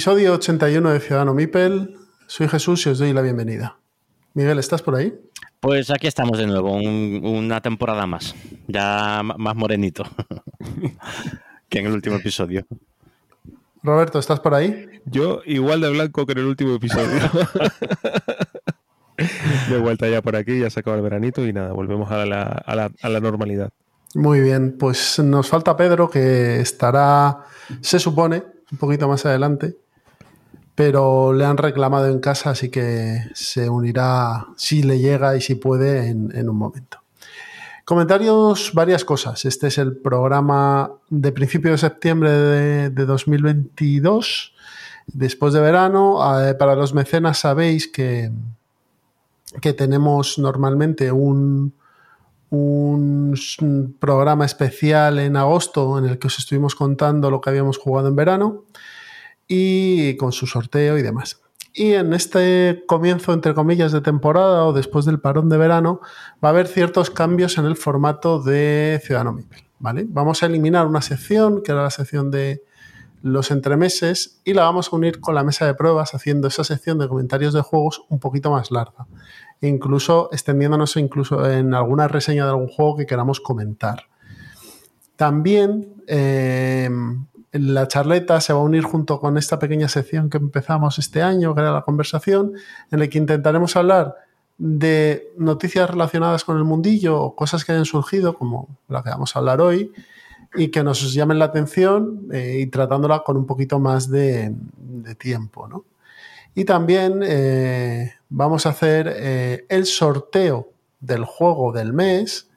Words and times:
Episodio 0.00 0.32
81 0.32 0.92
de 0.92 1.00
Ciudadano 1.00 1.34
Mipel. 1.34 1.94
Soy 2.26 2.48
Jesús 2.48 2.86
y 2.86 2.88
os 2.88 2.98
doy 2.98 3.12
la 3.12 3.20
bienvenida. 3.20 3.76
Miguel, 4.32 4.58
¿estás 4.58 4.80
por 4.80 4.94
ahí? 4.94 5.12
Pues 5.60 5.90
aquí 5.90 6.06
estamos 6.06 6.38
de 6.38 6.46
nuevo, 6.46 6.72
una 6.72 7.60
temporada 7.60 8.06
más, 8.06 8.34
ya 8.66 9.20
más 9.22 9.54
morenito 9.54 10.04
que 11.68 11.80
en 11.80 11.86
el 11.88 11.92
último 11.92 12.16
episodio. 12.16 12.64
Roberto, 13.82 14.18
¿estás 14.18 14.40
por 14.40 14.54
ahí? 14.54 14.86
Yo 15.04 15.42
igual 15.44 15.82
de 15.82 15.90
blanco 15.90 16.24
que 16.24 16.32
en 16.32 16.38
el 16.38 16.46
último 16.46 16.76
episodio. 16.76 17.20
de 19.68 19.78
vuelta 19.80 20.08
ya 20.08 20.22
por 20.22 20.34
aquí, 20.34 20.60
ya 20.60 20.70
se 20.70 20.80
acaba 20.80 20.96
el 20.96 21.02
veranito 21.02 21.46
y 21.46 21.52
nada, 21.52 21.74
volvemos 21.74 22.10
a 22.10 22.24
la, 22.24 22.42
a 22.42 23.08
la 23.10 23.20
normalidad. 23.20 23.70
Muy 24.14 24.40
bien, 24.40 24.78
pues 24.78 25.18
nos 25.18 25.46
falta 25.46 25.76
Pedro 25.76 26.08
que 26.08 26.58
estará, 26.58 27.44
se 27.82 27.98
supone, 27.98 28.44
un 28.72 28.78
poquito 28.78 29.06
más 29.06 29.26
adelante 29.26 29.76
pero 30.80 31.34
le 31.34 31.44
han 31.44 31.58
reclamado 31.58 32.06
en 32.06 32.20
casa, 32.20 32.48
así 32.48 32.70
que 32.70 33.24
se 33.34 33.68
unirá 33.68 34.46
si 34.56 34.82
le 34.82 34.98
llega 34.98 35.36
y 35.36 35.42
si 35.42 35.54
puede 35.54 36.08
en, 36.08 36.48
un 36.48 36.56
momento. 36.56 37.02
Comentarios, 37.84 38.70
varias 38.72 39.04
cosas. 39.04 39.44
Este 39.44 39.66
es 39.66 39.76
el 39.76 39.98
programa 39.98 40.90
de 41.10 41.32
principio 41.32 41.72
de 41.72 41.76
septiembre 41.76 42.30
de, 42.30 43.04
2022, 43.04 44.54
después 45.08 45.52
de 45.52 45.60
verano. 45.60 46.40
Eh, 46.40 46.54
para 46.54 46.74
los 46.74 46.94
mecenas 46.94 47.36
sabéis 47.36 47.86
que, 47.86 48.32
que 49.60 49.74
tenemos 49.74 50.38
normalmente 50.38 51.12
un, 51.12 51.74
un 52.48 53.36
programa 53.98 54.46
especial 54.46 55.18
en 55.18 55.36
agosto 55.36 55.98
en 55.98 56.06
el 56.06 56.18
que 56.18 56.28
os 56.28 56.38
estuvimos 56.38 56.74
contando 56.74 57.30
lo 57.30 57.42
que 57.42 57.50
habíamos 57.50 57.76
jugado 57.76 58.08
en 58.08 58.16
verano 58.16 58.64
y 59.52 60.16
con 60.16 60.30
su 60.30 60.46
sorteo 60.46 60.96
y 60.96 61.02
demás. 61.02 61.42
Y 61.74 61.94
en 61.94 62.12
este 62.12 62.84
comienzo, 62.86 63.32
entre 63.32 63.52
comillas, 63.52 63.90
de 63.90 64.00
temporada 64.00 64.64
o 64.64 64.72
después 64.72 65.04
del 65.06 65.18
parón 65.18 65.48
de 65.48 65.58
verano, 65.58 66.00
va 66.42 66.50
a 66.50 66.52
haber 66.52 66.68
ciertos 66.68 67.10
cambios 67.10 67.58
en 67.58 67.64
el 67.64 67.76
formato 67.76 68.40
de 68.40 69.00
Ciudadano 69.04 69.32
Mipel. 69.32 69.64
¿vale? 69.80 70.06
Vamos 70.08 70.44
a 70.44 70.46
eliminar 70.46 70.86
una 70.86 71.02
sección, 71.02 71.64
que 71.64 71.72
era 71.72 71.82
la 71.82 71.90
sección 71.90 72.30
de 72.30 72.62
los 73.22 73.50
entremeses, 73.50 74.40
y 74.44 74.54
la 74.54 74.62
vamos 74.62 74.92
a 74.92 74.96
unir 74.96 75.18
con 75.18 75.34
la 75.34 75.42
mesa 75.42 75.66
de 75.66 75.74
pruebas, 75.74 76.14
haciendo 76.14 76.46
esa 76.46 76.62
sección 76.62 77.00
de 77.00 77.08
comentarios 77.08 77.52
de 77.52 77.60
juegos 77.60 78.04
un 78.08 78.20
poquito 78.20 78.52
más 78.52 78.70
larga. 78.70 79.06
incluso 79.60 80.28
extendiéndonos 80.30 80.96
incluso 80.96 81.50
en 81.50 81.74
alguna 81.74 82.06
reseña 82.06 82.44
de 82.44 82.50
algún 82.50 82.68
juego 82.68 82.96
que 82.96 83.06
queramos 83.06 83.40
comentar. 83.40 84.04
También 85.16 86.02
eh, 86.06 86.88
la 87.52 87.88
charleta 87.88 88.40
se 88.40 88.52
va 88.52 88.60
a 88.60 88.62
unir 88.62 88.84
junto 88.84 89.18
con 89.20 89.36
esta 89.36 89.58
pequeña 89.58 89.88
sección 89.88 90.30
que 90.30 90.38
empezamos 90.38 90.98
este 90.98 91.22
año, 91.22 91.54
que 91.54 91.60
era 91.60 91.72
la 91.72 91.82
conversación, 91.82 92.52
en 92.90 92.98
la 93.00 93.08
que 93.08 93.18
intentaremos 93.18 93.76
hablar 93.76 94.14
de 94.58 95.32
noticias 95.36 95.88
relacionadas 95.90 96.44
con 96.44 96.58
el 96.58 96.64
mundillo 96.64 97.20
o 97.20 97.34
cosas 97.34 97.64
que 97.64 97.72
hayan 97.72 97.86
surgido, 97.86 98.34
como 98.34 98.68
la 98.88 99.02
que 99.02 99.10
vamos 99.10 99.34
a 99.34 99.40
hablar 99.40 99.60
hoy, 99.60 99.92
y 100.54 100.68
que 100.68 100.84
nos 100.84 101.12
llamen 101.12 101.38
la 101.38 101.46
atención 101.46 102.28
eh, 102.32 102.58
y 102.60 102.66
tratándola 102.66 103.20
con 103.20 103.36
un 103.36 103.46
poquito 103.46 103.78
más 103.78 104.10
de, 104.10 104.54
tiempo. 105.18 105.66
¿no? 105.66 105.84
Y 106.54 106.64
también 106.64 107.20
eh, 107.24 108.14
vamos 108.28 108.66
a 108.66 108.70
hacer 108.70 109.12
eh, 109.16 109.64
el 109.68 109.86
sorteo 109.86 110.68
del 111.00 111.24
juego 111.24 111.72
del 111.72 111.92
mes 111.92 112.48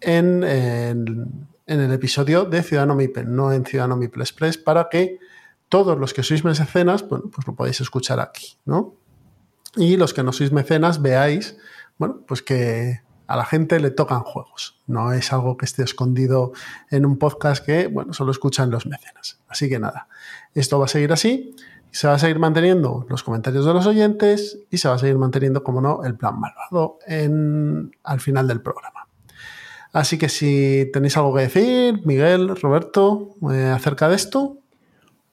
en, 0.00 0.44
en 0.44 1.48
en 1.66 1.80
el 1.80 1.92
episodio 1.92 2.44
de 2.44 2.62
Ciudadano 2.62 2.94
Mipel, 2.94 3.34
no 3.34 3.52
en 3.52 3.64
Ciudadano 3.64 3.96
Mipel 3.96 4.22
Express, 4.22 4.56
para 4.56 4.88
que 4.88 5.18
todos 5.68 5.98
los 5.98 6.14
que 6.14 6.22
sois 6.22 6.44
mecenas, 6.44 7.06
bueno, 7.08 7.24
pues 7.32 7.46
lo 7.46 7.54
podéis 7.54 7.80
escuchar 7.80 8.20
aquí, 8.20 8.56
¿no? 8.64 8.94
Y 9.74 9.96
los 9.96 10.14
que 10.14 10.22
no 10.22 10.32
sois 10.32 10.52
mecenas, 10.52 11.02
veáis, 11.02 11.56
bueno, 11.98 12.22
pues 12.26 12.42
que 12.42 13.00
a 13.26 13.36
la 13.36 13.44
gente 13.44 13.80
le 13.80 13.90
tocan 13.90 14.20
juegos. 14.20 14.80
No 14.86 15.12
es 15.12 15.32
algo 15.32 15.56
que 15.56 15.64
esté 15.64 15.82
escondido 15.82 16.52
en 16.90 17.04
un 17.04 17.18
podcast 17.18 17.64
que, 17.64 17.88
bueno, 17.88 18.12
solo 18.12 18.30
escuchan 18.30 18.70
los 18.70 18.86
mecenas. 18.86 19.40
Así 19.48 19.68
que 19.68 19.78
nada, 19.78 20.08
esto 20.54 20.78
va 20.78 20.84
a 20.84 20.88
seguir 20.88 21.12
así. 21.12 21.54
Se 21.90 22.06
va 22.06 22.14
a 22.14 22.18
seguir 22.18 22.38
manteniendo 22.38 23.06
los 23.08 23.22
comentarios 23.22 23.64
de 23.64 23.72
los 23.72 23.86
oyentes 23.86 24.58
y 24.70 24.78
se 24.78 24.88
va 24.88 24.94
a 24.94 24.98
seguir 24.98 25.18
manteniendo, 25.18 25.64
como 25.64 25.80
no, 25.80 26.04
el 26.04 26.14
plan 26.14 26.38
malvado 26.38 26.98
en, 27.06 27.96
al 28.04 28.20
final 28.20 28.46
del 28.46 28.60
programa. 28.60 29.05
Así 29.96 30.18
que 30.18 30.28
si 30.28 30.90
tenéis 30.92 31.16
algo 31.16 31.34
que 31.34 31.40
decir, 31.40 32.02
Miguel, 32.04 32.54
Roberto, 32.60 33.30
eh, 33.50 33.72
acerca 33.74 34.10
de 34.10 34.16
esto. 34.16 34.58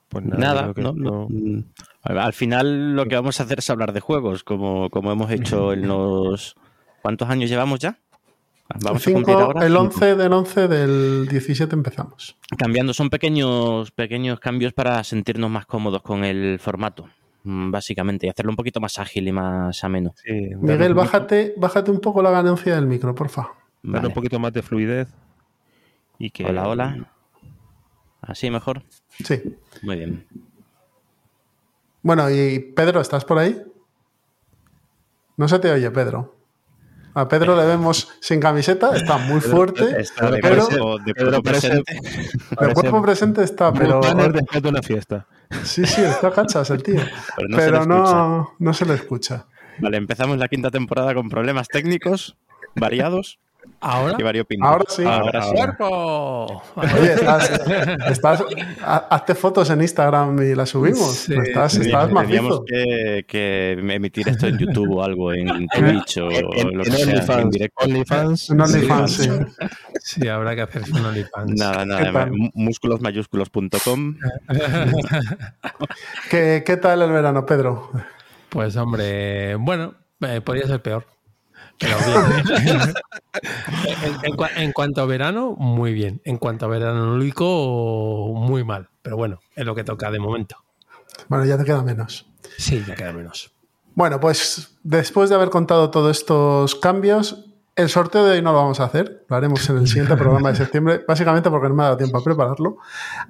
Pues 0.07 0.23
nada, 0.23 0.71
mm, 0.73 1.63
al 2.03 2.31
final 2.31 2.95
lo 2.95 3.05
que 3.05 3.15
vamos 3.15 3.41
a 3.41 3.43
hacer 3.43 3.59
es 3.59 3.69
hablar 3.69 3.91
de 3.91 3.99
juegos, 3.99 4.45
como, 4.45 4.89
como 4.89 5.11
hemos 5.11 5.29
hecho 5.31 5.73
en 5.73 5.89
los... 5.89 6.55
¿Cuántos 7.01 7.29
años 7.29 7.49
llevamos 7.49 7.79
ya? 7.79 7.99
Vamos 8.81 9.05
a 9.05 9.11
cumplir 9.11 9.35
ahora. 9.35 9.65
El 9.65 9.75
11 9.75 10.15
del 10.15 10.31
11 10.31 10.67
del 10.69 11.27
17 11.27 11.75
empezamos. 11.75 12.37
Cambiando, 12.57 12.93
son 12.93 13.09
pequeños, 13.09 13.91
pequeños 13.91 14.39
cambios 14.39 14.71
para 14.71 15.03
sentirnos 15.03 15.51
más 15.51 15.65
cómodos 15.65 16.01
con 16.03 16.23
el 16.23 16.57
formato, 16.57 17.09
mm, 17.43 17.69
básicamente, 17.69 18.27
y 18.27 18.29
hacerlo 18.29 18.53
un 18.53 18.55
poquito 18.55 18.79
más 18.79 18.97
ágil 18.97 19.27
y 19.27 19.33
más 19.33 19.83
ameno. 19.83 20.13
Miguel, 20.61 20.93
bájate, 20.93 21.53
bájate 21.57 21.91
un 21.91 21.99
poco 21.99 22.21
la 22.21 22.31
ganancia 22.31 22.75
del 22.75 22.87
micro, 22.87 23.13
porfa 23.83 24.07
un 24.07 24.13
poquito 24.13 24.39
más 24.39 24.53
de 24.53 24.61
fluidez. 24.61 25.09
Y 26.19 26.29
que... 26.29 26.45
Hola, 26.45 26.67
hola. 26.67 27.11
¿Así 28.21 28.49
mejor? 28.49 28.83
Sí. 29.23 29.57
Muy 29.81 29.97
bien. 29.97 30.27
Bueno, 32.01 32.29
y 32.29 32.59
Pedro, 32.59 33.01
¿estás 33.01 33.25
por 33.25 33.37
ahí? 33.39 33.61
No 35.37 35.47
se 35.47 35.59
te 35.59 35.71
oye, 35.71 35.89
Pedro. 35.91 36.35
A 37.15 37.27
Pedro 37.27 37.55
le 37.55 37.65
vemos 37.65 38.09
sin 38.21 38.39
camiseta, 38.39 38.95
está 38.95 39.17
muy 39.17 39.39
fuerte. 39.39 40.01
Está 40.01 40.31
de, 40.31 40.39
pero, 40.39 40.97
de, 40.97 41.13
cuerpo 41.13 41.43
presente. 41.43 41.93
De 42.59 42.73
cuerpo 42.73 43.01
presente 43.03 43.43
está, 43.43 43.71
pero. 43.71 44.01
después 44.01 44.63
de 44.63 44.69
una 44.69 44.81
fiesta. 44.81 45.27
Sí, 45.63 45.85
sí, 45.85 46.01
está 46.01 46.31
cachas 46.31 46.71
el 46.71 46.81
tío. 46.81 47.01
Pero 47.55 47.85
no, 47.85 48.55
no 48.57 48.73
se 48.73 48.85
le 48.85 48.95
escucha. 48.95 49.45
Vale, 49.79 49.97
empezamos 49.97 50.37
la 50.37 50.47
quinta 50.47 50.71
temporada 50.71 51.13
con 51.13 51.29
problemas 51.29 51.67
técnicos 51.67 52.35
variados. 52.75 53.39
¿Ahora? 53.79 54.17
Ahora 54.61 54.85
sí. 54.87 55.03
Ahora 55.05 55.41
sí. 55.41 55.55
Oye, 56.97 57.13
estás, 58.09 58.43
hazte 58.81 59.35
fotos 59.35 59.69
en 59.69 59.81
Instagram 59.81 60.41
y 60.41 60.55
las 60.55 60.69
subimos. 60.69 61.27
Estás, 61.27 61.75
estás 61.75 62.13
Tendríamos 62.13 62.61
que, 62.65 63.25
que, 63.27 63.71
emitir 63.71 64.29
esto 64.29 64.47
en 64.47 64.57
YouTube 64.57 64.89
o 64.97 65.03
algo, 65.03 65.33
en 65.33 65.67
Twitch 65.75 66.17
o, 66.17 66.31
en, 66.31 66.77
lo 66.77 66.83
que 66.83 66.89
en 66.91 67.25
sea. 67.25 67.41
En 67.41 67.49
directo. 67.49 67.83
OnlyFans. 67.83 68.49
En 68.51 68.61
OnlyFans, 68.61 69.11
sí. 69.11 69.29
sí. 69.99 70.27
habrá 70.29 70.55
que 70.55 70.61
hacerse 70.61 70.91
un 70.93 71.05
OnlyFans. 71.05 71.59
Nada, 71.59 71.85
nada. 71.85 72.29
Músculosmayúsculos.com. 72.53 74.17
¿Qué, 76.29 76.63
¿Qué 76.65 76.77
tal 76.77 77.01
el 77.01 77.11
verano, 77.11 77.45
Pedro? 77.45 77.91
Pues 78.47 78.77
hombre, 78.77 79.55
bueno, 79.55 79.95
eh, 80.21 80.39
podría 80.39 80.67
ser 80.67 80.81
peor. 80.81 81.05
en, 84.55 84.71
cuanto 84.71 85.01
a 85.01 85.05
verano, 85.05 85.55
muy 85.57 85.93
bien. 85.93 86.21
En 86.23 86.37
cuanto 86.37 86.65
a 86.65 86.69
verano 86.69 87.15
lúdico, 87.17 88.33
muy 88.35 88.63
mal. 88.63 88.89
Pero 89.01 89.17
bueno, 89.17 89.39
es 89.55 89.65
lo 89.65 89.75
que 89.75 89.83
toca 89.83 90.09
de 90.11 90.19
momento. 90.19 90.57
Bueno, 91.27 91.45
ya 91.45 91.57
te 91.57 91.65
queda 91.65 91.83
menos. 91.83 92.25
Sí, 92.57 92.83
ya 92.87 92.95
queda 92.95 93.11
menos. 93.11 93.53
Bueno, 93.95 94.19
pues 94.19 94.77
después 94.83 95.29
de 95.29 95.35
haber 95.35 95.49
contado 95.49 95.91
todos 95.91 96.17
estos 96.17 96.75
cambios, 96.75 97.45
El 97.75 97.89
sorteo 97.89 98.23
de 98.23 98.33
hoy 98.33 98.41
no 98.43 98.51
lo 98.51 98.59
vamos 98.59 98.79
a 98.79 98.83
hacer, 98.83 99.25
lo 99.27 99.35
haremos 99.35 99.67
en 99.67 99.77
el 99.77 99.87
siguiente 99.87 100.15
programa 100.15 100.51
de 100.51 100.57
septiembre, 100.57 101.03
básicamente 101.07 101.49
porque 101.49 101.69
no 101.69 101.73
me 101.73 101.81
ha 101.81 101.85
dado 101.85 101.97
tiempo 101.97 102.19
a 102.19 102.23
prepararlo. 102.23 102.77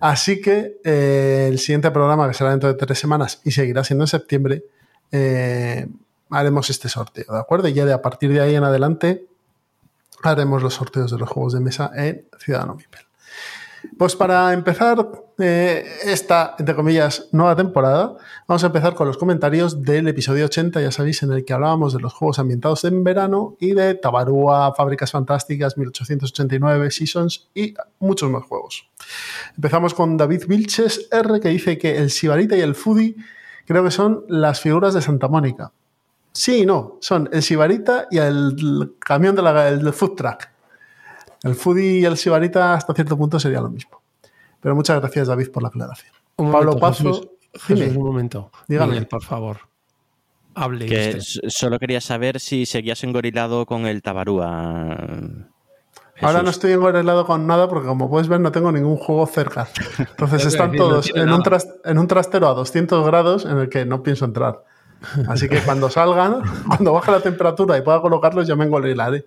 Así 0.01 0.41
que 0.41 0.81
eh, 0.83 1.47
el 1.49 1.59
siguiente 1.59 1.89
programa, 1.91 2.27
que 2.27 2.33
será 2.33 2.49
dentro 2.49 2.67
de 2.67 2.75
tres 2.75 2.99
semanas 2.99 3.39
y 3.45 3.51
seguirá 3.51 3.85
siendo 3.85 4.03
en 4.03 4.07
septiembre, 4.09 4.65
eh, 5.13 5.87
haremos 6.33 6.69
este 6.69 6.89
sorteo, 6.89 7.25
¿de 7.33 7.39
acuerdo? 7.39 7.68
Y 7.68 7.74
ya 7.74 7.85
de 7.85 7.94
a 7.94 8.01
partir 8.01 8.31
de 8.31 8.41
ahí 8.41 8.56
en 8.56 8.63
adelante 8.63 9.27
haremos 10.24 10.63
los 10.63 10.74
sorteos 10.74 11.12
de 11.12 11.18
los 11.18 11.30
juegos 11.30 11.53
de 11.53 11.59
mesa 11.59 11.91
en 11.95 12.25
Ciudadano 12.39 12.75
Mipel. 12.75 13.01
Pues 13.97 14.15
para 14.15 14.53
empezar 14.53 15.09
eh, 15.39 15.85
esta, 16.03 16.56
entre 16.57 16.74
comillas, 16.74 17.27
nueva 17.31 17.56
temporada, 17.56 18.15
vamos 18.47 18.63
a 18.63 18.68
empezar 18.68 18.95
con 18.95 19.07
los 19.07 19.18
comentarios 19.18 19.83
del 19.83 20.07
episodio 20.07 20.45
80, 20.45 20.81
ya 20.81 20.91
sabéis, 20.91 21.21
en 21.24 21.33
el 21.33 21.44
que 21.44 21.53
hablábamos 21.53 21.94
de 21.94 22.00
los 22.00 22.13
juegos 22.13 22.39
ambientados 22.39 22.86
en 22.86 23.03
verano 23.03 23.57
y 23.59 23.74
de 23.74 23.94
Tabarúa, 23.95 24.74
Fábricas 24.74 25.12
Fantásticas, 25.12 25.77
1889, 25.77 26.91
Seasons 26.91 27.50
y 27.53 27.74
muchos 28.00 28.31
más 28.31 28.44
juegos. 28.44 28.89
Empezamos 29.56 29.94
con 29.94 30.18
David 30.18 30.44
Vilches 30.47 31.09
R, 31.12 31.39
que 31.39 31.50
dice 31.50 31.77
que 31.77 31.97
el 31.97 32.09
Sibarita 32.09 32.56
y 32.56 32.62
el 32.62 32.75
Foodie 32.75 33.15
creo 33.65 33.83
que 33.83 33.91
son 33.91 34.24
las 34.29 34.62
figuras 34.62 34.94
de 34.94 35.01
Santa 35.01 35.27
Mónica. 35.27 35.74
Sí 36.33 36.62
y 36.62 36.65
no, 36.65 36.97
son 37.00 37.30
el 37.31 37.44
Sibarita 37.44 38.07
y 38.09 38.18
el 38.18 38.95
camión 39.00 39.35
del 39.35 39.83
de 39.83 39.91
food 39.91 40.15
truck. 40.15 40.50
El 41.44 41.56
Foodie 41.56 42.00
y 42.00 42.06
el 42.06 42.18
Sibarita 42.18 42.74
hasta 42.74 42.94
cierto 42.94 43.18
punto 43.18 43.39
sería 43.39 43.62
lo 43.62 43.69
mismo. 43.69 44.01
Pero 44.59 44.75
muchas 44.75 45.00
gracias, 45.00 45.27
David, 45.27 45.51
por 45.51 45.62
la 45.62 45.69
aclaración. 45.69 46.13
Pablo 46.38 46.77
Pazo. 46.77 47.38
Jesús, 47.53 47.95
un 47.95 48.03
momento. 48.03 48.50
Dígame. 48.68 49.03
por 49.03 49.21
favor. 49.21 49.57
Hable. 50.56 50.85
Que 50.85 51.19
solo 51.21 51.77
quería 51.80 52.01
saber 52.01 52.39
si 52.39 52.65
seguías 52.65 53.03
engorilado 53.03 53.65
con 53.65 53.86
el 53.86 54.01
Tabarúa. 54.01 54.97
Ahora 56.21 56.41
no 56.41 56.50
estoy 56.50 56.71
engorilado 56.71 57.25
con 57.25 57.45
nada 57.45 57.68
porque, 57.68 57.88
como 57.88 58.09
puedes 58.09 58.27
ver, 58.27 58.39
no 58.39 58.51
tengo 58.51 58.71
ningún 58.71 58.97
juego 58.97 59.27
cerca. 59.27 59.68
Entonces 59.97 60.45
están 60.45 60.71
todos 60.71 61.12
en 61.13 61.31
un, 61.31 61.44
en 61.86 61.97
un 61.97 62.07
trastero 62.07 62.47
a 62.47 62.53
200 62.53 63.06
grados 63.06 63.45
en 63.45 63.57
el 63.57 63.69
que 63.69 63.86
no 63.86 64.01
pienso 64.01 64.25
entrar. 64.25 64.63
Así 65.27 65.50
que 65.50 65.59
cuando 65.59 65.89
salgan, 65.89 66.41
cuando 66.67 66.94
baje 66.94 67.11
la 67.11 67.19
temperatura 67.19 67.77
y 67.77 67.81
pueda 67.81 68.01
colocarlos, 68.01 68.47
ya 68.47 68.55
me 68.55 68.65
engorilaré. 68.65 69.25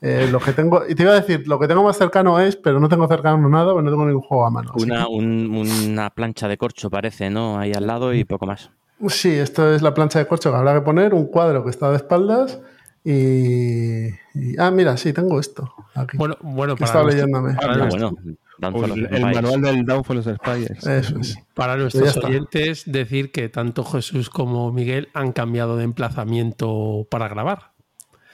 Eh, 0.00 0.28
lo 0.30 0.38
que 0.38 0.52
tengo, 0.52 0.82
y 0.88 0.94
te 0.94 1.02
iba 1.02 1.12
a 1.12 1.16
decir, 1.20 1.48
lo 1.48 1.58
que 1.58 1.66
tengo 1.66 1.82
más 1.82 1.96
cercano 1.96 2.38
es, 2.38 2.54
pero 2.54 2.78
no 2.78 2.88
tengo 2.88 3.08
cercano 3.08 3.48
nada, 3.48 3.72
porque 3.72 3.84
no 3.84 3.90
tengo 3.90 4.06
ningún 4.06 4.22
juego 4.22 4.46
a 4.46 4.50
mano. 4.50 4.72
Una, 4.76 5.08
una 5.08 6.10
plancha 6.10 6.46
de 6.46 6.56
corcho 6.56 6.88
parece, 6.88 7.30
¿no? 7.30 7.58
Ahí 7.58 7.72
al 7.72 7.86
lado 7.86 8.14
y 8.14 8.24
poco 8.24 8.46
más. 8.46 8.70
Sí, 9.08 9.30
esto 9.30 9.72
es 9.74 9.82
la 9.82 9.94
plancha 9.94 10.20
de 10.20 10.26
corcho 10.26 10.50
que 10.50 10.56
habrá 10.56 10.74
que 10.74 10.80
poner, 10.82 11.14
un 11.14 11.26
cuadro 11.26 11.64
que 11.64 11.70
está 11.70 11.90
de 11.90 11.96
espaldas 11.96 12.60
y, 13.04 14.10
ah, 14.58 14.70
mira, 14.70 14.96
sí, 14.96 15.12
tengo 15.12 15.40
esto. 15.40 15.72
Aquí. 15.94 16.16
Bueno, 16.16 16.36
bueno, 16.42 16.76
para 16.76 16.86
estaba 16.86 17.10
leyéndome. 17.10 17.56
El, 18.60 19.20
manual 19.20 19.60
del 19.60 19.84
Downfall 19.84 20.18
of 20.18 20.26
Spiders. 20.26 20.86
Eso 20.86 21.18
es. 21.18 21.38
Para 21.54 21.76
nuestros 21.76 22.16
oyentes, 22.18 22.84
decir 22.86 23.30
que 23.30 23.48
tanto 23.48 23.84
Jesús 23.84 24.30
como 24.30 24.72
Miguel 24.72 25.08
han 25.14 25.32
cambiado 25.32 25.76
de 25.76 25.84
emplazamiento 25.84 27.06
para 27.10 27.28
grabar. 27.28 27.72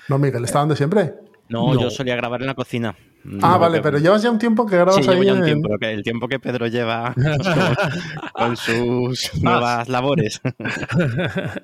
No, 0.08 0.18
Miguel, 0.18 0.44
¿está 0.44 0.60
donde 0.60 0.76
siempre? 0.76 1.14
No, 1.48 1.78
yo 1.78 1.90
solía 1.90 2.16
grabar 2.16 2.40
en 2.40 2.46
la 2.46 2.54
cocina. 2.54 2.96
Ah, 3.40 3.56
vale, 3.56 3.80
pero 3.80 3.98
llevas 3.98 4.22
ya 4.22 4.30
un 4.30 4.38
tiempo 4.38 4.66
que 4.66 4.76
grabas 4.76 4.96
sí, 4.96 5.10
ahí. 5.10 5.24
ya 5.24 5.32
un 5.32 5.44
tiempo, 5.44 5.70
el 5.80 6.02
tiempo 6.02 6.28
que 6.28 6.38
Pedro 6.38 6.66
lleva 6.66 7.14
con, 8.34 8.56
sus 8.56 9.30
nuevas 9.42 9.88
labores 9.88 10.42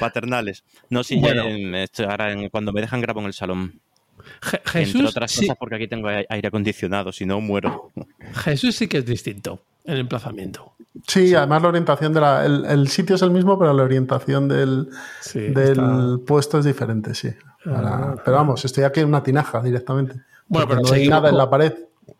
paternales. 0.00 0.64
No, 0.88 1.04
sí, 1.04 1.20
bueno. 1.20 1.44
ahora 2.08 2.34
cuando 2.50 2.72
me 2.72 2.80
dejan 2.80 3.02
grabo 3.02 3.20
en 3.20 3.26
el 3.26 3.34
salón. 3.34 3.80
Jesús, 4.42 4.94
Entre 4.94 5.08
otras 5.08 5.36
cosas 5.36 5.56
porque 5.58 5.76
aquí 5.76 5.88
tengo 5.88 6.08
aire 6.08 6.48
acondicionado, 6.48 7.12
si 7.12 7.26
no 7.26 7.40
muero. 7.40 7.90
Jesús 8.44 8.76
sí 8.76 8.88
que 8.88 8.98
es 8.98 9.06
distinto 9.06 9.60
el 9.86 10.00
emplazamiento. 10.00 10.72
Sí, 11.06 11.34
además 11.34 11.62
la 11.62 11.68
orientación 11.68 12.12
de 12.12 12.20
la, 12.20 12.44
el, 12.44 12.88
sitio 12.88 13.16
es 13.16 13.22
el 13.22 13.30
mismo, 13.30 13.58
pero 13.58 13.72
la 13.72 13.82
orientación 13.82 14.48
del, 14.48 14.88
del 15.34 16.20
puesto 16.26 16.58
es 16.58 16.64
diferente, 16.64 17.14
sí. 17.14 17.28
Ah. 17.66 18.14
pero 18.24 18.36
vamos, 18.36 18.64
estoy 18.64 18.84
aquí 18.84 19.00
en 19.00 19.08
una 19.08 19.22
tinaja 19.22 19.60
directamente. 19.62 20.20
Bueno, 20.48 20.68
pero 20.68 20.80
no 20.80 20.92
hay 20.92 21.08
nada 21.08 21.28
en 21.28 21.36
la 21.36 21.50
pared. 21.50 21.74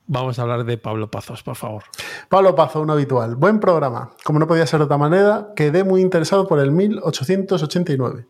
Vamos 0.08 0.38
a 0.38 0.42
hablar 0.42 0.64
de 0.64 0.78
Pablo 0.78 1.10
Pazos, 1.10 1.42
por 1.42 1.56
favor. 1.56 1.84
Pablo 2.28 2.54
Pazo, 2.54 2.80
un 2.80 2.90
habitual. 2.90 3.34
Buen 3.34 3.58
programa. 3.58 4.12
Como 4.24 4.38
no 4.38 4.46
podía 4.46 4.66
ser 4.66 4.78
de 4.78 4.84
otra 4.84 4.98
manera, 4.98 5.48
quedé 5.56 5.82
muy 5.82 6.00
interesado 6.00 6.46
por 6.46 6.60
el 6.60 6.70
1889. 6.70 8.26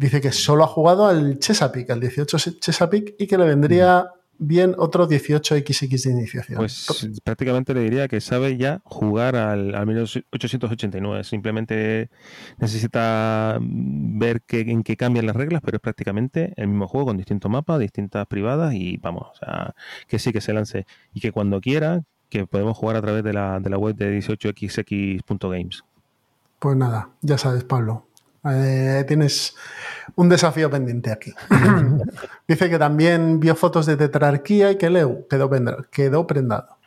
Dice 0.00 0.22
que 0.22 0.32
solo 0.32 0.64
ha 0.64 0.66
jugado 0.66 1.04
al 1.04 1.38
Chesapeake, 1.38 1.90
al 1.90 2.00
18 2.00 2.38
Chesapeake, 2.58 3.16
y 3.18 3.26
que 3.26 3.36
le 3.36 3.44
vendría 3.44 4.10
bien 4.38 4.74
otro 4.78 5.06
18XX 5.06 6.04
de 6.04 6.10
iniciación. 6.10 6.56
Pues 6.56 6.86
prácticamente 7.22 7.74
le 7.74 7.82
diría 7.82 8.08
que 8.08 8.22
sabe 8.22 8.56
ya 8.56 8.80
jugar 8.84 9.36
al, 9.36 9.74
al 9.74 9.86
1889. 9.86 11.22
Simplemente 11.22 12.08
necesita 12.56 13.58
ver 13.60 14.40
que, 14.40 14.60
en 14.60 14.84
qué 14.84 14.96
cambian 14.96 15.26
las 15.26 15.36
reglas, 15.36 15.60
pero 15.62 15.76
es 15.76 15.82
prácticamente 15.82 16.54
el 16.56 16.68
mismo 16.68 16.88
juego 16.88 17.08
con 17.08 17.18
distintos 17.18 17.50
mapas, 17.50 17.78
distintas 17.78 18.26
privadas 18.26 18.72
y 18.72 18.96
vamos, 18.96 19.28
o 19.32 19.34
sea, 19.34 19.74
que 20.08 20.18
sí 20.18 20.32
que 20.32 20.40
se 20.40 20.54
lance 20.54 20.86
y 21.12 21.20
que 21.20 21.30
cuando 21.30 21.60
quiera, 21.60 22.04
que 22.30 22.46
podemos 22.46 22.74
jugar 22.74 22.96
a 22.96 23.02
través 23.02 23.22
de 23.22 23.34
la, 23.34 23.60
de 23.60 23.68
la 23.68 23.76
web 23.76 23.94
de 23.96 24.18
18xx.games. 24.18 25.84
Pues 26.58 26.76
nada, 26.76 27.10
ya 27.20 27.36
sabes, 27.36 27.64
Pablo. 27.64 28.06
Eh, 28.44 29.04
tienes 29.06 29.54
un 30.16 30.28
desafío 30.28 30.70
pendiente 30.70 31.12
aquí. 31.12 31.32
Dice 32.48 32.70
que 32.70 32.78
también 32.78 33.40
vio 33.40 33.54
fotos 33.54 33.86
de 33.86 33.96
tetrarquía 33.96 34.72
y 34.72 34.78
que 34.78 34.90
le 34.90 35.06
quedó, 35.28 35.50
quedó 35.90 36.26
prendado. 36.26 36.80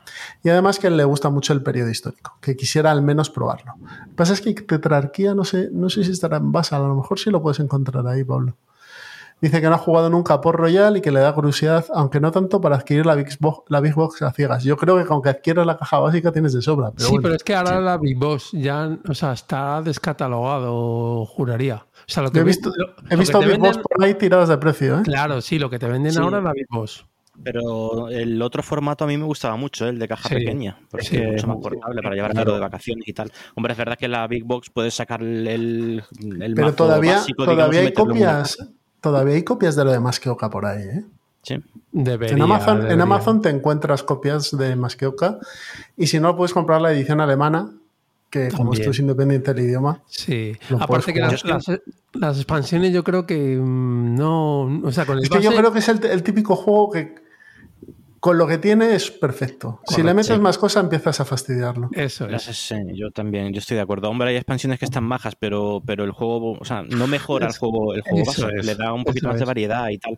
Y 0.44 0.50
además 0.50 0.80
que 0.80 0.90
le 0.90 1.04
gusta 1.04 1.30
mucho 1.30 1.54
el 1.54 1.64
periodo 1.64 1.90
histórico, 1.90 2.38
que 2.42 2.56
quisiera 2.56 2.92
al 2.92 3.02
menos 3.02 3.30
probarlo. 3.30 3.74
Lo 3.80 4.06
que 4.06 4.16
pasa 4.16 4.34
es 4.34 4.42
que 4.42 4.54
tetrarquía 4.54 5.34
no 5.34 5.46
sé, 5.46 5.70
no 5.72 5.90
sé 5.90 6.04
si 6.04 6.12
estará 6.12 6.38
en 6.38 6.52
Basal, 6.52 6.84
a 6.84 6.88
lo 6.88 6.96
mejor 6.96 7.20
sí 7.20 7.30
lo 7.30 7.42
puedes 7.42 7.60
encontrar 7.60 8.06
ahí, 8.08 8.24
Pablo. 8.24 8.56
Dice 9.44 9.60
que 9.60 9.68
no 9.68 9.76
ha 9.76 9.78
jugado 9.78 10.10
nunca 10.10 10.40
por 10.40 10.56
Royal 10.56 10.96
y 10.96 11.02
que 11.02 11.12
le 11.12 11.20
da 11.20 11.36
curiosidad, 11.36 11.86
aunque 11.94 12.22
no 12.22 12.32
tanto 12.32 12.62
para 12.62 12.78
adquirir 12.78 13.06
la 13.06 13.14
Big, 13.14 13.28
Box, 13.42 13.70
la 13.70 13.82
Big 13.82 13.94
Box 13.94 14.22
a 14.22 14.32
ciegas. 14.32 14.64
Yo 14.64 14.78
creo 14.78 14.96
que 14.96 15.12
aunque 15.12 15.28
adquieras 15.28 15.66
la 15.66 15.76
caja 15.76 16.00
básica 16.00 16.32
tienes 16.32 16.54
de 16.54 16.62
sobra. 16.62 16.94
sí, 16.96 17.14
pero 17.22 17.36
es 17.36 17.44
que 17.44 17.54
ahora 17.54 17.82
la 17.82 17.98
Big 17.98 18.18
Box 18.18 18.52
ya 18.54 18.98
o 19.06 19.14
sea, 19.14 19.34
está 19.34 19.82
descatalogado, 19.82 21.26
juraría. 21.26 21.76
O 21.76 22.06
sea, 22.08 22.24
lo 22.24 22.32
que 22.32 22.40
he 22.40 22.44
visto, 22.46 22.72
he 23.10 23.18
visto 23.18 23.38
Big 23.42 23.60
Box 23.60 23.80
por 23.80 24.02
ahí 24.02 24.14
tiradas 24.14 24.48
de 24.48 24.58
precio. 24.58 25.00
¿eh? 25.00 25.02
Claro, 25.04 25.42
sí, 25.42 25.60
lo 25.60 25.70
que 25.70 25.78
te 25.78 25.90
venden 25.90 26.18
ahora 26.18 26.38
es 26.38 26.44
la 26.46 26.54
Big 26.54 26.68
Box. 26.70 27.06
Pero 27.44 28.08
el 28.08 28.42
otro 28.42 28.64
formato 28.64 29.04
a 29.04 29.08
mí 29.08 29.18
me 29.18 29.26
gustaba 29.26 29.58
mucho, 29.58 29.90
el 29.90 30.00
de 30.00 30.08
caja 30.08 30.30
pequeña, 30.30 30.80
porque 30.90 31.18
es 31.18 31.32
mucho 31.32 31.48
más 31.48 31.58
portable 31.58 32.02
para 32.02 32.16
llevar 32.16 32.32
claro. 32.32 32.54
de 32.54 32.60
vacaciones 32.62 33.06
y 33.10 33.12
tal. 33.12 33.30
Hombre, 33.56 33.74
es 33.74 33.78
verdad 33.78 33.98
que 33.98 34.08
la 34.08 34.26
Big 34.26 34.46
Box 34.46 34.70
puedes 34.70 34.94
sacar 34.94 35.22
el, 35.22 36.02
el 36.40 36.54
Pero 36.56 36.74
todavía, 36.74 37.16
básico, 37.16 37.44
todavía 37.44 37.82
hay 37.82 37.92
copias 37.92 38.58
Todavía 39.04 39.36
hay 39.36 39.44
copias 39.44 39.76
de 39.76 39.84
lo 39.84 39.92
de 39.92 40.00
Masqueoka 40.00 40.50
por 40.50 40.66
ahí, 40.66 40.84
¿eh? 40.84 41.04
Sí. 41.42 41.62
Debería, 41.92 42.38
en, 42.38 42.42
Amazon, 42.42 42.78
debería. 42.78 42.94
en 42.94 43.02
Amazon 43.02 43.42
te 43.42 43.50
encuentras 43.50 44.02
copias 44.02 44.58
de 44.58 44.78
Masqueoka 44.78 45.40
y 45.98 46.08
si 46.08 46.22
no, 46.22 46.38
puedes 46.38 46.54
comprar 46.54 46.82
la 46.82 46.94
edición 46.94 47.20
alemana, 47.20 47.70
que 48.30 48.48
como 48.48 48.72
esto 48.72 48.92
es 48.92 49.00
independiente 49.00 49.54
del 49.54 49.66
idioma. 49.66 50.02
Sí, 50.08 50.54
aparte 50.80 51.12
que 51.12 51.20
las, 51.20 51.44
las, 51.44 51.66
las 52.14 52.38
expansiones 52.38 52.94
yo 52.94 53.04
creo 53.04 53.26
que 53.26 53.58
mm, 53.58 54.16
no, 54.16 54.62
o 54.82 54.92
sea, 54.94 55.06
con 55.06 55.18
el 55.18 55.24
Es 55.26 55.30
que 55.30 55.42
yo 55.42 55.52
creo 55.54 55.74
que 55.74 55.80
es 55.80 55.90
el, 55.90 56.04
el 56.06 56.24
típico 56.24 56.56
juego 56.56 56.92
que 56.92 57.16
con 58.24 58.38
lo 58.38 58.48
que 58.48 58.58
tiene 58.58 58.96
es 58.96 59.12
perfecto. 59.12 59.82
si 59.86 60.02
le 60.02 60.14
metes 60.14 60.40
más 60.40 60.58
cosas 60.58 60.86
empiezas 60.86 61.20
a 61.20 61.26
fastidiarlo. 61.26 61.90
Eso 61.92 62.26
es. 62.30 62.44
Sí, 62.44 62.74
yo 62.94 63.12
también, 63.12 63.52
yo 63.52 63.60
estoy 63.60 63.76
de 63.76 63.82
acuerdo. 63.84 64.10
Hombre, 64.10 64.30
hay 64.30 64.38
expansiones 64.38 64.80
que 64.80 64.86
están 64.86 65.10
bajas, 65.10 65.36
pero, 65.36 65.84
pero 65.86 66.06
el 66.06 66.12
juego, 66.12 66.54
o 66.54 66.64
sea, 66.64 66.84
no 66.84 67.06
mejora 67.08 67.48
el 67.48 67.54
juego, 67.58 67.94
el 67.94 68.00
juego 68.02 68.24
base, 68.26 68.48
es, 68.60 68.66
le 68.66 68.76
da 68.76 68.94
un 68.94 69.04
poquito 69.04 69.26
eso 69.26 69.28
más 69.28 69.36
de 69.40 69.44
es. 69.44 69.46
variedad 69.48 69.90
y 69.90 69.98
tal. 69.98 70.18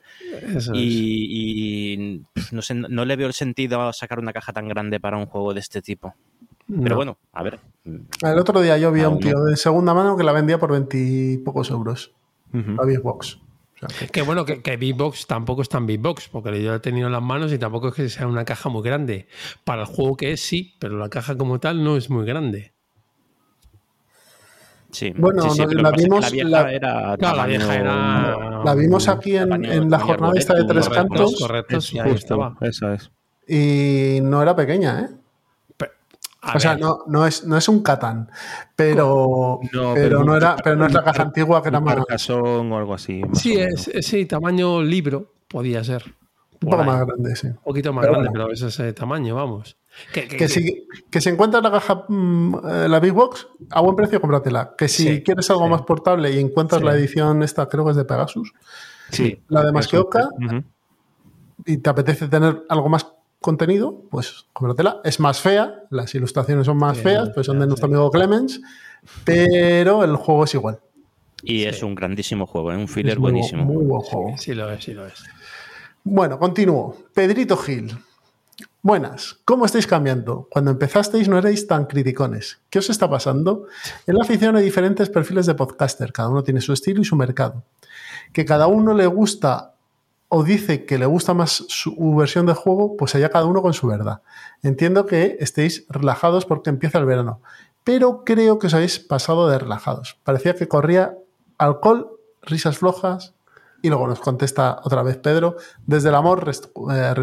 Eso 0.56 0.74
es. 0.74 0.80
Y, 0.80 1.94
y, 1.96 2.18
pf, 2.32 2.54
no 2.56 2.62
sé, 2.62 2.76
no 2.76 3.06
le 3.06 3.16
veo 3.16 3.26
el 3.26 3.34
sentido 3.34 3.82
a 3.82 3.92
sacar 3.92 4.20
una 4.20 4.34
caja 4.34 4.54
tan 4.54 4.68
grande 4.68 5.00
para 5.00 5.18
un 5.18 5.26
juego 5.26 5.56
de 5.56 5.62
este 5.62 5.82
tipo. 5.82 6.14
Pero 6.68 6.90
No. 6.90 6.96
bueno, 6.98 7.18
a 7.34 7.42
ver. 7.42 7.60
El 7.86 8.38
otro 8.38 8.62
día 8.62 8.78
yo 8.78 8.92
vi 8.92 9.02
a 9.02 9.10
un 9.10 9.20
tío 9.20 9.40
de 9.46 9.58
segunda 9.58 9.96
mano 9.96 10.16
que 10.16 10.24
la 10.24 10.32
vendía 10.32 10.60
por 10.60 10.72
20 10.72 10.96
y 10.96 11.38
pocos 11.40 11.72
euros. 11.72 12.14
Ujú. 12.54 12.70
La 12.74 12.86
Big 12.86 13.02
Box. 13.02 13.40
O 13.76 13.90
sea, 13.90 14.00
que- 14.00 14.08
Que 14.08 14.22
bueno, 14.22 14.46
que, 14.46 14.62
que 14.62 14.78
Big 14.78 14.96
Box 14.96 15.28
tampoco 15.28 15.62
es 15.62 15.70
tan 15.70 15.86
Big 15.86 16.00
Box, 16.00 16.30
porque 16.30 16.62
yo 16.64 16.70
lo 16.70 16.76
he 16.76 16.80
tenido 16.80 17.08
en 17.08 17.14
las 17.14 17.22
manos 17.22 17.52
y 17.52 17.58
tampoco 17.60 17.90
es 17.90 17.94
que 17.96 18.10
sea 18.10 18.26
una 18.28 18.46
caja 18.46 18.70
muy 18.70 18.82
grande. 18.84 19.28
Para 19.64 19.82
el 19.82 19.88
juego 19.88 20.16
que 20.16 20.32
es, 20.32 20.40
sí, 20.42 20.76
pero 20.80 20.98
la 20.98 21.10
caja 21.10 21.38
como 21.38 21.60
tal 21.60 21.84
no 21.84 21.98
es 21.98 22.10
muy 22.10 22.26
grande. 22.26 22.74
Sí, 24.92 25.12
Bueno, 25.18 25.42
sí, 25.44 25.50
sí, 25.50 25.62
no, 25.62 25.68
pero 25.68 25.82
la 25.82 25.92
vimos- 25.92 26.22
la 26.22 26.30
vieja 26.30 26.50
la- 26.50 26.72
era. 26.72 27.18
Claro, 27.18 27.38
la 27.38 27.46
vieja 27.48 27.76
era. 27.76 28.62
La 28.64 28.76
vimos 28.76 29.10
aquí 29.10 29.36
en, 29.36 29.50
Tamaño- 29.50 29.72
en 29.74 29.90
la 29.90 30.00
jornada 30.00 30.34
esta 30.38 30.54
de 30.54 30.64
tres 30.64 30.88
correcto, 30.88 31.08
cantos 31.16 31.36
Correcto, 31.42 31.82
sí, 31.82 32.00
ahí 32.00 32.12
Justo, 32.12 32.34
estaba. 32.36 32.56
Eso 32.62 32.94
es. 32.94 33.12
y 33.48 34.20
no 34.22 34.42
era 34.42 34.56
pequeña, 34.56 35.02
¿eh? 35.02 35.10
O 36.54 36.60
sea, 36.60 36.78
no, 36.78 37.00
no, 37.08 37.26
es, 37.26 37.46
no 37.46 37.58
es 37.58 37.68
un 37.68 37.82
Catán, 37.82 38.30
pero 38.76 39.60
no, 39.74 39.94
pero, 39.96 40.24
no 40.24 40.36
era, 40.38 40.56
pero 40.64 40.76
no 40.76 40.86
es 40.86 40.94
la 40.94 41.04
caja 41.04 41.24
antigua 41.24 41.62
que 41.62 41.70
era 41.70 41.80
más. 41.80 42.30
o 42.30 42.78
algo 42.78 42.94
así. 42.94 43.22
Sí, 43.34 43.54
es, 43.54 43.90
sí, 44.02 44.26
tamaño 44.26 44.82
libro 44.82 45.34
podía 45.48 45.84
ser. 45.84 46.04
Un 46.62 46.70
poco 46.70 46.84
más 46.84 47.06
grande, 47.06 47.36
sí. 47.36 47.48
Un 47.48 47.56
poquito 47.64 47.94
más 47.94 48.06
grande, 48.06 48.30
pero 48.32 48.52
es 48.52 48.62
ese 48.62 48.94
tamaño, 48.94 49.36
vamos. 49.36 49.78
Que, 50.12 50.50
si, 50.50 50.88
que 51.10 51.22
si 51.22 51.30
encuentras 51.30 51.64
la 51.64 51.72
caja, 51.72 52.06
mm, 52.08 52.56
eh, 52.68 52.90
la 52.90 53.00
Big 53.00 53.14
Box, 53.14 53.48
a 53.72 53.82
buen 53.82 53.96
precio, 53.96 54.20
cómpratela. 54.20 54.74
Que 54.78 54.88
si 54.88 55.24
quieres 55.24 55.50
algo 55.50 55.68
más 55.68 55.84
portable 55.84 56.32
y 56.32 56.40
encuentras 56.40 56.82
la 56.82 56.94
edición 56.96 57.44
esta, 57.44 57.68
creo 57.68 57.86
que 57.86 57.92
es 57.92 57.98
de 57.98 58.06
Pegasus, 58.06 58.54
sí, 59.10 59.42
la 59.48 59.64
de 59.64 59.72
Masqueoka, 59.72 60.30
y 61.66 61.78
te 61.78 61.90
apetece 61.90 62.28
tener 62.28 62.64
algo 62.70 62.90
más 62.90 63.08
contenido, 63.40 64.04
pues 64.10 64.46
cómpratela. 64.54 65.02
Es 65.04 65.20
más 65.20 65.40
fea, 65.40 65.84
las 65.90 66.14
ilustraciones 66.16 66.66
son 66.66 66.78
más 66.78 66.98
feas, 66.98 67.30
pues 67.34 67.46
son 67.48 67.60
de 67.60 67.68
nuestro 67.68 67.88
amigo 67.88 68.10
Clemens, 68.12 68.62
pero 69.24 70.04
el 70.04 70.16
juego 70.16 70.46
es 70.46 70.54
igual. 70.54 70.80
Y 71.44 71.66
es 71.66 71.84
un 71.84 71.94
grandísimo 71.94 72.48
juego, 72.48 72.72
¿eh? 72.72 72.78
un 72.78 72.88
filler 72.88 73.20
buenísimo. 73.20 73.66
Muy 73.66 73.86
buen 73.86 74.02
juego. 74.02 74.38
Sí, 74.38 74.54
lo 74.54 74.72
es, 74.72 74.84
sí 74.84 74.94
lo 74.94 75.06
es. 75.06 75.24
Bueno, 76.04 76.40
continúo. 76.40 76.98
Pedrito 77.14 77.56
Gil. 77.58 77.96
Buenas, 78.82 79.40
¿cómo 79.46 79.66
estáis 79.66 79.88
cambiando? 79.88 80.48
Cuando 80.52 80.70
empezasteis 80.70 81.28
no 81.28 81.40
erais 81.40 81.66
tan 81.66 81.86
criticones. 81.86 82.60
¿Qué 82.70 82.80
os 82.80 82.90
está 82.92 83.10
pasando? 83.10 83.66
En 84.06 84.16
la 84.16 84.24
afición 84.24 84.56
hay 84.56 84.64
diferentes 84.64 85.10
perfiles 85.10 85.48
de 85.48 85.56
podcaster, 85.56 86.14
cada 86.14 86.30
uno 86.30 86.44
tiene 86.44 86.62
su 86.62 86.72
estilo 86.72 87.02
y 87.02 87.06
su 87.06 87.16
mercado. 87.16 87.64
Que 88.32 88.46
cada 88.46 88.68
uno 88.68 88.94
le 88.94 89.08
gusta 89.08 89.75
o 90.38 90.44
dice 90.44 90.84
que 90.84 90.98
le 90.98 91.06
gusta 91.06 91.34
más 91.34 91.64
su 91.70 92.14
versión 92.14 92.46
de 92.46 92.54
juego, 92.54 92.98
pues 92.98 93.16
allá 93.16 93.30
cada 93.30 93.46
uno 93.46 93.62
con 93.62 93.74
su 93.74 93.88
verdad. 93.88 94.22
Entiendo 94.64 95.06
que 95.06 95.38
estéis 95.40 95.86
relajados 95.88 96.46
porque 96.46 96.70
empieza 96.70 96.98
el 96.98 97.06
verano, 97.06 97.40
pero 97.86 98.26
creo 98.26 98.60
que 98.60 98.68
os 98.68 98.74
habéis 98.74 99.00
pasado 99.00 99.48
de 99.48 99.58
relajados. 99.58 100.20
Parecía 100.26 100.54
que 100.54 100.68
corría 100.68 101.18
alcohol, 101.58 102.20
risas 102.42 102.80
flojas, 102.80 103.34
y 103.82 103.88
luego 103.88 104.08
nos 104.08 104.20
contesta 104.20 104.82
otra 104.84 105.04
vez 105.04 105.16
Pedro, 105.16 105.56
desde 105.86 106.10
el 106.10 106.16
amor, 106.16 106.44
eh. 106.50 107.14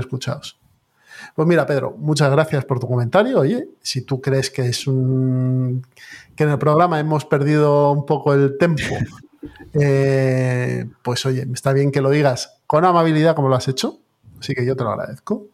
Pues 1.34 1.46
mira, 1.46 1.66
Pedro, 1.66 1.94
muchas 1.98 2.30
gracias 2.30 2.64
por 2.64 2.80
tu 2.80 2.88
comentario. 2.88 3.40
Oye, 3.40 3.68
si 3.82 4.06
tú 4.06 4.22
crees 4.22 4.50
que 4.50 4.62
es 4.68 4.86
un. 4.86 5.86
que 6.34 6.44
en 6.44 6.50
el 6.50 6.58
programa 6.58 6.98
hemos 6.98 7.26
perdido 7.26 7.92
un 7.92 8.06
poco 8.06 8.32
el 8.32 8.56
tempo, 8.56 8.82
eh, 9.74 10.86
pues 11.02 11.24
oye, 11.26 11.46
está 11.52 11.72
bien 11.72 11.90
que 11.90 12.00
lo 12.00 12.10
digas 12.10 12.60
con 12.66 12.84
amabilidad 12.84 13.34
como 13.34 13.48
lo 13.48 13.56
has 13.56 13.68
hecho. 13.68 13.98
Así 14.38 14.54
que 14.54 14.64
yo 14.64 14.76
te 14.76 14.84
lo 14.84 14.90
agradezco. 14.90 15.46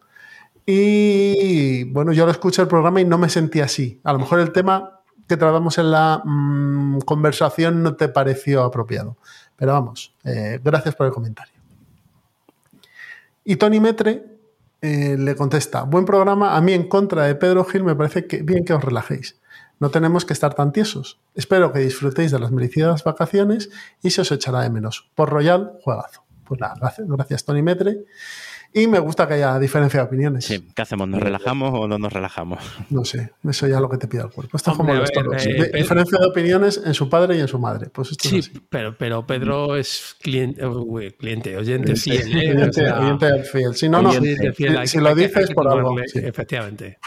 Y 0.65 1.85
bueno, 1.85 2.13
yo 2.13 2.27
lo 2.27 2.33
escuché 2.33 2.63
el 2.63 2.69
programa 2.69 3.01
y 3.01 3.05
no 3.05 3.19
me 3.19 3.29
sentí 3.29 3.61
así. 3.61 4.01
A 4.05 4.13
lo 4.13 4.19
mejor 4.19 4.41
el 4.41 4.53
tema 4.53 5.01
que 5.27 5.37
tratamos 5.37 5.79
en 5.79 5.91
la 5.91 6.23
mm, 6.25 7.01
conversación 7.01 7.83
no 7.83 7.97
te 7.97 8.09
pareció 8.09 8.65
apropiado. 8.65 9.17
Pero 9.57 9.73
vamos, 9.73 10.15
eh, 10.25 10.61
gracias 10.63 10.95
por 10.95 11.07
el 11.07 11.13
comentario. 11.13 11.55
Y 13.45 13.57
Tony 13.57 13.81
Metre 13.81 14.25
eh, 14.81 15.17
le 15.19 15.35
contesta, 15.35 15.83
buen 15.83 16.05
programa, 16.05 16.57
a 16.57 16.61
mí 16.61 16.73
en 16.73 16.89
contra 16.89 17.25
de 17.25 17.35
Pedro 17.35 17.65
Gil 17.65 17.83
me 17.83 17.97
parece 17.97 18.27
que 18.27 18.43
bien 18.43 18.65
que 18.65 18.73
os 18.73 18.85
relajéis. 18.85 19.41
No 19.81 19.91
tenemos 19.91 20.25
que 20.25 20.33
estar 20.33 20.55
tan 20.55 20.73
tiesos. 20.73 21.21
Espero 21.35 21.73
que 21.73 21.81
disfrutéis 21.81 22.31
de 22.31 22.39
las 22.39 22.51
merecidas 22.51 23.05
vacaciones 23.05 23.71
y 24.03 24.11
se 24.11 24.23
os 24.23 24.33
echará 24.33 24.63
de 24.63 24.71
menos. 24.71 25.11
Por 25.15 25.31
Royal, 25.31 25.73
juegazo. 25.83 26.25
Pues 26.45 26.61
nada, 26.61 26.75
gracias, 26.81 27.07
gracias 27.07 27.45
Tony 27.45 27.63
Metre. 27.63 28.05
Y 28.73 28.87
me 28.87 28.99
gusta 28.99 29.27
que 29.27 29.35
haya 29.35 29.59
diferencia 29.59 30.01
de 30.01 30.07
opiniones. 30.07 30.45
Sí, 30.45 30.69
¿qué 30.75 30.83
hacemos? 30.83 31.09
¿Nos 31.09 31.23
relajamos 31.23 31.71
o 31.73 31.89
no 31.89 31.99
nos 31.99 32.13
relajamos? 32.13 32.59
No 32.91 33.03
sé, 33.05 33.33
eso 33.49 33.67
ya 33.67 33.77
es 33.77 33.81
lo 33.81 33.89
que 33.89 33.97
te 33.97 34.09
pide 34.09 34.23
el 34.23 34.31
cuerpo. 34.31 34.59
Esto 34.59 34.73
es 34.73 34.77
como 34.77 34.93
los 34.93 35.11
toros. 35.11 35.47
Eh, 35.47 35.71
diferencia 35.75 36.19
de 36.19 36.27
opiniones 36.27 36.81
en 36.85 36.93
su 36.93 37.09
padre 37.09 37.39
y 37.39 37.41
en 37.41 37.49
su 37.49 37.59
madre. 37.59 37.89
Pues 37.89 38.11
esto 38.11 38.29
sí, 38.29 38.43
Pero, 38.69 38.95
pero 38.97 39.27
Pedro 39.27 39.75
es 39.75 40.17
cliente, 40.21 40.63
cliente 41.19 41.57
oyente 41.57 41.97
fiel. 41.97 42.37
¿eh? 42.37 42.51
Oyente, 42.51 43.45
fiel. 43.45 43.75
Si 43.75 43.89
no, 43.89 44.03
no. 44.03 44.13
Si, 44.13 44.99
lo 44.99 45.15
dices 45.15 45.51
por 45.55 45.69
algo. 45.69 45.97
Efectivamente. 46.01 46.99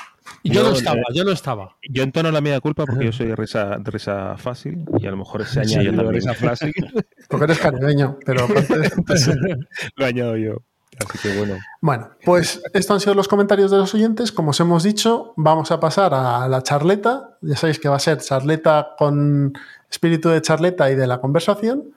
Yo, 0.44 0.64
no 0.64 0.72
estaba, 0.72 1.02
yo 1.14 1.24
no 1.24 1.32
estaba. 1.32 1.78
Yo 1.90 2.04
entono 2.04 2.32
la 2.32 2.42
media 2.42 2.60
culpa 2.60 2.86
porque 2.86 3.06
yo 3.06 3.12
soy 3.12 3.28
de 3.28 3.36
risa, 3.36 3.78
de 3.80 3.92
risa 3.92 4.38
fácil 4.38 4.86
y 4.98 5.06
a 5.06 5.12
lo 5.12 5.18
mejor 5.18 5.42
ese 5.42 5.60
añadido 5.60 6.04
de 6.04 6.12
risa 6.12 6.34
fácil. 6.34 6.74
Porque 7.30 7.46
eres 7.46 7.60
caribeño, 7.60 8.18
pero 8.26 8.48
lo 9.96 10.06
añado 10.06 10.36
yo. 10.36 10.58
Así 11.00 11.18
que 11.20 11.38
bueno. 11.38 11.58
Bueno, 11.80 12.10
pues 12.26 12.62
estos 12.74 12.92
han 12.92 13.00
sido 13.00 13.14
los 13.14 13.28
comentarios 13.28 13.72
de 13.72 13.78
los 13.78 13.94
oyentes. 13.94 14.32
Como 14.32 14.50
os 14.50 14.60
hemos 14.60 14.84
dicho, 14.84 15.34
vamos 15.38 15.72
a 15.72 15.80
pasar 15.80 16.14
a 16.14 16.48
la 16.48 16.62
charleta. 16.64 17.38
Ya 17.42 17.56
sabéis 17.56 17.80
que 17.80 17.88
va 17.88 17.96
a 17.96 18.00
ser 18.00 18.18
charleta 18.18 18.96
con 18.98 19.54
espíritu 19.90 20.30
de 20.30 20.42
charleta 20.42 20.92
y 20.92 20.96
de 20.96 21.08
la 21.08 21.22
conversación. 21.22 21.94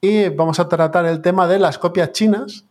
Y 0.00 0.28
vamos 0.28 0.60
a 0.60 0.68
tratar 0.68 1.06
el 1.06 1.22
tema 1.22 1.48
de 1.48 1.58
las 1.58 1.78
copias 1.78 2.12
chinas, 2.12 2.66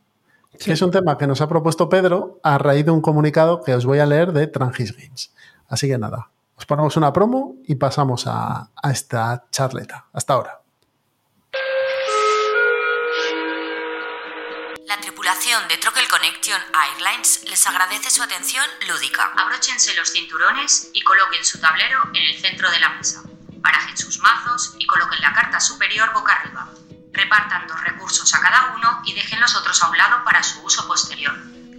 que 0.59 0.73
es 0.73 0.81
un 0.81 0.91
tema 0.91 1.17
que 1.17 1.27
nos 1.27 1.41
ha 1.41 1.47
propuesto 1.47 1.89
Pedro 1.89 2.39
a 2.43 2.57
raíz 2.57 2.85
de 2.85 2.91
un 2.91 3.01
comunicado 3.01 3.61
que 3.61 3.73
os 3.73 3.85
voy 3.85 3.99
a 3.99 4.05
leer 4.05 4.33
de 4.33 4.47
Trangis 4.47 4.95
Games. 4.95 5.33
Así 5.67 5.87
que 5.87 5.97
nada, 5.97 6.29
os 6.55 6.65
ponemos 6.65 6.97
una 6.97 7.13
promo 7.13 7.55
y 7.65 7.75
pasamos 7.75 8.25
a 8.27 8.69
esta 8.83 9.45
charleta. 9.51 10.07
Hasta 10.13 10.33
ahora. 10.33 10.63
de 15.67 15.77
Troquel 15.77 16.07
Connection 16.07 16.61
Airlines 16.73 17.43
les 17.49 17.67
agradece 17.67 18.09
su 18.09 18.23
atención 18.23 18.65
lúdica. 18.87 19.33
Abróchense 19.35 19.93
los 19.93 20.11
cinturones 20.11 20.89
y 20.93 21.01
coloquen 21.01 21.43
su 21.43 21.59
tablero 21.59 21.99
en 22.13 22.23
el 22.23 22.41
centro 22.41 22.71
de 22.71 22.79
la 22.79 22.89
mesa. 22.89 23.23
Barajen 23.57 23.97
sus 23.97 24.19
mazos 24.19 24.75
y 24.79 24.87
coloquen 24.87 25.19
la 25.21 25.33
carta 25.33 25.59
superior 25.59 26.13
boca 26.13 26.33
arriba. 26.33 26.69
Repartan 27.13 27.67
dos 27.67 27.79
recursos 27.81 28.33
a 28.33 28.41
cada 28.41 28.73
uno 28.75 29.01
y 29.05 29.13
dejen 29.13 29.39
los 29.39 29.55
otros 29.55 29.81
a 29.83 29.89
un 29.89 29.97
lado 29.97 30.23
para 30.25 30.43
su 30.43 30.61
uso 30.63 30.87
posterior. 30.87 31.33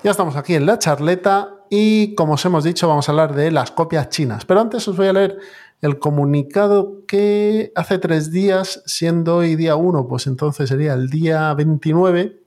Ya 0.02 0.12
estamos 0.12 0.36
aquí 0.36 0.54
en 0.54 0.64
la 0.64 0.78
charleta 0.78 1.56
y 1.68 2.14
como 2.14 2.32
os 2.32 2.44
hemos 2.46 2.64
dicho 2.64 2.88
vamos 2.88 3.06
a 3.06 3.12
hablar 3.12 3.34
de 3.34 3.50
las 3.50 3.70
copias 3.70 4.08
chinas. 4.08 4.46
Pero 4.46 4.62
antes 4.62 4.88
os 4.88 4.96
voy 4.96 5.08
a 5.08 5.12
leer 5.12 5.38
el 5.82 5.98
comunicado 5.98 7.04
que 7.06 7.70
hace 7.74 7.98
tres 7.98 8.30
días, 8.30 8.82
siendo 8.86 9.36
hoy 9.36 9.56
día 9.56 9.76
1, 9.76 10.08
pues 10.08 10.26
entonces 10.26 10.70
sería 10.70 10.94
el 10.94 11.10
día 11.10 11.52
29, 11.52 12.40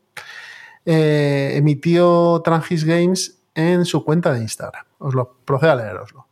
eh, 0.85 1.53
emitió 1.55 2.41
Trangis 2.43 2.85
Games 2.85 3.39
en 3.53 3.85
su 3.85 4.03
cuenta 4.03 4.33
de 4.33 4.41
Instagram. 4.41 4.85
Os 4.97 5.13
lo 5.13 5.37
procedo 5.45 5.73
a 5.73 5.75
leeroslo. 5.75 6.25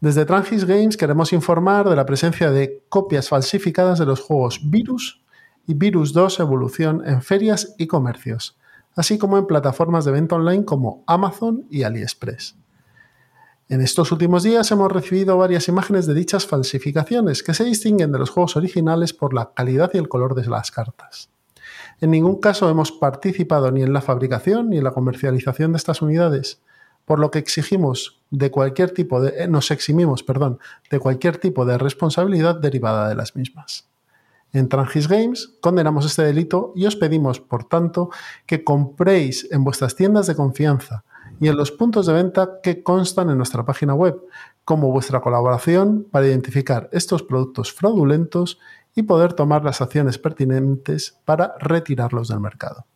Desde 0.00 0.24
Trangis 0.24 0.64
Games 0.64 0.96
queremos 0.96 1.32
informar 1.32 1.88
de 1.88 1.94
la 1.94 2.04
presencia 2.04 2.50
de 2.50 2.82
copias 2.88 3.28
falsificadas 3.28 4.00
de 4.00 4.06
los 4.06 4.20
juegos 4.20 4.60
Virus 4.68 5.22
y 5.68 5.74
Virus 5.74 6.12
2 6.12 6.40
Evolución 6.40 7.02
en 7.06 7.22
ferias 7.22 7.76
y 7.78 7.86
comercios, 7.86 8.58
así 8.98 9.16
como 9.16 9.38
en 9.38 9.46
plataformas 9.46 10.04
de 10.04 10.10
venta 10.10 10.34
online 10.34 10.64
como 10.64 11.04
Amazon 11.06 11.64
y 11.70 11.84
AliExpress. 11.84 12.56
En 13.68 13.80
estos 13.80 14.10
últimos 14.10 14.42
días 14.42 14.68
hemos 14.72 14.90
recibido 14.90 15.38
varias 15.38 15.68
imágenes 15.68 16.06
de 16.06 16.14
dichas 16.14 16.46
falsificaciones 16.46 17.44
que 17.44 17.54
se 17.54 17.62
distinguen 17.62 18.10
de 18.10 18.18
los 18.18 18.30
juegos 18.30 18.56
originales 18.56 19.12
por 19.12 19.34
la 19.34 19.52
calidad 19.54 19.92
y 19.94 19.98
el 19.98 20.08
color 20.08 20.34
de 20.34 20.48
las 20.48 20.72
cartas. 20.72 21.30
En 22.00 22.10
ningún 22.10 22.40
caso 22.40 22.68
hemos 22.68 22.90
participado 22.90 23.70
ni 23.70 23.82
en 23.82 23.92
la 23.92 24.00
fabricación 24.00 24.70
ni 24.70 24.78
en 24.78 24.84
la 24.84 24.90
comercialización 24.90 25.72
de 25.72 25.76
estas 25.76 26.02
unidades, 26.02 26.60
por 27.04 27.20
lo 27.20 27.30
que 27.30 27.38
exigimos 27.38 28.20
de 28.30 28.50
cualquier 28.50 28.90
tipo 28.90 29.20
de, 29.20 29.44
eh, 29.44 29.46
nos 29.46 29.70
eximimos 29.70 30.24
perdón, 30.24 30.58
de 30.90 30.98
cualquier 30.98 31.36
tipo 31.36 31.64
de 31.64 31.78
responsabilidad 31.78 32.56
derivada 32.56 33.08
de 33.08 33.14
las 33.14 33.36
mismas. 33.36 33.87
En 34.52 34.68
Trangis 34.68 35.08
Games 35.08 35.56
condenamos 35.60 36.06
este 36.06 36.22
delito 36.22 36.72
y 36.74 36.86
os 36.86 36.96
pedimos, 36.96 37.40
por 37.40 37.64
tanto, 37.64 38.10
que 38.46 38.64
compréis 38.64 39.46
en 39.50 39.64
vuestras 39.64 39.94
tiendas 39.94 40.26
de 40.26 40.34
confianza 40.34 41.04
y 41.40 41.48
en 41.48 41.56
los 41.56 41.70
puntos 41.70 42.06
de 42.06 42.14
venta 42.14 42.60
que 42.62 42.82
constan 42.82 43.30
en 43.30 43.36
nuestra 43.36 43.64
página 43.64 43.94
web, 43.94 44.20
como 44.64 44.90
vuestra 44.90 45.20
colaboración 45.20 46.06
para 46.10 46.26
identificar 46.26 46.88
estos 46.92 47.22
productos 47.22 47.72
fraudulentos 47.72 48.58
y 48.94 49.02
poder 49.02 49.34
tomar 49.34 49.64
las 49.64 49.80
acciones 49.80 50.18
pertinentes 50.18 51.18
para 51.24 51.54
retirarlos 51.58 52.28
del 52.28 52.40
mercado. 52.40 52.86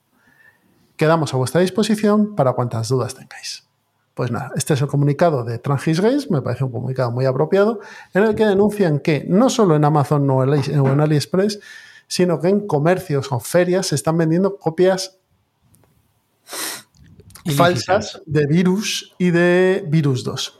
Quedamos 0.97 1.32
a 1.35 1.37
vuestra 1.37 1.61
disposición 1.61 2.35
para 2.35 2.52
cuantas 2.52 2.88
dudas 2.88 3.14
tengáis. 3.14 3.72
Pues 4.14 4.31
nada, 4.31 4.50
este 4.57 4.75
es 4.75 4.83
el 4.83 4.88
comunicado 4.88 5.42
de 5.42 5.59
Transgis 5.59 6.00
Games, 6.00 6.31
me 6.31 6.42
parece 6.42 6.64
un 6.64 6.73
comunicado 6.73 7.11
muy 7.11 7.25
apropiado, 7.25 7.81
en 8.12 8.25
el 8.25 8.35
que 8.35 8.45
denuncian 8.45 8.99
que 8.99 9.25
no 9.26 9.49
solo 9.49 9.75
en 9.75 9.85
Amazon 9.85 10.28
o 10.28 10.42
en 10.45 11.00
AliExpress, 11.00 11.61
sino 12.07 12.38
que 12.40 12.49
en 12.49 12.66
comercios 12.66 13.33
o 13.33 13.40
ferias 13.40 13.87
se 13.87 13.95
están 13.95 14.19
vendiendo 14.19 14.59
copias 14.59 15.19
falsas 17.57 18.21
de 18.26 18.47
virus 18.47 19.14
y 19.16 19.31
de 19.31 19.85
virus 19.88 20.23
2. 20.25 20.59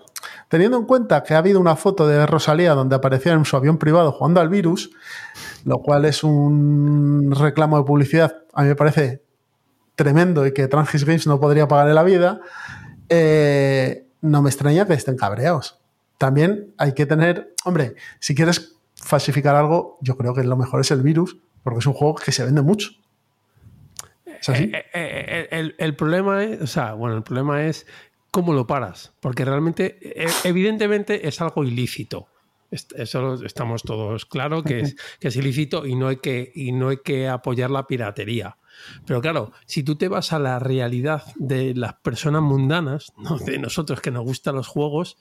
Teniendo 0.49 0.78
en 0.78 0.85
cuenta 0.85 1.23
que 1.23 1.35
ha 1.35 1.38
habido 1.38 1.61
una 1.61 1.76
foto 1.76 2.06
de 2.06 2.26
Rosalía 2.26 2.75
donde 2.75 2.97
aparecía 2.97 3.32
en 3.32 3.44
su 3.44 3.56
avión 3.56 3.78
privado 3.78 4.12
jugando 4.12 4.40
al 4.40 4.49
virus, 4.49 4.90
lo 5.64 5.78
cual 5.78 6.04
es 6.04 6.25
un 6.25 7.35
reclamo 7.38 7.78
de 7.78 7.85
publicidad, 7.85 8.44
a 8.52 8.62
mí 8.62 8.68
me 8.68 8.76
parece 8.76 9.23
tremendo 9.94 10.47
y 10.47 10.52
que 10.52 10.68
Transgis 10.68 11.04
Games 11.04 11.26
no 11.26 11.38
podría 11.38 11.68
pagar 11.68 11.88
en 11.88 11.94
la 11.94 12.02
vida, 12.02 12.40
eh, 13.09 14.06
no 14.21 14.42
me 14.42 14.50
extraña 14.50 14.87
que 14.87 14.94
estén 14.94 15.16
cabreados. 15.16 15.78
También 16.18 16.73
hay 16.78 16.94
que 16.94 17.06
tener, 17.06 17.54
hombre, 17.64 17.94
si 18.21 18.35
quieres 18.35 18.76
falsificar 18.94 19.54
algo, 19.56 19.99
yo 20.00 20.16
creo 20.16 20.35
que 20.35 20.44
lo 20.44 20.56
mejor 20.56 20.80
es 20.80 20.90
el 20.90 21.02
virus, 21.02 21.37
porque 21.62 21.80
es 21.80 21.87
un 21.87 21.94
juego 21.94 22.14
que 22.14 22.32
se 22.32 22.44
vende 22.44 22.62
mucho. 22.62 22.90
¿Es 24.25 24.49
así? 24.49 24.64
Eh, 24.73 24.85
eh, 24.94 25.49
el, 25.50 25.75
el, 25.78 25.97
problema 25.97 26.44
es, 26.44 26.62
o 26.62 26.66
sea, 26.66 26.94
bueno, 26.94 27.16
el 27.16 27.23
problema 27.23 27.66
es 27.66 27.87
cómo 28.30 28.52
lo 28.52 28.66
paras, 28.66 29.12
porque 29.21 29.44
realmente, 29.44 29.99
evidentemente, 30.44 31.26
es 31.28 31.40
algo 31.40 31.64
ilícito. 31.64 32.28
Eso 32.73 33.35
estamos 33.44 33.82
todos 33.82 34.25
claros 34.25 34.62
que 34.62 34.80
es, 34.80 34.97
que 35.21 35.28
es 35.28 35.37
ilícito 35.37 35.85
y 35.85 35.94
no, 35.94 36.09
hay 36.09 36.16
que, 36.16 36.50
y 36.54 36.73
no 36.73 36.88
hay 36.88 36.99
que 37.04 37.28
apoyar 37.28 37.71
la 37.71 37.87
piratería. 37.87 38.56
Pero 39.06 39.20
claro, 39.20 39.52
si 39.66 39.82
tú 39.82 39.96
te 39.96 40.08
vas 40.08 40.32
a 40.32 40.38
la 40.38 40.58
realidad 40.58 41.24
de 41.36 41.74
las 41.74 41.94
personas 41.94 42.42
mundanas, 42.42 43.12
¿no? 43.18 43.38
de 43.38 43.58
nosotros 43.58 44.00
que 44.00 44.10
nos 44.10 44.24
gustan 44.24 44.56
los 44.56 44.66
juegos, 44.66 45.16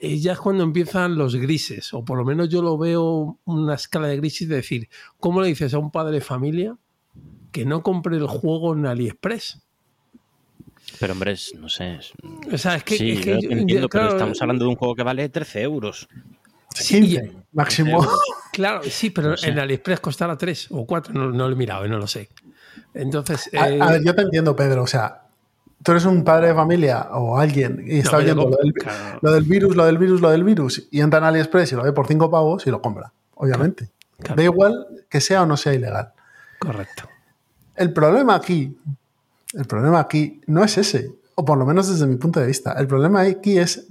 eh, 0.00 0.18
ya 0.18 0.32
es 0.32 0.40
cuando 0.40 0.64
empiezan 0.64 1.16
los 1.16 1.36
grises, 1.36 1.94
o 1.94 2.04
por 2.04 2.18
lo 2.18 2.24
menos 2.24 2.48
yo 2.48 2.60
lo 2.60 2.76
veo 2.76 3.38
una 3.44 3.74
escala 3.74 4.08
de 4.08 4.16
grises 4.16 4.48
de 4.48 4.56
decir, 4.56 4.88
¿cómo 5.18 5.40
le 5.40 5.48
dices 5.48 5.74
a 5.74 5.78
un 5.78 5.90
padre 5.90 6.14
de 6.14 6.20
familia 6.20 6.76
que 7.52 7.64
no 7.64 7.82
compre 7.82 8.16
el 8.16 8.26
juego 8.26 8.74
en 8.74 8.86
AliExpress? 8.86 9.62
Pero 10.98 11.12
hombre, 11.12 11.36
no 11.58 11.68
sé. 11.68 12.00
O 12.52 12.58
sea, 12.58 12.76
es 12.76 12.84
que, 12.84 12.96
sí, 12.96 13.10
es 13.12 13.20
que 13.20 13.40
yo 13.40 13.50
entiendo, 13.50 13.88
pero 13.88 14.08
estamos 14.08 14.40
hablando 14.42 14.64
de 14.64 14.70
un 14.70 14.76
juego 14.76 14.94
que 14.94 15.02
vale 15.02 15.28
13 15.28 15.62
euros. 15.62 16.08
Sí, 16.74 17.18
máximo. 17.52 18.06
Claro, 18.52 18.82
sí, 18.82 19.10
pero 19.10 19.34
en 19.42 19.58
AliExpress 19.58 20.00
costará 20.00 20.36
3 20.36 20.68
o 20.70 20.86
4, 20.86 21.14
no, 21.14 21.30
lo 21.30 21.50
he 21.50 21.56
mirado, 21.56 21.86
no 21.88 21.98
lo 21.98 22.06
sé. 22.06 22.28
Entonces. 22.94 23.50
A, 23.58 23.68
eh, 23.68 23.78
ver, 23.78 24.04
yo 24.04 24.14
te 24.14 24.22
entiendo, 24.22 24.54
Pedro. 24.56 24.82
O 24.82 24.86
sea, 24.86 25.22
tú 25.82 25.92
eres 25.92 26.04
un 26.04 26.24
padre 26.24 26.48
de 26.48 26.54
familia 26.54 27.08
o 27.12 27.38
alguien 27.38 27.82
y 27.86 27.98
está 27.98 28.18
oyendo 28.18 28.48
lo, 28.48 28.56
del, 29.32 29.44
virus, 29.44 29.76
lo 29.76 29.84
del 29.86 29.98
virus, 29.98 30.20
lo 30.20 30.30
del 30.30 30.44
virus, 30.44 30.88
y 30.90 31.00
entra 31.00 31.18
en 31.18 31.24
AliExpress 31.24 31.72
y 31.72 31.76
lo 31.76 31.82
ve 31.82 31.92
por 31.92 32.06
5 32.06 32.30
pavos 32.30 32.66
y 32.66 32.70
lo 32.70 32.80
compra, 32.80 33.12
obviamente. 33.34 33.90
Da 34.36 34.42
igual 34.42 34.86
que 35.08 35.20
sea 35.20 35.42
o 35.42 35.46
no 35.46 35.56
sea 35.56 35.74
ilegal. 35.74 36.12
Correcto. 36.58 37.08
El 37.74 37.92
problema 37.92 38.34
aquí, 38.34 38.78
el 39.54 39.64
problema 39.64 39.98
aquí 39.98 40.40
no 40.46 40.62
es 40.62 40.78
ese, 40.78 41.10
o 41.34 41.44
por 41.44 41.58
lo 41.58 41.66
menos 41.66 41.88
desde 41.88 42.06
mi 42.06 42.16
punto 42.16 42.38
de 42.38 42.46
vista. 42.46 42.72
El 42.74 42.86
problema 42.86 43.22
aquí 43.22 43.58
es 43.58 43.86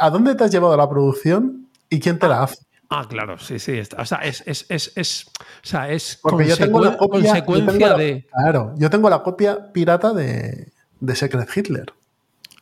a 0.00 0.10
dónde 0.10 0.34
te 0.34 0.44
has 0.44 0.50
llevado 0.50 0.76
la 0.76 0.88
producción 0.88 1.68
y 1.90 2.00
quién 2.00 2.18
te 2.18 2.28
la 2.28 2.44
hace. 2.44 2.65
Ah, 2.88 3.06
claro, 3.08 3.38
sí, 3.38 3.58
sí. 3.58 3.80
O 3.98 4.04
sea, 4.04 4.18
es, 4.18 4.42
es, 4.46 4.66
es, 4.68 4.92
es 4.94 5.26
o 5.26 5.66
sea, 5.66 5.90
es 5.90 6.18
Porque 6.22 6.46
yo 6.46 6.56
tengo 6.56 6.84
la 6.84 6.96
copia, 6.96 7.44
consecuencia 7.44 7.94
de. 7.94 8.26
Claro, 8.32 8.74
yo 8.78 8.90
tengo 8.90 9.10
la 9.10 9.22
copia 9.22 9.72
pirata 9.72 10.12
de, 10.12 10.72
de 11.00 11.16
Secret 11.16 11.48
Hitler. 11.54 11.92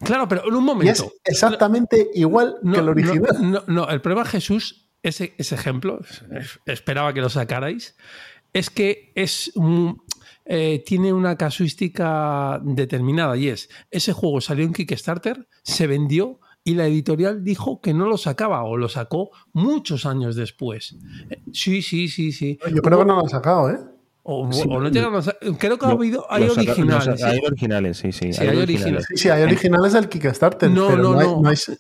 Claro, 0.00 0.26
pero 0.28 0.46
en 0.46 0.54
un 0.54 0.64
momento. 0.64 0.86
Y 0.86 0.90
es 0.90 1.04
exactamente 1.24 2.10
igual 2.14 2.56
que 2.62 2.78
el 2.78 2.88
original. 2.88 3.36
No, 3.40 3.64
no, 3.66 3.88
el 3.88 4.00
problema, 4.00 4.24
Jesús, 4.24 4.88
ese, 5.02 5.34
ese 5.38 5.54
ejemplo, 5.54 6.00
esperaba 6.66 7.12
que 7.12 7.20
lo 7.20 7.28
sacarais, 7.28 7.96
es 8.52 8.70
que 8.70 9.12
es 9.14 9.52
eh, 10.46 10.82
tiene 10.84 11.12
una 11.12 11.36
casuística 11.36 12.60
determinada 12.62 13.36
y 13.36 13.48
es, 13.48 13.70
ese 13.90 14.12
juego 14.12 14.40
salió 14.40 14.64
en 14.64 14.72
Kickstarter, 14.72 15.48
se 15.62 15.86
vendió 15.86 16.40
y 16.64 16.74
la 16.74 16.86
editorial 16.86 17.44
dijo 17.44 17.80
que 17.80 17.92
no 17.92 18.06
lo 18.06 18.16
sacaba 18.16 18.64
o 18.64 18.78
lo 18.78 18.88
sacó 18.88 19.30
muchos 19.52 20.06
años 20.06 20.34
después. 20.34 20.96
Sí, 21.52 21.82
sí, 21.82 22.08
sí, 22.08 22.32
sí. 22.32 22.58
Yo 22.74 22.80
creo 22.80 22.98
que 22.98 23.04
no 23.04 23.14
lo 23.14 23.20
han 23.20 23.28
sacado, 23.28 23.70
¿eh? 23.70 23.78
O, 24.26 24.48
no 24.48 24.88
llegaron 24.88 25.16
a 25.16 25.56
Creo 25.58 25.78
que 25.78 25.84
ha 25.84 25.90
habido, 25.90 26.24
hay 26.30 26.48
originales. 26.48 27.22
hay 27.22 27.40
originales, 27.46 27.98
sí, 27.98 28.10
sí. 28.10 28.32
Sí, 28.32 28.42
hay, 28.42 28.56
originales. 28.56 29.06
Sí, 29.14 29.28
hay 29.28 29.42
originales 29.42 29.92
del 29.92 30.08
Kickstarter. 30.08 30.70
No, 30.70 30.88
pero 30.88 31.02
no, 31.02 31.12
no. 31.12 31.42
no 31.42 31.48
hay, 31.50 31.56
hay, 31.56 31.76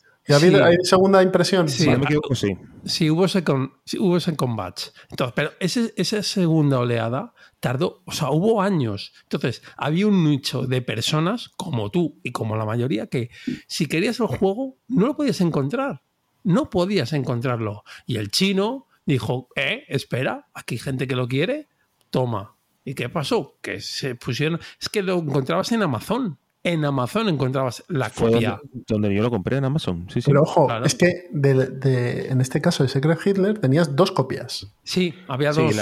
segunda 0.82 1.22
impresión? 1.22 1.68
Sí, 1.68 1.88
me 1.88 1.96
equivoco, 1.96 2.34
sí. 2.34 2.56
Sí, 2.84 3.10
hubo 3.10 3.28
second, 3.28 3.70
sí, 3.84 3.98
hubo 3.98 4.18
second 4.20 4.56
batch. 4.56 4.88
Entonces, 5.10 5.32
pero 5.36 5.52
ese, 5.60 5.92
esa 5.96 6.22
segunda 6.22 6.78
oleada 6.78 7.34
tardó, 7.60 8.02
o 8.06 8.12
sea, 8.12 8.30
hubo 8.30 8.62
años. 8.62 9.12
Entonces, 9.24 9.62
había 9.76 10.06
un 10.06 10.24
nicho 10.24 10.66
de 10.66 10.82
personas 10.82 11.50
como 11.56 11.90
tú 11.90 12.20
y 12.22 12.32
como 12.32 12.56
la 12.56 12.64
mayoría 12.64 13.06
que 13.06 13.30
si 13.66 13.86
querías 13.86 14.20
el 14.20 14.26
juego 14.26 14.78
no 14.88 15.06
lo 15.06 15.16
podías 15.16 15.40
encontrar. 15.40 16.02
No 16.42 16.68
podías 16.68 17.12
encontrarlo. 17.12 17.84
Y 18.06 18.16
el 18.16 18.30
chino 18.30 18.86
dijo, 19.06 19.48
eh, 19.56 19.84
espera, 19.88 20.48
aquí 20.54 20.74
hay 20.74 20.78
gente 20.78 21.06
que 21.06 21.16
lo 21.16 21.28
quiere, 21.28 21.68
toma. 22.10 22.56
¿Y 22.84 22.94
qué 22.94 23.08
pasó? 23.08 23.58
Que 23.62 23.80
se 23.80 24.14
pusieron, 24.14 24.60
es 24.80 24.88
que 24.90 25.02
lo 25.02 25.18
encontrabas 25.18 25.72
en 25.72 25.82
Amazon 25.82 26.38
en 26.64 26.84
Amazon 26.84 27.28
encontrabas 27.28 27.84
la 27.88 28.08
copia. 28.08 28.58
Donde, 28.88 29.14
yo 29.14 29.22
lo 29.22 29.30
compré 29.30 29.58
en 29.58 29.66
Amazon. 29.66 30.06
Sí, 30.08 30.22
sí. 30.22 30.30
Pero 30.30 30.42
ojo, 30.42 30.66
es 30.82 30.94
que 30.94 31.28
en 31.32 32.40
este 32.40 32.60
caso 32.62 32.82
de 32.82 32.88
Secret 32.88 33.18
Hitler 33.24 33.58
tenías 33.58 33.94
dos 33.94 34.10
copias. 34.10 34.74
Sí, 34.82 35.14
había 35.28 35.52
dos. 35.52 35.74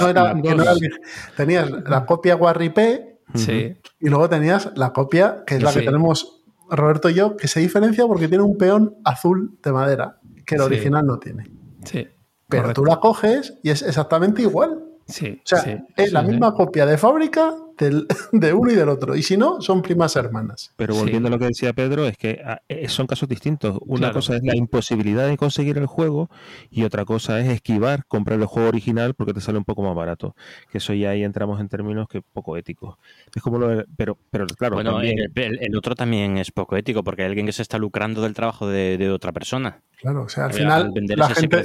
tenías 1.37 1.71
la 1.71 2.05
copia 2.05 2.35
Warripe 2.35 3.21
sí. 3.35 3.77
y 4.01 4.09
luego 4.09 4.29
tenías 4.29 4.73
la 4.75 4.92
copia, 4.92 5.45
que 5.47 5.57
es 5.57 5.62
la 5.62 5.73
que 5.73 5.83
tenemos 5.83 6.42
Roberto 6.68 7.09
y 7.11 7.14
yo, 7.14 7.37
que 7.37 7.47
se 7.47 7.61
diferencia 7.61 8.05
porque 8.07 8.27
tiene 8.27 8.42
un 8.42 8.59
peón 8.59 8.97
azul 9.05 9.59
de 9.62 9.73
madera, 9.73 10.21
que 10.45 10.57
el 10.57 10.62
original 10.62 11.07
no 11.07 11.18
tiene. 11.21 11.45
Sí. 11.85 12.09
Pero 12.49 12.73
tú 12.75 12.85
la 12.85 12.99
coges 12.99 13.55
y 13.62 13.71
es 13.71 13.83
exactamente 13.83 14.42
igual. 14.42 14.83
Sí, 15.07 15.40
o 15.45 15.47
sea, 15.47 15.85
es 15.97 16.12
la 16.12 16.23
misma 16.23 16.55
copia 16.55 16.87
de 16.87 16.99
fábrica 16.99 17.55
de 18.33 18.53
uno 18.53 18.71
y 18.71 18.75
del 18.75 18.89
otro. 18.89 19.17
Y 19.17 19.23
si 19.23 19.37
no, 19.37 19.61
son 19.61 19.83
primas 19.83 20.17
hermanas. 20.17 20.73
Pero 20.77 20.95
volviendo 20.95 21.29
a 21.29 21.31
lo 21.31 21.39
que 21.39 21.47
decía 21.47 21.73
Pedro, 21.73 22.07
es 22.07 22.17
que 22.17 22.41
ah, 22.45 22.61
eh, 22.69 22.89
son 22.89 23.07
casos 23.07 23.29
distintos. 23.29 23.79
Una 23.87 24.13
cosa 24.13 24.37
es 24.37 24.43
la 24.43 24.57
imposibilidad 24.57 25.27
de 25.27 25.37
conseguir 25.37 25.79
el 25.79 25.87
juego 25.87 26.31
y 26.71 26.85
otra 26.85 27.05
cosa 27.05 27.41
es 27.41 27.49
esquivar, 27.49 28.05
comprar 28.07 28.39
el 28.39 28.47
juego 28.47 28.69
original 28.69 29.15
porque 29.15 29.35
te 29.35 29.41
sale 29.41 29.59
un 29.59 29.65
poco 29.65 29.83
más 29.83 29.95
barato. 29.95 30.35
Que 30.71 30.79
eso 30.79 30.93
ya 30.95 31.11
ahí 31.11 31.25
entramos 31.25 31.61
en 31.61 31.69
términos 31.69 32.09
que 32.09 32.23
poco 32.23 32.57
éticos. 32.57 32.97
Es 33.35 33.43
como 33.43 33.59
lo 33.59 33.85
pero, 33.97 34.19
pero 34.31 34.47
claro. 34.47 34.77
Bueno, 34.77 35.01
el, 35.01 35.77
otro 35.77 35.95
también 35.95 36.39
es 36.39 36.51
poco 36.51 36.77
ético 36.77 37.03
porque 37.03 37.23
hay 37.23 37.29
alguien 37.29 37.47
que 37.47 37.53
se 37.53 37.63
está 37.63 37.79
lucrando 37.79 38.23
del 38.23 38.35
trabajo 38.35 38.69
de, 38.69 39.11
otra 39.13 39.33
persona. 39.33 39.83
Claro, 39.97 40.25
o 40.25 40.29
sea, 40.29 40.47
al 40.47 40.53
final. 40.53 40.93
la 40.95 41.29
gente, 41.31 41.63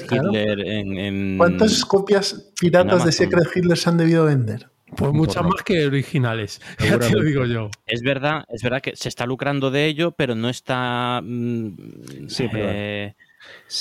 ¿Cuántas 1.38 1.86
copias 1.86 2.52
piratas 2.60 3.06
de 3.06 3.12
Secret 3.12 3.48
Hitler 3.56 3.78
se 3.78 3.90
han 3.90 3.98
debido 3.98 4.26
vender? 4.26 4.70
Pues 4.96 5.12
muchas 5.12 5.44
más 5.44 5.64
que 5.64 5.86
originales, 5.86 6.62
ya 6.80 6.98
te 6.98 7.12
lo 7.12 7.22
digo 7.22 7.46
yo. 7.46 7.70
Es 7.86 8.02
verdad, 8.02 8.46
es 8.48 8.64
verdad 8.64 8.82
que 8.82 8.96
se 8.96 9.10
está 9.10 9.26
lucrando 9.26 9.70
de 9.70 9.86
ello, 9.86 10.12
pero 10.12 10.34
no 10.34 10.50
está. 10.50 11.22
Mm, 11.24 11.74
eh, 12.40 13.14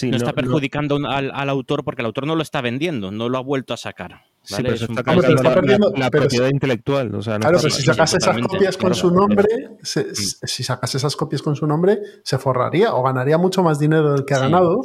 no, 0.02 0.16
está 0.16 0.32
perjudicando 0.32 0.96
al, 1.06 1.48
autor 1.48 1.84
porque 1.84 2.02
el 2.02 2.06
autor 2.06 2.26
no 2.26 2.34
lo 2.34 2.42
está 2.42 2.60
vendiendo, 2.60 3.10
no 3.10 3.28
lo 3.28 3.38
ha 3.38 3.42
vuelto 3.42 3.72
a 3.72 3.76
sacar. 3.76 4.22
Sí, 4.42 4.62
pero 4.62 4.74
está, 4.74 5.02
perdiendo, 5.02 5.92
la, 5.96 6.10
propiedad 6.10 6.48
intelectual. 6.48 7.10
claro, 7.10 7.58
pero 7.58 7.70
si 7.70 7.82
sacas 7.82 8.14
esas 8.14 8.40
copias 8.42 8.76
con 8.76 8.94
su 8.94 9.10
nombre, 9.10 9.48
mm. 9.80 9.84
si 9.84 10.62
sacas 10.62 10.94
esas 10.94 11.16
copias 11.16 11.42
con 11.42 11.56
su 11.56 11.66
nombre, 11.66 12.00
se 12.22 12.38
forraría 12.38 12.94
o 12.94 13.02
ganaría 13.02 13.38
mucho 13.38 13.62
más 13.62 13.78
dinero 13.78 14.12
del 14.12 14.24
que 14.24 14.34
ha 14.34 14.40
ganado. 14.40 14.82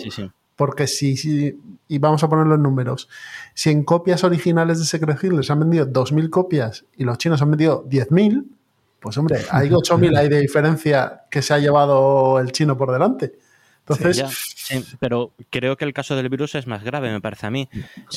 Porque 0.55 0.85
si, 0.85 1.17
si, 1.17 1.57
y 1.91 1.99
vamos 1.99 2.23
a 2.23 2.29
ponerlo 2.29 2.55
en 2.55 2.63
números, 2.63 3.09
si 3.53 3.69
en 3.69 3.83
copias 3.83 4.23
originales 4.23 4.79
de 4.79 4.85
Secret 4.85 5.21
Hill 5.21 5.35
les 5.35 5.51
han 5.51 5.59
vendido 5.59 5.85
2.000 5.85 6.29
copias 6.29 6.85
y 6.95 7.03
los 7.03 7.17
chinos 7.17 7.41
han 7.41 7.51
vendido 7.51 7.83
10.000, 7.89 8.45
pues 9.01 9.17
hombre, 9.17 9.39
hay 9.51 9.67
8.000 9.67 10.17
hay 10.17 10.29
de 10.29 10.39
diferencia 10.39 11.23
que 11.29 11.41
se 11.41 11.53
ha 11.53 11.59
llevado 11.59 12.39
el 12.39 12.53
chino 12.53 12.77
por 12.77 12.93
delante. 12.93 13.33
Entonces, 13.79 14.23
pero 15.01 15.33
creo 15.49 15.75
que 15.75 15.83
el 15.83 15.91
caso 15.91 16.15
del 16.15 16.29
virus 16.29 16.55
es 16.55 16.65
más 16.65 16.81
grave, 16.81 17.11
me 17.11 17.19
parece 17.19 17.47
a 17.47 17.51
mí. 17.51 17.67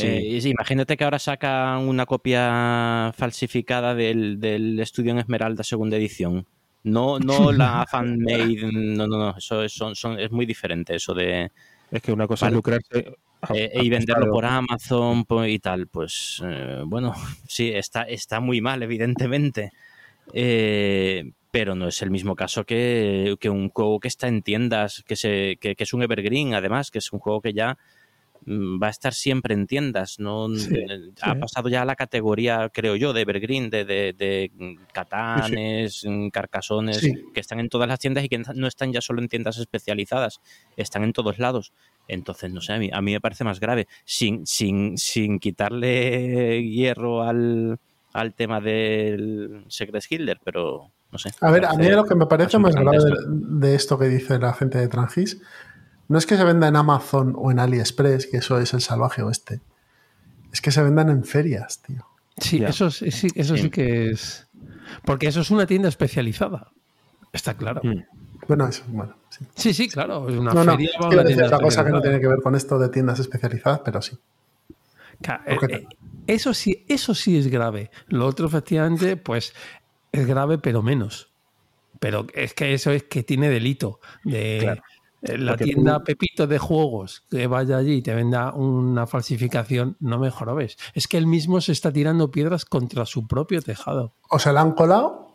Eh, 0.01 0.41
imagínate 0.45 0.97
que 0.97 1.03
ahora 1.03 1.19
saca 1.19 1.77
una 1.79 2.07
copia 2.07 3.13
falsificada 3.17 3.97
del, 3.97 4.39
del 4.39 4.79
estudio 4.79 5.11
en 5.11 5.19
Esmeralda 5.19 5.65
segunda 5.65 5.97
edición. 5.97 6.47
No, 6.85 7.19
no 7.19 7.51
la 7.53 7.85
fan-made, 7.91 8.71
no, 8.73 9.09
no, 9.09 9.19
no, 9.19 9.37
eso 9.37 9.65
es, 9.65 9.73
son, 9.73 10.21
es 10.21 10.31
muy 10.31 10.47
diferente 10.47 10.95
eso 10.95 11.13
de... 11.13 11.51
Es 11.91 12.03
que 12.03 12.13
una 12.13 12.29
cosa 12.29 12.47
es 12.47 12.53
lucrarse 12.53 13.17
eh, 13.55 13.73
y 13.75 13.89
venderlo 13.89 14.31
por 14.31 14.45
Amazon 14.45 15.25
y 15.47 15.59
tal, 15.59 15.87
pues 15.89 16.43
eh, 16.45 16.83
bueno, 16.87 17.15
sí, 17.49 17.71
está, 17.73 18.03
está 18.03 18.41
muy 18.41 18.61
mal, 18.61 18.83
evidentemente. 18.83 19.73
Eh, 20.33 21.33
pero 21.51 21.77
no 21.77 21.87
es 21.87 22.03
el 22.03 22.11
mismo 22.11 22.35
caso 22.35 22.65
que, 22.65 23.37
un 23.45 23.69
juego 23.69 24.01
que 24.01 24.09
está 24.09 24.27
en 24.27 24.43
tiendas, 24.43 25.05
que, 25.07 25.15
se, 25.15 25.57
que, 25.61 25.77
es 25.79 25.95
un 25.95 26.03
evergreen, 26.03 26.53
además, 26.55 26.91
que 26.91 26.99
es 26.99 27.13
un 27.13 27.21
juego 27.21 27.41
que 27.41 27.53
ya 27.53 27.79
mm, 28.45 28.83
va 28.83 28.89
a 28.89 28.91
estar 28.91 29.15
siempre 29.15 29.55
en 29.55 29.69
tiendas. 29.69 30.19
no 30.19 30.49
Ha 31.23 31.35
pasado 31.37 31.69
ya 31.69 31.83
a 31.83 31.85
la 31.85 31.95
categoría, 31.95 32.71
creo 32.75 32.97
yo, 32.97 33.13
de 33.13 33.21
evergreen, 33.21 33.71
de, 33.71 33.85
de, 33.85 34.51
catanes, 34.93 36.05
mm, 36.05 36.31
carcasones, 36.31 37.09
que 37.33 37.41
están 37.41 37.61
en 37.61 37.69
todas 37.69 37.87
las 37.87 38.01
tiendas 38.01 38.25
y 38.25 38.29
que 38.29 38.39
no 38.39 38.67
están 38.67 38.93
ya 38.93 39.01
solo 39.01 39.23
en 39.23 39.29
tiendas 39.29 39.59
especializadas, 39.59 40.41
están 40.77 41.05
en 41.05 41.13
todos 41.13 41.39
lados. 41.39 41.73
Entonces, 42.09 42.53
no 42.53 42.61
sé, 42.61 42.75
a 42.75 42.79
mí, 42.79 42.91
a 42.93 43.01
mí 43.01 43.13
me 43.13 43.21
parece 43.21 43.45
más 43.45 43.61
grave, 43.61 43.89
sin, 44.05 44.47
sin, 44.47 44.99
sin 44.99 45.39
quitarle 45.39 46.63
hierro 46.63 47.23
al, 47.23 47.79
al 48.13 48.35
tema 48.35 48.61
del 48.61 49.65
Secret 49.69 50.05
Hitler, 50.11 50.39
pero 50.45 50.91
a 51.41 51.51
ver, 51.51 51.65
a 51.65 51.75
mí 51.75 51.89
lo 51.89 52.05
que 52.05 52.15
me 52.15 52.27
parece 52.27 52.59
más 52.59 52.75
grave 52.75 52.99
de, 53.29 53.75
esto 53.75 53.99
que 53.99 54.07
dice 54.07 54.39
la 54.39 54.53
gente 54.53 54.79
de 54.79 54.89
Trangis 54.89 55.41
no 56.09 56.19
es 56.19 56.27
que 56.27 56.37
se 56.37 56.45
venda 56.45 56.69
en 56.69 56.77
Amazon 56.77 57.35
o 57.37 57.51
en 57.51 57.59
AliExpress, 57.59 58.27
que 58.27 58.39
eso 58.39 58.59
es 58.59 58.75
el 58.75 58.83
salvaje 58.83 59.23
oeste. 59.23 59.61
Es 60.53 60.61
que 60.61 60.71
se 60.71 60.83
vendan 60.83 61.09
en 61.09 61.25
ferias, 61.25 61.81
tío. 61.83 62.07
Sí, 62.37 62.63
eso, 62.63 62.91
sí, 62.91 63.09
eso 63.35 63.57
sí. 63.57 63.71
que 63.71 64.11
es. 64.11 64.47
Porque 65.05 65.29
eso 65.29 65.41
es 65.41 65.51
una 65.51 65.67
tienda 65.67 65.89
especializada. 65.89 66.73
Está 67.33 67.55
claro. 67.55 67.81
Mm. 67.83 68.05
Bueno, 68.47 68.69
eso, 68.69 68.85
bueno. 68.89 69.15
Sí, 69.55 69.75
sí, 69.75 69.89
claro. 69.89 70.29
Es 70.29 70.37
una 70.37 70.53
feria. 70.53 70.91
No, 71.01 71.11
es 71.23 71.43
otra 71.43 71.59
cosa 71.59 71.85
que 71.85 71.91
no 71.91 72.01
tiene 72.01 72.21
que 72.21 72.29
ver 72.29 72.41
con 72.43 72.55
esto 72.55 72.79
de 72.79 72.89
tiendas 72.89 73.19
especializadas, 73.19 73.81
pero 73.85 74.03
sí. 74.03 74.19
Eh, 75.47 75.59
eh, 75.69 75.87
eso 76.27 76.55
sí, 76.55 76.85
eso 76.89 77.15
sí 77.15 77.39
es 77.39 77.49
grave. 77.49 77.91
Lo 78.09 78.27
otro, 78.27 78.47
efectivamente, 78.47 79.17
pues 79.17 79.55
es 80.13 80.27
grave, 80.27 80.59
pero 80.59 80.83
menos. 80.83 81.31
Pero 82.01 82.27
es 82.35 82.55
que 82.55 82.75
eso 82.75 82.91
es 82.91 83.05
que 83.05 83.23
tiene 83.23 83.49
delito. 83.49 84.01
De 84.25 84.81
eh, 85.23 85.39
la 85.39 85.57
tienda 85.57 86.05
Pepito 86.05 86.47
de 86.47 86.59
juegos 86.59 87.25
que 87.31 87.47
vaya 87.47 87.79
allí 87.79 87.95
y 87.95 88.03
te 88.03 88.15
venda 88.15 88.53
una 88.53 89.07
falsificación, 89.07 89.97
no 90.01 90.19
me 90.19 90.31
jorobes. 90.31 90.77
Es 90.95 91.09
que 91.09 91.17
él 91.17 91.27
mismo 91.27 91.61
se 91.61 91.73
está 91.73 91.93
tirando 91.93 92.31
piedras 92.31 92.65
contra 92.65 93.07
su 93.07 93.27
propio 93.27 93.63
tejado. 93.63 94.15
¿O 94.29 94.39
se 94.39 94.53
la 94.53 94.61
han 94.61 94.73
colado? 94.73 95.34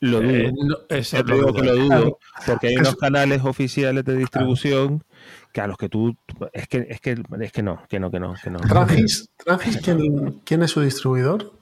Lo 0.00 0.20
dudo. 0.20 0.30
Eh, 0.30 0.52
eso 0.88 1.22
lo, 1.22 1.34
digo 1.34 1.54
que 1.54 1.62
lo 1.62 1.76
dudo. 1.76 2.18
Porque 2.46 2.68
hay 2.68 2.76
unos 2.76 2.96
canales 2.96 3.44
oficiales 3.44 4.04
de 4.04 4.16
distribución 4.16 5.04
que 5.52 5.60
a 5.60 5.66
los 5.66 5.76
que 5.76 5.88
tú. 5.88 6.16
Es 6.52 6.68
que, 6.68 6.86
es 6.88 7.00
que, 7.00 7.22
es 7.40 7.52
que 7.52 7.62
no, 7.62 7.82
que 7.88 8.00
no, 8.00 8.10
que 8.10 8.20
no. 8.20 8.34
Que 8.42 8.50
no. 8.50 8.58
¿Trangis, 8.60 9.30
¿quién 10.44 10.62
es 10.62 10.70
su 10.70 10.80
distribuidor? 10.80 11.52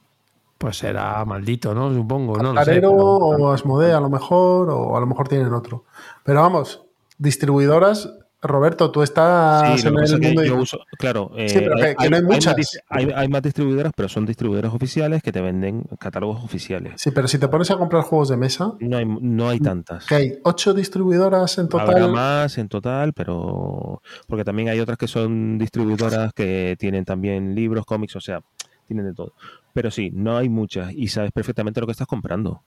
Pues 0.58 0.78
será 0.78 1.22
maldito, 1.24 1.74
¿no? 1.74 1.92
Supongo. 1.92 2.38
No 2.38 2.52
o 2.52 3.52
Asmodee 3.52 3.92
a 3.92 4.00
lo 4.00 4.08
mejor, 4.08 4.70
o 4.70 4.96
a 4.96 5.00
lo 5.00 5.06
mejor 5.06 5.28
tienen 5.28 5.52
otro. 5.52 5.84
Pero 6.24 6.40
vamos, 6.40 6.82
distribuidoras 7.18 8.10
Roberto, 8.46 8.90
tú 8.90 9.02
estás 9.02 9.84
en 9.84 9.96
el 9.96 10.20
mundo. 10.20 10.44
Yo 10.44 10.56
uso, 10.56 10.78
claro, 10.98 11.30
sí, 11.46 11.54
pero 11.54 11.78
eh, 11.78 11.94
que, 11.98 12.10
no 12.10 12.16
hay, 12.16 12.22
muchas. 12.22 12.54
Hay 12.88 13.28
más, 13.28 13.42
distribuidoras, 13.42 13.92
pero 13.96 14.08
son 14.08 14.26
distribuidoras 14.26 14.72
oficiales 14.72 15.22
que 15.22 15.32
te 15.32 15.40
venden 15.40 15.84
catálogos 15.98 16.42
oficiales. 16.44 16.94
Sí, 16.96 17.10
pero 17.10 17.28
si 17.28 17.38
te 17.38 17.48
pones 17.48 17.70
a 17.70 17.76
comprar 17.76 18.02
juegos 18.02 18.28
de 18.28 18.36
mesa. 18.36 18.74
No 18.80 18.96
hay, 18.96 19.04
no 19.04 19.48
hay 19.48 19.60
tantas. 19.60 20.06
Que 20.06 20.14
hay 20.14 20.38
ocho 20.44 20.74
distribuidoras 20.74 21.58
en 21.58 21.68
total. 21.68 21.90
Habrá 21.90 22.08
más 22.08 22.58
en 22.58 22.68
total, 22.68 23.12
pero. 23.12 24.02
Porque 24.26 24.44
también 24.44 24.68
hay 24.68 24.80
otras 24.80 24.98
que 24.98 25.08
son 25.08 25.58
distribuidoras 25.58 26.32
que 26.32 26.76
tienen 26.78 27.04
también 27.04 27.54
libros, 27.54 27.84
cómics, 27.84 28.16
o 28.16 28.20
sea, 28.20 28.40
tienen 28.86 29.06
de 29.06 29.14
todo. 29.14 29.32
Pero 29.72 29.90
sí, 29.90 30.10
no 30.12 30.36
hay 30.36 30.48
muchas 30.48 30.92
y 30.92 31.08
sabes 31.08 31.32
perfectamente 31.32 31.80
lo 31.80 31.86
que 31.86 31.92
estás 31.92 32.06
comprando. 32.06 32.62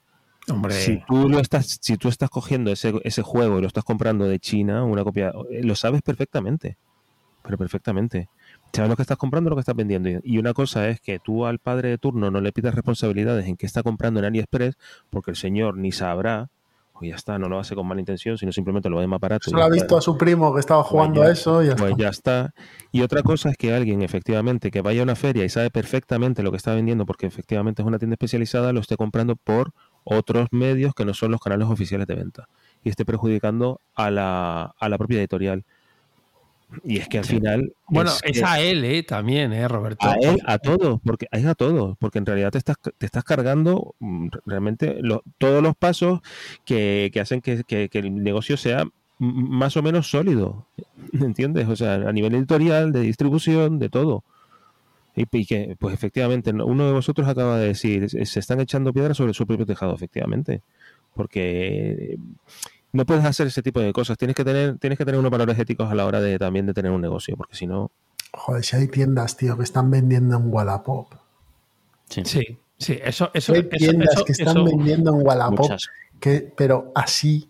Hombre. 0.50 0.74
Si 0.74 1.02
tú 1.06 1.28
lo 1.28 1.38
estás, 1.38 1.78
si 1.80 1.96
tú 1.96 2.08
estás 2.08 2.30
cogiendo 2.30 2.70
ese, 2.72 2.94
ese 3.04 3.22
juego 3.22 3.58
y 3.58 3.62
lo 3.62 3.66
estás 3.66 3.84
comprando 3.84 4.26
de 4.26 4.38
China, 4.38 4.84
una 4.84 5.04
copia, 5.04 5.32
lo 5.62 5.74
sabes 5.74 6.02
perfectamente. 6.02 6.76
Pero 7.42 7.56
perfectamente. 7.56 8.28
Sabes 8.72 8.90
lo 8.90 8.96
que 8.96 9.02
estás 9.02 9.16
comprando, 9.16 9.50
lo 9.50 9.56
que 9.56 9.60
estás 9.60 9.74
vendiendo. 9.74 10.10
Y 10.22 10.38
una 10.38 10.52
cosa 10.52 10.88
es 10.88 11.00
que 11.00 11.18
tú 11.18 11.46
al 11.46 11.58
padre 11.58 11.88
de 11.88 11.98
turno 11.98 12.30
no 12.30 12.40
le 12.40 12.52
pidas 12.52 12.74
responsabilidades 12.74 13.46
en 13.46 13.56
qué 13.56 13.66
está 13.66 13.82
comprando 13.82 14.20
en 14.20 14.26
AliExpress, 14.26 14.76
porque 15.08 15.30
el 15.30 15.36
señor 15.36 15.76
ni 15.76 15.90
sabrá 15.90 16.50
pues 17.00 17.08
ya 17.08 17.16
está, 17.16 17.38
no 17.38 17.48
lo 17.48 17.58
hace 17.58 17.74
con 17.74 17.86
mala 17.86 18.00
intención, 18.00 18.36
sino 18.36 18.52
simplemente 18.52 18.90
lo 18.90 18.98
ve 18.98 19.06
más 19.06 19.18
barato. 19.18 19.48
Solo 19.48 19.62
ha 19.62 19.70
visto 19.70 19.96
a 19.96 20.02
su 20.02 20.18
primo 20.18 20.52
que 20.52 20.60
estaba 20.60 20.82
pues 20.82 20.90
jugando 20.90 21.22
a 21.22 21.30
eso 21.30 21.62
y 21.62 21.68
ya 21.68 21.76
pues 21.76 21.94
ya 21.96 22.10
está. 22.10 22.52
Y 22.92 23.00
otra 23.00 23.22
cosa 23.22 23.48
es 23.48 23.56
que 23.56 23.72
alguien, 23.72 24.02
efectivamente, 24.02 24.70
que 24.70 24.82
vaya 24.82 25.00
a 25.00 25.04
una 25.04 25.16
feria 25.16 25.42
y 25.46 25.48
sabe 25.48 25.70
perfectamente 25.70 26.42
lo 26.42 26.50
que 26.50 26.58
está 26.58 26.74
vendiendo, 26.74 27.06
porque 27.06 27.24
efectivamente 27.24 27.80
es 27.80 27.88
una 27.88 27.98
tienda 27.98 28.16
especializada, 28.16 28.74
lo 28.74 28.80
esté 28.80 28.98
comprando 28.98 29.34
por 29.34 29.72
otros 30.04 30.48
medios 30.50 30.94
que 30.94 31.04
no 31.04 31.14
son 31.14 31.30
los 31.30 31.40
canales 31.40 31.68
oficiales 31.68 32.06
de 32.06 32.14
venta 32.14 32.48
y 32.82 32.88
esté 32.90 33.04
perjudicando 33.04 33.80
a 33.94 34.10
la, 34.10 34.74
a 34.78 34.88
la 34.88 34.98
propia 34.98 35.18
editorial. 35.18 35.64
Y 36.84 36.98
es 36.98 37.08
que 37.08 37.18
al 37.18 37.24
final. 37.24 37.72
Bueno, 37.88 38.12
es, 38.22 38.42
a 38.42 38.60
él, 38.60 38.84
¿eh? 38.84 39.02
También, 39.02 39.52
¿eh, 39.52 39.66
Roberto? 39.66 40.06
A 40.06 40.14
él, 40.14 40.40
a 40.46 40.58
todos, 40.58 41.00
porque 41.04 41.26
es 41.32 41.44
a 41.44 41.54
todos, 41.54 41.96
porque 41.98 42.18
en 42.18 42.26
realidad 42.26 42.52
te 42.52 42.58
estás, 42.58 42.76
te 42.96 43.06
estás 43.06 43.24
cargando 43.24 43.94
mm, 43.98 44.28
realmente 44.46 45.00
todos 45.38 45.62
los 45.62 45.74
pasos 45.74 46.20
que, 46.64 47.10
hacen 47.20 47.40
que, 47.40 47.90
el 47.92 48.22
negocio 48.22 48.56
sea 48.56 48.84
más 49.18 49.76
o 49.76 49.82
menos 49.82 50.10
sólido. 50.10 50.66
¿Entiendes? 51.12 51.68
O 51.68 51.74
sea, 51.74 51.94
a 51.94 52.12
nivel 52.12 52.34
editorial, 52.36 52.92
de 52.92 53.00
distribución, 53.00 53.80
de 53.80 53.88
todo. 53.88 54.22
Y, 55.32 55.46
que, 55.46 55.76
pues 55.78 55.94
efectivamente, 55.94 56.50
uno 56.50 56.86
de 56.86 56.92
vosotros 56.92 57.28
acaba 57.28 57.58
de 57.58 57.68
decir, 57.68 58.08
se 58.26 58.40
están 58.40 58.60
echando 58.60 58.92
piedras 58.92 59.16
sobre 59.16 59.34
su 59.34 59.46
propio 59.46 59.66
tejado, 59.66 59.94
efectivamente. 59.94 60.62
Porque 61.14 62.16
no 62.92 63.06
puedes 63.06 63.24
hacer 63.24 63.46
ese 63.46 63.62
tipo 63.62 63.80
de 63.80 63.92
cosas. 63.92 64.16
Tienes 64.18 64.36
que 64.36 64.44
tener, 64.44 64.78
tienes 64.78 64.98
que 64.98 65.04
tener 65.04 65.18
unos 65.18 65.30
valores 65.30 65.58
éticos 65.58 65.90
a 65.90 65.94
la 65.94 66.06
hora 66.06 66.20
de 66.20 66.38
también 66.38 66.66
de 66.66 66.74
tener 66.74 66.90
un 66.90 67.00
negocio, 67.00 67.36
porque 67.36 67.56
si 67.56 67.66
no. 67.66 67.90
Joder, 68.32 68.64
si 68.64 68.76
hay 68.76 68.88
tiendas, 68.88 69.36
tío, 69.36 69.56
que 69.56 69.64
están 69.64 69.90
vendiendo 69.90 70.36
en 70.36 70.52
Wallapop. 70.52 71.12
Sí, 72.08 72.22
sí, 72.24 72.58
sí 72.76 72.98
eso, 73.02 73.30
eso, 73.34 73.52
hay 73.52 73.68
tiendas 73.68 74.22
que 74.24 74.32
están 74.32 74.64
vendiendo 74.64 75.14
en 75.14 75.26
Wallapop, 75.26 75.70
que, 76.18 76.52
pero 76.56 76.92
así. 76.94 77.48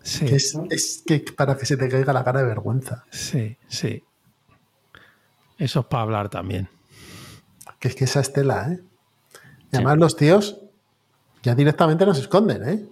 Sí. 0.00 0.24
es, 0.26 1.02
que 1.04 1.22
para 1.36 1.56
que 1.56 1.66
se 1.66 1.76
te 1.76 1.88
caiga 1.88 2.12
la 2.12 2.24
cara 2.24 2.40
de 2.40 2.46
vergüenza. 2.46 3.04
Sí, 3.10 3.58
sí. 3.66 4.02
Eso 5.58 5.80
es 5.80 5.86
para 5.86 6.04
hablar 6.04 6.28
también. 6.30 6.68
Que 7.78 7.88
es 7.88 7.94
que 7.94 8.04
esa 8.04 8.20
estela, 8.20 8.72
¿eh? 8.72 8.80
Y 9.72 9.76
además 9.76 9.98
los 9.98 10.16
tíos 10.16 10.58
ya 11.42 11.54
directamente 11.54 12.04
nos 12.06 12.18
esconden, 12.18 12.68
¿eh? 12.68 12.86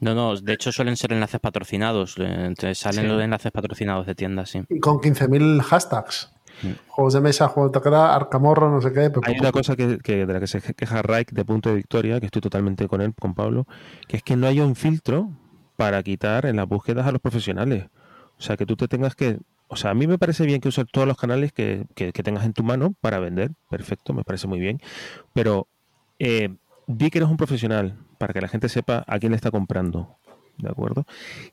No, 0.00 0.14
no, 0.14 0.36
de 0.36 0.52
hecho 0.52 0.72
suelen 0.72 0.96
ser 0.96 1.12
enlaces 1.12 1.40
patrocinados. 1.40 2.16
Entonces 2.18 2.78
salen 2.78 3.08
los 3.08 3.22
enlaces 3.22 3.50
patrocinados 3.52 4.06
de 4.06 4.14
tiendas, 4.14 4.50
sí. 4.50 4.62
Y 4.68 4.80
con 4.80 4.98
15.000 4.98 5.62
hashtags. 5.62 6.32
Mm. 6.62 6.68
Juegos 6.88 7.14
de 7.14 7.20
mesa, 7.20 7.48
juegos 7.48 7.72
de 7.72 7.80
teclado, 7.80 8.04
arcamorro, 8.04 8.70
no 8.70 8.80
sé 8.80 8.92
qué. 8.92 9.10
Hay 9.22 9.38
una 9.38 9.52
cosa 9.52 9.76
que, 9.76 9.86
de 9.86 10.26
la 10.26 10.40
que 10.40 10.46
se 10.46 10.60
queja 10.60 11.02
Raik 11.02 11.32
de 11.32 11.44
punto 11.44 11.70
de 11.70 11.76
victoria, 11.76 12.20
que 12.20 12.26
estoy 12.26 12.42
totalmente 12.42 12.88
con 12.88 13.00
él, 13.00 13.14
con 13.18 13.34
Pablo, 13.34 13.66
que 14.08 14.18
es 14.18 14.22
que 14.22 14.36
no 14.36 14.46
hay 14.46 14.60
un 14.60 14.74
filtro 14.74 15.30
para 15.76 16.02
quitar 16.02 16.46
en 16.46 16.56
las 16.56 16.66
búsquedas 16.66 17.06
a 17.06 17.12
los 17.12 17.20
profesionales. 17.20 17.86
O 18.38 18.42
sea, 18.42 18.56
que 18.56 18.66
tú 18.66 18.76
te 18.76 18.88
tengas 18.88 19.14
que... 19.14 19.38
O 19.68 19.76
sea, 19.76 19.90
a 19.90 19.94
mí 19.94 20.06
me 20.06 20.18
parece 20.18 20.46
bien 20.46 20.60
que 20.60 20.68
uses 20.68 20.84
todos 20.90 21.06
los 21.06 21.16
canales 21.16 21.52
que, 21.52 21.86
tengas 21.94 22.44
en 22.44 22.52
tu 22.52 22.62
mano 22.62 22.94
para 23.00 23.18
vender. 23.18 23.50
Perfecto, 23.68 24.12
me 24.12 24.22
parece 24.22 24.46
muy 24.46 24.60
bien. 24.60 24.80
Pero 25.32 25.66
eh, 26.18 26.54
di 26.86 27.10
que 27.10 27.18
eres 27.18 27.30
un 27.30 27.36
profesional 27.36 27.96
para 28.18 28.32
que 28.32 28.40
la 28.40 28.48
gente 28.48 28.68
sepa 28.68 29.04
a 29.06 29.18
quién 29.18 29.32
le 29.32 29.36
está 29.36 29.50
comprando. 29.50 30.16
¿De 30.58 30.70
acuerdo? 30.70 31.04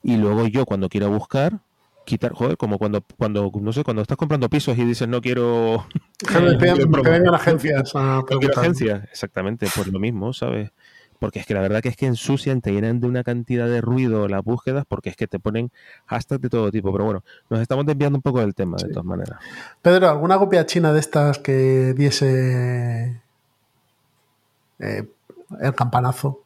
Y 0.01 0.15
luego 0.17 0.47
yo 0.47 0.65
cuando 0.65 0.87
quiero 0.87 1.09
buscar, 1.09 1.59
quitar, 2.05 2.33
joder, 2.33 2.55
como 2.57 2.77
cuando, 2.77 3.03
cuando, 3.17 3.51
no 3.61 3.73
sé, 3.73 3.83
cuando 3.83 4.01
estás 4.01 4.17
comprando 4.17 4.49
pisos 4.49 4.77
y 4.77 4.85
dices 4.85 5.07
no 5.07 5.21
quiero. 5.21 5.85
que 6.25 7.09
vengan 7.09 7.33
agencias 7.35 7.95
a 7.95 8.23
No 8.29 8.39
quiero 8.39 8.59
agencias, 8.59 9.03
exactamente, 9.11 9.67
por 9.75 9.87
lo 9.87 9.99
mismo, 9.99 10.33
¿sabes? 10.33 10.71
Porque 11.23 11.39
es 11.39 11.45
que 11.45 11.53
la 11.53 11.61
verdad 11.61 11.81
que 11.81 11.87
es 11.87 11.95
que 11.95 12.05
ensucian, 12.05 12.59
te 12.59 12.73
llenan 12.73 12.99
de 12.99 13.07
una 13.07 13.23
cantidad 13.23 13.65
de 13.65 13.79
ruido 13.79 14.27
las 14.27 14.43
búsquedas, 14.43 14.83
porque 14.85 15.09
es 15.09 15.15
que 15.15 15.25
te 15.25 15.39
ponen 15.39 15.71
hashtags 16.07 16.41
de 16.41 16.49
todo 16.49 16.69
tipo. 16.69 16.91
Pero 16.91 17.05
bueno, 17.05 17.23
nos 17.49 17.61
estamos 17.61 17.85
desviando 17.85 18.17
un 18.17 18.21
poco 18.21 18.41
del 18.41 18.53
tema, 18.53 18.75
de 18.75 18.89
todas 18.89 19.05
maneras. 19.05 19.39
Pedro, 19.81 20.09
¿alguna 20.09 20.37
copia 20.37 20.65
china 20.65 20.91
de 20.91 20.99
estas 20.99 21.39
que 21.39 21.93
diese 21.95 23.21
eh, 24.79 25.07
el 25.61 25.75
campanazo? 25.75 26.43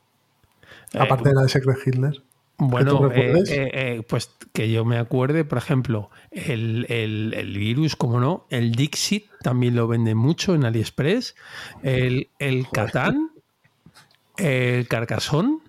Aparte 0.94 1.30
de 1.30 1.34
la 1.34 1.42
de 1.42 1.50
Secret 1.50 1.80
Hitler. 1.84 2.22
Bueno, 2.60 3.12
eh, 3.12 3.44
eh, 3.48 3.72
eh, 3.74 4.04
pues 4.08 4.30
que 4.54 4.72
yo 4.72 4.86
me 4.86 5.00
acuerde, 5.00 5.44
por 5.44 5.58
ejemplo, 5.58 6.12
el, 6.30 6.86
virus, 7.58 7.96
como 7.96 8.20
no, 8.20 8.46
el 8.52 8.74
Dixit 8.74 9.26
también 9.42 9.76
lo 9.76 9.88
vende 9.88 10.14
mucho 10.14 10.54
en 10.54 10.66
AliExpress, 10.66 11.36
el, 11.82 12.30
el 12.38 12.68
Catán, 12.70 13.27
el 14.38 14.88
Carcasón. 14.88 15.62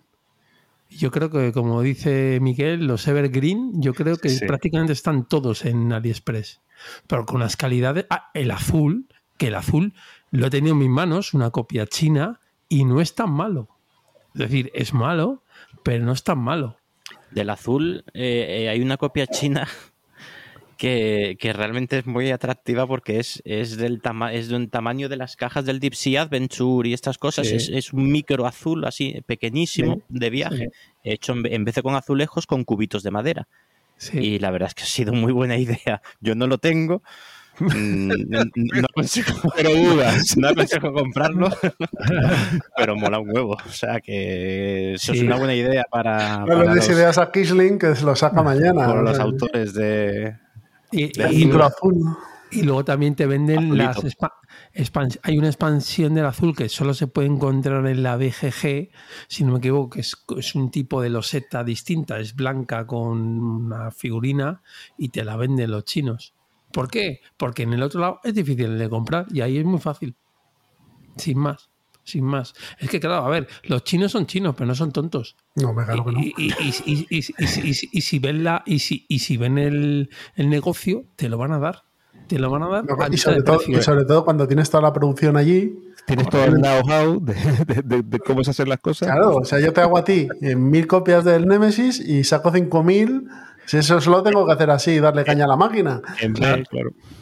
Yo 0.91 1.11
creo 1.11 1.31
que, 1.31 1.53
como 1.53 1.83
dice 1.83 2.39
Miguel, 2.41 2.87
los 2.87 3.07
Evergreen, 3.07 3.83
yo 3.83 3.93
creo 3.93 4.17
que 4.17 4.31
prácticamente 4.47 4.95
están 4.95 5.27
todos 5.29 5.65
en 5.65 5.93
AliExpress, 5.93 6.63
pero 7.07 7.27
con 7.27 7.41
las 7.41 7.57
calidades. 7.57 8.07
Ah, 8.09 8.31
el 8.33 8.51
azul, 8.51 9.07
que 9.37 9.49
el 9.49 9.55
azul 9.55 9.93
lo 10.31 10.47
he 10.47 10.51
tenido 10.51 10.73
en 10.73 10.79
mis 10.79 10.89
manos, 10.89 11.35
una 11.35 11.51
copia 11.51 11.87
china, 11.87 12.41
y 12.71 12.85
no 12.85 13.01
es 13.01 13.15
tan 13.15 13.31
malo 13.31 13.69
Es 14.35 14.41
decir, 14.41 14.71
es 14.75 14.93
malo, 14.95 15.43
pero 15.83 16.05
no 16.05 16.13
es 16.13 16.25
tan 16.25 16.39
malo. 16.39 16.79
Del 17.31 17.51
azul 17.51 18.05
eh, 18.15 18.63
eh, 18.63 18.69
hay 18.69 18.81
una 18.81 18.97
copia 18.97 19.27
china 19.27 19.69
que, 20.79 21.53
realmente 21.55 21.99
es 21.99 22.07
muy 22.07 22.31
atractiva 22.31 22.87
porque 22.87 23.19
es, 23.19 23.43
es 23.45 23.77
del 23.77 24.01
es 24.33 24.49
de 24.49 24.57
un 24.57 24.71
tamaño 24.71 25.09
de 25.09 25.17
las 25.17 25.37
cajas 25.37 25.65
del 25.65 25.81
Deep 25.81 25.95
Sea 25.95 26.23
Adventure 26.23 26.89
y 26.89 26.95
estas 26.95 27.19
cosas. 27.19 27.49
Es, 27.49 27.93
un 27.93 28.11
micro 28.11 28.47
azul 28.47 28.85
así, 28.85 29.21
pequeñísimo, 29.27 30.01
de 30.09 30.31
viaje, 30.31 30.71
hecho 31.03 31.35
en, 31.45 31.65
vez 31.65 31.75
de 31.75 31.83
con 31.83 31.97
azulejos, 31.97 32.47
con 32.47 32.65
cubitos 32.65 33.03
de 33.03 33.11
madera. 33.11 33.49
Y 34.13 34.39
la 34.39 34.53
verdad 34.53 34.69
es 34.69 34.75
que 34.75 34.85
ha 34.85 34.87
sido 34.87 35.13
muy 35.13 35.33
buena 35.33 35.57
idea. 35.59 36.01
Yo 36.21 36.35
no 36.35 36.47
lo 36.47 36.59
tengo. 36.59 37.03
Mm, 37.59 38.09
no, 38.81 38.89
consigo, 38.95 39.33
pero 39.57 39.75
dudas. 39.75 40.37
No 40.37 40.55
consigo 40.55 40.93
comprarlo, 40.93 41.51
pero 42.77 42.95
mola 42.95 43.19
un 43.19 43.35
huevo. 43.35 43.57
O 43.67 43.73
sea 43.73 44.01
que 44.01 44.93
eso 44.93 45.13
es 45.13 45.23
una 45.23 45.37
buena 45.37 45.55
idea 45.55 45.85
para. 45.91 46.45
No 46.47 46.63
le 46.63 46.75
des 46.75 46.89
ideas 46.89 47.19
a 47.19 47.33
Kisling 47.33 47.81
que 47.81 47.97
se 47.97 48.05
lo 48.05 48.15
saca 48.15 48.45
mañana. 48.45 48.87
Por 48.87 49.03
los 49.03 49.19
autores 49.19 49.75
de, 49.75 50.37
y, 50.91 51.13
y, 52.51 52.63
luego 52.63 52.85
también 52.85 53.15
te 53.15 53.27
venden 53.27 53.77
las 53.77 53.99
hay 55.23 55.39
una 55.39 55.49
expansión 55.49 56.15
del 56.15 56.25
azul 56.25 56.57
que 56.57 56.69
solo 56.69 56.95
se 56.95 57.07
puede 57.07 57.29
encontrar 57.29 57.87
en 57.87 58.03
la 58.03 58.17
BGG, 58.17 58.91
si 59.29 59.45
no 59.45 59.53
me 59.53 59.59
equivoco, 59.59 59.91
que 59.91 60.01
es, 60.01 60.55
un 60.55 60.71
tipo 60.71 61.03
de 61.03 61.11
loseta 61.11 61.65
distinta, 61.65 62.19
es 62.19 62.35
blanca 62.35 62.87
con 62.87 63.19
una 63.19 63.91
figurina 63.91 64.63
y 64.97 65.11
te 65.11 65.25
la 65.25 65.37
venden 65.37 65.71
los 65.71 65.85
chinos. 65.85 66.35
¿Por 66.73 66.89
qué? 66.91 67.21
Porque 67.37 67.63
en 67.63 67.73
el 67.73 67.83
otro 67.83 68.01
lado 68.01 68.21
es 68.25 68.35
difícil 68.35 68.79
de 68.79 68.89
comprar 68.89 69.27
y 69.31 69.41
ahí 69.41 69.59
es 69.59 69.65
muy 69.65 69.81
fácil. 69.81 70.15
Sin 71.17 71.39
más 71.39 71.69
sin 72.09 72.25
más. 72.25 72.55
Es 72.79 72.91
que, 72.91 73.01
claro, 73.01 73.25
a 73.25 73.29
ver, 73.29 73.49
los 73.65 73.85
chinos 73.85 74.13
son 74.13 74.27
chinos, 74.27 74.55
pero 74.57 74.67
no 74.67 74.75
son 74.75 74.93
tontos. 74.93 75.37
No, 75.55 75.73
me 75.73 75.85
claro 75.85 76.05
que 76.05 76.13
no. 76.13 76.21
Y, 76.21 78.03
si 78.03 78.19
ven 78.19 78.45
la, 78.45 78.63
y 78.67 78.79
si, 78.81 79.07
y 79.09 79.19
si 79.21 79.37
ven 79.37 79.59
el, 79.59 80.11
negocio, 80.37 81.05
te 81.17 81.29
lo 81.29 81.39
van 81.39 81.53
a 81.53 81.59
dar. 81.59 81.85
Te 82.27 82.39
lo 82.39 82.51
van 82.51 82.63
a 82.63 82.69
dar. 82.69 82.85
y, 83.11 83.17
sobre 83.17 83.43
todo, 83.43 83.61
y 83.67 83.81
sobre 83.83 84.05
todo 84.05 84.25
cuando 84.25 84.47
tienes 84.47 84.71
toda 84.71 84.83
la 84.83 84.93
producción 84.93 85.37
allí. 85.37 85.79
Tienes 86.07 86.29
todo 86.31 86.45
el 86.45 86.55
know-how 86.55 87.21
de, 87.21 88.19
cómo 88.21 88.43
se 88.43 88.53
hacen 88.53 88.69
las 88.71 88.81
cosas. 88.81 89.09
Claro, 89.09 89.37
o 89.37 89.45
sea, 89.45 89.61
yo 89.61 89.75
te 89.75 89.83
hago 89.83 89.99
a 89.99 90.05
ti 90.05 90.27
en 90.41 90.71
mil 90.71 90.87
copias 90.87 91.23
del 91.23 91.47
Nemesis 91.47 92.01
y 92.01 92.25
saco 92.25 92.51
cinco 92.51 92.83
mil 92.83 93.29
si 93.69 93.77
eso 93.77 94.01
solo 94.01 94.23
tengo 94.23 94.47
que 94.47 94.53
hacer 94.53 94.71
así 94.71 94.93
y 94.93 94.99
darle 94.99 95.27
caña 95.27 95.45
a 95.45 95.49
la 95.49 95.57
máquina. 95.57 96.01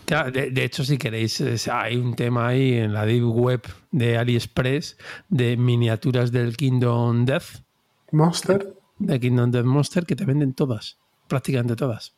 claro. 0.06 0.30
de, 0.30 0.64
hecho, 0.64 0.84
si 0.84 0.96
queréis, 0.96 1.42
hay 1.66 1.96
un 1.96 2.14
tema 2.14 2.46
ahí 2.46 2.74
en 2.74 2.92
la 2.92 3.04
deep 3.04 3.24
web 3.24 3.62
de 3.90 4.16
AliExpress 4.16 4.96
de 5.28 5.56
miniaturas 5.56 6.30
del 6.30 6.56
Kingdom 6.56 7.24
Death. 7.24 7.64
Monster. 8.12 8.76
De 9.00 9.18
Kingdom 9.18 9.50
Death 9.50 9.64
Monster 9.64 10.06
que 10.06 10.14
te 10.14 10.24
venden 10.24 10.54
todas, 10.54 10.98
prácticamente 11.26 11.74
todas. 11.74 12.14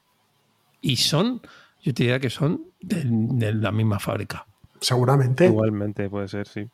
Y 0.83 0.97
son, 0.97 1.41
yo 1.81 1.95
te 1.95 2.03
diría 2.03 2.21
que 2.21 2.29
son 2.29 2.67
de, 2.83 3.55
la 3.55 3.73
misma 3.73 3.99
fábrica. 3.99 4.47
Seguramente. 4.79 5.47
Igualmente 5.47 6.11
puede 6.11 6.29
ser, 6.29 6.47
sí. 6.47 6.69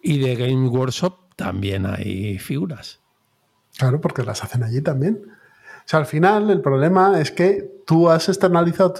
Y 0.00 0.20
de 0.20 0.36
Game 0.36 0.68
Workshop 0.68 1.34
también 1.36 1.84
hay 1.84 2.38
figuras. 2.38 3.00
Claro, 3.76 4.00
porque 4.00 4.22
las 4.22 4.42
hacen 4.42 4.62
allí 4.62 4.80
también. 4.80 5.36
O 5.88 5.90
sea, 5.90 6.00
al 6.00 6.06
final 6.06 6.50
el 6.50 6.60
problema 6.60 7.18
es 7.18 7.32
que 7.32 7.66
tú 7.86 8.10
has 8.10 8.28
externalizado 8.28 8.92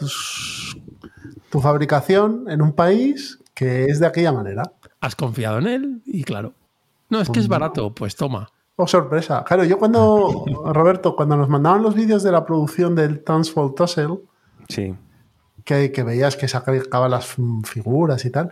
tu 1.50 1.60
fabricación 1.60 2.46
en 2.48 2.62
un 2.62 2.72
país 2.72 3.40
que 3.52 3.84
es 3.84 4.00
de 4.00 4.06
aquella 4.06 4.32
manera. 4.32 4.62
Has 5.02 5.14
confiado 5.14 5.58
en 5.58 5.66
él 5.66 6.02
y 6.06 6.24
claro. 6.24 6.54
No, 7.10 7.20
es 7.20 7.28
que 7.28 7.40
es 7.40 7.46
pues 7.46 7.48
barato, 7.48 7.94
pues 7.94 8.16
toma. 8.16 8.48
Oh, 8.76 8.86
sorpresa. 8.86 9.44
Claro, 9.44 9.64
yo 9.64 9.78
cuando, 9.78 10.46
Roberto, 10.72 11.14
cuando 11.14 11.36
nos 11.36 11.50
mandaban 11.50 11.82
los 11.82 11.94
vídeos 11.94 12.22
de 12.22 12.32
la 12.32 12.46
producción 12.46 12.94
del 12.94 13.22
Transfold 13.22 13.74
Tussle, 13.74 14.20
sí. 14.70 14.94
que, 15.66 15.92
que 15.92 16.02
veías 16.02 16.36
que 16.36 16.48
sacaban 16.48 17.10
las 17.10 17.36
figuras 17.64 18.24
y 18.24 18.30
tal, 18.30 18.50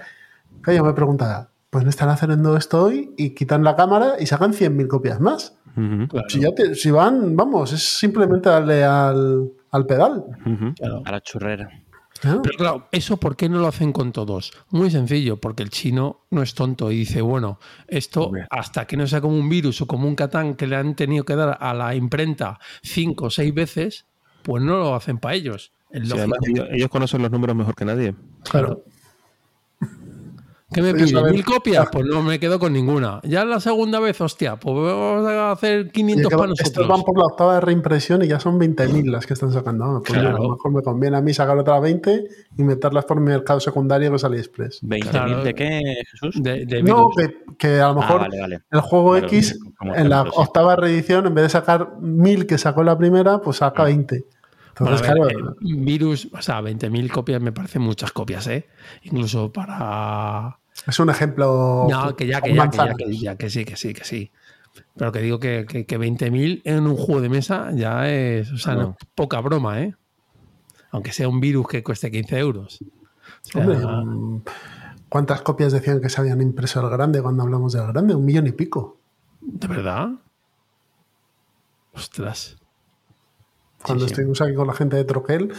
yo 0.66 0.84
me 0.84 0.92
preguntaba, 0.92 1.48
pues 1.70 1.84
no 1.84 1.88
están 1.88 2.10
haciendo 2.10 2.54
esto 2.54 2.82
hoy 2.82 3.14
y 3.16 3.30
quitan 3.30 3.64
la 3.64 3.76
cámara 3.76 4.16
y 4.20 4.26
sacan 4.26 4.52
100.000 4.52 4.88
copias 4.88 5.20
más 5.20 5.56
si, 6.74 6.90
van, 6.90 7.36
vamos, 7.36 7.72
es 7.72 7.82
simplemente 7.82 8.48
darle 8.48 8.84
al, 8.84 9.86
pedal. 9.86 10.24
A 11.04 11.10
la 11.10 11.20
churrera. 11.20 11.68
Pero 12.22 12.56
claro, 12.56 12.88
¿eso 12.92 13.18
por 13.18 13.36
qué 13.36 13.48
no 13.48 13.58
lo 13.58 13.66
hacen 13.66 13.92
con 13.92 14.12
todos? 14.12 14.52
Muy 14.70 14.90
sencillo, 14.90 15.38
porque 15.38 15.62
el 15.62 15.70
chino 15.70 16.24
no 16.30 16.42
es 16.42 16.54
tonto 16.54 16.90
y 16.90 16.96
dice, 16.96 17.20
bueno, 17.20 17.58
esto 17.86 18.30
hasta 18.50 18.86
que 18.86 18.96
no 18.96 19.06
sea 19.06 19.20
como 19.20 19.36
un 19.36 19.48
virus 19.48 19.80
o 19.82 19.86
como 19.86 20.08
un 20.08 20.14
catán 20.14 20.54
que 20.54 20.66
le 20.66 20.76
han 20.76 20.94
tenido 20.94 21.24
que 21.24 21.36
dar 21.36 21.58
a 21.60 21.74
la 21.74 21.94
imprenta 21.94 22.58
cinco 22.82 23.26
o 23.26 23.30
seis 23.30 23.52
veces, 23.52 24.06
pues 24.42 24.62
no 24.62 24.78
lo 24.78 24.94
hacen 24.94 25.18
para 25.18 25.34
ellos. 25.34 25.72
ellos, 25.90 26.18
ellos, 26.70 26.88
conocen 26.88 27.22
los 27.22 27.30
números 27.30 27.56
mejor 27.56 27.74
que 27.74 27.84
nadie. 27.84 28.14
Claro. 28.44 28.84
¿Qué 30.72 30.82
me 30.82 30.92
pide? 30.94 31.22
¿Mil 31.30 31.44
copias? 31.44 31.86
Pues 31.92 32.04
no 32.06 32.22
me 32.22 32.40
quedo 32.40 32.58
con 32.58 32.72
ninguna. 32.72 33.20
Ya 33.22 33.44
la 33.44 33.60
segunda 33.60 34.00
vez, 34.00 34.20
hostia, 34.20 34.56
pues 34.56 34.74
vamos 34.74 35.28
a 35.28 35.52
hacer 35.52 35.92
500 35.92 36.32
para 36.32 36.48
nosotros. 36.48 36.68
Estos 36.68 36.88
van 36.88 37.02
por 37.02 37.16
la 37.16 37.24
octava 37.24 37.54
de 37.54 37.60
reimpresión 37.60 38.24
y 38.24 38.26
ya 38.26 38.40
son 38.40 38.58
20.000 38.58 39.08
las 39.08 39.26
que 39.26 39.34
están 39.34 39.52
sacando. 39.52 40.02
Pues 40.04 40.18
a 40.18 40.22
lo 40.22 40.50
mejor 40.50 40.72
me 40.72 40.82
conviene 40.82 41.18
a 41.18 41.20
mí 41.20 41.32
sacar 41.32 41.56
otra 41.56 41.78
20 41.78 42.24
y 42.58 42.64
meterlas 42.64 43.04
por 43.04 43.20
mi 43.20 43.26
mercado 43.26 43.60
secundario 43.60 44.10
que 44.10 44.16
es 44.16 44.24
AliExpress. 44.24 44.82
¿20.000 44.82 45.42
de 45.44 45.54
qué, 45.54 45.82
Jesús? 46.10 46.42
no, 46.82 47.10
que, 47.56 47.80
a 47.80 47.92
lo 47.92 48.02
ah, 48.02 48.26
mejor 48.26 48.28
el 48.68 48.80
juego 48.80 49.16
X 49.18 49.58
en 49.94 50.08
la 50.08 50.22
octava 50.22 50.74
reedición, 50.74 51.26
en 51.26 51.34
vez 51.34 51.44
de 51.44 51.50
sacar 51.50 51.92
1.000 52.00 52.46
que 52.46 52.58
sacó 52.58 52.82
la 52.82 52.98
primera, 52.98 53.40
pues 53.40 53.58
saca 53.58 53.84
20. 53.84 54.24
Entonces, 54.78 55.06
claro, 55.06 55.56
virus, 55.60 56.28
o 56.32 56.42
sea, 56.42 56.60
20.000 56.60 57.10
copias 57.10 57.40
me 57.40 57.50
parecen 57.50 57.80
muchas 57.80 58.12
copias, 58.12 58.46
¿eh? 58.48 58.66
Incluso 59.04 59.50
para... 59.50 60.58
Es 60.86 60.98
un 61.00 61.08
ejemplo... 61.08 61.86
No, 61.90 62.14
que 62.14 62.26
ya, 62.26 62.42
que 62.42 62.54
ya, 62.54 62.68
que 62.68 62.76
ya, 62.76 62.94
que 62.94 63.16
ya, 63.16 63.36
que 63.36 63.48
sí, 63.48 63.64
que 63.64 63.76
sí, 63.76 63.94
que 63.94 64.04
sí. 64.04 64.30
Pero 64.94 65.12
que 65.12 65.20
digo 65.20 65.40
que, 65.40 65.64
que, 65.64 65.98
20.000 65.98 66.60
en 66.64 66.86
un 66.86 66.96
juego 66.96 67.22
de 67.22 67.30
mesa 67.30 67.70
ya 67.72 68.10
es, 68.10 68.52
o 68.52 68.58
sea, 68.58 68.74
no. 68.74 68.96
poca 69.14 69.40
broma, 69.40 69.80
¿eh? 69.80 69.94
Aunque 70.90 71.12
sea 71.12 71.28
un 71.28 71.40
virus 71.40 71.68
que 71.68 71.82
cueste 71.82 72.10
15 72.10 72.38
euros. 72.38 72.84
Mm, 73.54 74.38
¿Cuántas 75.08 75.40
copias 75.40 75.72
decían 75.72 76.02
que 76.02 76.10
se 76.10 76.20
habían 76.20 76.42
impreso 76.42 76.80
al 76.80 76.90
grande 76.90 77.22
cuando 77.22 77.44
hablamos 77.44 77.72
del 77.72 77.86
grande? 77.86 78.14
Un 78.14 78.26
millón 78.26 78.46
y 78.46 78.52
pico. 78.52 78.98
¿De 79.40 79.68
verdad? 79.68 80.10
Ostras 81.94 82.58
cuando 83.86 84.06
estuvimos 84.06 84.40
aquí 84.40 84.54
con 84.54 84.66
la 84.66 84.74
gente 84.74 84.96
de 84.96 85.04
Troquel, 85.04 85.52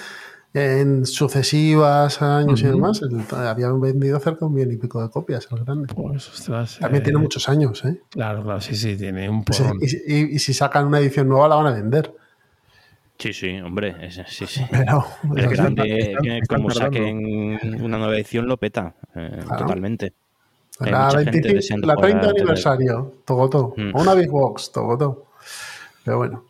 en 0.53 1.05
sucesivas 1.05 2.21
años 2.21 2.61
y 2.61 2.65
demás, 2.65 3.01
habían 3.31 3.79
vendido 3.79 4.19
cerca 4.19 4.39
de 4.39 4.45
un 4.45 4.53
millón 4.53 4.71
y 4.71 4.77
pico 4.77 5.01
de 5.01 5.09
copias, 5.09 5.47
el 5.51 5.63
grande. 5.63 5.93
Pues, 5.93 6.45
También 6.79 7.03
tiene 7.03 7.19
eh, 7.19 7.21
muchos 7.21 7.47
años, 7.49 7.83
¿eh? 7.85 8.01
Claro, 8.09 8.43
claro, 8.43 8.61
sí, 8.61 8.75
sí, 8.75 8.95
tiene 8.97 9.29
un 9.29 9.43
porrón. 9.43 9.77
y, 9.81 10.39
si 10.39 10.53
sacan 10.53 10.87
una 10.87 10.99
edición 10.99 11.27
nueva, 11.27 11.47
la 11.47 11.55
van 11.55 11.67
a 11.67 11.71
vender. 11.71 12.13
Sí, 13.19 13.33
sí, 13.33 13.59
hombre, 13.59 14.11
sí, 14.27 14.45
sí. 14.45 14.65
Pero, 14.71 15.05
es 15.35 15.49
grande, 15.49 16.41
como 16.47 16.69
saquen 16.69 17.59
una 17.81 17.97
nueva 17.97 18.15
edición, 18.15 18.47
lo 18.47 18.57
peta, 18.57 18.95
eh, 19.15 19.43
totalmente. 19.57 20.13
La, 20.79 21.09
25, 21.11 21.87
la 21.87 21.95
30 21.95 22.29
aniversario, 22.29 23.15
todo, 23.25 23.49
todo. 23.49 23.73
Mm. 23.75 23.95
Una 23.95 24.13
Big 24.13 24.29
Box, 24.29 24.71
todo, 24.71 24.95
todo. 24.95 25.25
Pero 26.03 26.17
bueno. 26.17 26.45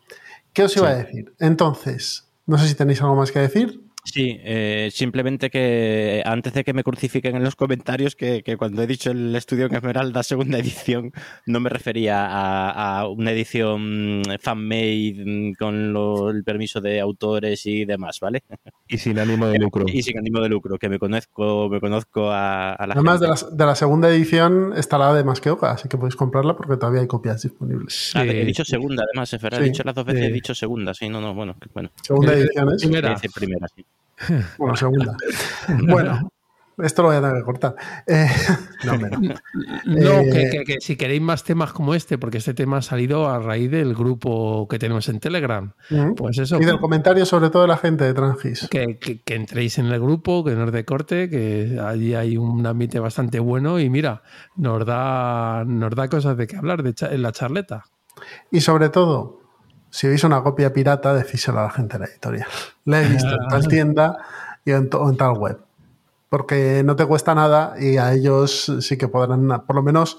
¿Qué 0.58 0.64
os 0.64 0.76
iba 0.76 0.88
a 0.88 0.96
decir? 0.96 1.32
Entonces, 1.38 2.32
no 2.44 2.58
sé 2.58 2.66
si 2.66 2.74
tenéis 2.74 3.00
algo 3.00 3.14
más 3.14 3.30
que 3.30 3.38
decir. 3.38 3.80
Sí, 4.12 4.40
eh, 4.42 4.88
simplemente 4.90 5.50
que 5.50 6.22
antes 6.24 6.54
de 6.54 6.64
que 6.64 6.72
me 6.72 6.82
crucifiquen 6.82 7.36
en 7.36 7.44
los 7.44 7.56
comentarios, 7.56 8.16
que, 8.16 8.42
cuando 8.58 8.82
he 8.82 8.86
dicho 8.86 9.10
el 9.10 9.36
estudio 9.36 9.66
en 9.66 9.74
Esmeralda 9.74 10.22
segunda 10.22 10.58
edición, 10.58 11.12
no 11.44 11.60
me 11.60 11.68
refería 11.68 12.26
a, 12.26 13.06
una 13.08 13.32
edición 13.32 14.22
fan-made 14.40 15.24
mm, 15.24 15.52
con 15.58 16.34
el 16.34 16.42
permiso 16.42 16.80
de 16.80 17.00
autores 17.00 17.66
y 17.66 17.84
demás, 17.84 18.18
¿vale? 18.20 18.44
Y 18.88 18.96
sin 18.96 19.18
ánimo 19.18 19.46
de 19.46 19.58
lucro. 19.58 19.84
Y 19.86 20.02
sin 20.02 20.16
ánimo 20.16 20.40
de 20.40 20.48
lucro, 20.48 20.78
que 20.78 20.88
me 20.88 20.98
conozco, 20.98 21.68
me 21.68 21.78
conozco 21.78 22.30
a, 22.30 22.76
la 22.78 22.94
Además, 22.94 23.20
de 23.20 23.28
la, 23.28 23.36
de 23.52 23.66
la, 23.66 23.74
segunda 23.74 24.08
edición 24.08 24.72
está 24.74 24.96
la 24.96 25.12
de 25.12 25.22
Más 25.22 25.42
que 25.42 25.50
Oca, 25.50 25.72
así 25.72 25.86
que 25.86 25.98
podéis 25.98 26.16
comprarla 26.16 26.56
porque 26.56 26.78
todavía 26.78 27.02
hay 27.02 27.06
copias 27.06 27.42
disponibles. 27.42 28.12
Ah, 28.14 28.24
he 28.24 28.46
dicho 28.46 28.64
segunda, 28.64 29.04
además, 29.04 29.30
Efer, 29.34 29.54
he 29.54 29.60
dicho 29.64 29.82
las 29.84 29.94
dos 29.94 30.06
veces, 30.06 30.30
he 30.30 30.32
dicho 30.32 30.54
segunda, 30.54 30.94
sí, 30.94 31.10
no, 31.10 31.20
no, 31.20 31.34
bueno. 31.34 31.56
bueno. 31.74 31.90
Segunda 32.02 32.32
edición 32.32 32.72
es. 32.72 32.82
Primera. 32.82 33.16
primera, 33.34 33.66
sí. 33.76 33.84
Bueno, 34.58 34.76
segunda. 34.76 35.16
bueno, 35.88 36.30
esto 36.78 37.02
lo 37.02 37.08
voy 37.08 37.16
a 37.16 37.20
tener 37.20 37.36
que 37.36 37.42
cortar. 37.42 37.74
Eh, 38.06 38.28
no, 38.84 38.96
no 38.96 40.10
eh, 40.20 40.64
que, 40.64 40.76
si 40.80 40.96
queréis 40.96 41.20
más 41.20 41.42
temas 41.42 41.72
como 41.72 41.94
este, 41.94 42.18
porque 42.18 42.38
este 42.38 42.54
tema 42.54 42.78
ha 42.78 42.82
salido 42.82 43.28
a 43.28 43.38
raíz 43.38 43.70
del 43.70 43.94
grupo 43.94 44.68
que 44.68 44.78
tenemos 44.78 45.08
en 45.08 45.18
Telegram. 45.18 45.72
Pues 46.16 46.38
eso. 46.38 46.60
Y 46.60 46.64
del 46.64 46.78
comentario 46.78 47.26
sobre 47.26 47.50
todo 47.50 47.62
de 47.62 47.68
la 47.68 47.78
gente 47.78 48.04
de 48.04 48.14
Transgis. 48.14 48.68
Que, 48.68 49.22
entréis 49.26 49.78
en 49.78 49.86
el 49.86 50.00
grupo, 50.00 50.44
que 50.44 50.54
nos 50.54 50.70
de 50.70 50.84
corte, 50.84 51.28
que 51.28 51.80
allí 51.82 52.14
hay 52.14 52.36
un 52.36 52.64
ambiente 52.66 53.00
bastante 53.00 53.40
bueno 53.40 53.80
y 53.80 53.90
mira, 53.90 54.22
nos 54.56 54.84
da, 54.86 55.64
nos 55.66 55.94
da 55.94 56.08
cosas 56.08 56.36
de 56.36 56.46
qué 56.46 56.56
hablar 56.56 56.82
de 56.82 56.94
en 57.00 57.22
la 57.22 57.32
charleta. 57.32 57.84
Y 58.50 58.60
sobre 58.60 58.88
todo, 58.88 59.37
si 59.90 60.08
veis 60.08 60.24
una 60.24 60.42
copia 60.42 60.72
pirata, 60.72 61.14
decíselo 61.14 61.60
a 61.60 61.64
la 61.64 61.70
gente 61.70 61.98
de 61.98 62.04
la 62.04 62.10
editorial. 62.10 62.48
La 62.84 63.02
he 63.02 63.08
visto 63.08 63.28
en 63.28 63.48
tal 63.48 63.68
tienda 63.68 64.18
y 64.64 64.72
en 64.72 64.88
tal 64.88 65.38
web 65.38 65.58
porque 66.28 66.82
no 66.84 66.96
te 66.96 67.06
cuesta 67.06 67.34
nada 67.34 67.74
y 67.78 67.96
a 67.96 68.12
ellos 68.12 68.72
sí 68.80 68.96
que 68.98 69.08
podrán 69.08 69.64
por 69.66 69.76
lo 69.76 69.82
menos 69.82 70.18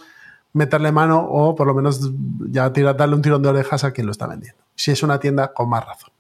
meterle 0.53 0.91
mano 0.91 1.23
o 1.29 1.55
por 1.55 1.67
lo 1.67 1.75
menos 1.75 2.11
ya 2.49 2.73
tirar, 2.73 2.97
darle 2.97 3.15
un 3.15 3.21
tirón 3.21 3.41
de 3.43 3.49
orejas 3.49 3.83
a 3.83 3.91
quien 3.91 4.07
lo 4.07 4.11
está 4.11 4.27
vendiendo. 4.27 4.59
Si 4.75 4.91
es 4.91 5.03
una 5.03 5.19
tienda 5.19 5.53
con 5.53 5.69
más 5.69 5.85
razón. 5.85 6.11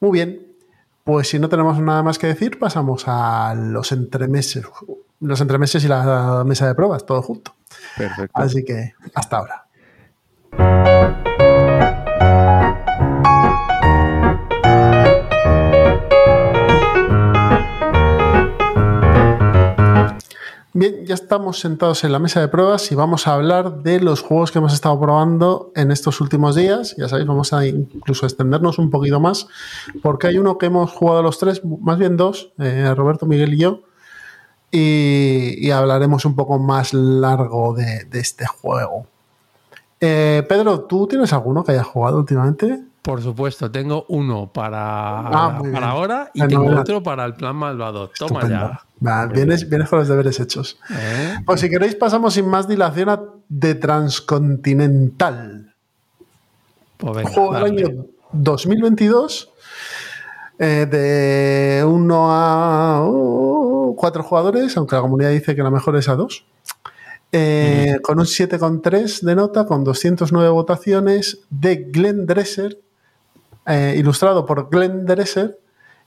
Muy 0.00 0.12
bien. 0.12 0.46
Pues 1.04 1.28
si 1.28 1.40
no 1.40 1.48
tenemos 1.48 1.80
nada 1.80 2.04
más 2.04 2.16
que 2.16 2.28
decir, 2.28 2.60
pasamos 2.60 3.04
a 3.08 3.54
los 3.56 3.90
entremeses. 3.90 4.64
Los 5.18 5.40
entremeses 5.40 5.84
y 5.84 5.88
la 5.88 6.44
mesa 6.46 6.68
de 6.68 6.76
pruebas, 6.76 7.04
todo 7.04 7.22
junto. 7.22 7.54
Perfecto. 7.96 8.40
Así 8.40 8.64
que 8.64 8.94
hasta 9.12 9.38
ahora. 9.38 9.66
Bien, 20.82 21.06
ya 21.06 21.14
estamos 21.14 21.60
sentados 21.60 22.02
en 22.02 22.10
la 22.10 22.18
mesa 22.18 22.40
de 22.40 22.48
pruebas 22.48 22.90
y 22.90 22.96
vamos 22.96 23.28
a 23.28 23.34
hablar 23.34 23.84
de 23.84 24.00
los 24.00 24.20
juegos 24.20 24.50
que 24.50 24.58
hemos 24.58 24.74
estado 24.74 24.98
probando 24.98 25.70
en 25.76 25.92
estos 25.92 26.20
últimos 26.20 26.56
días. 26.56 26.96
Ya 26.98 27.08
sabéis, 27.08 27.28
vamos 27.28 27.52
a 27.52 27.64
incluso 27.64 28.26
extendernos 28.26 28.80
un 28.80 28.90
poquito 28.90 29.20
más, 29.20 29.46
porque 30.02 30.26
hay 30.26 30.38
uno 30.38 30.58
que 30.58 30.66
hemos 30.66 30.90
jugado 30.90 31.22
los 31.22 31.38
tres, 31.38 31.62
más 31.64 32.00
bien 32.00 32.16
dos, 32.16 32.52
eh, 32.58 32.92
Roberto, 32.96 33.26
Miguel 33.26 33.54
y 33.54 33.58
yo, 33.58 33.82
y, 34.72 35.70
hablaremos 35.70 36.24
un 36.24 36.34
poco 36.34 36.58
más 36.58 36.92
largo 36.94 37.74
de, 37.74 38.08
este 38.14 38.44
juego. 38.46 39.06
Eh, 40.00 40.44
Pedro, 40.48 40.80
¿tú 40.80 41.06
tienes 41.06 41.32
alguno 41.32 41.62
que 41.62 41.70
hayas 41.70 41.86
jugado 41.86 42.18
últimamente? 42.18 42.82
Por 43.02 43.20
supuesto, 43.20 43.68
tengo 43.68 44.06
uno 44.08 44.52
para, 44.52 45.18
ah, 45.18 45.60
para 45.72 45.90
ahora 45.90 46.30
y 46.34 46.46
tengo 46.46 46.66
otro 46.66 47.02
para 47.02 47.24
el 47.24 47.34
plan 47.34 47.56
malvado. 47.56 48.08
Toma 48.16 48.48
ya. 48.48 49.26
vienes, 49.26 49.66
con 49.90 49.98
los 49.98 50.06
deberes 50.06 50.38
hechos. 50.38 50.78
¿Eh? 50.88 51.38
Pues 51.44 51.60
si 51.60 51.68
queréis, 51.68 51.96
pasamos 51.96 52.34
sin 52.34 52.46
más 52.46 52.68
dilación 52.68 53.08
a 53.08 53.20
The 53.58 53.74
Transcontinental. 53.74 55.74
Pues 56.96 57.28
juego 57.30 57.54
del 57.54 57.64
año 57.64 58.06
2022 58.30 59.50
eh, 60.60 60.86
de 60.88 61.84
uno 61.84 62.30
a 62.30 63.04
uh, 63.04 63.96
cuatro 63.96 64.22
jugadores, 64.22 64.76
aunque 64.76 64.94
la 64.94 65.02
comunidad 65.02 65.30
dice 65.30 65.56
que 65.56 65.62
la 65.64 65.72
mejor 65.72 65.96
es 65.96 66.08
a 66.08 66.14
dos. 66.14 66.44
Eh, 67.32 67.98
con 68.02 68.20
un 68.20 68.26
7,3 68.26 69.22
de 69.22 69.34
nota, 69.34 69.66
con 69.66 69.82
209 69.82 70.50
votaciones, 70.50 71.40
de 71.50 71.88
Glenn 71.90 72.26
Dresser 72.26 72.78
eh, 73.66 73.94
ilustrado 73.96 74.44
por 74.44 74.68
Glenn 74.70 75.06
Dresser 75.06 75.58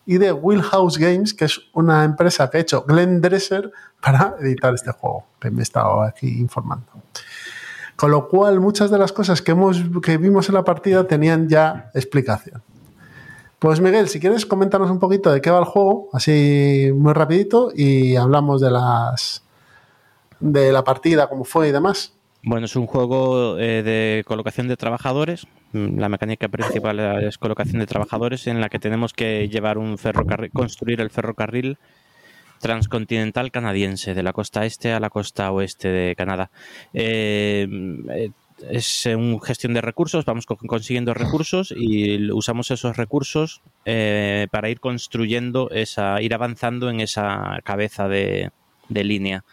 y 0.05 0.17
de 0.17 0.31
Wheelhouse 0.31 0.97
Games, 0.97 1.33
que 1.33 1.45
es 1.45 1.59
una 1.73 2.03
empresa 2.03 2.49
que 2.49 2.57
ha 2.57 2.61
hecho 2.61 2.83
Glenn 2.83 3.21
Dresser 3.21 3.71
para 4.01 4.35
editar 4.41 4.73
este 4.73 4.91
juego, 4.91 5.25
que 5.39 5.49
me 5.49 5.59
he 5.59 5.63
estado 5.63 6.01
aquí 6.01 6.27
informando. 6.39 6.85
Con 7.95 8.11
lo 8.11 8.27
cual, 8.27 8.59
muchas 8.59 8.91
de 8.91 8.97
las 8.97 9.13
cosas 9.13 9.41
que, 9.41 9.51
hemos, 9.51 9.81
que 10.03 10.17
vimos 10.17 10.49
en 10.49 10.55
la 10.55 10.63
partida 10.63 11.07
tenían 11.07 11.47
ya 11.47 11.89
explicación. 11.93 12.61
Pues 13.57 13.79
Miguel, 13.79 14.09
si 14.09 14.19
quieres 14.19 14.45
comentarnos 14.45 14.91
un 14.91 14.99
poquito 14.99 15.31
de 15.31 15.41
qué 15.41 15.49
va 15.49 15.59
el 15.59 15.65
juego, 15.65 16.09
así 16.11 16.91
muy 16.93 17.13
rapidito, 17.13 17.71
y 17.73 18.15
hablamos 18.17 18.61
de 18.61 18.69
las 18.69 19.43
de 20.41 20.71
la 20.71 20.83
partida, 20.83 21.27
cómo 21.29 21.45
fue 21.45 21.69
y 21.69 21.71
demás. 21.71 22.14
Bueno, 22.47 22.67
es 22.67 22.75
un 22.75 22.85
juego 22.85 23.57
eh, 23.57 23.81
de 23.81 24.23
colocación 24.23 24.67
de 24.67 24.77
trabajadores. 24.77 25.47
Mm, 25.71 25.97
la 25.97 26.09
mecánica 26.09 26.47
principal 26.47 26.99
es 27.23 27.39
colocación 27.39 27.79
de 27.79 27.87
trabajadores 27.87 28.45
en 28.45 28.61
la 28.61 28.69
que 28.69 28.77
tenemos 28.77 29.13
que 29.13 29.49
llevar 29.49 29.79
un 29.79 29.97
ferrocarril, 29.97 30.51
construir 30.51 31.01
el 31.01 31.09
ferrocarril 31.09 31.79
transcontinental 32.59 33.49
canadiense 33.49 34.13
de 34.13 34.21
la 34.21 34.31
costa 34.31 34.63
este 34.63 34.93
a 34.93 34.99
la 34.99 35.09
costa 35.09 35.51
oeste 35.51 35.87
de 35.87 36.15
Canadá. 36.15 36.51
Eh, 36.93 37.67
eh, 38.11 38.29
es 38.69 39.07
una 39.07 39.39
gestión 39.43 39.73
de 39.73 39.81
recursos, 39.81 40.23
vamos 40.23 40.45
consiguiendo 40.45 41.15
recursos 41.15 41.73
y 41.75 42.31
usamos 42.31 42.69
esos 42.69 42.95
recursos 42.95 43.63
para 43.83 44.69
ir 44.69 44.79
construyendo 44.79 45.71
esa, 45.71 46.21
ir 46.21 46.33
avanzando 46.35 46.91
en 46.91 47.01
esa 47.01 47.59
cabeza 47.63 48.07
de, 48.07 48.51
de 48.87 49.03
línea. 49.03 49.43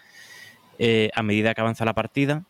a 1.14 1.22
medida 1.22 1.54
que 1.54 1.60
avanza 1.62 1.84
la 1.84 1.94
partida, 1.94 2.44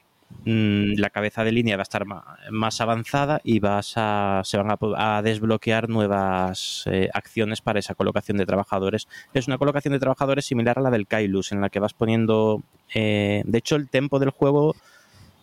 Mm, 0.44 0.94
la 0.98 1.10
cabeza 1.10 1.44
de 1.44 1.52
línea 1.52 1.76
va 1.76 1.82
a 1.82 1.84
estar 1.84 2.04
más 2.50 2.80
avanzada 2.80 3.40
y 3.44 3.60
vas 3.60 3.92
a, 3.96 4.42
se 4.44 4.56
van 4.58 4.76
a, 4.96 5.22
desbloquear 5.22 5.88
nuevas 5.88 6.82
eh, 6.86 7.08
acciones 7.14 7.60
para 7.60 7.78
esa 7.78 7.94
colocación 7.94 8.38
de 8.38 8.46
trabajadores. 8.46 9.06
Es 9.34 9.46
una 9.46 9.58
colocación 9.58 9.92
de 9.92 10.00
trabajadores 10.00 10.44
similar 10.44 10.78
a 10.78 10.82
la 10.82 10.90
del 10.90 11.06
Kailus, 11.06 11.52
en 11.52 11.60
la 11.60 11.70
que 11.70 11.80
vas 11.80 11.94
poniendo... 11.94 12.62
Eh, 12.92 13.42
de 13.46 13.58
hecho, 13.58 13.76
el 13.76 13.88
tempo 13.88 14.18
del 14.18 14.30
juego 14.30 14.74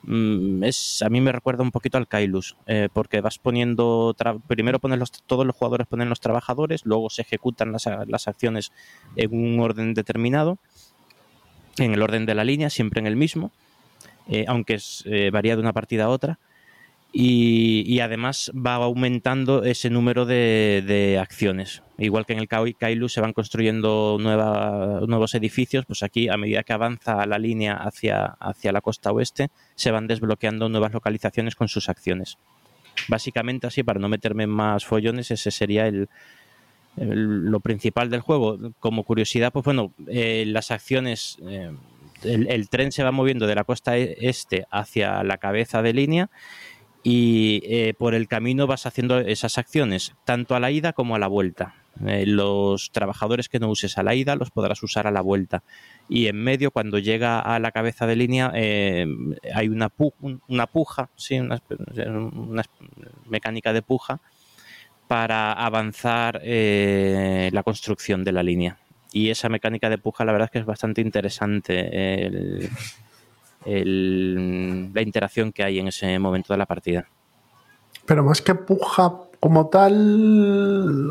mm, 0.03 0.63
es 0.65 1.01
a 1.01 1.09
mí 1.09 1.21
me 1.21 1.31
recuerda 1.31 1.63
un 1.63 1.71
poquito 1.71 1.97
al 1.97 2.07
Kailus, 2.09 2.57
eh, 2.67 2.89
porque 2.91 3.21
vas 3.21 3.39
poniendo... 3.39 4.13
Primero 4.47 4.79
pones 4.79 4.99
los, 4.99 5.11
todos 5.11 5.45
los 5.45 5.55
jugadores 5.55 5.87
ponen 5.87 6.09
los 6.09 6.19
trabajadores, 6.19 6.85
luego 6.85 7.09
se 7.09 7.21
ejecutan 7.21 7.71
las, 7.71 7.87
las 8.05 8.27
acciones 8.27 8.73
en 9.15 9.33
un 9.33 9.61
orden 9.61 9.93
determinado, 9.93 10.57
en 11.77 11.93
el 11.93 12.01
orden 12.01 12.25
de 12.25 12.35
la 12.35 12.43
línea, 12.43 12.69
siempre 12.69 12.99
en 12.99 13.07
el 13.07 13.15
mismo 13.15 13.53
eh, 14.27 14.45
aunque 14.47 14.79
eh, 15.05 15.29
varía 15.31 15.55
de 15.55 15.61
una 15.61 15.73
partida 15.73 16.05
a 16.05 16.09
otra. 16.09 16.39
Y, 17.11 17.99
además 18.01 18.51
va 18.55 18.75
aumentando 18.75 19.63
ese 19.63 19.89
número 19.89 20.25
de, 20.25 21.17
acciones. 21.19 21.81
Igual 21.97 22.27
que 22.27 22.33
en 22.33 22.39
el 22.39 22.47
Kailu 22.47 23.09
se 23.09 23.19
van 23.19 23.33
construyendo 23.33 24.17
nuevos 24.19 25.33
edificios, 25.33 25.85
pues 25.87 26.03
aquí 26.03 26.29
a 26.29 26.37
medida 26.37 26.61
que 26.61 26.73
avanza 26.73 27.25
la 27.25 27.39
línea 27.39 27.77
hacia, 27.77 28.25
hacia 28.39 28.71
la 28.71 28.81
costa 28.81 29.11
oeste, 29.11 29.49
se 29.73 29.89
van 29.89 30.05
desbloqueando 30.05 30.69
nuevas 30.69 30.93
localizaciones 30.93 31.55
con 31.55 31.67
sus 31.67 31.89
acciones. 31.89 32.37
Básicamente 33.07 33.65
así, 33.65 33.81
para 33.81 33.99
no 33.99 34.07
meterme 34.07 34.43
en 34.43 34.51
más 34.51 34.85
follones, 34.85 35.31
ese 35.31 35.49
sería 35.49 35.87
el, 35.87 36.09
lo 36.95 37.59
principal 37.59 38.09
del 38.09 38.21
juego. 38.21 38.57
Como 38.79 39.03
curiosidad, 39.03 39.51
pues 39.51 39.65
bueno, 39.65 39.93
eh, 40.07 40.43
las 40.47 40.71
acciones 40.71 41.37
el, 42.23 42.69
tren 42.69 42.91
se 42.91 43.03
va 43.03 43.11
moviendo 43.11 43.47
de 43.47 43.55
la 43.55 43.63
costa 43.63 43.97
e, 43.97 44.15
este 44.21 44.65
hacia 44.71 45.23
la 45.23 45.37
cabeza 45.37 45.81
de 45.81 45.93
línea 45.93 46.29
y 47.03 47.61
eh, 47.63 47.93
por 47.97 48.13
el 48.13 48.27
camino 48.27 48.67
vas 48.67 48.85
haciendo 48.85 49.19
esas 49.19 49.57
acciones, 49.57 50.15
tanto 50.25 50.55
a 50.55 50.59
la 50.59 50.71
ida 50.71 50.93
como 50.93 51.15
a 51.15 51.19
la 51.19 51.27
vuelta. 51.27 51.75
Eh, 52.05 52.25
los 52.25 52.91
trabajadores 52.91 53.49
que 53.49 53.59
no 53.59 53.69
uses 53.69 53.97
a 53.97 54.03
la 54.03 54.15
ida 54.15 54.35
los 54.35 54.51
podrás 54.51 54.83
usar 54.83 55.07
a 55.07 55.11
la 55.11 55.21
vuelta. 55.21 55.63
Y 56.07 56.27
en 56.27 56.37
medio, 56.37 56.71
cuando 56.71 56.99
llega 56.99 57.39
a 57.39 57.59
la 57.59 57.71
cabeza 57.71 58.05
de 58.05 58.15
línea, 58.15 58.51
eh, 58.53 59.05
hay 59.53 59.69
una, 59.69 59.91
una 60.47 60.67
puja, 60.67 61.09
¿sí? 61.15 61.39
una, 61.39 61.61
mecánica 63.25 63.73
de 63.73 63.81
puja 63.81 64.19
para 65.07 65.53
avanzar 65.53 66.41
la 66.43 67.63
construcción 67.63 68.23
de 68.23 68.31
la 68.31 68.43
línea 68.43 68.77
y 69.11 69.29
esa 69.29 69.49
mecánica 69.49 69.89
de 69.89 69.97
puja 69.97 70.25
la 70.25 70.31
verdad 70.31 70.45
es 70.45 70.51
que 70.51 70.59
es 70.59 70.65
bastante 70.65 71.01
interesante 71.01 72.69
la 73.65 75.01
interacción 75.01 75.51
que 75.51 75.63
hay 75.63 75.79
en 75.79 75.87
ese 75.87 76.17
momento 76.19 76.53
de 76.53 76.57
la 76.57 76.65
partida. 76.65 77.07
Pero 78.05 78.23
más 78.23 78.41
que 78.41 78.55
puja 78.55 79.13
como 79.39 79.67
tal... 79.67 81.09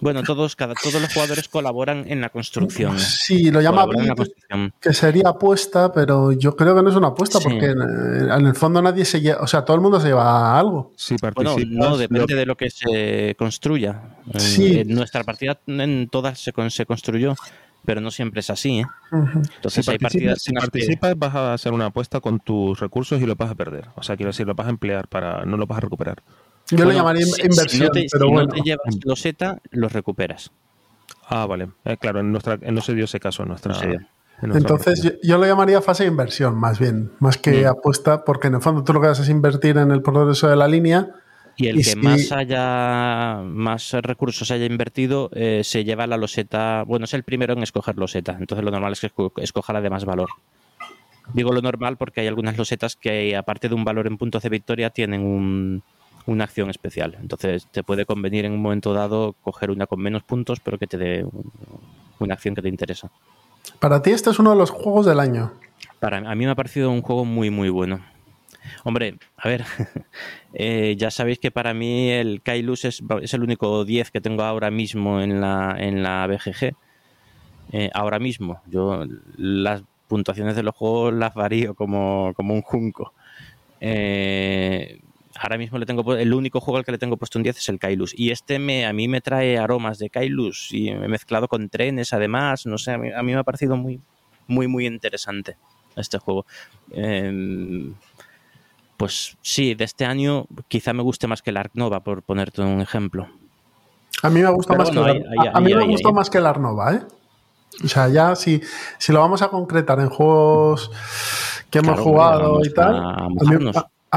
Bueno, 0.00 0.22
todos, 0.22 0.54
cada, 0.54 0.74
todos 0.74 1.00
los 1.00 1.12
jugadores 1.12 1.48
colaboran 1.48 2.04
en 2.08 2.20
la 2.20 2.28
construcción. 2.28 2.98
Sí, 2.98 3.50
lo 3.50 3.60
llama 3.60 3.86
que 4.80 4.92
sería 4.92 5.30
apuesta, 5.30 5.92
pero 5.92 6.32
yo 6.32 6.54
creo 6.54 6.76
que 6.76 6.82
no 6.82 6.90
es 6.90 6.96
una 6.96 7.08
apuesta 7.08 7.40
porque 7.40 7.66
en, 7.66 8.46
el 8.46 8.54
fondo 8.54 8.80
nadie 8.80 9.04
se 9.04 9.20
lleva, 9.20 9.40
o 9.40 9.46
sea, 9.46 9.64
todo 9.64 9.74
el 9.76 9.82
mundo 9.82 10.00
se 10.00 10.08
lleva 10.08 10.58
algo. 10.58 10.92
Sí, 10.96 11.16
bueno, 11.20 11.56
no, 11.68 11.96
depende 11.96 12.34
de 12.34 12.46
lo 12.46 12.56
que 12.56 12.70
se 12.70 13.34
construya. 13.38 14.02
Sí. 14.36 14.80
En, 14.80 14.94
nuestra 14.94 15.24
partida 15.24 15.58
en 15.66 16.08
todas 16.08 16.38
se, 16.38 16.52
se 16.70 16.86
construyó 16.86 17.34
pero 17.84 18.02
no 18.02 18.10
siempre 18.10 18.40
es 18.40 18.50
así. 18.50 18.80
¿eh? 18.80 18.86
Entonces 19.12 19.84
si 19.84 19.90
hay 19.90 19.98
partidas. 19.98 20.42
Si 20.42 20.52
participas, 20.52 21.18
vas 21.18 21.34
a 21.34 21.54
hacer 21.54 21.72
una 21.72 21.86
apuesta 21.86 22.20
con 22.20 22.38
tus 22.38 22.78
recursos 22.80 23.18
y 23.22 23.24
lo 23.24 23.34
vas 23.34 23.50
a 23.50 23.54
perder. 23.54 23.86
O 23.94 24.02
sea, 24.02 24.14
quiero 24.16 24.28
decir, 24.28 24.46
lo 24.46 24.54
vas 24.54 24.66
a 24.66 24.70
emplear 24.70 25.08
para. 25.08 25.46
no 25.46 25.56
lo 25.56 25.66
vas 25.66 25.78
a 25.78 25.80
recuperar. 25.80 26.22
Yo 26.70 26.84
lo 26.84 26.92
llamaría 26.92 27.26
inversión, 27.26 27.90
pero 27.92 28.26
si 28.26 28.32
bueno. 28.32 28.48
no 28.48 28.54
te 28.54 28.60
llevas 28.60 28.98
loseta, 29.04 29.60
los 29.70 29.92
recuperas. 29.92 30.50
Ah, 31.28 31.46
vale. 31.46 31.68
Eh, 31.84 31.96
claro, 31.98 32.20
en 32.20 32.32
nuestra, 32.32 32.56
no 32.56 32.80
se 32.80 32.94
dio 32.94 33.04
ese 33.04 33.20
caso 33.20 33.42
en 33.42 33.50
nuestra. 33.50 33.74
Entonces 34.40 35.18
yo, 35.22 35.38
lo 35.38 35.46
llamaría 35.46 35.82
fase 35.82 36.04
de 36.04 36.10
inversión, 36.10 36.56
más 36.56 36.78
bien, 36.78 37.10
más 37.18 37.38
que 37.38 37.64
mm. 37.64 37.66
apuesta, 37.66 38.24
porque 38.24 38.48
en 38.48 38.54
el 38.54 38.60
fondo 38.60 38.84
tú 38.84 38.92
lo 38.92 39.00
que 39.00 39.08
vas 39.08 39.18
es 39.18 39.28
invertir 39.28 39.76
en 39.78 39.90
el 39.90 40.02
progreso 40.02 40.48
de 40.48 40.56
la 40.56 40.68
línea. 40.68 41.10
Y 41.56 41.66
el 41.66 41.84
que 41.84 41.96
más 41.96 42.30
haya 42.30 43.40
más 43.44 43.90
recursos 43.92 44.52
haya 44.52 44.64
invertido 44.64 45.28
eh, 45.32 45.62
se 45.64 45.82
lleva 45.82 46.06
la 46.06 46.16
loseta. 46.16 46.84
Bueno, 46.86 47.06
es 47.06 47.14
el 47.14 47.24
primero 47.24 47.52
en 47.52 47.64
escoger 47.64 47.96
loseta. 47.96 48.36
Entonces 48.38 48.64
lo 48.64 48.70
normal 48.70 48.92
es 48.92 49.00
que 49.00 49.10
escoja 49.38 49.72
la 49.72 49.80
de 49.80 49.90
más 49.90 50.04
valor. 50.04 50.28
Digo 51.34 51.52
lo 51.52 51.60
normal 51.60 51.96
porque 51.96 52.20
hay 52.20 52.28
algunas 52.28 52.56
losetas 52.56 52.94
que, 52.94 53.36
aparte 53.36 53.68
de 53.68 53.74
un 53.74 53.84
valor 53.84 54.06
en 54.06 54.18
puntos 54.18 54.44
de 54.44 54.50
victoria, 54.50 54.90
tienen 54.90 55.82
una 56.28 56.44
acción 56.44 56.68
especial. 56.68 57.16
Entonces 57.20 57.66
te 57.72 57.82
puede 57.82 58.04
convenir 58.04 58.44
en 58.44 58.52
un 58.52 58.60
momento 58.60 58.92
dado 58.92 59.34
coger 59.42 59.70
una 59.70 59.86
con 59.86 60.00
menos 60.00 60.22
puntos, 60.22 60.60
pero 60.60 60.78
que 60.78 60.86
te 60.86 60.98
dé 60.98 61.26
una 62.18 62.34
acción 62.34 62.54
que 62.54 62.60
te 62.60 62.68
interesa. 62.68 63.10
Para 63.80 64.02
ti 64.02 64.10
este 64.10 64.30
es 64.30 64.38
uno 64.38 64.50
de 64.50 64.56
los 64.56 64.70
juegos 64.70 65.06
del 65.06 65.20
año. 65.20 65.52
Para 66.00 66.18
a 66.18 66.34
mí 66.34 66.44
me 66.44 66.50
ha 66.50 66.54
parecido 66.54 66.90
un 66.90 67.00
juego 67.00 67.24
muy 67.24 67.48
muy 67.50 67.70
bueno. 67.70 68.04
Hombre, 68.84 69.18
a 69.38 69.48
ver, 69.48 69.64
eh, 70.52 70.96
ya 70.98 71.10
sabéis 71.10 71.38
que 71.38 71.50
para 71.50 71.72
mí 71.72 72.10
el 72.10 72.42
Kailus 72.42 72.84
es, 72.84 73.02
el 73.32 73.42
único 73.42 73.86
10 73.86 74.10
que 74.10 74.20
tengo 74.20 74.42
ahora 74.42 74.70
mismo 74.70 75.22
en 75.22 75.40
la, 75.40 75.76
en 75.78 76.02
la 76.02 76.26
BGG. 76.26 76.74
Eh, 77.72 77.90
ahora 77.94 78.18
mismo, 78.18 78.60
yo 78.66 79.04
las 79.36 79.82
puntuaciones 80.08 80.56
de 80.56 80.62
los 80.62 80.74
juegos 80.74 81.14
las 81.14 81.32
varío 81.32 81.74
como, 81.74 82.34
como 82.36 82.52
un 82.52 82.60
junco. 82.60 83.14
Eh, 83.80 85.00
ahora 85.40 85.58
mismo 85.58 85.78
le 85.78 85.86
tengo 85.86 86.14
el 86.14 86.34
único 86.34 86.60
juego 86.60 86.78
al 86.78 86.84
que 86.84 86.92
le 86.92 86.98
tengo 86.98 87.16
puesto 87.16 87.38
un 87.38 87.42
10 87.42 87.58
es 87.58 87.68
el 87.68 87.78
Kailus. 87.78 88.12
Y 88.16 88.30
este 88.30 88.58
me 88.58 88.86
a 88.86 88.92
mí 88.92 89.08
me 89.08 89.20
trae 89.20 89.58
aromas 89.58 89.98
de 89.98 90.10
Kailus 90.10 90.72
y 90.72 90.88
he 90.88 91.08
mezclado 91.08 91.48
con 91.48 91.68
trenes 91.68 92.12
además 92.12 92.66
no 92.66 92.78
sé 92.78 92.92
a 92.92 92.98
mí, 92.98 93.10
me 93.32 93.34
ha 93.34 93.44
parecido 93.44 93.76
muy 93.76 94.00
muy 94.46 94.66
muy 94.66 94.86
interesante 94.86 95.56
este 95.96 96.18
juego. 96.18 96.46
Em, 96.92 97.94
pues 98.96 99.36
sí 99.42 99.74
de 99.74 99.84
este 99.84 100.04
año 100.04 100.46
quizá 100.68 100.92
me 100.92 101.02
guste 101.02 101.26
más 101.26 101.42
que 101.42 101.50
el 101.50 101.56
Ark 101.56 101.72
Nova 101.74 102.00
por 102.00 102.22
ponerte 102.22 102.62
un 102.62 102.80
ejemplo. 102.80 103.28
A 104.22 104.30
mí 104.30 104.40
me 104.40 104.50
gusta 104.50 104.74
más 104.74 104.90
que 104.90 104.98
el, 104.98 105.24
a, 105.52 105.60
mí 105.60 105.74
me 105.74 105.86
gusta 105.86 106.10
más 106.10 106.28
que 106.28 106.38
el 106.38 106.46
Ark 106.46 106.60
Nova 106.60 106.94
¿eh? 106.94 107.02
o 107.84 107.86
sea 107.86 108.08
ya 108.08 108.34
si, 108.34 108.60
si 108.98 109.12
lo 109.12 109.20
vamos 109.20 109.42
a 109.42 109.48
concretar 109.48 110.00
en 110.00 110.08
juegos 110.08 110.90
que 111.70 111.78
hemos 111.78 112.00
jugado 112.00 112.60
y 112.64 112.72
tal 112.72 112.96
a 112.96 113.28
mí 113.28 113.70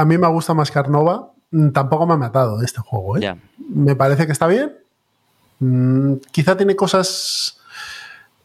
me 0.04 0.28
gusta 0.28 0.54
más 0.54 0.70
Carnova. 0.70 1.32
Mm, 1.50 1.70
tampoco 1.70 2.06
me 2.06 2.14
ha 2.14 2.16
matado 2.16 2.62
este 2.62 2.80
juego. 2.80 3.18
¿eh? 3.18 3.36
Me 3.68 3.94
parece 3.94 4.26
que 4.26 4.32
está 4.32 4.46
bien. 4.46 4.72
Mm, 5.60 6.14
quizá 6.32 6.56
tiene 6.56 6.74
cosas 6.74 7.60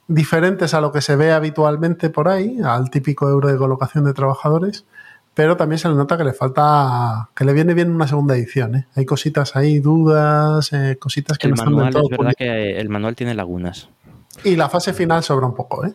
diferentes 0.08 0.74
a 0.74 0.82
lo 0.82 0.91
que 0.91 1.02
se 1.02 1.16
ve 1.16 1.32
habitualmente 1.32 2.10
por 2.10 2.30
ahí, 2.30 2.60
al 2.64 2.89
típico 2.89 3.30
euro 3.30 3.50
de 3.50 3.58
colocación 3.58 4.06
de 4.06 4.14
trabajadores, 4.14 4.86
pero 5.34 5.58
también 5.58 5.80
se 5.80 5.89
le 5.89 5.95
nota 5.95 6.18
que 6.18 6.24
le 6.24 6.34
falta, 6.34 7.30
que 7.36 7.45
le 7.45 7.54
viene 7.54 7.74
bien 7.74 7.91
una 7.91 8.08
segunda 8.08 8.36
edición. 8.36 8.76
¿eh? 8.76 8.88
Hay 8.95 9.06
cositas 9.06 9.56
ahí, 9.56 9.80
dudas, 9.80 10.72
eh, 10.74 10.98
cositas 11.00 11.38
que 11.38 11.48
el 11.48 11.54
no 11.54 11.64
manual, 11.64 11.89
están 11.89 12.04
Es 12.04 12.18
verdad 12.18 12.34
que 12.38 12.80
el 12.80 12.89
manual 12.89 13.16
tiene 13.16 13.36
lagunas. 13.36 13.89
Y 14.43 14.56
la 14.56 14.70
fase 14.70 14.93
final 14.93 15.24
sobra 15.24 15.48
un 15.48 15.56
poco, 15.56 15.86
¿eh? 15.86 15.93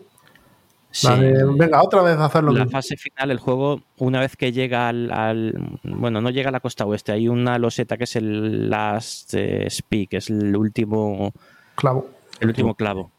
Venga, 1.56 1.82
otra 1.82 2.02
vez 2.02 2.16
a 2.16 2.26
hacerlo. 2.26 2.52
La 2.52 2.66
fase 2.66 2.96
final, 2.96 3.30
el 3.30 3.38
juego, 3.38 3.82
una 3.98 4.20
vez 4.20 4.36
que 4.36 4.52
llega 4.52 4.88
al, 4.88 5.78
Bueno, 5.82 6.20
no 6.20 6.30
llega 6.30 6.48
a 6.48 6.52
la 6.52 6.60
costa 6.60 6.84
oeste, 6.84 7.12
hay 7.12 7.28
una 7.28 7.58
loseta 7.58 7.96
que 7.96 8.04
es 8.04 8.16
el 8.16 8.68
Last 8.70 9.34
eh, 9.34 9.68
Speak, 9.70 10.14
es 10.14 10.30
el 10.30 10.56
último. 10.56 11.32
Clavo. 11.74 12.08
El 12.40 12.48
último 12.48 12.74
clavo. 12.74 13.10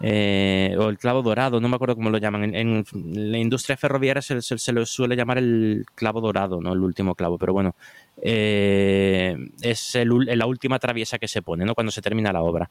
Eh, 0.00 0.76
o 0.78 0.88
el 0.88 0.98
clavo 0.98 1.22
dorado, 1.22 1.60
no 1.60 1.68
me 1.68 1.74
acuerdo 1.74 1.96
cómo 1.96 2.10
lo 2.10 2.18
llaman. 2.18 2.54
En, 2.54 2.84
la 2.92 3.38
industria 3.38 3.76
ferroviaria 3.76 4.22
se, 4.22 4.40
se, 4.40 4.72
le 4.72 4.86
suele 4.86 5.16
llamar 5.16 5.38
el 5.38 5.84
clavo 5.94 6.20
dorado, 6.20 6.60
no 6.60 6.72
el 6.72 6.80
último 6.80 7.14
clavo, 7.14 7.36
pero 7.36 7.52
bueno, 7.52 7.74
eh, 8.22 9.36
es 9.60 9.98
la 10.04 10.46
última 10.46 10.78
traviesa 10.78 11.18
que 11.18 11.26
se 11.28 11.42
pone, 11.42 11.64
¿no? 11.64 11.74
Cuando 11.74 11.90
se 11.90 12.02
termina 12.02 12.32
la 12.32 12.42
obra. 12.42 12.70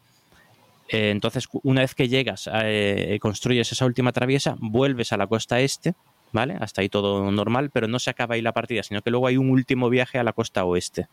Eh, 0.90 1.10
entonces, 1.10 1.48
una 1.64 1.82
vez 1.82 1.96
que 1.96 2.08
llegas, 2.08 2.50
eh, 2.54 3.18
construyes 3.22 3.72
esa 3.72 3.86
última 3.86 4.12
traviesa, 4.12 4.56
vuelves 4.60 5.12
a 5.12 5.18
la 5.18 5.28
costa 5.28 5.60
este, 5.60 5.94
¿vale? 6.32 6.56
Hasta 6.60 6.82
ahí 6.82 6.90
todo 6.90 7.30
normal, 7.32 7.70
pero 7.72 7.88
no 7.88 8.00
se 8.00 8.10
acaba 8.10 8.36
ahí 8.36 8.42
la 8.42 8.54
partida, 8.54 8.84
sino 8.84 9.02
que 9.02 9.12
luego 9.12 9.28
hay 9.28 9.38
un 9.38 9.50
último 9.50 9.90
viaje 9.90 10.18
a 10.20 10.24
la 10.24 10.34
costa 10.34 10.64
oeste. 10.66 11.08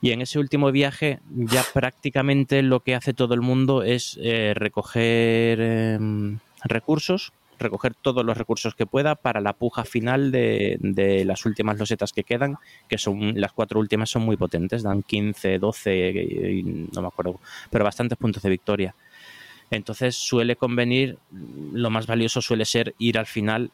Y 0.00 0.10
en 0.10 0.20
ese 0.20 0.38
último 0.38 0.70
viaje 0.70 1.20
ya 1.30 1.64
prácticamente 1.72 2.62
lo 2.62 2.80
que 2.80 2.94
hace 2.94 3.14
todo 3.14 3.34
el 3.34 3.40
mundo 3.40 3.82
es 3.82 4.18
eh, 4.22 4.52
recoger 4.54 5.60
em, 5.60 6.40
recursos 6.62 7.32
recoger 7.58 7.94
todos 7.94 8.24
los 8.24 8.36
recursos 8.36 8.74
que 8.74 8.86
pueda 8.86 9.14
para 9.14 9.40
la 9.40 9.52
puja 9.52 9.84
final 9.84 10.30
de, 10.30 11.22
las 11.26 11.46
últimas 11.46 11.78
losetas 11.78 12.12
que 12.12 12.24
quedan, 12.24 12.56
que 12.88 12.98
son 12.98 13.40
las 13.40 13.52
cuatro 13.52 13.80
últimas 13.80 14.10
son 14.10 14.22
muy 14.22 14.36
potentes, 14.36 14.82
dan 14.82 15.02
15, 15.02 15.58
12, 15.58 16.62
no 16.92 17.02
me 17.02 17.08
acuerdo, 17.08 17.40
pero 17.70 17.84
bastantes 17.84 18.18
puntos 18.18 18.42
de 18.42 18.50
victoria. 18.50 18.94
Entonces 19.70 20.16
suele 20.16 20.56
convenir, 20.56 21.18
lo 21.72 21.90
más 21.90 22.06
valioso 22.06 22.40
suele 22.40 22.64
ser 22.64 22.94
ir 22.98 23.18
al 23.18 23.26
final 23.26 23.70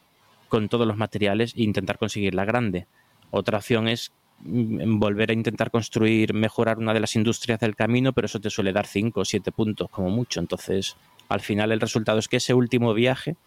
con 0.47 0.67
todos 0.67 0.87
los 0.87 0.97
materiales 0.97 1.53
e 1.55 1.63
intentar 1.63 1.97
conseguir 1.97 2.35
la 2.35 2.45
grande. 2.45 2.87
Otra 3.29 3.57
opción 3.57 3.87
es 3.87 4.11
mm, 4.39 4.99
volver 4.99 5.31
a 5.31 5.33
intentar 5.33 5.71
construir, 5.71 6.33
mejorar 6.33 6.77
una 6.77 6.93
de 6.93 6.99
las 6.99 7.15
industrias 7.15 7.59
del 7.59 7.75
camino, 7.75 8.13
pero 8.13 8.25
eso 8.25 8.39
te 8.39 8.49
suele 8.49 8.73
dar 8.73 8.87
5 8.87 9.21
o 9.21 9.25
7 9.25 9.51
puntos 9.51 9.89
como 9.89 10.09
mucho. 10.09 10.39
Entonces, 10.39 10.97
al 11.29 11.39
final 11.39 11.71
el 11.71 11.79
resultado 11.79 12.19
es 12.19 12.27
que 12.27 12.37
ese 12.37 12.53
último 12.53 12.93
viaje 12.93 13.37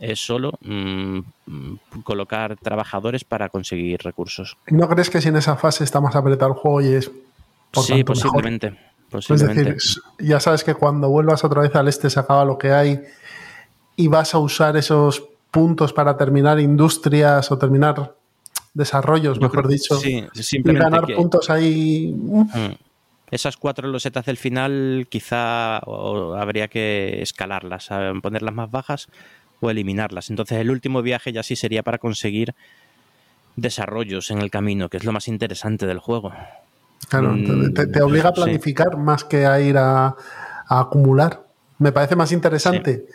es 0.00 0.18
solo 0.18 0.52
mm, 0.62 1.20
colocar 2.02 2.56
trabajadores 2.56 3.24
para 3.24 3.50
conseguir 3.50 4.00
recursos. 4.02 4.56
¿No 4.68 4.88
crees 4.88 5.10
que 5.10 5.20
si 5.20 5.28
en 5.28 5.36
esa 5.36 5.56
fase 5.56 5.84
está 5.84 6.00
más 6.00 6.16
apretado 6.16 6.52
el 6.52 6.58
juego 6.58 6.80
y 6.80 6.94
es 6.94 7.10
por 7.70 7.84
sí, 7.84 8.02
posiblemente, 8.02 8.76
posiblemente. 9.10 9.60
Es 9.60 9.66
decir, 9.66 10.02
ya 10.18 10.40
sabes 10.40 10.64
que 10.64 10.74
cuando 10.74 11.08
vuelvas 11.08 11.44
otra 11.44 11.62
vez 11.62 11.74
al 11.76 11.86
este 11.86 12.10
se 12.10 12.18
acaba 12.18 12.44
lo 12.44 12.58
que 12.58 12.72
hay 12.72 13.00
y 13.94 14.08
vas 14.08 14.34
a 14.34 14.38
usar 14.38 14.76
esos 14.76 15.22
puntos 15.50 15.92
para 15.92 16.16
terminar 16.16 16.58
industrias 16.58 17.52
o 17.52 17.58
terminar 17.58 18.16
desarrollos, 18.72 19.40
mejor 19.40 19.68
dicho, 19.68 19.96
sí, 19.96 20.24
simplemente 20.32 20.88
y 20.88 20.90
ganar 20.90 21.14
puntos 21.14 21.50
ahí. 21.50 22.14
Mm. 22.16 22.40
Mm. 22.40 22.74
Esas 23.30 23.56
cuatro 23.56 23.86
losetas 23.86 24.26
del 24.26 24.36
final 24.36 25.06
quizá 25.08 25.76
habría 25.76 26.66
que 26.66 27.22
escalarlas, 27.22 27.88
ponerlas 28.22 28.54
más 28.54 28.70
bajas 28.70 29.08
o 29.60 29.70
eliminarlas. 29.70 30.30
Entonces 30.30 30.58
el 30.58 30.70
último 30.70 31.02
viaje 31.02 31.32
ya 31.32 31.42
sí 31.42 31.56
sería 31.56 31.82
para 31.82 31.98
conseguir 31.98 32.54
desarrollos 33.56 34.30
en 34.30 34.40
el 34.40 34.50
camino, 34.50 34.88
que 34.88 34.96
es 34.96 35.04
lo 35.04 35.12
más 35.12 35.28
interesante 35.28 35.86
del 35.86 35.98
juego. 35.98 36.32
Claro, 37.08 37.32
mm, 37.32 37.74
te, 37.74 38.02
obliga 38.02 38.30
a 38.30 38.32
planificar 38.32 38.96
más 38.96 39.24
que 39.24 39.46
a 39.46 39.60
ir 39.60 39.76
a, 39.78 40.14
acumular. 40.68 41.44
Me 41.78 41.92
parece 41.92 42.14
más 42.14 42.30
interesante 42.30 43.06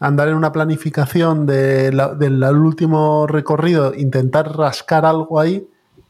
andar 0.00 0.28
en 0.28 0.34
una 0.34 0.52
planificación 0.52 1.46
del 1.46 2.44
último 2.58 3.26
recorrido, 3.26 3.94
intentar 3.94 4.54
rascar 4.56 5.06
algo 5.06 5.40
ahí, 5.40 5.66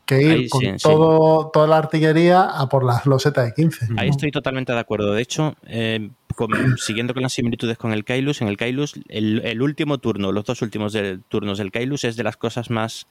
que 0.07 0.23
ir 0.23 0.49
con 0.49 0.77
todo, 0.77 1.51
toda 1.53 1.67
la 1.67 1.79
artillería 1.79 2.43
a 2.43 2.69
por 2.69 2.85
las 2.85 3.07
losetas 3.07 3.47
de 3.47 3.55
15. 3.55 3.89
Ahí 3.97 4.09
estoy 4.09 4.31
totalmente 4.31 4.73
de 4.73 4.79
acuerdo. 4.79 5.13
De 5.13 5.23
hecho, 5.23 5.57
eh, 5.67 6.11
siguiendo 6.77 7.15
con 7.15 7.23
las 7.23 7.33
similitudes 7.33 7.79
con 7.79 7.93
el 7.93 8.05
Kailus, 8.05 8.43
en 8.43 8.49
el 8.49 8.57
Kailus, 8.57 8.95
el, 9.09 9.63
último 9.63 9.99
turno, 9.99 10.33
los 10.33 10.45
dos 10.45 10.63
últimos 10.63 10.97
turnos 11.29 11.59
del 11.59 11.71
Kailus 11.71 12.05
es 12.05 12.17
de 12.17 12.25
las 12.25 12.37
cosas 12.37 12.71
más 12.71 13.07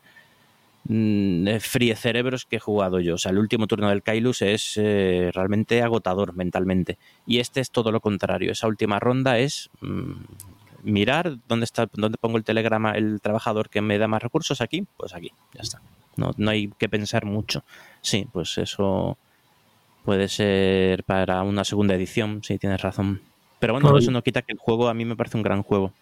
mm, 0.85 1.47
fríe 1.59 1.95
cerebros 1.95 2.45
que 2.45 2.57
he 2.57 2.59
jugado 2.59 2.99
yo. 2.99 3.15
O 3.15 3.17
sea, 3.17 3.31
el 3.31 3.39
último 3.39 3.67
turno 3.67 3.89
del 3.89 4.03
Kailus 4.03 4.41
es 4.41 4.73
eh, 4.77 5.31
realmente 5.33 5.81
agotador 5.81 6.33
mentalmente. 6.35 6.97
Y 7.25 7.39
este 7.39 7.61
es 7.61 7.71
todo 7.71 7.91
lo 7.91 8.01
contrario. 8.01 8.51
Esa 8.51 8.67
última 8.67 8.99
ronda 8.99 9.39
es 9.39 9.69
mm, 9.81 10.13
mirar 10.83 11.37
dónde 11.47 11.63
está, 11.65 11.89
dónde 11.93 12.17
pongo 12.17 12.37
el 12.37 12.43
telegrama, 12.43 12.91
el 12.91 13.19
trabajador 13.21 13.69
que 13.69 13.81
me 13.81 13.97
da 13.97 14.07
más 14.07 14.21
recursos 14.21 14.61
aquí, 14.61 14.85
pues 14.97 15.13
aquí, 15.13 15.31
ya 15.53 15.61
está. 15.61 15.81
No, 16.15 16.31
no 16.37 16.51
hay 16.51 16.69
que 16.77 16.89
pensar 16.89 17.25
mucho. 17.25 17.63
Sí, 18.01 18.27
pues 18.31 18.57
eso 18.57 19.17
puede 20.03 20.27
ser 20.27 21.03
para 21.03 21.43
una 21.43 21.63
segunda 21.63 21.95
edición, 21.95 22.41
sí, 22.43 22.57
tienes 22.57 22.81
razón. 22.81 23.21
Pero 23.59 23.73
bueno, 23.73 23.97
eso 23.97 24.11
no 24.11 24.21
quita 24.21 24.41
que 24.41 24.51
el 24.51 24.57
juego 24.59 24.89
a 24.89 24.93
mí 24.93 25.05
me 25.05 25.15
parece 25.15 25.37
un 25.37 25.43
gran 25.43 25.63
juego. 25.63 25.93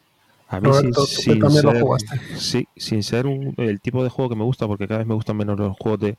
A 0.47 0.59
mí 0.59 0.69
sin, 0.73 1.39
también 1.39 1.61
ser, 1.61 1.79
lo. 1.79 1.97
Sí, 2.35 2.67
sin 2.75 3.03
ser 3.03 3.25
el 3.57 3.79
tipo 3.79 4.03
de 4.03 4.09
juego 4.09 4.29
que 4.29 4.35
me 4.35 4.43
gusta, 4.43 4.67
porque 4.67 4.87
cada 4.87 4.97
vez 4.97 5.07
me 5.07 5.13
gustan 5.13 5.37
menos 5.37 5.57
los 5.57 5.77
juegos 5.77 6.01
de, 6.01 6.17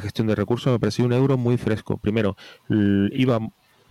gestión 0.00 0.26
de 0.26 0.34
recursos, 0.34 0.72
me 0.72 0.78
pareció 0.78 1.04
un 1.04 1.12
euro 1.12 1.36
muy 1.36 1.58
fresco. 1.58 1.98
Primero, 1.98 2.36
iba 2.68 3.40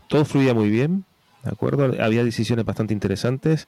todo 0.08 0.26
fluía 0.26 0.54
muy 0.54 0.70
bien, 0.70 1.06
¿de 1.44 1.52
acuerdo? 1.52 1.92
Había 2.02 2.24
decisiones 2.24 2.66
bastante 2.66 2.94
interesantes. 2.94 3.68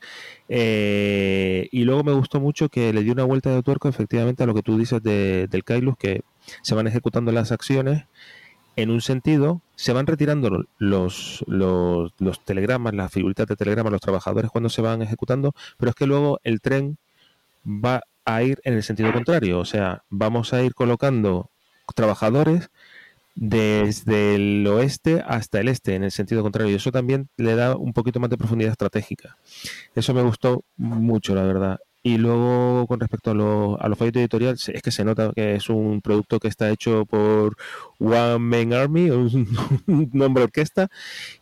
Eh, 0.50 1.68
y 1.72 1.84
luego 1.84 2.04
me 2.04 2.14
gustó 2.14 2.40
mucho 2.40 2.70
que 2.70 2.94
le 2.94 3.04
dio 3.04 3.14
una 3.14 3.24
vuelta 3.24 3.54
de 3.54 3.64
tuerco 3.64 3.90
efectivamente 3.90 4.44
a 4.44 4.46
lo 4.46 4.54
que 4.54 4.64
tú 4.64 4.78
dices 4.78 5.04
de, 5.04 5.48
del 5.48 5.64
Kailus, 5.64 5.98
que 5.98 6.22
se 6.62 6.76
van 6.76 6.88
ejecutando 6.88 7.32
las 7.32 7.52
acciones 7.52 8.06
en 8.76 8.90
un 8.90 9.02
sentido 9.02 9.62
se 9.76 9.94
van 9.94 10.08
retirando 10.08 10.66
los, 10.78 11.44
los, 11.48 12.14
los 12.20 12.46
telegramas, 12.46 12.94
las 12.94 13.12
figuritas 13.12 13.48
de 13.48 13.56
telegramas, 13.56 13.92
los 13.92 14.02
trabajadores 14.02 14.52
cuando 14.52 14.70
se 14.70 14.82
van 14.82 15.02
ejecutando, 15.02 15.54
pero 15.78 15.90
es 15.90 15.96
que 15.96 16.08
luego 16.08 16.40
el 16.44 16.62
tren 16.62 16.98
va 17.66 18.02
a 18.26 18.44
ir 18.44 18.60
en 18.64 18.74
el 18.74 18.84
sentido 18.84 19.14
contrario, 19.14 19.60
o 19.60 19.66
sea, 19.66 20.04
vamos 20.10 20.54
a 20.54 20.62
ir 20.64 20.74
colocando 20.74 21.50
trabajadores 21.94 22.70
desde 23.36 24.36
el 24.36 24.66
oeste 24.68 25.22
hasta 25.28 25.60
el 25.60 25.68
este, 25.68 25.96
en 25.96 26.04
el 26.04 26.12
sentido 26.12 26.42
contrario. 26.42 26.72
Y 26.72 26.76
eso 26.76 26.92
también 26.92 27.30
le 27.38 27.56
da 27.56 27.76
un 27.76 27.94
poquito 27.94 28.20
más 28.20 28.30
de 28.30 28.38
profundidad 28.38 28.72
estratégica. 28.72 29.38
Eso 29.94 30.14
me 30.14 30.24
gustó 30.24 30.64
mucho, 30.78 31.36
la 31.36 31.44
verdad. 31.44 31.80
Y 32.06 32.20
luego, 32.20 32.86
con 32.86 33.00
respecto 33.00 33.32
a, 33.32 33.34
lo, 33.34 33.82
a 33.82 33.90
los 33.90 33.98
fallos 33.98 34.16
editoriales, 34.16 34.70
es 34.70 34.84
que 34.84 34.92
se 34.92 35.04
nota 35.04 35.32
que 35.36 35.56
es 35.56 35.70
un 35.70 36.02
producto 36.02 36.40
que 36.40 36.48
está 36.48 36.70
hecho 36.70 37.04
por 37.08 37.56
One 38.00 38.38
Man 38.38 38.74
Army, 38.74 39.10
un, 39.10 39.48
nombre 40.14 40.44
orquesta, 40.44 40.88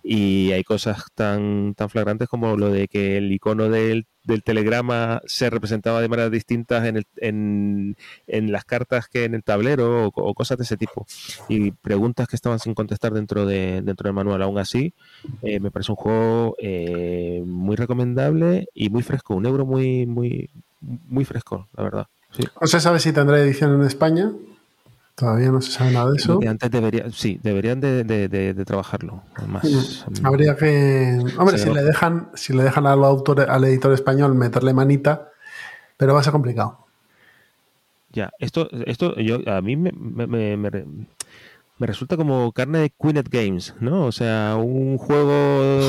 y 0.03 0.53
hay 0.53 0.63
cosas 0.63 1.03
tan, 1.15 1.73
tan 1.75 1.89
flagrantes 1.89 2.29
como 2.29 2.55
lo 2.55 2.69
de 2.69 2.87
que 2.87 3.17
el 3.17 3.29
icono 3.33 3.69
del 3.69 4.07
del 4.23 4.43
telegrama 4.43 5.21
se 5.25 5.49
representaba 5.49 6.01
de 6.01 6.07
maneras 6.07 6.31
distintas 6.31 6.85
en, 6.85 6.97
el, 6.97 7.07
en, 7.17 7.97
en, 8.27 8.51
las 8.51 8.65
cartas 8.65 9.07
que 9.07 9.25
en 9.25 9.35
el 9.35 9.43
tablero 9.43 10.07
o, 10.07 10.33
cosas 10.33 10.57
de 10.57 10.63
ese 10.63 10.77
tipo. 10.77 11.05
Y 11.49 11.71
preguntas 11.71 12.27
que 12.27 12.35
estaban 12.35 12.59
sin 12.59 12.73
contestar 12.73 13.13
dentro, 13.13 13.45
de, 13.45 13.81
dentro 13.81 14.07
del 14.07 14.13
manual. 14.13 14.41
Aún 14.41 14.57
así, 14.57 14.93
eh, 15.41 15.59
me 15.59 15.71
parece 15.71 15.91
un 15.91 15.95
juego 15.97 16.55
eh, 16.59 17.43
muy 17.45 17.75
recomendable 17.75 18.67
y 18.73 18.89
muy 18.89 19.03
fresco. 19.03 19.35
Un 19.35 19.45
euro 19.45 19.65
muy, 19.65 20.05
muy, 20.05 20.49
muy 20.81 21.25
fresco, 21.25 21.67
la 21.75 21.83
verdad. 21.83 22.07
¿No 22.59 22.67
se 22.67 22.79
sabe 22.79 22.99
si 22.99 23.13
tendrá 23.13 23.39
edición 23.39 23.75
en 23.75 23.85
España? 23.85 24.31
Todavía 25.15 25.51
no 25.51 25.61
se 25.61 25.71
sabe 25.71 25.91
nada 25.91 26.09
de 26.09 26.17
eso. 26.17 26.39
Antes 26.47 26.71
debería, 26.71 27.09
sí, 27.11 27.39
deberían 27.43 27.79
de, 27.79 28.03
de, 28.03 28.27
de, 28.27 28.65
trabajarlo. 28.65 29.21
Más, 29.47 30.05
mm, 30.09 30.25
Habría 30.25 30.55
que. 30.55 31.23
Hombre, 31.37 31.59
si 31.59 31.69
le 31.69 31.83
dejan, 31.83 32.29
si 32.33 32.51
le 32.53 32.63
dejan 32.63 32.87
al 32.87 33.03
autor, 33.03 33.41
al 33.41 33.63
editor 33.65 33.93
español 33.93 34.33
meterle 34.33 34.73
manita, 34.73 35.29
pero 35.97 36.15
va 36.15 36.21
a 36.21 36.23
ser 36.23 36.31
complicado. 36.31 36.79
Ya, 38.11 38.31
esto, 38.39 38.69
esto 38.85 39.15
yo, 39.15 39.39
a 39.47 39.61
mí 39.61 39.75
me, 39.75 39.91
me, 39.91 40.57
me, 40.57 40.85
me 41.79 41.87
resulta 41.87 42.17
como 42.17 42.51
carne 42.51 42.79
de 42.79 42.89
Queenet 42.91 43.29
Games, 43.29 43.75
¿no? 43.79 44.05
O 44.05 44.11
sea, 44.11 44.57
un 44.57 44.97
juego 44.97 45.31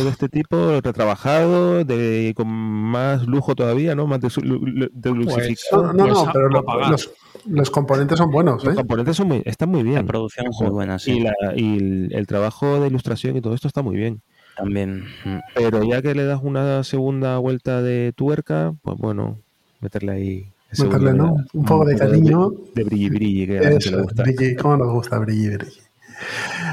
de 0.04 0.08
este 0.08 0.28
tipo 0.28 0.80
retrabajado, 0.80 1.84
de, 1.84 2.32
con 2.36 2.48
más 2.48 3.26
lujo 3.26 3.54
todavía, 3.54 3.94
¿no? 3.94 4.06
Más 4.06 4.20
de, 4.20 4.28
de 4.28 5.14
pues, 5.24 5.68
no, 5.72 5.92
no, 5.92 6.06
no, 6.06 6.30
pero 6.32 6.48
los, 6.48 7.12
los, 7.46 7.70
componentes 7.70 8.18
son 8.18 8.30
buenos. 8.30 8.64
Los 8.64 8.74
¿eh? 8.74 8.76
componentes 8.76 9.16
son 9.16 9.28
muy, 9.28 9.42
están 9.44 9.68
muy 9.68 9.82
bien. 9.82 9.96
La 9.96 10.04
producción 10.04 10.46
es 10.46 10.56
muy 10.60 10.70
buena, 10.70 10.98
sí. 10.98 11.12
Y, 11.12 11.20
la, 11.20 11.34
y 11.54 11.76
el, 11.76 12.08
el, 12.12 12.26
trabajo 12.26 12.80
de 12.80 12.86
ilustración 12.86 13.36
y 13.36 13.42
todo 13.42 13.54
esto 13.54 13.68
está 13.68 13.82
muy 13.82 13.96
bien. 13.96 14.22
También. 14.56 15.04
Mm. 15.24 15.38
Pero 15.54 15.84
ya 15.84 16.00
que 16.00 16.14
le 16.14 16.24
das 16.24 16.40
una 16.42 16.82
segunda 16.84 17.38
vuelta 17.38 17.82
de 17.82 18.12
tuerca, 18.16 18.74
pues 18.82 18.96
bueno, 18.96 19.38
meterle 19.80 20.12
ahí 20.12 20.53
meterle, 20.78 21.14
¿no? 21.14 21.36
Un 21.52 21.64
poco 21.64 21.84
de 21.84 21.96
cariño. 21.96 22.50
De, 22.74 22.84
brilli 22.84 23.08
brilli, 23.10 23.46
que 23.46 23.58
a 23.58 23.70
Eso, 23.70 23.90
le 23.90 24.02
gusta. 24.02 24.22
Brilli, 24.22 24.56
¿Cómo 24.56 24.76
nos 24.76 24.92
gusta 24.92 25.18
brilli 25.18 25.56
brilli? 25.56 25.72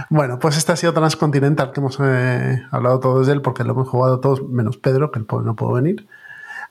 Bueno, 0.10 0.40
pues 0.40 0.58
este 0.58 0.72
ha 0.72 0.76
sido 0.76 0.94
Transcontinental, 0.94 1.72
que 1.72 1.80
hemos 1.80 1.98
eh, 2.02 2.62
hablado 2.72 3.00
todos 3.00 3.28
de 3.28 3.34
él, 3.34 3.42
porque 3.42 3.64
lo 3.64 3.72
hemos 3.72 3.88
jugado 3.88 4.20
todos, 4.20 4.48
menos 4.48 4.78
Pedro, 4.78 5.12
que 5.12 5.20
el 5.20 5.26
pobre 5.26 5.46
no 5.46 5.56
pudo 5.56 5.74
venir. 5.74 6.08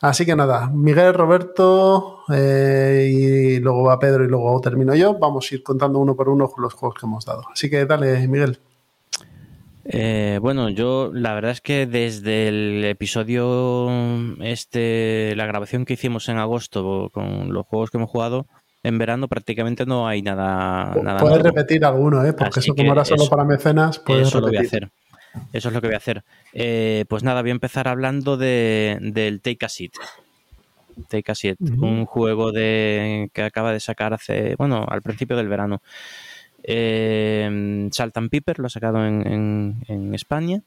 Así 0.00 0.24
que 0.24 0.34
nada, 0.34 0.68
Miguel, 0.68 1.12
Roberto, 1.12 2.20
eh, 2.32 3.10
y 3.12 3.58
luego 3.60 3.82
va 3.84 3.98
Pedro 3.98 4.24
y 4.24 4.28
luego 4.28 4.58
termino 4.60 4.94
yo. 4.94 5.18
Vamos 5.18 5.50
a 5.50 5.54
ir 5.54 5.62
contando 5.62 5.98
uno 5.98 6.16
por 6.16 6.30
uno 6.30 6.50
los 6.56 6.74
juegos 6.74 6.98
que 6.98 7.06
hemos 7.06 7.26
dado. 7.26 7.42
Así 7.52 7.68
que 7.68 7.84
dale, 7.84 8.26
Miguel. 8.26 8.58
Eh, 9.92 10.38
bueno, 10.40 10.68
yo 10.68 11.10
la 11.12 11.34
verdad 11.34 11.50
es 11.50 11.60
que 11.60 11.86
desde 11.86 12.46
el 12.46 12.84
episodio 12.84 13.90
este, 14.40 15.34
la 15.34 15.46
grabación 15.46 15.84
que 15.84 15.94
hicimos 15.94 16.28
en 16.28 16.38
agosto 16.38 17.10
con 17.12 17.52
los 17.52 17.66
juegos 17.66 17.90
que 17.90 17.96
hemos 17.96 18.08
jugado, 18.08 18.46
en 18.84 18.98
verano 18.98 19.26
prácticamente 19.26 19.86
no 19.86 20.06
hay 20.06 20.22
nada. 20.22 20.94
nada 21.02 21.18
puedes 21.18 21.42
repetir 21.42 21.84
alguno, 21.84 22.24
¿eh? 22.24 22.32
porque 22.32 22.60
eso 22.60 22.74
como 22.74 22.92
era 22.92 23.04
solo 23.04 23.28
para 23.28 23.44
mecenas, 23.44 23.98
puedes 23.98 24.28
eso 24.28 24.40
repetir. 24.40 24.52
Lo 24.52 24.58
voy 24.58 24.64
a 24.64 24.68
hacer. 24.68 24.90
Eso 25.52 25.68
es 25.68 25.74
lo 25.74 25.80
que 25.80 25.88
voy 25.88 25.94
a 25.94 25.98
hacer. 25.98 26.22
Eh, 26.52 27.04
pues 27.08 27.24
nada, 27.24 27.40
voy 27.40 27.50
a 27.50 27.52
empezar 27.52 27.88
hablando 27.88 28.36
de, 28.36 28.98
del 29.00 29.40
Take 29.40 29.66
a 29.66 29.68
Seat. 29.68 29.92
Take 31.08 31.32
a 31.32 31.34
Seat, 31.34 31.56
uh 31.60 31.64
-huh. 31.64 31.82
un 31.82 32.06
juego 32.06 32.52
de, 32.52 33.30
que 33.32 33.42
acaba 33.42 33.72
de 33.72 33.80
sacar 33.80 34.12
hace, 34.12 34.54
bueno, 34.56 34.84
al 34.88 35.02
principio 35.02 35.36
del 35.36 35.48
verano. 35.48 35.82
Eh, 36.62 37.88
Salt 37.92 38.16
and 38.16 38.30
Piper 38.30 38.58
lo 38.58 38.66
ha 38.66 38.70
sacado 38.70 39.04
en, 39.06 39.82
en, 39.86 40.14
España. 40.14 40.62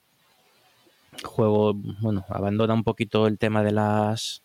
Juego, 1.24 1.74
bueno, 1.74 2.26
abandona 2.30 2.74
un 2.74 2.84
poquito 2.84 3.28
el 3.28 3.38
tema 3.38 3.64
de 3.64 3.72
las 3.72 4.44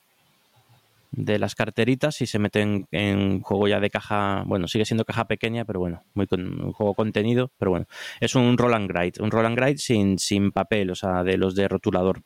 de 1.11 1.39
las 1.39 1.55
carteritas 1.55 2.21
y 2.21 2.27
se 2.27 2.39
mete 2.39 2.61
en, 2.91 3.41
juego 3.41 3.67
ya 3.67 3.81
de 3.81 3.89
caja, 3.89 4.43
bueno, 4.47 4.69
sigue 4.69 4.85
siendo 4.85 5.07
caja 5.07 5.27
pequeña, 5.27 5.65
pero 5.65 5.81
bueno, 5.81 6.05
muy 6.15 6.29
un 6.31 6.73
juego 6.73 6.95
contenido, 6.95 7.51
pero 7.59 7.71
bueno, 7.71 7.87
es 8.21 8.35
un 8.35 8.59
roll 8.59 8.75
and 8.75 8.91
gride, 8.91 9.15
un 9.21 9.31
roll 9.31 9.47
and 9.47 9.57
gride 9.57 9.79
sin, 9.79 10.19
sin 10.19 10.53
papel, 10.53 10.91
o 10.91 10.95
sea, 10.95 11.25
de 11.25 11.39
los 11.39 11.55
de 11.55 11.67
rotulador, 11.67 12.23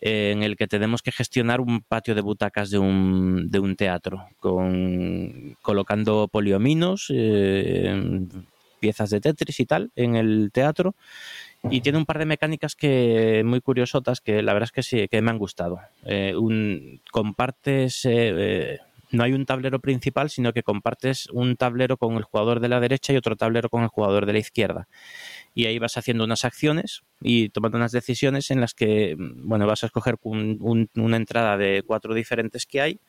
en 0.00 0.42
el 0.42 0.56
que 0.56 0.66
tenemos 0.66 1.02
que 1.02 1.12
gestionar 1.12 1.60
un 1.60 1.82
patio 1.82 2.14
de 2.14 2.20
butacas 2.20 2.70
de 2.70 2.78
un, 2.78 3.50
de 3.50 3.58
un 3.58 3.76
teatro, 3.76 4.26
con 4.38 5.56
colocando 5.62 6.28
poliominos, 6.28 7.06
eh, 7.10 8.26
piezas 8.80 9.10
de 9.10 9.20
Tetris 9.20 9.60
y 9.60 9.66
tal 9.66 9.90
en 9.94 10.16
el 10.16 10.50
teatro 10.52 10.94
y 11.68 11.82
tiene 11.82 11.98
un 11.98 12.06
par 12.06 12.18
de 12.18 12.24
mecánicas 12.24 12.74
que 12.74 13.42
muy 13.44 13.60
curiosotas 13.60 14.20
que 14.20 14.42
la 14.42 14.54
verdad 14.54 14.68
es 14.68 14.72
que 14.72 14.82
sí, 14.82 15.08
que 15.08 15.20
me 15.20 15.30
han 15.30 15.38
gustado. 15.38 15.80
Eh, 16.04 16.34
compartes, 17.10 18.00
eh, 18.04 18.78
no 19.10 19.24
hay 19.24 19.32
un 19.32 19.44
tablero 19.44 19.80
principal, 19.80 20.30
sino 20.30 20.52
que 20.52 20.62
compartes 20.62 21.28
un 21.32 21.56
tablero 21.56 21.96
con 21.96 22.16
el 22.16 22.22
jugador 22.22 22.60
de 22.60 22.68
la 22.68 22.80
derecha 22.80 23.12
y 23.12 23.16
otro 23.16 23.36
tablero 23.36 23.68
con 23.68 23.82
el 23.82 23.88
jugador 23.88 24.24
de 24.24 24.32
la 24.32 24.38
izquierda. 24.38 24.88
Y 25.54 25.66
ahí 25.66 25.78
vas 25.78 25.96
haciendo 25.96 26.24
unas 26.24 26.44
acciones 26.44 27.02
y 27.20 27.48
tomando 27.48 27.76
unas 27.76 27.92
decisiones 27.92 28.50
en 28.50 28.60
las 28.60 28.74
que, 28.74 29.16
bueno, 29.18 29.66
vas 29.66 29.82
a 29.82 29.86
escoger 29.86 30.16
un, 30.22 30.58
un, 30.60 30.88
una 30.94 31.16
entrada 31.16 31.56
de 31.56 31.82
cuatro 31.84 32.14
diferentes 32.14 32.66
que 32.66 32.80
hay 32.80 33.00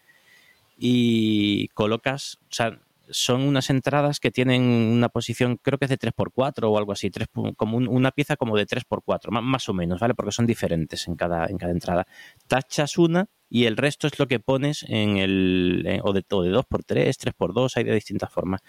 y 0.78 1.68
colocas, 1.70 2.40
o 2.50 2.54
sea, 2.54 2.80
son 3.12 3.42
unas 3.42 3.70
entradas 3.70 4.20
que 4.20 4.32
tienen 4.32 4.62
una 4.62 5.10
posición, 5.10 5.58
creo 5.62 5.78
que 5.78 5.86
es 5.86 5.90
de 5.90 6.00
3x4 6.00 6.64
o 6.64 6.78
algo 6.78 6.92
así, 6.92 7.10
3, 7.10 7.28
como 7.56 7.78
un, 7.78 7.88
una 7.88 8.12
pieza 8.12 8.36
como 8.36 8.58
de 8.58 8.66
3x4, 8.66 9.30
más, 9.32 9.44
más, 9.44 9.70
o 9.70 9.74
menos, 9.74 10.00
¿vale? 10.00 10.16
Porque 10.16 10.32
son 10.32 10.46
diferentes 10.46 11.08
en 11.08 11.16
cada, 11.16 11.48
en 11.48 11.58
cada 11.58 11.72
entrada. 11.72 12.08
Tachas 12.48 12.98
una 12.98 13.30
y 13.50 13.66
el 13.66 13.78
resto 13.78 14.08
es 14.08 14.18
lo 14.18 14.28
que 14.28 14.40
pones 14.40 14.84
en 14.88 15.18
el, 15.18 15.84
en, 15.86 16.02
o, 16.04 16.14
de, 16.14 16.24
o 16.32 16.42
de 16.42 16.52
2x3, 16.52 17.34
3x2, 17.36 17.72
hay 17.76 17.84
de 17.84 17.94
distintas 17.94 18.32
formas. 18.32 18.62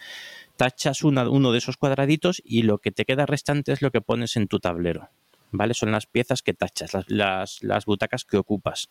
Tachas 0.57 1.05
una, 1.05 1.29
uno 1.29 1.53
de 1.53 1.59
esos 1.59 1.77
cuadraditos 1.77 2.43
y 2.45 2.63
lo 2.63 2.79
que 2.79 2.91
te 2.91 3.05
queda 3.05 3.27
restante 3.27 3.73
es 3.73 3.83
lo 3.83 3.91
que 3.91 4.01
pones 4.01 4.37
en 4.37 4.49
tu 4.49 4.59
tablero, 4.59 5.09
¿vale? 5.51 5.75
Son 5.75 5.93
las 5.93 6.07
piezas 6.07 6.43
que 6.43 6.55
tachas, 6.55 6.93
las, 7.07 7.63
las 7.63 7.85
butacas 7.85 8.25
que 8.25 8.37
ocupas. 8.37 8.91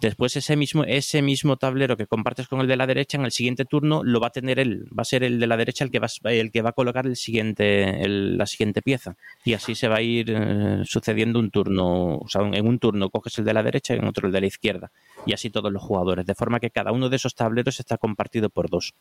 Después 0.00 0.34
ese 0.36 0.56
mismo, 0.56 0.84
ese 0.84 1.20
mismo 1.20 1.58
tablero 1.58 1.94
que 1.94 2.06
compartes 2.06 2.48
con 2.48 2.60
el 2.60 2.66
de 2.66 2.76
la 2.76 2.86
derecha, 2.86 3.18
en 3.18 3.26
el 3.26 3.32
siguiente 3.32 3.66
turno 3.66 4.02
lo 4.02 4.18
va 4.18 4.28
a 4.28 4.30
tener 4.30 4.58
él, 4.58 4.86
va 4.98 5.02
a 5.02 5.04
ser 5.04 5.22
el 5.24 5.38
de 5.38 5.46
la 5.46 5.58
derecha 5.58 5.84
el 5.84 5.90
que 5.90 5.98
va, 5.98 6.08
el 6.24 6.50
que 6.50 6.62
va 6.62 6.70
a 6.70 6.72
colocar 6.72 7.06
el 7.06 7.16
siguiente, 7.16 8.02
el, 8.02 8.38
la 8.38 8.46
siguiente 8.46 8.80
pieza. 8.80 9.16
Y 9.44 9.52
así 9.52 9.74
se 9.74 9.88
va 9.88 9.96
a 9.96 10.02
ir 10.02 10.30
eh, 10.34 10.82
sucediendo 10.84 11.38
un 11.38 11.50
turno, 11.50 12.16
o 12.16 12.28
sea, 12.28 12.40
en 12.40 12.66
un 12.66 12.78
turno 12.78 13.10
coges 13.10 13.38
el 13.38 13.44
de 13.44 13.52
la 13.52 13.62
derecha 13.62 13.94
y 13.94 13.98
en 13.98 14.06
otro 14.06 14.26
el 14.26 14.32
de 14.32 14.40
la 14.40 14.46
izquierda. 14.46 14.90
Y 15.26 15.34
así 15.34 15.50
todos 15.50 15.70
los 15.70 15.82
jugadores, 15.82 16.24
de 16.24 16.34
forma 16.34 16.60
que 16.60 16.70
cada 16.70 16.92
uno 16.92 17.10
de 17.10 17.16
esos 17.16 17.34
tableros 17.34 17.78
está 17.78 17.98
compartido 17.98 18.48
por 18.48 18.70
dos. 18.70 18.94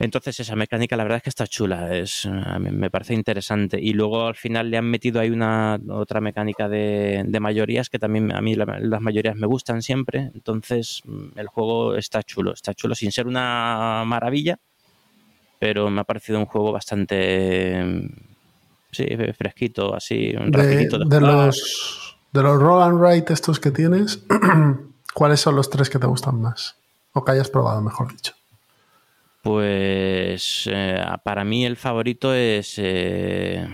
Entonces 0.00 0.40
esa 0.40 0.56
mecánica 0.56 0.96
la 0.96 1.02
verdad 1.02 1.18
es 1.18 1.22
que 1.24 1.28
está 1.28 1.46
chula, 1.46 1.94
es, 1.94 2.26
me 2.58 2.90
parece 2.90 3.12
interesante. 3.12 3.78
Y 3.78 3.92
luego 3.92 4.28
al 4.28 4.34
final 4.34 4.70
le 4.70 4.78
han 4.78 4.86
metido 4.86 5.20
ahí 5.20 5.28
una 5.28 5.78
otra 5.90 6.22
mecánica 6.22 6.70
de, 6.70 7.22
de 7.26 7.40
mayorías 7.40 7.90
que 7.90 7.98
también 7.98 8.34
a 8.34 8.40
mí 8.40 8.54
la, 8.54 8.78
las 8.80 9.00
mayorías 9.02 9.36
me 9.36 9.46
gustan 9.46 9.82
siempre. 9.82 10.30
Entonces 10.34 11.02
el 11.36 11.46
juego 11.48 11.96
está 11.96 12.22
chulo, 12.22 12.54
está 12.54 12.72
chulo 12.72 12.94
sin 12.94 13.12
ser 13.12 13.26
una 13.26 14.02
maravilla, 14.06 14.58
pero 15.58 15.90
me 15.90 16.00
ha 16.00 16.04
parecido 16.04 16.38
un 16.38 16.46
juego 16.46 16.72
bastante 16.72 18.08
sí, 18.90 19.06
fresquito, 19.36 19.94
así, 19.94 20.34
un 20.34 20.50
de, 20.50 20.62
rapidito 20.62 20.98
de, 20.98 21.04
de 21.14 21.20
los 21.20 22.16
de 22.32 22.42
los 22.42 22.58
roll 22.58 22.82
and 22.82 22.98
write 22.98 23.34
estos 23.34 23.60
que 23.60 23.70
tienes, 23.70 24.24
¿cuáles 25.14 25.40
son 25.40 25.56
los 25.56 25.68
tres 25.68 25.90
que 25.90 25.98
te 25.98 26.06
gustan 26.06 26.40
más? 26.40 26.76
O 27.12 27.22
que 27.22 27.32
hayas 27.32 27.50
probado, 27.50 27.82
mejor 27.82 28.10
dicho. 28.10 28.32
Pues 29.42 30.68
eh, 30.70 31.02
para 31.24 31.44
mí 31.44 31.64
el 31.64 31.76
favorito 31.76 32.34
es 32.34 32.74
eh, 32.76 33.66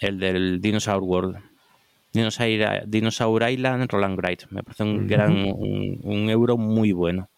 el 0.00 0.18
del 0.18 0.60
Dinosaur 0.60 1.02
World. 1.02 1.36
Dinosaur, 2.12 2.82
Dinosaur 2.86 3.48
Island 3.48 3.90
Roland 3.90 4.18
Gride. 4.18 4.46
Me 4.50 4.62
parece 4.62 4.82
un, 4.82 4.96
uh 4.96 5.02
-huh. 5.02 5.08
gran, 5.08 5.32
un, 5.32 6.00
un, 6.02 6.30
euro 6.30 6.56
muy 6.56 6.92
bueno. 6.92 7.28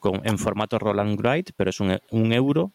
Con, 0.00 0.20
en 0.24 0.38
formato 0.38 0.78
Roland 0.78 1.18
Gride, 1.18 1.52
pero 1.56 1.70
es 1.70 1.80
un, 1.80 1.98
un, 2.10 2.32
euro 2.32 2.72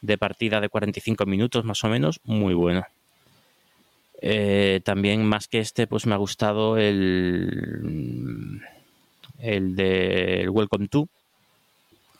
de 0.00 0.18
partida 0.18 0.60
de 0.60 0.68
45 0.68 1.24
minutos 1.26 1.64
más 1.64 1.82
o 1.84 1.88
menos, 1.88 2.20
muy 2.24 2.54
bueno. 2.54 2.84
Eh, 4.22 4.80
también 4.84 5.24
más 5.24 5.46
que 5.46 5.58
este, 5.58 5.86
pues 5.86 6.06
me 6.06 6.14
ha 6.14 6.18
gustado 6.18 6.78
el, 6.78 8.60
el 9.38 9.76
de 9.76 10.48
Welcome 10.50 10.88
to. 10.88 11.08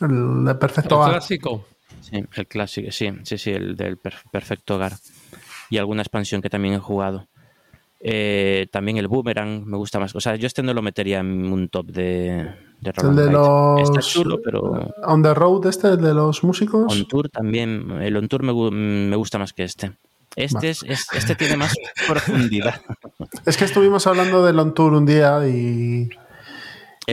El 0.01 0.45
de 0.45 0.55
Perfecto 0.55 1.05
el 1.05 1.11
clásico. 1.11 1.65
Sí, 2.01 2.25
el 2.35 2.47
clásico, 2.47 2.91
sí, 2.91 3.13
sí, 3.25 3.39
sí, 3.39 3.51
el 3.51 3.77
del 3.77 3.99
Perfecto 3.99 4.77
Hogar. 4.77 4.93
Y 5.71 5.79
alguna 5.79 6.03
expansión 6.03 6.43
que 6.43 6.51
también 6.51 6.75
he 6.75 6.79
jugado. 6.79 7.27
Eh, 8.01 8.69
también 8.71 8.99
el 8.99 9.09
Boomerang 9.09 9.65
me 9.65 9.77
gusta 9.77 9.99
más. 9.99 10.15
O 10.15 10.21
sea, 10.21 10.37
yo 10.37 10.47
este 10.47 10.63
no 10.63 10.75
lo 10.75 10.83
metería 10.83 11.21
en 11.21 11.53
un 11.53 11.69
top 11.69 11.87
de, 11.87 12.55
de 12.81 12.93
El 13.03 13.17
de 13.17 13.31
los. 13.31 13.81
Está 13.81 14.01
chulo, 14.01 14.41
pero. 14.45 14.93
On 15.05 15.23
the 15.23 15.35
Road, 15.35 15.67
este, 15.67 15.89
el 15.89 16.01
de 16.01 16.15
los 16.15 16.45
músicos. 16.45 16.93
On 16.93 17.09
Tour 17.09 17.29
también. 17.31 17.91
El 18.03 18.17
On 18.17 18.29
Tour 18.29 18.43
me, 18.43 18.53
me 18.71 19.17
gusta 19.17 19.39
más 19.39 19.53
que 19.53 19.65
este. 19.65 19.93
Este, 20.37 20.69
es, 20.71 20.85
este 20.85 21.35
tiene 21.35 21.57
más 21.57 21.75
profundidad. 22.07 22.81
Es 23.47 23.57
que 23.57 23.65
estuvimos 23.65 24.07
hablando 24.07 24.45
del 24.45 24.59
On 24.59 24.75
Tour 24.75 24.93
un 24.93 25.07
día 25.07 25.41
y. 25.49 26.11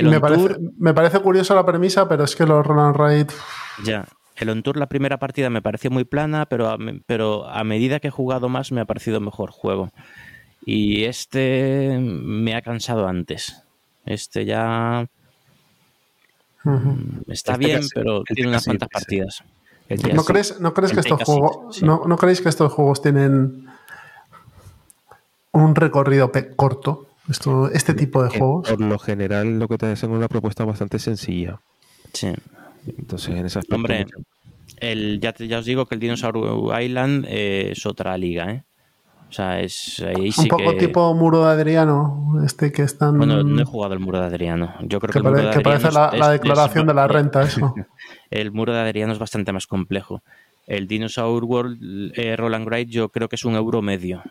me, 0.02 0.20
parece, 0.20 0.56
me, 0.78 0.94
parece, 0.94 1.20
curiosa 1.20 1.56
la 1.56 1.66
premisa, 1.66 2.08
pero 2.08 2.24
es 2.24 2.36
que 2.36 2.46
los 2.46 2.66
Roland 2.66 2.96
Raid. 2.96 3.28
Ya. 3.84 4.06
El 4.36 4.50
On 4.50 4.64
Tour, 4.64 4.78
la 4.78 4.88
primera 4.88 5.20
partida 5.20 5.50
me 5.50 5.62
pareció 5.62 5.92
muy 5.92 6.06
plana, 6.06 6.48
pero 6.48 6.70
a, 6.70 6.78
pero 7.06 7.48
a 7.48 7.64
medida 7.64 8.00
que 8.00 8.08
he 8.08 8.12
jugado 8.12 8.50
más 8.50 8.72
me 8.72 8.82
ha 8.82 8.86
parecido 8.86 9.20
mejor 9.20 9.52
juego. 9.52 9.92
Y 10.66 11.04
este 11.04 12.00
me 12.00 12.56
ha 12.56 12.62
cansado 12.62 13.08
antes. 13.08 13.64
Este 14.06 14.46
ya. 14.46 15.08
Está 17.28 17.54
este 17.54 17.58
bien, 17.58 17.82
pero 17.94 18.20
este 18.20 18.36
tiene 18.36 18.50
unas 18.50 18.66
cuantas 18.66 18.90
partidas. 18.90 19.44
¿No 20.14 20.24
crees, 20.24 20.60
¿No 20.60 20.74
crees 20.74 20.94
que 20.94 21.02
estos 21.02 21.24
juegos, 21.24 21.84
no, 21.84 22.04
¿no, 22.08 22.18
creéis 22.18 22.42
que 22.42 22.50
estos 22.50 22.72
juegos 22.72 23.02
tienen 23.02 23.68
un 25.52 25.76
recorrido 25.76 26.32
corto? 26.56 27.08
Esto, 27.30 27.70
este 27.72 27.94
tipo 27.94 28.24
de 28.24 28.30
juegos. 28.38 28.70
Por 28.70 28.82
lo 28.82 29.00
general, 29.00 29.60
lo 29.60 29.68
que 29.68 29.78
te 29.78 29.86
hacen 29.86 30.12
es 30.12 30.18
una 30.18 30.28
propuesta 30.28 30.66
bastante 30.66 31.00
sencilla. 31.00 31.60
Sí. 32.12 32.34
Entonces, 32.86 33.30
en 33.30 33.46
ese 33.46 33.60
aspecto. 33.60 33.76
Hombre, 33.76 34.06
el, 34.78 35.20
ya, 35.22 35.34
ya 35.36 35.60
os 35.60 35.66
digo 35.66 35.86
que 35.86 35.96
el 35.96 36.02
Dinosaur 36.02 36.82
Island 36.82 37.26
es 37.30 37.86
otra 37.86 38.18
liga, 38.18 38.52
¿eh? 38.52 38.64
O 39.34 39.36
sea, 39.36 39.62
es 39.62 40.00
ahí 40.00 40.30
Un 40.38 40.48
poco 40.48 40.76
tipo 40.76 41.12
Muro 41.16 41.44
de 41.46 41.54
Adriano, 41.54 42.36
este 42.46 42.72
que 42.72 42.84
están... 42.84 43.18
Bueno, 43.18 43.42
no 43.42 43.60
he 43.60 43.66
jugado 43.66 43.96
el 43.96 44.00
Muro 44.00 44.20
de 44.20 44.28
Adriano. 44.28 44.76
Yo 44.82 45.00
creo 45.00 45.12
que, 45.12 45.18
el 45.18 45.24
muro 45.24 45.42
de 45.42 45.60
parece 45.62 45.92
la, 45.92 46.30
declaración 46.30 46.86
de 46.86 46.94
la 46.94 47.08
renta, 47.08 47.42
eso. 47.42 47.74
el 48.30 48.52
Muro 48.52 48.74
de 48.74 48.82
Adriano 48.82 49.12
es 49.12 49.18
bastante 49.18 49.52
más 49.52 49.66
complejo. 49.66 50.22
El 50.68 50.88
Dinosaur 50.88 51.44
World 51.46 52.12
eh, 52.16 52.36
Roland 52.36 52.68
Wright 52.68 52.90
yo 52.90 53.10
creo 53.10 53.28
que 53.28 53.36
es 53.36 53.44
un 53.44 53.56
euro 53.56 53.82
medio. 53.82 54.22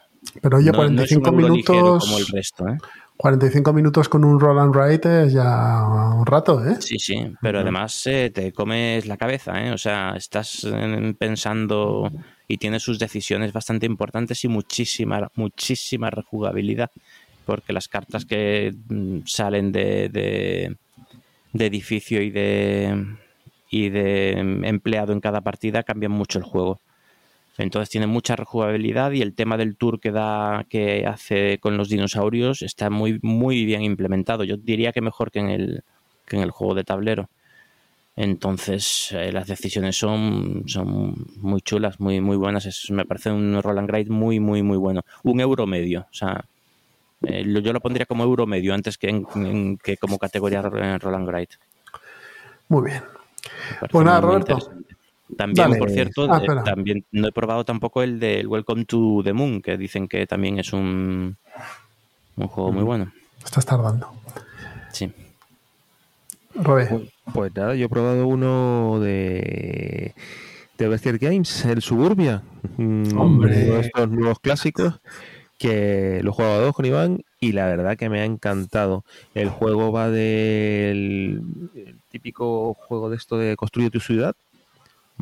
Pero 0.41 0.59
oye, 0.59 0.73
45 0.73 1.33
minutos... 1.33 2.05
Como 2.05 2.19
el 2.19 2.27
resto, 2.27 2.69
¿eh? 2.69 2.79
45 3.23 3.73
minutos 3.73 4.09
con 4.09 4.25
un 4.25 4.41
Roland 4.41 4.75
Wright 4.75 5.07
es 5.07 5.33
ya 5.33 5.85
un 6.17 6.27
rato, 6.27 6.65
¿eh? 6.67 6.77
Sí, 6.81 6.99
sí, 6.99 7.33
pero 7.41 7.61
además 7.61 8.05
eh, 8.09 8.31
te 8.35 8.53
comes 8.53 9.07
la 9.07 9.17
cabeza, 9.17 9.65
¿eh? 9.65 9.71
O 9.71 9.79
sea, 9.79 10.15
estás 10.17 10.65
eh, 10.65 11.15
pensando 11.17 12.11
y 12.49 12.59
tiene 12.59 12.81
sus 12.81 12.99
decisiones 12.99 13.53
bastante 13.53 13.87
importantes 13.87 14.43
y 14.43 14.49
muchísima, 14.49 15.31
muchísima 15.37 16.11
rejugabilidad, 16.11 16.91
porque 17.47 17.73
las 17.73 17.87
cartas 17.87 18.25
que 18.25 18.75
mm, 18.89 19.21
salen 19.25 19.71
de, 19.71 20.09
de, 21.53 21.65
edificio 21.65 22.23
y 22.23 22.31
de, 22.31 23.07
y 23.71 23.89
de 23.91 24.31
empleado 24.65 25.13
en 25.13 25.21
cada 25.21 25.43
partida 25.43 25.85
cambian 25.85 26.13
mucho 26.13 26.41
el 26.41 26.45
juego. 26.45 26.81
Entonces 27.59 27.91
tiene 27.91 28.07
mucha 28.07 28.35
rejugabilidad 28.35 29.13
y 29.13 29.23
el 29.23 29.35
tema 29.35 29.57
del 29.57 29.77
tour 29.77 30.01
que 30.01 30.11
da 30.11 30.65
que 30.69 31.07
hace 31.07 31.59
con 31.59 31.77
los 31.77 31.89
dinosaurios 31.89 32.63
está 32.63 32.89
muy 32.89 33.19
muy 33.23 33.65
bien 33.65 33.83
implementado. 33.83 34.45
Yo 34.45 34.57
diría 34.57 34.93
que 34.93 35.03
mejor 35.03 35.31
que 35.31 35.41
en 35.41 35.51
el 35.51 35.85
que 36.27 36.37
en 36.37 36.43
el 36.43 36.51
juego 36.51 36.75
de 36.75 36.85
tablero. 36.85 37.29
Entonces, 38.15 39.11
eh, 39.13 39.33
las 39.33 39.47
decisiones 39.47 39.97
son, 39.97 40.65
son 40.67 41.15
muy 41.37 41.63
chulas, 41.63 41.99
muy, 41.99 42.21
muy 42.21 42.37
buenas. 42.37 42.91
me 42.91 43.07
parece 43.07 43.31
un 43.31 43.61
Roland 43.63 43.89
Grade 43.89 44.11
muy, 44.11 44.39
muy, 44.39 44.63
muy 44.63 44.77
bueno. 44.77 45.03
Un 45.23 45.41
euro 45.41 45.67
medio. 45.67 46.03
O 46.11 46.15
sea, 46.15 46.45
eh, 47.23 47.45
yo 47.47 47.73
lo 47.73 47.81
pondría 47.81 48.05
como 48.05 48.25
euro 48.25 48.47
medio 48.47 48.75
antes 48.75 48.99
que, 48.99 49.25
que 49.83 49.97
como 49.97 50.19
categoría 50.19 50.61
Roland 50.63 51.27
Grade. 51.27 51.49
Muy 52.69 52.91
bien. 52.91 53.03
Pues 53.91 54.05
nada, 54.05 54.21
Roberto. 54.21 54.59
También, 55.37 55.79
por 55.79 55.91
cierto, 55.91 56.31
ah, 56.31 56.43
eh, 56.43 56.47
también 56.65 57.05
no 57.11 57.29
he 57.29 57.33
probado 57.33 57.65
tampoco 57.65 58.03
el 58.03 58.21
de 58.21 58.47
Welcome 58.47 58.85
to 58.85 59.23
the 59.25 59.33
Moon, 59.33 59.63
que 59.63 59.77
dicen 59.77 60.09
que 60.09 60.27
también 60.27 60.59
es 60.59 60.73
un, 60.73 61.37
un 62.37 62.47
juego 62.49 62.73
muy 62.73 62.83
bueno. 62.83 63.13
Estás 63.45 63.65
tardando. 63.67 64.13
Sí. 64.93 65.11
Robé. 66.55 66.87
Pues, 66.87 67.03
pues, 67.33 67.57
nada, 67.57 67.75
yo 67.75 67.87
he 67.87 67.89
probado 67.89 68.27
uno 68.27 69.01
de 69.01 70.15
de 70.83 70.89
Bestial 70.89 71.19
Games, 71.19 71.65
el 71.65 71.81
Suburbia. 71.81 72.43
Mm, 72.77 73.17
Hombre. 73.17 73.65
Uno 73.65 73.75
de 73.75 73.81
estos 73.81 74.11
nuevos 74.11 74.41
clásicos 74.41 75.01
que 75.59 76.21
lo 76.23 76.31
he 76.31 76.35
jugado 76.35 76.55
a 76.55 76.65
dos 76.65 76.75
con 76.75 76.85
Iván 76.85 77.25
y 77.39 77.53
la 77.53 77.67
verdad 77.67 77.97
que 77.97 78.09
me 78.09 78.21
ha 78.21 78.25
encantado. 78.25 79.05
El 79.35 79.49
juego 79.49 79.93
va 79.93 80.11
del 80.11 81.41
típico 82.11 82.75
juego 82.75 83.11
de 83.11 83.17
esto 83.17 83.39
de 83.39 83.55
construir 83.57 83.91
tu 83.91 84.01
ciudad, 84.01 84.35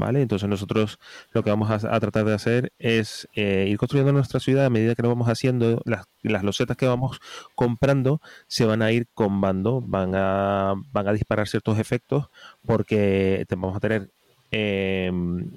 ¿vale? 0.00 0.22
Entonces 0.22 0.48
nosotros 0.48 0.98
lo 1.32 1.42
que 1.42 1.50
vamos 1.50 1.70
a, 1.70 2.00
tratar 2.00 2.24
de 2.24 2.34
hacer 2.34 2.72
es 2.78 3.28
eh, 3.34 3.66
ir 3.68 3.78
construyendo 3.78 4.12
nuestra 4.12 4.40
ciudad 4.40 4.66
a 4.66 4.70
medida 4.70 4.94
que 4.94 5.02
lo 5.02 5.08
vamos 5.08 5.28
haciendo, 5.28 5.80
las, 5.84 6.06
las, 6.22 6.42
losetas 6.42 6.76
que 6.76 6.86
vamos 6.86 7.20
comprando 7.54 8.20
se 8.48 8.64
van 8.64 8.82
a 8.82 8.90
ir 8.92 9.06
combando, 9.14 9.80
van 9.80 10.14
a, 10.14 10.74
van 10.92 11.08
a 11.08 11.12
disparar 11.12 11.46
ciertos 11.46 11.78
efectos 11.78 12.30
porque 12.66 13.46
vamos 13.50 13.76
a 13.76 13.80
tener 13.80 14.10
eh, 14.52 15.10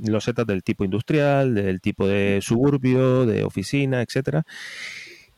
losetas 0.06 0.46
del 0.46 0.64
tipo 0.64 0.84
industrial, 0.84 1.56
del 1.56 1.82
tipo 1.82 2.08
de 2.08 2.40
suburbio, 2.42 3.26
de 3.26 3.44
oficina, 3.44 4.02
etcétera 4.02 4.46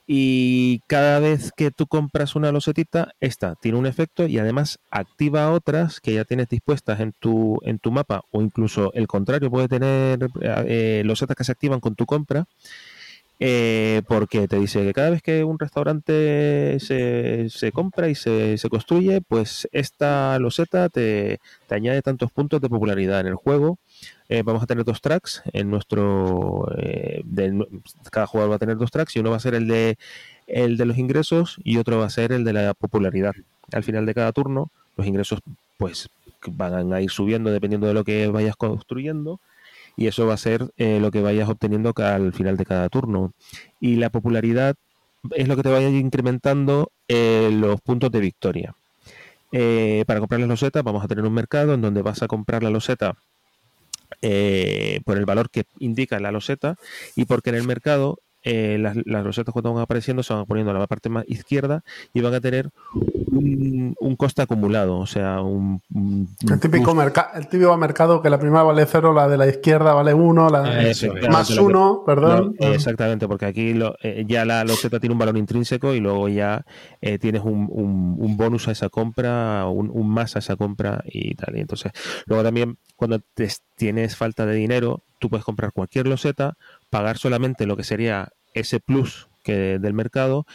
y 0.07 0.81
cada 0.87 1.19
vez 1.19 1.51
que 1.55 1.71
tú 1.71 1.87
compras 1.87 2.35
una 2.35 2.51
losetita, 2.51 3.13
esta 3.19 3.55
tiene 3.55 3.77
un 3.77 3.85
efecto 3.87 4.27
y 4.27 4.37
además 4.37 4.79
activa 4.91 5.51
otras 5.51 5.99
que 5.99 6.13
ya 6.13 6.25
tienes 6.25 6.49
dispuestas 6.49 6.99
en 6.99 7.13
tu, 7.19 7.59
en 7.63 7.79
tu 7.79 7.91
mapa 7.91 8.21
o 8.31 8.41
incluso 8.41 8.93
el 8.93 9.07
contrario, 9.07 9.49
puede 9.49 9.67
tener 9.67 10.29
eh, 10.41 11.01
losetas 11.05 11.35
que 11.35 11.43
se 11.43 11.51
activan 11.51 11.79
con 11.79 11.95
tu 11.95 12.05
compra 12.05 12.45
eh, 13.39 14.01
porque 14.07 14.47
te 14.47 14.57
dice 14.57 14.83
que 14.83 14.93
cada 14.93 15.09
vez 15.09 15.21
que 15.21 15.43
un 15.43 15.59
restaurante 15.59 16.79
se, 16.79 17.49
se 17.49 17.71
compra 17.71 18.07
y 18.07 18.15
se, 18.15 18.57
se, 18.57 18.69
construye, 18.69 19.21
pues 19.21 19.67
esta 19.73 20.39
loseta 20.39 20.87
te, 20.89 21.39
te, 21.67 21.75
añade 21.75 22.01
tantos 22.01 22.31
puntos 22.31 22.61
de 22.61 22.69
popularidad 22.69 23.19
en 23.19 23.27
el 23.27 23.35
juego. 23.35 23.77
Eh, 24.29 24.41
vamos 24.43 24.63
a 24.63 24.65
tener 24.67 24.85
dos 24.85 25.01
tracks 25.01 25.43
en 25.51 25.69
nuestro. 25.69 26.67
Eh, 26.77 27.23
cada 28.09 28.25
jugador 28.25 28.51
va 28.51 28.55
a 28.55 28.59
tener 28.59 28.77
dos 28.77 28.91
tracks 28.91 29.15
y 29.15 29.19
uno 29.19 29.31
va 29.31 29.37
a 29.37 29.41
ser 29.41 29.53
el 29.53 29.67
de, 29.67 29.97
el 30.47 30.77
de 30.77 30.85
los 30.85 30.97
ingresos 30.97 31.57
y 31.63 31.77
otro 31.77 31.99
va 31.99 32.05
a 32.05 32.09
ser 32.09 32.31
el 32.31 32.45
de 32.45 32.53
la 32.53 32.73
popularidad. 32.73 33.33
Al 33.73 33.83
final 33.83 34.05
de 34.05 34.13
cada 34.13 34.31
turno, 34.31 34.71
los 34.95 35.07
ingresos 35.07 35.41
pues 35.77 36.09
van 36.47 36.93
a 36.93 37.01
ir 37.01 37.09
subiendo 37.09 37.49
dependiendo 37.49 37.87
de 37.87 37.93
lo 37.93 38.03
que 38.03 38.27
vayas 38.27 38.55
construyendo 38.55 39.41
y 39.97 40.07
eso 40.07 40.25
va 40.25 40.33
a 40.33 40.37
ser 40.37 40.71
eh, 40.77 40.99
lo 40.99 41.11
que 41.11 41.21
vayas 41.21 41.49
obteniendo 41.49 41.93
al 41.97 42.33
final 42.33 42.57
de 42.57 42.65
cada 42.65 42.89
turno. 42.89 43.33
Y 43.79 43.95
la 43.95 44.09
popularidad 44.09 44.75
es 45.31 45.47
lo 45.47 45.55
que 45.55 45.63
te 45.63 45.69
vaya 45.69 45.89
incrementando 45.89 46.91
eh, 47.07 47.49
los 47.51 47.81
puntos 47.81 48.11
de 48.11 48.19
victoria. 48.19 48.75
Eh, 49.51 50.03
para 50.05 50.19
comprar 50.19 50.39
las 50.39 50.49
losetas 50.49 50.83
vamos 50.83 51.03
a 51.03 51.07
tener 51.07 51.23
un 51.23 51.33
mercado 51.33 51.73
en 51.73 51.81
donde 51.81 52.01
vas 52.01 52.21
a 52.21 52.27
comprar 52.27 52.63
la 52.63 52.69
loseta 52.69 53.15
por 55.05 55.17
el 55.17 55.25
valor 55.25 55.51
que 55.51 55.65
indica 55.79 56.19
la 56.19 56.31
loseta 56.31 56.77
y 57.15 57.25
porque 57.25 57.51
en 57.51 57.57
el 57.57 57.67
mercado 57.67 58.17
eh, 58.47 58.77
las, 58.79 58.95
las, 59.05 59.23
rosetas 59.23 59.51
cuando 59.51 59.73
van 59.73 59.81
apareciendo 59.81 60.21
se 60.21 60.33
van 60.33 60.45
poniendo 60.45 60.71
a 60.71 60.77
la 60.77 60.85
parte 60.85 61.09
más 61.09 61.25
izquierda 61.27 61.83
y 62.13 62.21
van 62.21 62.35
a 62.35 62.39
tener 62.39 62.69
un, 63.31 64.15
coste 64.17 64.43
acumulado, 64.43 64.97
o 64.97 65.05
sea, 65.07 65.41
un... 65.41 65.81
el, 66.49 66.59
típico 66.59 66.95
el 67.33 67.47
típico 67.47 67.75
mercado 67.75 68.21
que 68.21 68.29
la 68.29 68.39
primera 68.39 68.63
vale 68.63 68.85
cero, 68.85 69.13
la 69.13 69.27
de 69.27 69.37
la 69.37 69.47
izquierda 69.47 69.93
vale 69.93 70.13
uno, 70.13 70.47
la 70.49 70.61
más 71.29 71.49
uno, 71.57 72.03
perdón. 72.05 72.55
exactamente, 72.59 73.27
porque 73.27 73.45
aquí 73.45 73.73
eh, 74.03 74.25
ya 74.27 74.45
la 74.45 74.63
loseta 74.63 74.99
tiene 74.99 75.13
un 75.13 75.19
valor 75.19 75.37
intrínseco 75.37 75.93
y 75.93 75.99
luego 75.99 76.29
ya 76.29 76.63
eh, 77.01 77.17
tienes 77.17 77.41
un, 77.43 77.67
un, 77.69 78.37
bonus 78.37 78.67
a 78.67 78.71
esa 78.71 78.89
compra, 78.89 79.65
un, 79.67 79.89
un 79.91 80.07
más 80.07 80.35
a 80.35 80.39
esa 80.39 80.55
compra 80.55 81.03
y 81.05 81.35
tal. 81.35 81.57
Y 81.57 81.61
entonces, 81.61 81.91
luego 82.25 82.43
también 82.43 82.77
cuando 82.95 83.19
tienes 83.75 84.15
falta 84.15 84.45
de 84.45 84.55
dinero, 84.55 85.03
tú 85.19 85.29
puedes 85.29 85.45
comprar 85.45 85.71
cualquier 85.71 86.07
loseta, 86.07 86.57
pagar 86.95 87.17
solamente 87.17 87.65
lo 87.65 87.75
que 87.75 87.83
sería 87.83 88.29
ese 88.53 88.79
plus 88.79 89.27
que 89.43 89.79
del 89.79 89.93
mercado 89.93 90.45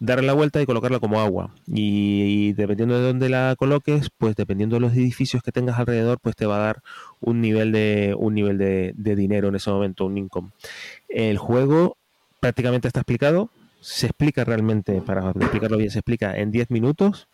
darle 0.00 0.26
la 0.26 0.32
vuelta 0.32 0.60
y 0.60 0.66
colocarla 0.66 0.98
como 0.98 1.20
agua. 1.20 1.54
Y, 1.68 2.52
dependiendo 2.54 2.96
de 2.96 3.06
dónde 3.06 3.28
la 3.28 3.54
coloques, 3.56 4.10
pues 4.18 4.34
dependiendo 4.34 4.74
de 4.74 4.80
los 4.80 4.92
edificios 4.94 5.40
que 5.40 5.52
tengas 5.52 5.78
alrededor, 5.78 6.18
pues 6.20 6.34
te 6.34 6.46
va 6.46 6.56
a 6.56 6.66
dar 6.66 6.82
un 7.20 7.40
nivel 7.40 7.70
de, 7.70 8.16
un 8.18 8.34
nivel 8.34 8.58
de, 8.58 8.92
dinero 8.96 9.48
en 9.48 9.54
ese 9.54 9.70
momento, 9.70 10.06
un 10.06 10.18
income. 10.18 10.50
El 11.08 11.38
juego 11.38 11.96
prácticamente 12.40 12.88
está 12.88 12.98
explicado. 13.02 13.48
Se 13.80 14.06
explica 14.06 14.42
realmente, 14.42 15.00
para 15.00 15.30
explicarlo 15.30 15.76
bien, 15.76 15.92
se 15.92 16.00
explica 16.00 16.36
en 16.36 16.50
10 16.50 16.72
minutos. 16.72 17.28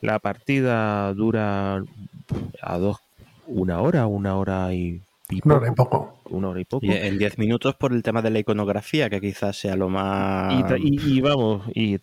La 0.00 0.18
partida 0.18 1.14
dura 1.14 1.84
a 2.60 2.78
dos, 2.78 2.98
una 3.46 3.80
hora, 3.80 4.08
una 4.08 4.34
hora 4.34 4.74
y 4.74 5.00
una 5.44 5.56
hora 5.56 5.68
y 5.68 5.74
poco. 5.74 6.18
Una 6.30 6.48
hora 6.48 6.60
y 6.60 6.64
poco. 6.64 6.86
en 6.86 7.18
10 7.18 7.38
minutos 7.38 7.74
por 7.74 7.92
el 7.92 8.02
tema 8.02 8.22
de 8.22 8.30
la 8.30 8.38
iconografía, 8.38 9.10
que 9.10 9.20
quizás 9.20 9.56
sea 9.56 9.76
lo 9.76 9.88
más. 9.88 10.54
Y, 10.78 11.20
vamos, 11.20 11.62
y, 11.74 11.98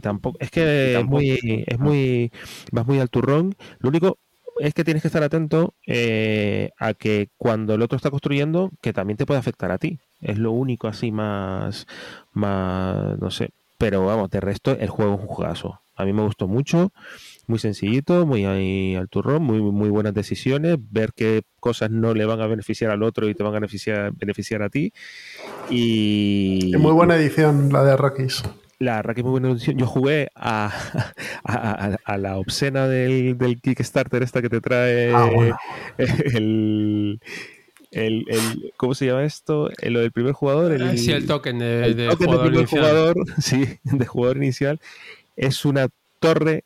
tampoco. 0.00 0.38
Es 0.40 0.50
que 0.50 0.98
es 0.98 1.04
muy. 1.04 1.64
Es 1.66 1.78
muy. 1.78 2.32
Vas 2.72 2.86
muy 2.86 2.98
al 2.98 3.10
turrón. 3.10 3.54
Lo 3.78 3.88
único 3.88 4.18
es 4.58 4.74
que 4.74 4.84
tienes 4.84 5.02
que 5.02 5.08
estar 5.08 5.22
atento 5.22 5.74
eh, 5.86 6.70
a 6.78 6.94
que 6.94 7.28
cuando 7.36 7.74
el 7.74 7.82
otro 7.82 7.96
está 7.96 8.10
construyendo, 8.10 8.70
que 8.80 8.92
también 8.92 9.16
te 9.16 9.26
puede 9.26 9.40
afectar 9.40 9.70
a 9.70 9.78
ti. 9.78 9.98
Es 10.20 10.38
lo 10.38 10.52
único 10.52 10.88
así 10.88 11.12
más. 11.12 11.86
Más. 12.32 13.18
No 13.18 13.30
sé. 13.30 13.50
Pero 13.78 14.06
vamos, 14.06 14.30
de 14.30 14.40
resto, 14.40 14.72
el 14.72 14.88
juego 14.88 15.14
es 15.14 15.20
un 15.20 15.26
juegazo. 15.26 15.80
A 15.96 16.04
mí 16.04 16.12
me 16.12 16.22
gustó 16.22 16.48
mucho 16.48 16.92
muy 17.46 17.58
sencillito, 17.58 18.26
muy 18.26 18.44
ahí 18.44 18.94
al 18.94 19.08
turrón, 19.08 19.42
muy, 19.42 19.60
muy 19.60 19.88
buenas 19.88 20.14
decisiones, 20.14 20.76
ver 20.90 21.12
qué 21.14 21.42
cosas 21.60 21.90
no 21.90 22.14
le 22.14 22.24
van 22.24 22.40
a 22.40 22.46
beneficiar 22.46 22.90
al 22.90 23.02
otro 23.02 23.28
y 23.28 23.34
te 23.34 23.42
van 23.42 23.52
a 23.52 23.56
beneficiar, 23.56 24.12
beneficiar 24.14 24.62
a 24.62 24.68
ti. 24.68 24.92
Y, 25.70 26.72
muy 26.78 26.92
buena 26.92 27.16
edición 27.16 27.72
la 27.72 27.84
de 27.84 27.92
Arrakis. 27.92 28.42
La 28.78 28.98
Arrakis 28.98 29.24
muy 29.24 29.32
buena 29.32 29.50
edición. 29.50 29.78
Yo 29.78 29.86
jugué 29.86 30.28
a, 30.34 30.70
a, 31.44 32.18
la 32.18 32.36
obscena 32.36 32.88
del, 32.88 33.38
del, 33.38 33.60
Kickstarter 33.60 34.22
esta 34.22 34.42
que 34.42 34.48
te 34.48 34.60
trae 34.60 35.12
ah, 35.14 35.30
el, 35.98 37.20
el, 37.94 38.24
el, 38.28 38.72
¿cómo 38.76 38.94
se 38.94 39.06
llama 39.06 39.24
esto? 39.24 39.70
El, 39.78 39.94
lo 39.94 40.00
del 40.00 40.12
primer 40.12 40.32
jugador. 40.32 40.72
El, 40.72 40.82
ah, 40.82 40.96
sí, 40.96 41.12
el 41.12 41.26
token 41.26 41.60
de, 41.60 42.14
jugador, 42.18 42.66
jugador, 42.66 43.16
sí, 43.40 43.78
de 43.84 44.06
jugador 44.06 44.36
inicial. 44.38 44.80
Es 45.36 45.64
una 45.64 45.88
torre 46.24 46.62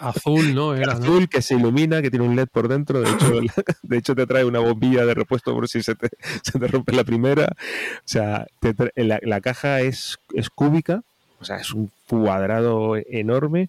azul, 0.00 0.54
¿no? 0.54 0.74
Era, 0.76 0.92
azul 0.92 1.28
que 1.28 1.42
se 1.42 1.54
ilumina, 1.54 2.02
que 2.02 2.10
tiene 2.10 2.26
un 2.26 2.36
LED 2.36 2.48
por 2.48 2.68
dentro. 2.68 3.00
De 3.00 3.10
hecho, 3.10 3.40
de 3.82 3.98
hecho 3.98 4.14
te 4.14 4.26
trae 4.26 4.44
una 4.44 4.60
bombilla 4.60 5.04
de 5.04 5.14
repuesto 5.14 5.52
por 5.52 5.68
si 5.68 5.82
se 5.82 5.94
te, 5.94 6.08
se 6.42 6.58
te 6.58 6.66
rompe 6.66 6.92
la 6.92 7.04
primera. 7.04 7.46
O 7.46 8.02
sea, 8.04 8.46
la, 8.94 9.40
caja 9.40 9.80
es, 9.80 10.18
es 10.34 10.50
cúbica, 10.50 11.02
o 11.40 11.44
sea, 11.44 11.56
es 11.56 11.72
un 11.72 11.90
cuadrado 12.08 12.96
enorme, 12.96 13.68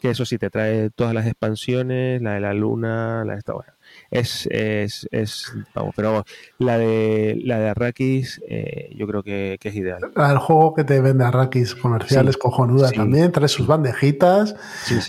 que 0.00 0.10
eso 0.10 0.24
sí 0.24 0.38
te 0.38 0.50
trae 0.50 0.90
todas 0.90 1.14
las 1.14 1.26
expansiones, 1.26 2.22
la 2.22 2.34
de 2.34 2.40
la 2.40 2.54
luna, 2.54 3.24
la 3.24 3.32
de 3.32 3.38
esta, 3.38 3.54
bueno, 3.54 3.72
es, 4.10 4.48
es, 4.50 5.06
es, 5.10 5.52
vamos, 5.74 5.92
pero 5.94 6.12
vamos, 6.12 6.24
la 6.58 6.78
de 6.78 7.38
la 7.44 7.58
de 7.58 7.68
Arrakis 7.68 8.40
eh, 8.48 8.90
yo 8.96 9.06
creo 9.06 9.22
que, 9.22 9.58
es 9.62 9.74
ideal. 9.74 10.00
El 10.16 10.38
juego 10.38 10.74
que 10.74 10.84
te 10.84 11.00
vende 11.00 11.24
Arrakis 11.24 11.74
comerciales 11.74 12.36
cojonuda 12.36 12.90
también, 12.90 13.32
trae 13.32 13.48
sus 13.48 13.66
bandejitas 13.66 14.56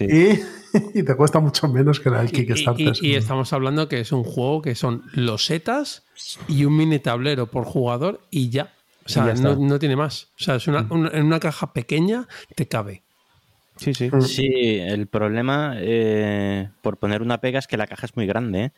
y, 0.02 0.40
y, 1.00 1.04
te 1.04 1.16
cuesta 1.16 1.40
mucho 1.40 1.68
menos 1.68 2.00
que 2.00 2.10
la 2.10 2.20
del 2.20 2.32
Kickstarter. 2.32 2.94
Y, 3.02 3.16
estamos 3.16 3.54
hablando 3.54 3.88
que 3.88 4.02
es 4.02 4.12
un 4.12 4.24
juego 4.24 4.62
que 4.62 4.76
son 4.76 5.04
los 5.14 5.46
setas 5.46 6.04
y 6.48 6.66
un 6.66 6.76
mini 6.76 7.00
tablero 7.00 7.48
por 7.48 7.66
jugador 7.66 8.22
y 8.30 8.50
ya. 8.50 8.74
O 9.06 9.10
sea, 9.10 9.34
no, 9.34 9.80
tiene 9.80 9.96
más. 9.96 10.26
O 10.40 10.44
sea, 10.44 10.56
es 10.56 10.68
una, 10.68 10.84
mm. 10.84 11.10
en 11.14 11.26
una 11.26 11.40
caja 11.40 11.74
pequeña 11.74 12.28
te 12.56 12.68
cabe. 12.68 13.04
Sí, 13.80 13.94
sí. 13.94 14.10
Mm. 14.12 14.22
Sí, 14.22 14.78
el 14.80 15.08
problema, 15.08 15.76
eh, 15.78 16.70
por 16.82 16.98
poner 16.98 17.22
una 17.22 17.40
pega, 17.40 17.60
es 17.60 17.68
que 17.68 17.78
la 17.78 17.88
caja 17.88 18.06
es 18.06 18.16
muy 18.16 18.28
grande, 18.28 18.66
¿eh? 18.66 18.72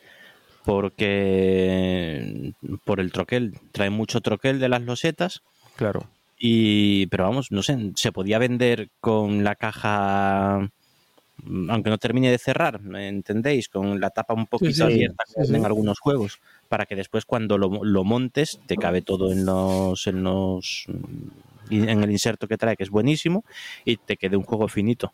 porque 0.64 2.52
por 2.84 3.00
el 3.00 3.10
troquel, 3.10 3.58
trae 3.72 3.90
mucho 3.90 4.20
troquel 4.20 4.60
de 4.60 4.68
las 4.68 4.82
losetas. 4.82 5.42
Claro. 5.76 6.06
Y, 6.38 7.06
pero 7.06 7.24
vamos, 7.24 7.50
no 7.50 7.62
sé, 7.62 7.92
se 7.96 8.12
podía 8.12 8.38
vender 8.38 8.90
con 9.00 9.42
la 9.42 9.56
caja, 9.56 10.68
aunque 11.68 11.90
no 11.90 11.98
termine 11.98 12.30
de 12.30 12.38
cerrar, 12.38 12.80
¿entendéis? 12.94 13.68
Con 13.68 14.00
la 14.00 14.10
tapa 14.10 14.34
un 14.34 14.46
poquito 14.46 14.84
abierta, 14.84 15.24
en 15.36 15.64
algunos 15.64 15.98
juegos, 15.98 16.38
para 16.68 16.86
que 16.86 16.96
después 16.96 17.24
cuando 17.24 17.58
lo, 17.58 17.84
lo, 17.84 18.04
montes 18.04 18.60
te 18.66 18.76
cabe 18.76 19.02
todo 19.02 19.32
en 19.32 19.44
los, 19.44 20.06
en 20.06 20.22
los 20.22 20.86
en 21.80 22.02
el 22.02 22.10
inserto 22.10 22.46
que 22.48 22.58
trae, 22.58 22.76
que 22.76 22.84
es 22.84 22.90
buenísimo, 22.90 23.44
y 23.84 23.96
te 23.96 24.16
quede 24.16 24.36
un 24.36 24.44
juego 24.44 24.68
finito. 24.68 25.12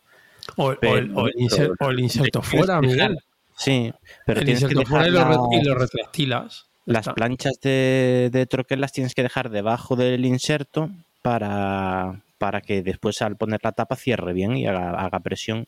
O, 0.56 0.72
el, 0.72 1.12
inserto, 1.36 2.42
fuera, 2.42 2.80
Miguel. 2.80 3.18
Sí, 3.56 3.92
pero 4.24 4.42
tienes 4.42 4.64
que 4.64 4.74
dejar 4.74 5.08
y, 5.08 5.10
lo, 5.10 5.74
retractilas. 5.74 6.66
Las 6.86 7.08
planchas 7.08 7.60
de, 7.60 8.30
de 8.32 8.46
troquel 8.46 8.80
las 8.80 8.92
tienes 8.92 9.14
que 9.14 9.22
dejar 9.22 9.50
debajo 9.50 9.94
del 9.96 10.24
inserto 10.24 10.90
para, 11.22 12.22
para 12.38 12.60
que 12.60 12.82
después 12.82 13.20
al 13.20 13.36
poner 13.36 13.60
la 13.62 13.72
tapa 13.72 13.96
cierre 13.96 14.32
bien 14.32 14.56
y 14.56 14.66
haga, 14.66 15.20
presión 15.20 15.66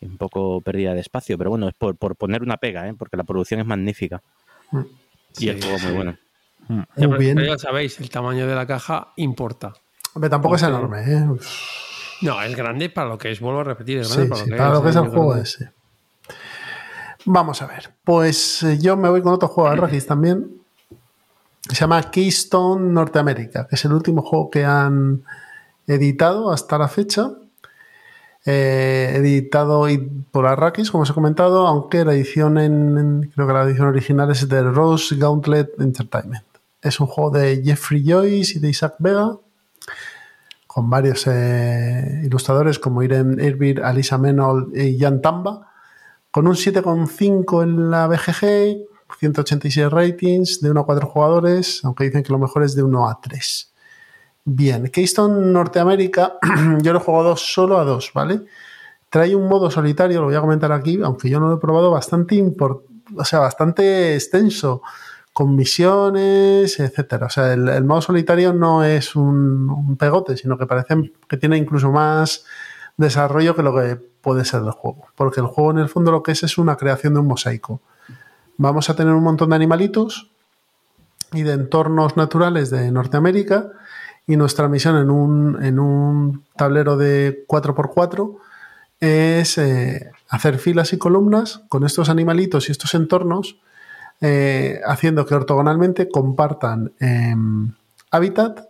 un 0.00 0.16
poco 0.16 0.60
pérdida 0.60 0.94
de 0.94 1.00
espacio. 1.00 1.38
Pero 1.38 1.50
bueno, 1.50 1.68
es 1.68 1.74
por, 1.74 1.96
poner 2.16 2.42
una 2.42 2.56
pega, 2.56 2.88
¿eh? 2.88 2.94
porque 2.98 3.16
la 3.16 3.24
producción 3.24 3.60
es 3.60 3.66
magnífica. 3.66 4.22
Mm. 4.72 4.80
Y 5.38 5.48
el 5.48 5.62
juego 5.62 5.78
muy 5.78 5.92
bueno. 5.92 6.18
Muy 6.96 7.18
bien. 7.18 7.38
ya 7.38 7.56
sabéis, 7.56 8.00
el 8.00 8.10
tamaño 8.10 8.46
de 8.46 8.54
la 8.54 8.66
caja 8.66 9.12
importa 9.16 9.74
tampoco 10.30 10.56
es 10.56 10.62
enorme, 10.62 11.02
¿eh? 11.06 11.26
No, 12.22 12.42
es 12.42 12.56
grande 12.56 12.90
para 12.90 13.08
lo 13.08 13.18
que 13.18 13.30
es, 13.30 13.40
vuelvo 13.40 13.60
a 13.60 13.64
repetir, 13.64 13.98
es 13.98 14.14
grande 14.14 14.56
para, 14.56 14.72
lo 14.72 14.82
que, 14.82 14.90
es, 14.90 14.96
el 14.96 15.08
juego 15.08 15.36
ese. 15.36 15.70
Vamos 17.24 17.62
a 17.62 17.66
ver. 17.66 17.90
Pues 18.04 18.62
eh, 18.62 18.78
yo 18.78 18.96
me 18.96 19.08
voy 19.08 19.22
con 19.22 19.32
otro 19.32 19.48
juego 19.48 19.70
de 19.70 19.76
Regis 19.76 20.06
también. 20.06 20.50
Se 21.68 21.74
llama 21.74 22.10
Keystone 22.10 22.92
Norteamérica, 22.92 23.66
que 23.68 23.76
es 23.76 23.84
el 23.84 23.92
último 23.92 24.22
juego 24.22 24.50
que 24.50 24.64
han 24.64 25.22
editado 25.86 26.50
hasta 26.50 26.78
la 26.78 26.88
fecha. 26.88 27.30
Eh, 28.46 29.12
editado 29.16 29.86
por 30.30 30.46
Arrakis, 30.46 30.90
como 30.90 31.02
os 31.02 31.10
he 31.10 31.12
comentado, 31.12 31.66
aunque 31.66 32.04
la 32.04 32.14
edición 32.14 32.56
en, 32.56 33.30
creo 33.34 33.46
que 33.46 33.52
la 33.52 33.64
edición 33.64 33.88
original 33.88 34.30
es 34.30 34.48
de 34.48 34.62
Rose 34.62 35.16
Gauntlet 35.16 35.78
Entertainment. 35.78 36.44
Es 36.80 36.98
un 36.98 37.08
juego 37.08 37.30
de 37.30 37.62
Jeffrey 37.62 38.02
Joyce 38.06 38.56
y 38.56 38.60
de 38.60 38.70
Isaac 38.70 38.94
Vega 39.00 39.36
con 40.66 40.90
varios 40.90 41.26
eh, 41.26 42.22
ilustradores 42.24 42.78
como 42.78 43.02
Irene 43.02 43.44
Irvir, 43.44 43.82
Alisa 43.82 44.18
Menol 44.18 44.70
y 44.74 44.98
Jan 44.98 45.20
Tamba, 45.20 45.72
con 46.30 46.46
un 46.46 46.54
7,5 46.54 47.62
en 47.62 47.90
la 47.90 48.06
BGG, 48.06 48.86
186 49.18 49.90
ratings, 49.90 50.60
de 50.60 50.70
1 50.70 50.80
a 50.80 50.84
4 50.84 51.06
jugadores, 51.06 51.84
aunque 51.84 52.04
dicen 52.04 52.22
que 52.22 52.32
lo 52.32 52.38
mejor 52.38 52.62
es 52.62 52.74
de 52.76 52.82
1 52.82 53.08
a 53.08 53.20
3. 53.20 53.72
Bien, 54.44 54.88
Keystone 54.88 55.50
Norteamérica, 55.52 56.34
yo 56.82 56.92
lo 56.92 57.00
he 57.00 57.02
jugado 57.02 57.36
solo 57.36 57.78
a 57.78 57.84
2, 57.84 58.12
¿vale? 58.14 58.42
Trae 59.10 59.34
un 59.34 59.48
modo 59.48 59.70
solitario, 59.70 60.20
lo 60.20 60.26
voy 60.26 60.36
a 60.36 60.40
comentar 60.40 60.70
aquí, 60.70 61.00
aunque 61.02 61.30
yo 61.30 61.40
no 61.40 61.48
lo 61.48 61.56
he 61.56 61.58
probado, 61.58 61.90
bastante, 61.90 62.40
o 63.16 63.24
sea, 63.24 63.38
bastante 63.40 64.14
extenso 64.14 64.82
con 65.38 65.54
misiones, 65.54 66.80
etcétera. 66.80 67.26
O 67.26 67.30
sea, 67.30 67.52
el, 67.52 67.84
modo 67.84 68.02
solitario 68.02 68.52
no 68.52 68.82
es 68.82 69.14
un, 69.14 69.96
pegote, 69.96 70.36
sino 70.36 70.58
que 70.58 70.66
parece 70.66 71.12
que 71.28 71.36
tiene 71.36 71.56
incluso 71.56 71.92
más 71.92 72.44
desarrollo 72.96 73.54
que 73.54 73.62
lo 73.62 73.72
que 73.72 73.94
puede 74.20 74.44
ser 74.44 74.62
el 74.62 74.72
juego. 74.72 75.06
Porque 75.14 75.38
el 75.38 75.46
juego 75.46 75.70
en 75.70 75.78
el 75.78 75.88
fondo 75.88 76.10
lo 76.10 76.24
que 76.24 76.32
es 76.32 76.42
es 76.42 76.58
una 76.58 76.74
creación 76.74 77.14
de 77.14 77.20
un 77.20 77.28
mosaico. 77.28 77.80
Vamos 78.56 78.90
a 78.90 78.96
tener 78.96 79.14
un 79.14 79.22
montón 79.22 79.50
de 79.50 79.54
animalitos 79.54 80.28
y 81.32 81.44
de 81.44 81.52
entornos 81.52 82.16
naturales 82.16 82.70
de 82.70 82.90
Norteamérica 82.90 83.68
y 84.26 84.36
nuestra 84.36 84.66
misión 84.66 84.96
en 84.96 85.08
un, 85.08 85.62
en 85.62 85.78
un 85.78 86.46
tablero 86.56 86.96
de 86.96 87.44
4x4 87.46 88.38
es 88.98 89.56
eh, 89.58 90.10
hacer 90.30 90.58
filas 90.58 90.92
y 90.92 90.98
columnas 90.98 91.62
con 91.68 91.84
estos 91.84 92.08
animalitos 92.08 92.68
y 92.68 92.72
estos 92.72 92.92
entornos 92.94 93.60
eh, 94.20 94.80
haciendo 94.84 95.26
que 95.26 95.34
ortogonalmente 95.34 96.08
compartan 96.08 96.92
em, 96.98 97.72
hábitat 98.10 98.66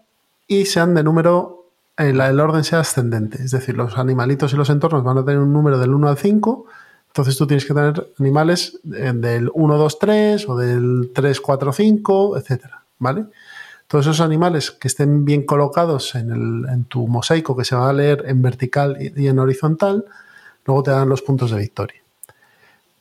y 0.47 0.67
sean 0.67 0.95
de 0.95 1.03
número, 1.03 1.71
eh, 1.97 2.11
el 2.11 2.41
orden 2.41 2.65
sea 2.65 2.81
ascendente. 2.81 3.43
Es 3.43 3.53
decir, 3.53 3.77
los 3.77 3.97
animalitos 3.97 4.53
y 4.53 4.57
los 4.57 4.69
entornos 4.71 5.05
van 5.05 5.19
a 5.19 5.25
tener 5.25 5.41
un 5.41 5.53
número 5.53 5.79
del 5.79 5.95
1 5.95 6.09
al 6.09 6.19
5. 6.19 6.67
Entonces 7.09 7.37
tú 7.39 7.47
tienes 7.47 7.65
que 7.65 7.75
tener 7.75 8.13
animales 8.19 8.79
eh, 8.95 9.13
del 9.15 9.51
1, 9.55 9.79
2, 9.79 9.99
3 9.99 10.49
o 10.49 10.57
del 10.57 11.13
3, 11.15 11.41
4, 11.41 11.73
5, 11.73 12.37
etcétera, 12.37 12.85
¿vale? 12.99 13.27
Todos 13.87 14.05
esos 14.05 14.21
animales 14.21 14.71
que 14.71 14.89
estén 14.89 15.25
bien 15.25 15.47
colocados 15.47 16.15
en, 16.15 16.31
el, 16.31 16.71
en, 16.71 16.85
tu 16.85 17.07
mosaico, 17.07 17.57
que 17.57 17.65
se 17.65 17.75
va 17.75 17.89
a 17.89 17.93
leer 17.95 18.25
en 18.27 18.43
vertical 18.43 18.99
y 19.01 19.27
en 19.27 19.39
horizontal, 19.39 20.05
luego 20.67 20.83
te 20.83 20.91
dan 20.91 21.09
los 21.09 21.23
puntos 21.23 21.51
de 21.51 21.59
victoria. 21.59 22.03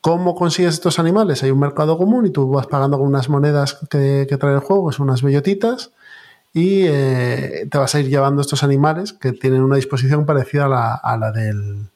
¿Cómo 0.08 0.36
consigues 0.36 0.76
estos 0.76 1.00
animales? 1.00 1.44
Hay 1.44 1.52
un 1.52 1.60
mercado 1.60 1.98
común 1.98 2.26
y 2.26 2.30
tú 2.30 2.50
vas 2.50 2.66
pagando 2.66 2.98
con 2.98 3.08
unas 3.08 3.28
monedas 3.28 3.78
que, 3.90 4.26
trae 4.40 4.54
el 4.54 4.62
juego, 4.62 4.90
son 4.94 5.10
unas 5.10 5.22
bellotitas, 5.22 5.92
y 6.54 6.84
eh, 6.86 7.68
te 7.70 7.78
vas 7.78 7.94
a 7.94 8.00
ir 8.00 8.08
llevando 8.08 8.40
estos 8.40 8.64
animales 8.64 9.12
que 9.12 9.34
tienen 9.34 9.62
una 9.64 9.76
disposición 9.76 10.26
parecida 10.26 10.68
a 10.68 10.70
la, 10.70 10.94
a 10.94 11.18
la 11.18 11.34
del 11.34 11.90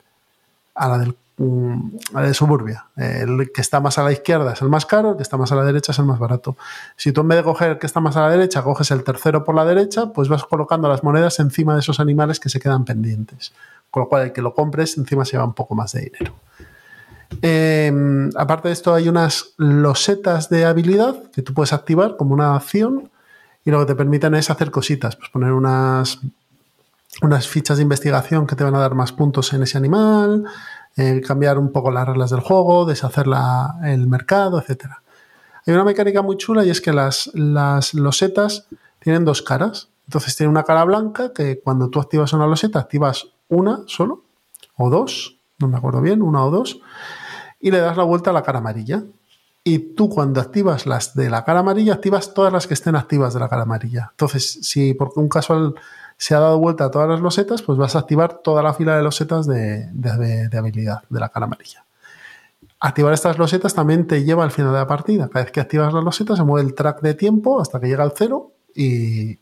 a 0.75 0.89
la 0.89 0.97
del 0.97 1.15
mm, 1.37 1.79
a 2.13 2.21
la 2.21 2.27
de 2.27 2.33
suburbia. 2.33 2.87
El 2.97 3.49
que 3.53 3.61
está 3.61 3.79
más 3.79 3.97
a 3.97 4.03
la 4.03 4.11
izquierda 4.11 4.51
es 4.51 4.61
el 4.61 4.67
más 4.67 4.85
caro, 4.85 5.11
el 5.11 5.15
que 5.15 5.23
está 5.23 5.37
más 5.37 5.53
a 5.53 5.55
la 5.55 5.63
derecha 5.63 5.93
es 5.93 5.99
el 5.99 6.05
más 6.05 6.19
barato. 6.19 6.57
Si 6.97 7.13
tú 7.13 7.21
en 7.21 7.29
vez 7.29 7.37
de 7.37 7.43
coger 7.45 7.69
el 7.69 7.79
que 7.79 7.87
está 7.87 8.01
más 8.01 8.17
a 8.17 8.23
la 8.23 8.29
derecha, 8.29 8.61
coges 8.61 8.91
el 8.91 9.05
tercero 9.05 9.45
por 9.45 9.55
la 9.55 9.63
derecha, 9.63 10.07
pues 10.07 10.27
vas 10.27 10.43
colocando 10.43 10.89
las 10.89 11.01
monedas 11.01 11.39
encima 11.39 11.75
de 11.75 11.79
esos 11.79 12.01
animales 12.01 12.41
que 12.41 12.49
se 12.49 12.59
quedan 12.59 12.83
pendientes. 12.83 13.53
Con 13.89 14.03
lo 14.03 14.09
cual, 14.09 14.23
el 14.23 14.33
que 14.33 14.41
lo 14.41 14.53
compres 14.53 14.97
encima 14.97 15.23
se 15.23 15.31
lleva 15.31 15.45
un 15.45 15.53
poco 15.53 15.75
más 15.75 15.93
de 15.93 16.01
dinero. 16.01 16.33
Em, 17.41 18.29
aparte 18.35 18.67
de 18.67 18.73
esto, 18.73 18.93
hay 18.93 19.07
unas 19.07 19.53
losetas 19.57 20.49
de 20.49 20.65
habilidad 20.65 21.31
que 21.31 21.41
tú 21.41 21.53
puedes 21.53 21.73
activar 21.73 22.17
como 22.17 22.33
una 22.33 22.55
acción 22.55 23.09
y 23.63 23.71
lo 23.71 23.79
que 23.79 23.85
te 23.85 23.95
permiten 23.95 24.35
es 24.35 24.49
hacer 24.49 24.71
cositas, 24.71 25.15
pues 25.15 25.29
poner 25.29 25.53
unas, 25.53 26.19
unas 27.21 27.47
fichas 27.47 27.77
de 27.77 27.83
investigación 27.83 28.47
que 28.47 28.55
te 28.55 28.63
van 28.63 28.75
a 28.75 28.79
dar 28.79 28.95
más 28.95 29.11
puntos 29.11 29.53
en 29.53 29.63
ese 29.63 29.77
animal, 29.77 30.45
eh, 30.97 31.21
cambiar 31.25 31.57
un 31.57 31.71
poco 31.71 31.91
las 31.91 32.07
reglas 32.07 32.31
del 32.31 32.41
juego, 32.41 32.85
deshacer 32.85 33.27
el 33.85 34.07
mercado, 34.07 34.59
etc. 34.59 34.85
Hay 35.65 35.73
una 35.73 35.83
mecánica 35.83 36.21
muy 36.21 36.37
chula 36.37 36.65
y 36.65 36.69
es 36.69 36.81
que 36.81 36.91
las, 36.91 37.31
las 37.33 37.93
losetas 37.93 38.65
tienen 38.99 39.23
dos 39.23 39.41
caras. 39.41 39.89
Entonces 40.07 40.35
tiene 40.35 40.49
una 40.49 40.63
cara 40.63 40.83
blanca 40.83 41.31
que 41.33 41.59
cuando 41.59 41.89
tú 41.89 41.99
activas 41.99 42.33
una 42.33 42.47
loseta 42.47 42.79
activas 42.79 43.27
una 43.47 43.81
solo 43.85 44.23
o 44.75 44.89
dos, 44.89 45.37
no 45.59 45.67
me 45.67 45.77
acuerdo 45.77 46.01
bien, 46.01 46.21
una 46.21 46.43
o 46.43 46.51
dos, 46.51 46.79
y 47.61 47.71
le 47.71 47.79
das 47.79 47.97
la 47.97 48.03
vuelta 48.03 48.31
a 48.31 48.33
la 48.33 48.43
cara 48.43 48.59
amarilla. 48.59 49.03
Y 49.63 49.93
tú 49.93 50.09
cuando 50.09 50.41
activas 50.41 50.87
las 50.87 51.13
de 51.13 51.29
la 51.29 51.45
cara 51.45 51.59
amarilla, 51.59 51.93
activas 51.93 52.33
todas 52.33 52.51
las 52.51 52.65
que 52.65 52.73
estén 52.73 52.95
activas 52.95 53.33
de 53.33 53.39
la 53.39 53.47
cara 53.47 53.61
amarilla. 53.61 54.09
Entonces, 54.11 54.59
si 54.63 54.95
por 54.95 55.11
un 55.15 55.29
casual 55.29 55.75
se 56.17 56.33
ha 56.33 56.39
dado 56.39 56.57
vuelta 56.57 56.85
a 56.85 56.91
todas 56.91 57.07
las 57.07 57.19
losetas, 57.19 57.61
pues 57.61 57.77
vas 57.77 57.95
a 57.95 57.99
activar 57.99 58.39
toda 58.39 58.63
la 58.63 58.73
fila 58.73 58.95
de 58.95 59.03
losetas 59.03 59.45
de, 59.45 59.87
de, 59.91 60.57
habilidad 60.57 61.03
de 61.09 61.19
la 61.19 61.29
cara 61.29 61.45
amarilla. 61.45 61.85
Activar 62.79 63.13
estas 63.13 63.37
losetas 63.37 63.75
también 63.75 64.07
te 64.07 64.23
lleva 64.23 64.43
al 64.43 64.51
final 64.51 64.71
de 64.71 64.79
la 64.79 64.87
partida. 64.87 65.29
Cada 65.29 65.45
vez 65.45 65.51
que 65.51 65.59
activas 65.59 65.93
las 65.93 66.03
losetas 66.03 66.37
se 66.37 66.43
mueve 66.43 66.67
el 66.67 66.73
track 66.73 67.01
de 67.01 67.13
tiempo 67.13 67.61
hasta 67.61 67.79
que 67.79 67.87
llega 67.87 68.03
al 68.03 68.13
cero 68.15 68.51
y, 68.75 69.39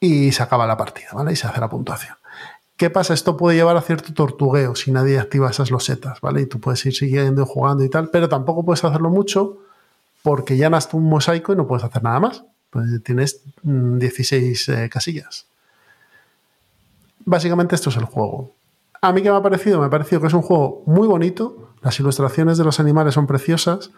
y 0.00 0.32
se 0.32 0.42
acaba 0.42 0.66
la 0.66 0.76
partida, 0.76 1.08
¿vale? 1.12 1.32
Y 1.32 1.36
se 1.36 1.46
hace 1.46 1.60
la 1.60 1.68
puntuación. 1.68 2.16
¿Qué 2.76 2.90
pasa? 2.90 3.14
Esto 3.14 3.36
puede 3.36 3.56
llevar 3.56 3.76
a 3.76 3.82
cierto 3.82 4.12
tortugueo 4.12 4.74
si 4.74 4.90
nadie 4.90 5.18
activa 5.18 5.48
esas 5.48 5.70
losetas, 5.70 6.20
¿vale? 6.20 6.42
Y 6.42 6.46
tú 6.46 6.58
puedes 6.58 6.84
ir 6.86 6.94
siguiendo, 6.94 7.46
jugando 7.46 7.84
y 7.84 7.88
tal, 7.88 8.10
pero 8.10 8.28
tampoco 8.28 8.64
puedes 8.64 8.82
hacerlo 8.82 9.10
mucho 9.10 9.58
porque 10.22 10.56
ya 10.56 10.70
naste 10.70 10.96
un 10.96 11.04
mosaico 11.04 11.52
y 11.52 11.56
no 11.56 11.66
puedes 11.66 11.84
hacer 11.84 12.02
nada 12.02 12.18
más. 12.18 12.44
Pues 12.70 12.86
tienes 13.04 13.42
16 13.62 14.68
mm, 14.68 14.72
eh, 14.72 14.88
casillas. 14.88 15.46
Básicamente 17.24 17.76
esto 17.76 17.90
es 17.90 17.96
el 17.96 18.06
juego. 18.06 18.52
A 19.00 19.12
mí 19.12 19.22
que 19.22 19.30
me 19.30 19.36
ha 19.36 19.42
parecido, 19.42 19.80
me 19.80 19.86
ha 19.86 19.90
parecido 19.90 20.20
que 20.20 20.26
es 20.26 20.34
un 20.34 20.42
juego 20.42 20.82
muy 20.86 21.06
bonito, 21.06 21.70
las 21.82 22.00
ilustraciones 22.00 22.58
de 22.58 22.64
los 22.64 22.80
animales 22.80 23.14
son 23.14 23.26
preciosas, 23.26 23.90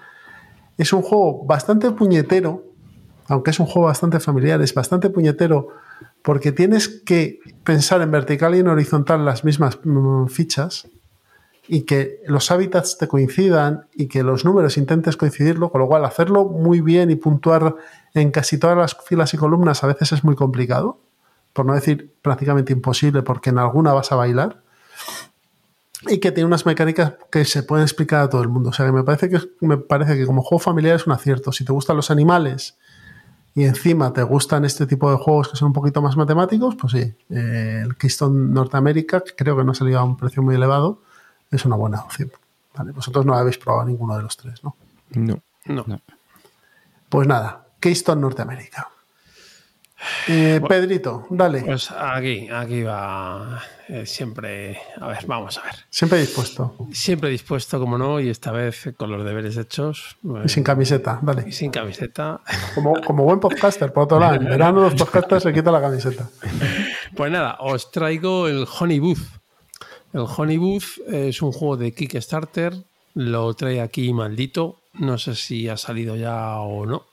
es 0.76 0.92
un 0.92 1.00
juego 1.00 1.44
bastante 1.44 1.90
puñetero, 1.92 2.64
aunque 3.28 3.50
es 3.50 3.60
un 3.60 3.66
juego 3.66 3.86
bastante 3.86 4.20
familiar, 4.20 4.60
es 4.60 4.74
bastante 4.74 5.08
puñetero 5.08 5.68
porque 6.22 6.52
tienes 6.52 6.88
que 6.88 7.40
pensar 7.64 8.02
en 8.02 8.10
vertical 8.10 8.54
y 8.54 8.58
en 8.58 8.68
horizontal 8.68 9.24
las 9.24 9.44
mismas 9.44 9.78
mm, 9.84 10.26
fichas 10.26 10.88
y 11.68 11.82
que 11.82 12.20
los 12.26 12.50
hábitats 12.50 12.98
te 12.98 13.08
coincidan 13.08 13.88
y 13.94 14.06
que 14.08 14.22
los 14.22 14.44
números 14.44 14.76
intentes 14.76 15.16
coincidirlo, 15.16 15.70
con 15.70 15.80
lo 15.80 15.88
cual 15.88 16.04
hacerlo 16.04 16.44
muy 16.44 16.80
bien 16.80 17.10
y 17.10 17.16
puntuar 17.16 17.76
en 18.14 18.30
casi 18.30 18.58
todas 18.58 18.76
las 18.76 18.96
filas 19.04 19.34
y 19.34 19.36
columnas 19.36 19.82
a 19.82 19.88
veces 19.88 20.12
es 20.12 20.24
muy 20.24 20.36
complicado, 20.36 21.00
por 21.52 21.66
no 21.66 21.74
decir 21.74 22.14
prácticamente 22.22 22.72
imposible, 22.72 23.22
porque 23.22 23.50
en 23.50 23.58
alguna 23.58 23.92
vas 23.92 24.12
a 24.12 24.16
bailar 24.16 24.62
y 26.08 26.18
que 26.18 26.30
tiene 26.30 26.46
unas 26.46 26.66
mecánicas 26.66 27.14
que 27.30 27.44
se 27.44 27.62
pueden 27.62 27.84
explicar 27.84 28.22
a 28.22 28.30
todo 28.30 28.42
el 28.42 28.48
mundo. 28.48 28.70
O 28.70 28.72
sea 28.72 28.86
que 28.86 28.92
me 28.92 29.02
parece 29.02 29.28
que 29.28 29.38
me 29.60 29.76
parece 29.76 30.16
que 30.16 30.26
como 30.26 30.42
juego 30.42 30.60
familiar 30.60 30.96
es 30.96 31.06
un 31.06 31.12
acierto. 31.12 31.52
Si 31.52 31.64
te 31.64 31.72
gustan 31.72 31.96
los 31.96 32.10
animales 32.10 32.78
y 33.56 33.64
encima 33.64 34.12
te 34.12 34.22
gustan 34.22 34.66
este 34.66 34.86
tipo 34.86 35.10
de 35.10 35.16
juegos 35.16 35.48
que 35.48 35.56
son 35.56 35.68
un 35.68 35.72
poquito 35.72 36.02
más 36.02 36.14
matemáticos, 36.14 36.76
pues 36.76 36.92
sí, 36.92 37.14
eh, 37.30 37.80
el 37.82 37.96
Keystone 37.96 38.52
Norteamérica, 38.52 39.22
que 39.22 39.34
creo 39.34 39.56
que 39.56 39.64
no 39.64 39.72
ha 39.72 39.74
salido 39.74 39.98
a 39.98 40.04
un 40.04 40.18
precio 40.18 40.42
muy 40.42 40.54
elevado, 40.54 41.00
es 41.50 41.64
una 41.64 41.74
buena 41.74 42.02
opción. 42.02 42.30
Vale, 42.76 42.92
vosotros 42.92 43.24
no 43.24 43.34
habéis 43.34 43.56
probado 43.56 43.86
ninguno 43.86 44.14
de 44.14 44.22
los 44.22 44.36
tres, 44.36 44.62
¿no? 44.62 44.76
No, 45.64 45.84
no. 45.86 46.00
Pues 47.08 47.26
nada, 47.26 47.68
Keystone 47.80 48.20
Norteamérica. 48.20 48.90
Eh, 50.28 50.60
Pedrito, 50.68 51.26
dale. 51.30 51.62
Pues 51.62 51.90
aquí, 51.90 52.48
aquí 52.50 52.82
va 52.82 53.62
eh, 53.88 54.04
siempre. 54.04 54.78
A 55.00 55.08
ver, 55.08 55.26
vamos 55.26 55.56
a 55.58 55.62
ver. 55.62 55.74
Siempre 55.88 56.18
dispuesto. 56.18 56.76
Siempre 56.92 57.30
dispuesto, 57.30 57.78
como 57.80 57.96
no, 57.96 58.20
y 58.20 58.28
esta 58.28 58.52
vez 58.52 58.92
con 58.96 59.10
los 59.10 59.24
deberes 59.24 59.56
hechos. 59.56 60.16
y 60.44 60.48
sin 60.48 60.64
camiseta, 60.64 61.18
dale. 61.22 61.44
Y 61.46 61.52
sin 61.52 61.70
camiseta. 61.70 62.40
Como, 62.74 63.00
como 63.02 63.24
buen 63.24 63.40
podcaster, 63.40 63.92
por 63.92 64.04
otro 64.04 64.20
lado. 64.20 64.34
En 64.34 64.44
verano 64.44 64.80
los 64.80 64.94
podcasters 64.94 65.44
se 65.44 65.52
quitan 65.52 65.72
la 65.72 65.80
camiseta. 65.80 66.28
Pues 67.14 67.32
nada, 67.32 67.56
os 67.60 67.90
traigo 67.90 68.48
el 68.48 68.66
Honey 68.78 68.98
Booth. 68.98 69.40
El 70.12 70.26
Honey 70.36 70.58
Booth 70.58 70.98
es 71.08 71.40
un 71.40 71.52
juego 71.52 71.76
de 71.76 71.92
Kickstarter. 71.94 72.74
Lo 73.14 73.54
trae 73.54 73.80
aquí 73.80 74.12
maldito. 74.12 74.80
No 74.94 75.16
sé 75.16 75.34
si 75.34 75.68
ha 75.68 75.76
salido 75.76 76.16
ya 76.16 76.58
o 76.60 76.84
no. 76.84 77.06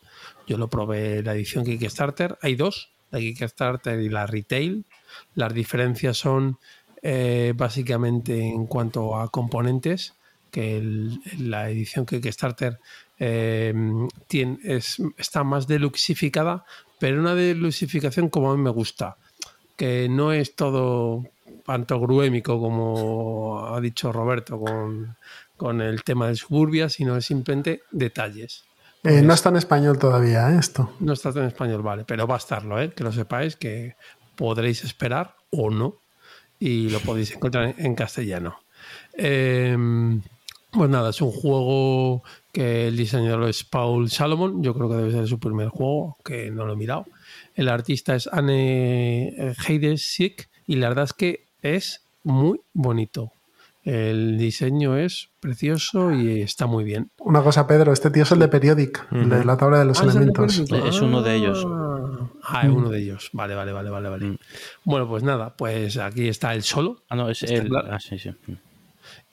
Yo 0.48 0.58
lo 0.58 0.70
probé 0.70 1.24
la 1.24 1.34
edición 1.36 1.64
Kickstarter. 1.64 2.38
Hay 2.42 2.56
dos, 2.56 2.92
la 3.12 3.20
Kickstarter 3.20 4.00
y 4.00 4.10
la 4.10 4.28
Retail. 4.28 4.86
Las 5.36 5.54
diferencias 5.54 6.18
son 6.18 6.58
eh, 7.02 7.54
básicamente 7.56 8.40
en 8.40 8.66
cuanto 8.66 9.18
a 9.18 9.30
componentes, 9.30 10.16
que 10.52 10.82
la 11.38 11.70
edición 11.70 12.06
Kickstarter 12.06 12.80
eh, 13.20 13.74
está 15.18 15.44
más 15.44 15.68
deluxificada, 15.68 16.66
pero 17.00 17.20
una 17.20 17.36
deluxificación 17.36 18.30
como 18.30 18.52
a 18.52 18.58
mí 18.58 18.62
me 18.62 18.70
gusta, 18.70 19.18
que 19.76 20.08
no 20.10 20.32
es 20.32 20.56
todo 20.56 21.24
pantogruémico 21.66 22.60
como 22.60 23.66
ha 23.68 23.80
dicho 23.82 24.12
Roberto 24.12 24.60
con, 24.60 25.16
con 25.58 25.82
el 25.82 26.04
tema 26.04 26.28
de 26.28 26.36
suburbia, 26.36 26.90
sino 26.90 27.18
es 27.18 27.26
simplemente 27.26 27.82
detalles. 27.92 28.66
Eh, 29.04 29.22
no 29.22 29.34
está 29.34 29.50
en 29.50 29.58
español 29.58 30.00
todavía 30.00 30.50
¿eh? 30.50 30.58
esto. 30.60 30.94
No 31.00 31.14
está 31.14 31.30
en 31.30 31.46
español, 31.46 31.82
vale, 31.82 32.06
pero 32.06 32.26
va 32.26 32.36
a 32.36 32.38
estarlo, 32.38 32.82
¿eh? 32.82 32.94
que 32.94 33.04
lo 33.04 33.12
sepáis, 33.12 33.58
que 33.58 33.96
podréis 34.36 34.84
esperar 34.86 35.36
o 35.52 35.70
no 35.70 35.98
y 36.58 36.90
lo 36.90 37.00
podéis 37.02 37.36
encontrar 37.36 37.76
en 37.78 37.96
castellano. 37.96 38.60
Em, 39.14 40.22
pues 40.72 40.90
nada, 40.90 41.10
es 41.10 41.22
un 41.22 41.32
juego 41.32 42.24
que 42.54 42.88
el 42.88 42.96
diseñador 42.96 43.50
es 43.50 43.66
Paul 43.66 44.10
Salomon, 44.10 44.64
yo 44.64 44.74
creo 44.74 44.90
que 44.90 44.96
debe 44.96 45.12
ser 45.12 45.28
su 45.28 45.38
primer 45.38 45.68
juego, 45.68 46.18
que 46.24 46.50
no 46.50 46.66
lo 46.66 46.74
he 46.74 46.78
mirado. 46.78 47.06
El 47.56 47.68
artista 47.68 48.16
es 48.16 48.30
Anne 48.32 49.54
Heidesik 49.68 50.50
y 50.66 50.78
la 50.78 50.88
verdad 50.88 51.06
es 51.06 51.14
que 51.14 51.46
es 51.62 52.06
muy 52.24 52.62
bonito. 52.74 53.34
El 53.84 54.38
diseño 54.38 54.98
es 54.98 55.32
precioso 55.42 56.12
y 56.14 56.42
está 56.42 56.68
muy 56.68 56.86
bien. 56.86 57.12
Una 57.20 57.42
cosa, 57.42 57.68
Pedro, 57.68 57.92
este 57.92 58.10
tío 58.12 58.24
es 58.24 58.32
el 58.32 58.40
de 58.40 58.48
Periodic, 58.48 59.10
de 59.10 59.44
la 59.44 59.58
tabla 59.58 59.80
de 59.80 59.86
los 59.86 60.00
ah, 60.02 60.06
elementos. 60.06 60.58
Es, 60.60 61.02
uno 61.02 61.22
de 61.22 61.36
ellos. 61.36 61.68
Ah, 62.44 62.62
es 62.64 62.70
uno 62.70 62.90
de 62.90 63.00
ellos. 63.00 63.30
Vale, 63.34 63.56
vale, 63.56 63.74
vale, 63.74 63.90
vale, 63.90 64.10
vale. 64.10 64.26
Mm. 64.26 64.38
Bueno, 64.86 65.08
pues 65.08 65.24
nada, 65.24 65.56
pues 65.58 65.98
aquí 65.98 66.30
está 66.30 66.54
el 66.54 66.64
solo. 66.64 67.04
Ah, 67.10 67.18
no, 67.18 67.30
es 67.30 67.44
el. 67.44 67.76
Ah, 67.76 68.00
sí, 68.00 68.18
sí. 68.18 68.30
Mm. 68.30 68.54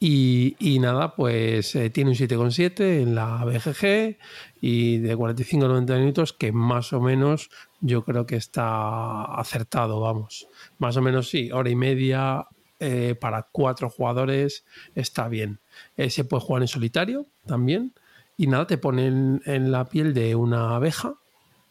Y, 0.00 0.78
nada, 0.80 1.14
pues 1.14 1.74
eh, 1.76 1.90
tiene 1.90 2.10
un 2.10 2.16
7,7 2.16 3.02
en 3.02 3.14
la 3.14 3.44
BGG 3.44 4.18
y 4.60 4.98
de 4.98 5.16
45 5.16 5.64
a 5.64 5.68
90 5.68 5.94
minutos, 5.96 6.32
que 6.32 6.52
más 6.52 6.92
o 6.92 7.00
menos 7.00 7.50
yo 7.80 8.04
creo 8.04 8.26
que 8.26 8.36
está 8.36 9.24
acertado, 9.24 10.00
vamos. 10.00 10.48
Más 10.78 10.96
o 10.96 11.02
menos 11.02 11.28
sí, 11.28 11.52
hora 11.52 11.70
y 11.70 11.76
media 11.76 12.46
eh, 12.80 13.14
para 13.14 13.46
cuatro 13.52 13.90
jugadores 13.90 14.64
está 14.94 15.28
bien. 15.28 15.60
Eh, 15.98 16.08
se 16.08 16.24
puede 16.24 16.42
jugar 16.42 16.62
en 16.62 16.68
solitario 16.68 17.26
también. 17.44 17.92
Y 18.38 18.46
nada, 18.46 18.66
te 18.66 18.78
ponen 18.78 19.42
en 19.44 19.70
la 19.70 19.84
piel 19.84 20.14
de 20.14 20.34
una 20.34 20.74
abeja 20.76 21.14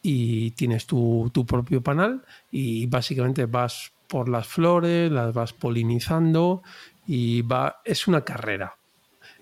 y 0.03 0.51
tienes 0.51 0.86
tu, 0.86 1.32
propio 1.47 1.82
panal 1.82 2.24
y 2.51 2.86
básicamente 2.86 3.47
vas 3.47 3.91
por 4.07 4.30
las 4.30 4.47
flores, 4.47 5.12
las 5.12 5.34
vas 5.34 5.51
polinizando 5.51 6.62
y 7.07 7.41
va, 7.41 7.82
es 7.84 8.07
una 8.07 8.22
carrera. 8.24 8.76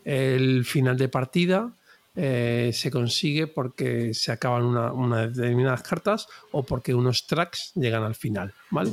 El 0.05 0.63
final 0.63 0.97
de 0.97 1.09
partida 1.09 1.73
eh, 2.19 2.71
se 2.73 2.89
consigue 2.89 3.45
porque 3.45 4.15
se 4.15 4.31
acaban 4.31 4.63
unas 4.65 5.35
determinadas 5.35 5.83
cartas 5.83 6.27
o 6.51 6.63
porque 6.63 6.95
unos 6.95 7.27
tracks 7.27 7.73
llegan 7.75 8.01
al 8.01 8.15
final, 8.15 8.55
¿vale? 8.71 8.91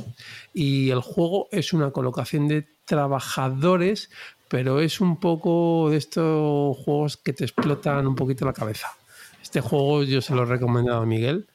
Y 0.53 0.91
el 0.91 1.01
juego 1.01 1.47
es 1.51 1.73
una 1.73 1.89
colocación 1.89 2.47
de 2.47 2.67
trabajadores, 2.85 4.11
pero 4.47 4.79
es 4.79 5.01
un 5.01 5.19
poco 5.19 5.89
de 5.89 5.97
estos 5.97 6.77
juegos 6.77 7.17
que 7.17 7.33
te 7.33 7.45
explotan 7.45 8.05
un 8.05 8.15
poquito 8.15 8.45
la 8.45 8.53
cabeza. 8.53 8.89
Este 9.41 9.59
juego 9.59 10.03
yo 10.03 10.21
se 10.21 10.35
lo 10.35 10.43
he 10.43 10.45
recomendado 10.45 11.01
a 11.01 11.05
Miguel 11.07 11.47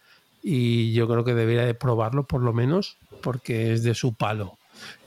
y 0.42 0.92
yo 0.92 1.06
creo 1.06 1.22
que 1.22 1.34
debería 1.34 1.64
de 1.64 1.74
probarlo 1.74 2.24
por 2.24 2.42
lo 2.42 2.52
menos 2.52 2.96
porque 3.22 3.72
es 3.72 3.84
de 3.84 3.94
su 3.94 4.14
palo. 4.14 4.58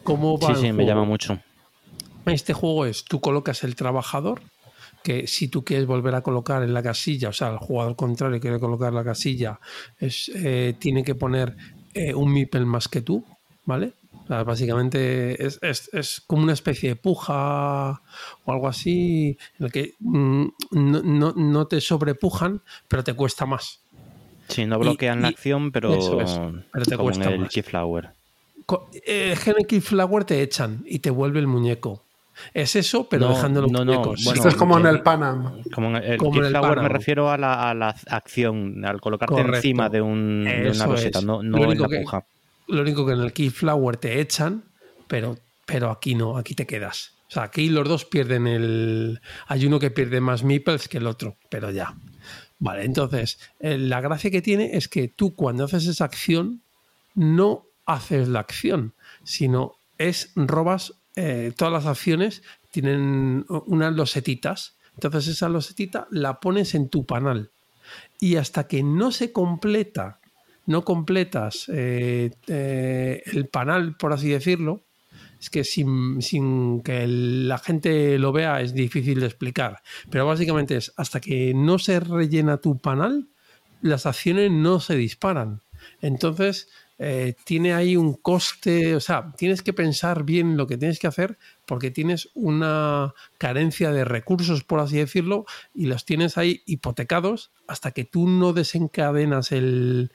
¿Cómo 0.03 0.39
va 0.39 0.55
sí, 0.55 0.61
sí, 0.61 0.71
me 0.71 0.85
llama 0.85 1.03
mucho. 1.03 1.39
Este 2.25 2.53
juego 2.53 2.85
es, 2.85 3.03
tú 3.03 3.19
colocas 3.19 3.65
el 3.65 3.75
trabajador, 3.75 4.41
que 5.03 5.27
si 5.27 5.47
tú 5.49 5.63
quieres 5.63 5.85
volver 5.85 6.15
a 6.15 6.21
colocar 6.21 6.63
en 6.63 6.73
la 6.73 6.81
casilla, 6.81 7.29
o 7.29 7.33
sea, 7.33 7.49
el 7.49 7.57
jugador 7.57 7.95
contrario 7.95 8.39
quiere 8.39 8.59
colocar 8.59 8.93
la 8.93 9.03
casilla, 9.03 9.59
es, 9.99 10.31
eh, 10.33 10.75
tiene 10.79 11.03
que 11.03 11.15
poner 11.15 11.55
eh, 11.93 12.13
un 12.13 12.31
mipel 12.31 12.65
más 12.65 12.87
que 12.87 13.01
tú, 13.01 13.23
¿vale? 13.65 13.93
básicamente 14.27 15.45
es, 15.45 15.59
es, 15.61 16.21
como 16.25 16.43
una 16.43 16.53
especie 16.53 16.89
de 16.89 16.95
puja 16.95 18.01
o 18.45 18.51
algo 18.51 18.67
así, 18.67 19.37
en 19.59 19.65
el 19.65 19.71
que 19.71 19.93
mm, 19.99 20.45
no, 20.71 21.01
no, 21.03 21.33
no, 21.33 21.67
te 21.67 21.81
sobrepujan, 21.81 22.61
pero 22.87 23.03
te 23.03 23.13
cuesta 23.13 23.45
más. 23.45 23.81
Sí, 24.47 24.65
no 24.65 24.79
bloquean 24.79 25.21
la 25.21 25.29
acción, 25.29 25.71
pero, 25.71 25.97
pero 26.71 26.85
te 26.85 26.97
cuesta 26.97 27.29
el 27.29 27.47
Keyflower. 27.47 28.09
Eh, 29.05 29.35
el 29.45 29.67
Keyflower 29.67 30.23
te 30.23 30.41
echan 30.41 30.83
y 30.85 30.99
te 30.99 31.09
vuelve 31.09 31.39
el 31.39 31.47
muñeco. 31.47 32.02
Es 32.53 32.75
eso, 32.75 33.07
pero 33.09 33.29
dejando 33.29 33.61
los 33.61 33.71
muñecos. 33.71 34.25
Esto 34.27 34.49
es 34.49 34.55
como 34.55 34.77
en 34.79 34.85
el 34.85 35.01
Panam. 35.01 35.61
Como 35.73 35.89
en 35.89 36.03
el, 36.03 36.17
Keyflower 36.17 36.81
me 36.81 36.89
refiero 36.89 37.29
a 37.29 37.37
la, 37.37 37.69
a 37.69 37.73
la, 37.73 37.95
acción, 38.07 38.83
al 38.85 38.99
colocarte 39.01 39.41
encima 39.41 39.89
de, 39.89 40.01
un, 40.01 40.43
de 40.43 40.71
una 40.73 40.85
roseta, 40.85 41.21
no, 41.21 41.43
no 41.43 41.71
en 41.71 41.79
la 41.79 41.87
puja. 41.87 42.25
Lo 42.67 42.81
único 42.81 43.05
que 43.05 43.13
en 43.13 43.21
el 43.21 43.33
Keyflower 43.33 43.97
te 43.97 44.19
echan, 44.19 44.63
pero, 45.07 45.37
pero 45.65 45.91
aquí 45.91 46.15
no, 46.15 46.37
aquí 46.37 46.55
te 46.55 46.65
quedas. 46.65 47.13
O 47.27 47.31
sea, 47.33 47.43
aquí 47.43 47.69
los 47.69 47.87
dos 47.87 48.05
pierden 48.05 48.47
el. 48.47 49.19
Hay 49.47 49.65
uno 49.65 49.79
que 49.79 49.91
pierde 49.91 50.21
más 50.21 50.43
meeples 50.43 50.87
que 50.87 50.99
el 50.99 51.07
otro, 51.07 51.37
pero 51.49 51.71
ya. 51.71 51.95
Vale, 52.59 52.85
entonces, 52.85 53.39
eh, 53.59 53.77
la 53.77 53.99
gracia 54.01 54.31
que 54.31 54.41
tiene 54.41 54.77
es 54.77 54.87
que 54.87 55.07
tú 55.07 55.35
cuando 55.35 55.65
haces 55.65 55.87
esa 55.87 56.05
acción, 56.05 56.61
no 57.15 57.65
haces 57.85 58.27
la 58.27 58.39
acción, 58.39 58.93
sino 59.23 59.73
es 59.97 60.31
robas, 60.35 60.93
eh, 61.15 61.51
todas 61.55 61.73
las 61.73 61.85
acciones 61.85 62.43
tienen 62.71 63.45
unas 63.47 63.93
losetitas. 63.93 64.75
Entonces 64.95 65.27
esa 65.27 65.49
losetita 65.49 66.07
la 66.11 66.39
pones 66.39 66.75
en 66.75 66.89
tu 66.89 67.05
panal. 67.05 67.49
Y 68.19 68.35
hasta 68.35 68.67
que 68.67 68.83
no 68.83 69.11
se 69.11 69.31
completa, 69.31 70.19
no 70.65 70.85
completas 70.85 71.65
eh, 71.73 72.31
el 72.47 73.47
panal, 73.47 73.97
por 73.97 74.13
así 74.13 74.29
decirlo, 74.29 74.83
es 75.43 75.49
que 75.49 75.65
sin, 75.65 76.81
que 76.83 77.05
la 77.05 77.57
gente 77.57 78.17
lo 78.17 78.31
vea 78.31 78.61
es 78.61 78.73
difícil 78.73 79.19
de 79.19 79.25
explicar. 79.25 79.81
Pero 80.09 80.25
básicamente 80.25 80.77
es 80.77 80.93
hasta 80.95 81.19
que 81.19 81.53
no 81.53 81.79
se 81.79 81.99
rellena 81.99 82.57
tu 82.57 82.77
panel, 82.77 83.27
las 83.81 84.05
acciones 84.05 84.51
no 84.51 84.79
se 84.79 84.95
disparan. 84.95 85.61
Entonces, 86.01 86.69
eh, 87.05 87.35
tiene 87.43 87.73
ahí 87.73 87.97
un 87.97 88.13
coste, 88.13 88.95
o 88.95 89.01
sea, 89.01 89.33
tienes 89.35 89.61
que 89.61 89.73
pensar 89.73 90.23
bien 90.23 90.55
lo 90.55 90.67
que 90.67 90.77
tienes 90.77 90.99
que 90.99 91.07
hacer 91.07 91.37
porque 91.65 91.91
tienes 91.91 92.29
una 92.33 93.13
carencia 93.37 93.91
de 93.91 94.05
recursos, 94.05 94.63
por 94.63 94.79
así 94.79 94.97
decirlo, 94.97 95.45
y 95.73 95.87
los 95.87 96.05
tienes 96.05 96.37
ahí 96.37 96.61
hipotecados 96.65 97.51
hasta 97.67 97.91
que 97.91 98.05
tú 98.05 98.29
no 98.29 98.53
desencadenas 98.53 99.51
el, 99.51 100.11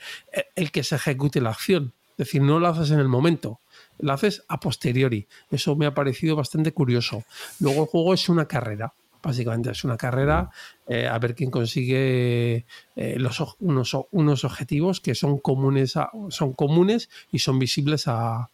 el 0.56 0.70
que 0.70 0.82
se 0.82 0.96
ejecute 0.96 1.42
la 1.42 1.50
acción. 1.50 1.92
Es 2.12 2.26
decir, 2.26 2.40
no 2.40 2.58
lo 2.58 2.68
haces 2.68 2.90
en 2.90 3.00
el 3.00 3.08
momento 3.08 3.60
lo 3.98 4.12
haces 4.12 4.44
a 4.48 4.60
posteriori. 4.60 5.26
Eso 5.50 5.76
me 5.76 5.86
ha 5.86 5.94
parecido 5.94 6.36
bastante 6.36 6.72
curioso. 6.72 7.24
Luego 7.60 7.82
el 7.82 7.88
juego 7.88 8.14
es 8.14 8.28
una 8.28 8.46
carrera. 8.46 8.94
Básicamente 9.22 9.70
es 9.70 9.84
una 9.84 9.96
carrera 9.96 10.50
eh, 10.90 11.06
a 11.06 11.18
ver 11.18 11.34
quién 11.34 11.50
consigue 11.50 12.64
eh, 12.96 13.18
unos, 13.58 13.96
unos, 14.10 14.44
objetivos 14.44 15.00
que 15.00 15.14
son 15.14 15.38
comunes, 15.38 15.94
son 16.30 16.52
comunes 16.54 17.10
y 17.30 17.40
son 17.40 17.58
visibles 17.58 18.04
a, 18.06 18.48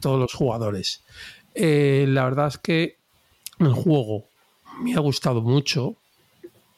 todos 0.00 0.18
los 0.18 0.32
jugadores. 0.32 1.02
Eh, 1.54 2.06
la 2.08 2.24
verdad 2.24 2.48
es 2.48 2.56
que 2.56 2.96
el 3.58 3.72
juego 3.74 4.24
me 4.80 4.94
ha 4.94 5.00
gustado 5.00 5.42
mucho, 5.42 5.96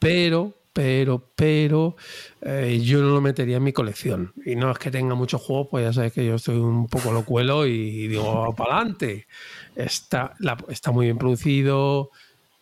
pero 0.01 0.55
pero, 0.73 1.23
pero 1.37 1.97
yo 2.41 3.03
no 3.03 3.11
lo 3.11 3.21
metería 3.21 3.59
en 3.59 3.63
mi 3.63 3.75
colección. 3.75 4.33
Y 4.47 4.57
no 4.57 4.71
es 4.71 4.79
que 4.79 4.91
tenga 4.91 5.15
muchos 5.15 5.43
juegos, 5.43 5.69
pues 5.71 5.85
ya 5.85 5.93
sabes 5.93 6.15
que 6.15 6.25
yo 6.25 6.37
estoy 6.37 6.57
un 6.57 6.89
poco 6.89 7.13
locuelo 7.13 7.67
y 7.67 8.09
digo, 8.09 8.55
para 8.57 8.77
adelante. 8.77 9.27
Está, 9.77 10.35
está 10.69 10.91
muy 10.91 11.07
bien 11.07 11.19
producido, 11.19 12.11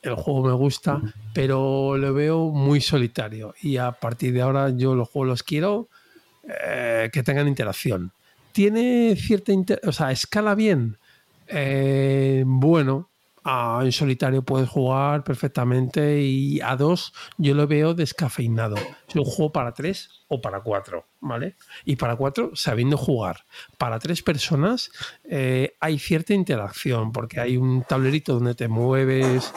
el 0.02 0.14
juego 0.14 0.42
me 0.42 0.52
gusta, 0.52 1.00
pero 1.34 1.96
lo 1.96 2.14
veo 2.14 2.50
muy 2.50 2.80
solitario. 2.80 3.54
Y 3.60 3.76
a 3.76 3.92
partir 3.92 4.32
de 4.32 4.42
ahora 4.42 4.70
yo 4.70 4.94
los 4.94 5.08
juegos 5.08 5.28
los 5.28 5.42
quiero 5.42 5.88
eh, 6.66 7.10
que 7.12 7.22
tengan 7.22 7.48
interacción. 7.48 8.12
Tiene 8.52 9.14
cierta, 9.16 9.52
o 9.84 9.92
sea, 9.92 10.10
escala 10.10 10.54
bien. 10.54 10.96
Eh, 11.46 12.44
bueno, 12.46 13.09
en 13.44 13.92
solitario 13.92 14.42
puedes 14.42 14.68
jugar 14.68 15.24
perfectamente 15.24 16.20
y 16.20 16.60
a 16.60 16.76
dos 16.76 17.12
yo 17.38 17.54
lo 17.54 17.66
veo 17.66 17.94
descafeinado. 17.94 18.76
Es 19.08 19.16
un 19.16 19.24
juego 19.24 19.52
para 19.52 19.72
tres 19.72 20.10
o 20.28 20.40
para 20.40 20.60
cuatro, 20.60 21.06
¿vale? 21.20 21.56
Y 21.84 21.96
para 21.96 22.16
cuatro 22.16 22.50
sabiendo 22.54 22.96
jugar. 22.96 23.44
Para 23.78 23.98
tres 23.98 24.22
personas 24.22 24.90
eh, 25.24 25.74
hay 25.80 25.98
cierta 25.98 26.34
interacción 26.34 27.12
porque 27.12 27.40
hay 27.40 27.56
un 27.56 27.82
tablerito 27.82 28.34
donde 28.34 28.54
te 28.54 28.68
mueves 28.68 29.52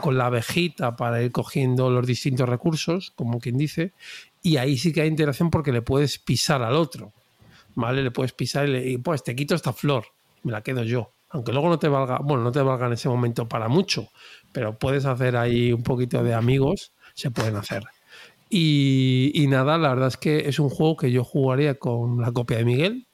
con 0.00 0.16
la 0.16 0.26
abejita 0.26 0.96
para 0.96 1.22
ir 1.22 1.30
cogiendo 1.30 1.90
los 1.90 2.06
distintos 2.06 2.48
recursos, 2.48 3.12
como 3.14 3.40
quien 3.40 3.58
dice, 3.58 3.92
y 4.42 4.56
ahí 4.56 4.78
sí 4.78 4.92
que 4.92 5.02
hay 5.02 5.08
interacción 5.08 5.50
porque 5.50 5.72
le 5.72 5.82
puedes 5.82 6.18
pisar 6.18 6.62
al 6.62 6.74
otro, 6.74 7.12
¿vale? 7.74 8.02
Le 8.02 8.10
puedes 8.10 8.32
pisar 8.32 8.68
y, 8.68 8.76
y 8.76 8.98
pues 8.98 9.22
te 9.22 9.36
quito 9.36 9.54
esta 9.54 9.72
flor, 9.72 10.06
me 10.42 10.52
la 10.52 10.62
quedo 10.62 10.82
yo 10.82 11.12
aunque 11.30 11.52
luego 11.52 11.68
no 11.68 11.78
te 11.78 11.88
valga, 11.88 12.18
bueno, 12.22 12.44
no 12.44 12.52
te 12.52 12.62
valga 12.62 12.86
en 12.86 12.94
ese 12.94 13.08
momento 13.08 13.48
para 13.48 13.68
mucho, 13.68 14.08
pero 14.52 14.78
puedes 14.78 15.04
hacer 15.04 15.36
ahí 15.36 15.72
un 15.72 15.82
poquito 15.82 16.22
de 16.22 16.34
amigos, 16.34 16.92
se 17.14 17.30
pueden 17.30 17.56
hacer. 17.56 17.84
Y, 18.50 19.44
nada, 19.48 19.76
la 19.76 19.90
verdad 19.90 20.08
es 20.08 20.16
que 20.16 20.48
es 20.48 20.58
un 20.58 20.70
juego 20.70 20.96
que 20.96 21.10
yo 21.10 21.22
jugaría 21.22 21.74
con 21.74 22.20
la 22.20 22.32
copia 22.32 22.58
de 22.58 22.64
Miguel. 22.64 23.06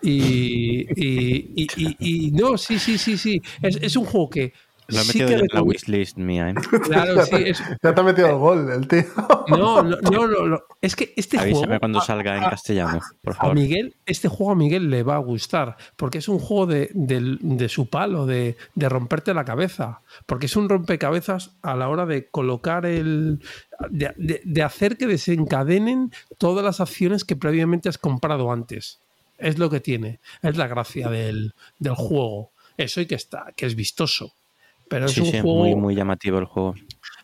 Y, 0.00 0.86
y, 0.96 2.30
no, 2.32 2.56
sí, 2.56 2.78
sí, 2.78 2.96
sí, 2.96 3.18
sí. 3.18 3.42
Es, 3.62 3.76
es 3.76 3.96
un 3.96 4.04
juego 4.06 4.30
que 4.30 4.52
lo 4.88 5.00
he 5.00 5.04
metido 5.04 5.28
en 5.30 5.46
la 5.52 5.62
wishlist 5.62 6.16
mía, 6.16 6.50
¿eh? 6.50 6.54
Claro, 6.84 7.24
sí. 7.24 7.52
Ya 7.82 7.94
te 7.94 8.00
ha 8.00 8.04
metido 8.04 8.28
el 8.28 8.36
gol, 8.36 8.70
el 8.70 8.86
tío. 8.86 9.04
No, 9.48 9.82
no, 9.82 10.26
no, 10.26 10.60
Es 10.80 10.94
que 10.94 11.12
este 11.16 11.38
Avísame 11.38 11.78
cuando 11.78 12.00
salga 12.00 12.36
en 12.36 12.44
castellano, 12.44 13.00
por 13.22 13.34
favor. 13.34 13.52
A 13.52 13.54
Miguel, 13.54 13.96
este 14.06 14.28
juego 14.28 14.52
a 14.52 14.54
Miguel 14.54 14.90
le 14.90 15.02
va 15.02 15.16
a 15.16 15.18
gustar, 15.18 15.76
porque 15.96 16.18
es 16.18 16.28
un 16.28 16.38
juego 16.38 16.66
de, 16.66 16.90
de, 16.92 17.68
su 17.68 17.88
palo, 17.88 18.26
de, 18.26 18.56
de, 18.74 18.88
romperte 18.88 19.32
la 19.32 19.44
cabeza. 19.44 20.02
Porque 20.26 20.46
es 20.46 20.56
un 20.56 20.68
rompecabezas 20.68 21.52
a 21.62 21.74
la 21.76 21.88
hora 21.88 22.06
de 22.06 22.28
colocar 22.28 22.86
el. 22.86 23.40
De, 23.90 24.40
de 24.44 24.62
hacer 24.62 24.96
que 24.96 25.06
desencadenen 25.06 26.12
todas 26.38 26.64
las 26.64 26.80
acciones 26.80 27.24
que 27.24 27.36
previamente 27.36 27.88
has 27.88 27.98
comprado 27.98 28.52
antes. 28.52 29.00
Es 29.38 29.58
lo 29.58 29.68
que 29.68 29.80
tiene. 29.80 30.20
Es 30.42 30.56
la 30.56 30.68
gracia 30.68 31.08
del, 31.08 31.54
del 31.78 31.94
juego. 31.94 32.52
Eso 32.76 33.00
y 33.00 33.06
que 33.06 33.14
está, 33.14 33.52
que 33.56 33.66
es 33.66 33.74
vistoso. 33.74 34.34
Pero 34.94 35.06
es 35.06 35.18
un 35.18 35.32
juego. 35.32 35.58
Muy, 35.58 35.74
muy 35.74 35.94
llamativo 35.96 36.38
el 36.38 36.44
juego. 36.44 36.76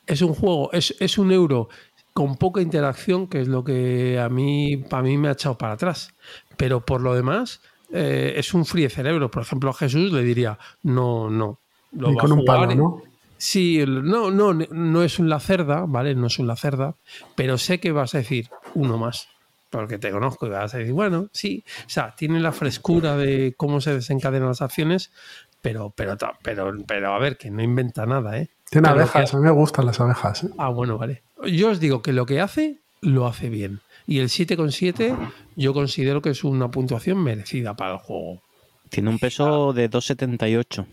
Es 0.05 0.23
un 0.23 0.35
juego, 0.35 0.73
es, 0.73 0.93
es 0.99 1.19
un 1.19 1.31
euro 1.31 1.69
con 2.13 2.35
poca 2.35 2.61
interacción, 2.61 3.29
que 3.29 3.43
es 3.43 3.47
lo 3.47 3.63
que 3.63 4.19
a 4.19 4.29
mí, 4.29 4.77
para 4.77 5.05
mí 5.05 5.17
me 5.17 5.29
ha 5.29 5.33
echado 5.33 5.57
para 5.57 5.75
atrás. 5.75 6.13
Pero 6.57 6.85
por 6.85 7.01
lo 7.01 7.15
demás, 7.15 7.61
eh, 7.93 8.33
es 8.35 8.55
un 8.55 8.67
frío 8.67 8.91
cerebro. 8.91 9.31
Por 9.31 9.43
ejemplo, 9.43 9.71
a 9.71 9.75
Jesús 9.75 10.13
le 10.13 10.25
diría, 10.25 10.59
no, 10.83 11.31
no. 11.31 11.61
Lo 11.93 12.13
con 12.15 12.33
un 12.33 12.45
palo, 12.45 12.75
¿no? 12.75 13.03
Sí, 13.39 13.85
no, 13.87 14.33
no, 14.33 14.53
no 14.53 15.03
es 15.05 15.21
un 15.21 15.29
lacerda, 15.29 15.85
¿vale? 15.87 16.17
No 16.17 16.27
es 16.27 16.41
un 16.41 16.49
lacerda, 16.49 16.97
pero 17.37 17.57
sé 17.57 17.79
que 17.79 17.93
vas 17.93 18.17
a 18.17 18.19
decir 18.19 18.49
uno 18.75 18.99
más 18.99 19.29
porque 19.71 19.99
te 19.99 20.11
conozco 20.11 20.47
y 20.47 20.51
vas 20.51 20.75
a 20.75 20.79
decir, 20.79 20.93
bueno, 20.93 21.29
sí, 21.33 21.65
o 21.87 21.89
sea, 21.89 22.15
tiene 22.17 22.41
la 22.41 22.53
frescura 22.53 23.17
de 23.17 23.55
cómo 23.57 23.81
se 23.81 23.95
desencadenan 23.95 24.49
las 24.49 24.63
acciones, 24.63 25.13
pero, 25.61 25.93
pero, 25.95 26.17
pero, 26.43 26.73
pero 26.87 27.15
a 27.15 27.19
ver, 27.19 27.37
que 27.37 27.51
no 27.51 27.63
inventa 27.63 28.07
nada, 28.07 28.39
¿eh? 28.39 28.49
Tiene 28.71 28.89
abejas, 28.89 29.35
a 29.35 29.37
mí 29.37 29.43
me 29.43 29.51
gustan 29.51 29.87
las 29.87 30.01
abejas. 30.01 30.45
¿eh? 30.45 30.51
Ah, 30.57 30.69
bueno, 30.69 30.97
vale. 30.97 31.23
Yo 31.47 31.71
os 31.71 31.81
digo 31.81 32.03
que 32.03 32.13
lo 32.13 32.25
que 32.25 32.41
hace, 32.41 32.79
lo 33.01 33.27
hace 33.27 33.49
bien. 33.49 33.81
Y 34.07 34.19
el 34.19 34.29
7,7 34.29 35.33
yo 35.57 35.75
considero 35.75 36.23
que 36.23 36.31
es 36.31 36.45
una 36.45 36.71
puntuación 36.71 37.23
merecida 37.23 37.75
para 37.75 37.95
el 37.95 37.99
juego. 37.99 38.43
Tiene 38.89 39.11
un 39.11 39.19
peso 39.19 39.73
de 39.73 39.91
2,78. 39.91 40.87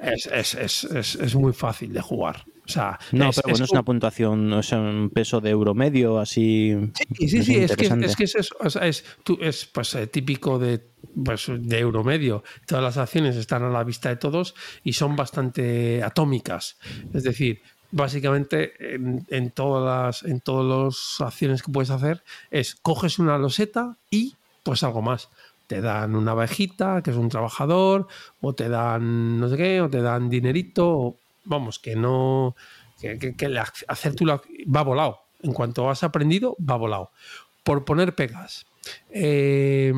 Es, 0.00 0.26
es, 0.26 0.54
es, 0.54 1.14
es, 1.14 1.34
muy 1.34 1.52
fácil 1.52 1.92
de 1.92 2.00
jugar. 2.00 2.44
O 2.64 2.68
sea, 2.68 2.98
no, 3.10 3.30
pero 3.30 3.48
bueno, 3.50 3.64
es 3.64 3.70
una 3.72 3.82
puntuación, 3.82 4.52
es 4.52 4.70
un 4.72 5.10
peso 5.12 5.40
de 5.40 5.50
euro 5.50 5.74
medio, 5.74 6.18
así. 6.18 6.74
Sí, 7.18 7.28
sí, 7.28 7.42
sí, 7.42 7.56
es 7.56 7.76
que, 7.76 7.86
es, 7.86 8.16
que 8.16 8.24
es, 8.24 8.36
es, 8.36 9.04
es 9.40 9.66
pues, 9.66 9.98
típico 10.12 10.58
de, 10.60 10.80
pues, 11.24 11.46
de 11.48 11.78
euro 11.78 12.04
medio. 12.04 12.44
Todas 12.66 12.84
las 12.84 12.96
acciones 12.98 13.36
están 13.36 13.64
a 13.64 13.68
la 13.68 13.82
vista 13.82 14.10
de 14.10 14.16
todos 14.16 14.54
y 14.84 14.92
son 14.92 15.16
bastante 15.16 16.04
atómicas. 16.04 16.78
Es 17.12 17.24
decir, 17.24 17.62
básicamente 17.90 18.72
en, 18.94 19.50
todas 19.50 19.84
las 19.84 20.30
en 20.30 20.40
todas 20.40 20.64
las 20.64 21.20
acciones 21.20 21.62
que 21.62 21.70
puedes 21.70 21.90
hacer 21.90 22.22
es 22.50 22.74
coges 22.76 23.18
una 23.18 23.38
loseta 23.38 23.96
y 24.10 24.36
pues 24.62 24.82
algo 24.82 25.02
más. 25.02 25.28
Te 25.66 25.80
dan 25.80 26.16
una 26.16 26.32
abejita, 26.32 27.02
que 27.02 27.10
es 27.12 27.16
un 27.16 27.28
trabajador, 27.28 28.06
o 28.40 28.54
te 28.54 28.68
dan 28.68 29.40
no 29.40 29.48
sé 29.48 29.56
qué, 29.56 29.80
o 29.80 29.88
te 29.88 30.02
dan 30.02 30.28
dinerito, 30.28 31.16
vamos, 31.44 31.78
que 31.78 31.96
no, 31.96 32.54
que, 33.00 33.18
que, 33.18 33.60
hacer 33.88 34.14
tú 34.14 34.26
va 34.26 34.82
volado. 34.82 35.20
En 35.42 35.52
cuanto 35.52 35.90
has 35.90 36.04
aprendido, 36.04 36.56
va 36.58 36.76
volado. 36.76 37.10
Por 37.64 37.84
poner 37.84 38.14
pegas. 38.14 38.66
Eh, 39.10 39.92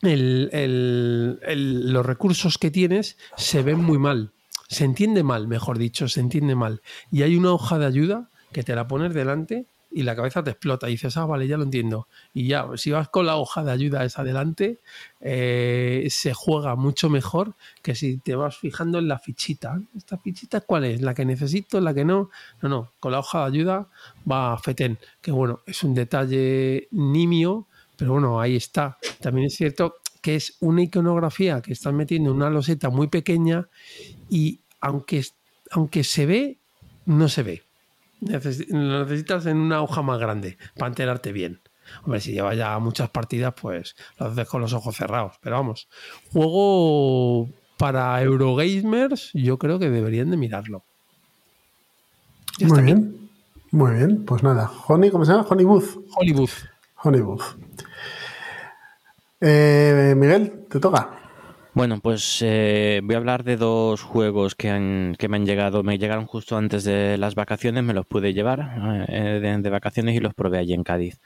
los 0.00 2.06
recursos 2.06 2.58
que 2.58 2.70
tienes 2.70 3.16
se 3.36 3.62
ven 3.62 3.78
muy 3.78 3.98
mal. 3.98 4.32
Se 4.68 4.84
entiende 4.84 5.22
mal, 5.22 5.48
mejor 5.48 5.78
dicho, 5.78 6.08
se 6.08 6.20
entiende 6.20 6.54
mal. 6.54 6.82
Y 7.10 7.22
hay 7.22 7.36
una 7.36 7.52
hoja 7.52 7.78
de 7.78 7.86
ayuda 7.86 8.28
que 8.52 8.62
te 8.62 8.74
la 8.74 8.86
pones 8.86 9.14
delante 9.14 9.66
y 9.90 10.02
la 10.02 10.14
cabeza 10.14 10.42
te 10.44 10.50
explota 10.50 10.88
y 10.88 10.92
dices, 10.92 11.16
ah, 11.16 11.24
vale, 11.24 11.46
ya 11.46 11.56
lo 11.56 11.64
entiendo. 11.64 12.08
Y 12.34 12.48
ya, 12.48 12.66
si 12.76 12.90
vas 12.90 13.08
con 13.08 13.26
la 13.26 13.36
hoja 13.36 13.64
de 13.64 13.72
ayuda 13.72 14.04
esa 14.04 14.22
adelante, 14.22 14.80
eh, 15.20 16.06
se 16.10 16.34
juega 16.34 16.76
mucho 16.76 17.08
mejor 17.08 17.54
que 17.82 17.94
si 17.94 18.18
te 18.18 18.34
vas 18.34 18.56
fijando 18.58 18.98
en 18.98 19.08
la 19.08 19.18
fichita. 19.18 19.80
¿Esta 19.96 20.18
fichita 20.18 20.60
cuál 20.60 20.84
es? 20.84 21.00
¿La 21.00 21.14
que 21.14 21.24
necesito? 21.24 21.80
¿La 21.80 21.94
que 21.94 22.04
no? 22.04 22.30
No, 22.60 22.68
no, 22.68 22.92
con 23.00 23.12
la 23.12 23.20
hoja 23.20 23.40
de 23.40 23.46
ayuda 23.46 23.88
va 24.30 24.52
a 24.52 24.58
FETEN, 24.58 24.98
que 25.22 25.30
bueno, 25.30 25.60
es 25.66 25.82
un 25.82 25.94
detalle 25.94 26.88
nimio, 26.90 27.66
pero 27.96 28.12
bueno, 28.12 28.40
ahí 28.40 28.56
está. 28.56 28.98
También 29.20 29.46
es 29.46 29.54
cierto 29.54 29.96
que 30.20 30.36
es 30.36 30.56
una 30.60 30.82
iconografía 30.82 31.62
que 31.62 31.72
están 31.72 31.96
metiendo 31.96 32.30
en 32.30 32.36
una 32.36 32.50
loseta 32.50 32.90
muy 32.90 33.08
pequeña 33.08 33.68
y 34.28 34.60
aunque, 34.80 35.24
aunque 35.70 36.04
se 36.04 36.26
ve, 36.26 36.58
no 37.06 37.28
se 37.28 37.42
ve. 37.42 37.67
Lo 38.20 39.04
necesitas 39.04 39.46
en 39.46 39.58
una 39.58 39.82
hoja 39.82 40.02
más 40.02 40.18
grande 40.18 40.58
para 40.76 40.88
enterarte 40.88 41.32
bien. 41.32 41.60
Hombre, 42.04 42.20
si 42.20 42.32
llevas 42.32 42.56
ya 42.56 42.78
muchas 42.78 43.10
partidas, 43.10 43.54
pues 43.60 43.96
lo 44.18 44.26
haces 44.26 44.48
con 44.48 44.60
los 44.60 44.72
ojos 44.72 44.96
cerrados. 44.96 45.36
Pero 45.40 45.56
vamos, 45.56 45.88
juego 46.32 47.48
para 47.76 48.20
Eurogamers, 48.22 49.30
yo 49.34 49.58
creo 49.58 49.78
que 49.78 49.88
deberían 49.88 50.30
de 50.30 50.36
mirarlo. 50.36 50.84
Muy 52.60 52.82
bien. 52.82 53.30
Muy 53.70 53.92
bien, 53.92 54.24
pues 54.24 54.42
nada. 54.42 54.70
Honey, 54.86 55.10
¿cómo 55.10 55.24
se 55.24 55.32
llama? 55.32 55.46
Honey 55.48 55.64
Booth. 55.64 55.98
Honey 56.16 56.32
Booth. 56.32 56.50
Honey 56.96 57.20
Booth. 57.20 57.42
Eh, 59.40 60.14
Miguel, 60.16 60.66
te 60.68 60.80
toca. 60.80 61.10
Bueno, 61.78 62.00
pues 62.00 62.42
eh, 62.42 63.00
voy 63.04 63.14
a 63.14 63.18
hablar 63.18 63.44
de 63.44 63.56
dos 63.56 64.02
juegos 64.02 64.56
que, 64.56 64.68
han, 64.68 65.14
que 65.16 65.28
me 65.28 65.36
han 65.36 65.46
llegado. 65.46 65.84
Me 65.84 65.96
llegaron 65.96 66.26
justo 66.26 66.56
antes 66.56 66.82
de 66.82 67.16
las 67.18 67.36
vacaciones, 67.36 67.84
me 67.84 67.94
los 67.94 68.04
pude 68.04 68.34
llevar 68.34 69.06
eh, 69.06 69.58
de, 69.62 69.70
vacaciones 69.70 70.16
y 70.16 70.18
los 70.18 70.34
probé 70.34 70.58
allí 70.58 70.72
en 70.74 70.82
Cádiz. 70.82 71.20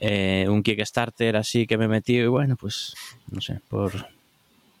un 0.00 0.62
Kickstarter 0.62 1.34
así 1.34 1.66
que 1.66 1.76
me 1.76 1.88
metí 1.88 2.18
y 2.18 2.26
bueno, 2.26 2.54
pues 2.54 2.94
no 3.32 3.40
sé, 3.40 3.58
por, 3.66 3.90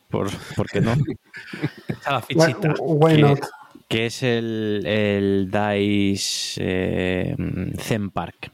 por, 0.08 0.30
¿por 0.54 0.70
qué 0.70 0.80
no? 0.80 0.94
la 2.08 2.22
fichita. 2.22 2.74
que, 2.74 3.40
que, 3.88 4.06
es 4.06 4.22
el, 4.22 4.86
el 4.86 5.50
DICE 5.50 7.34
Zen 7.80 8.10
Park. 8.10 8.53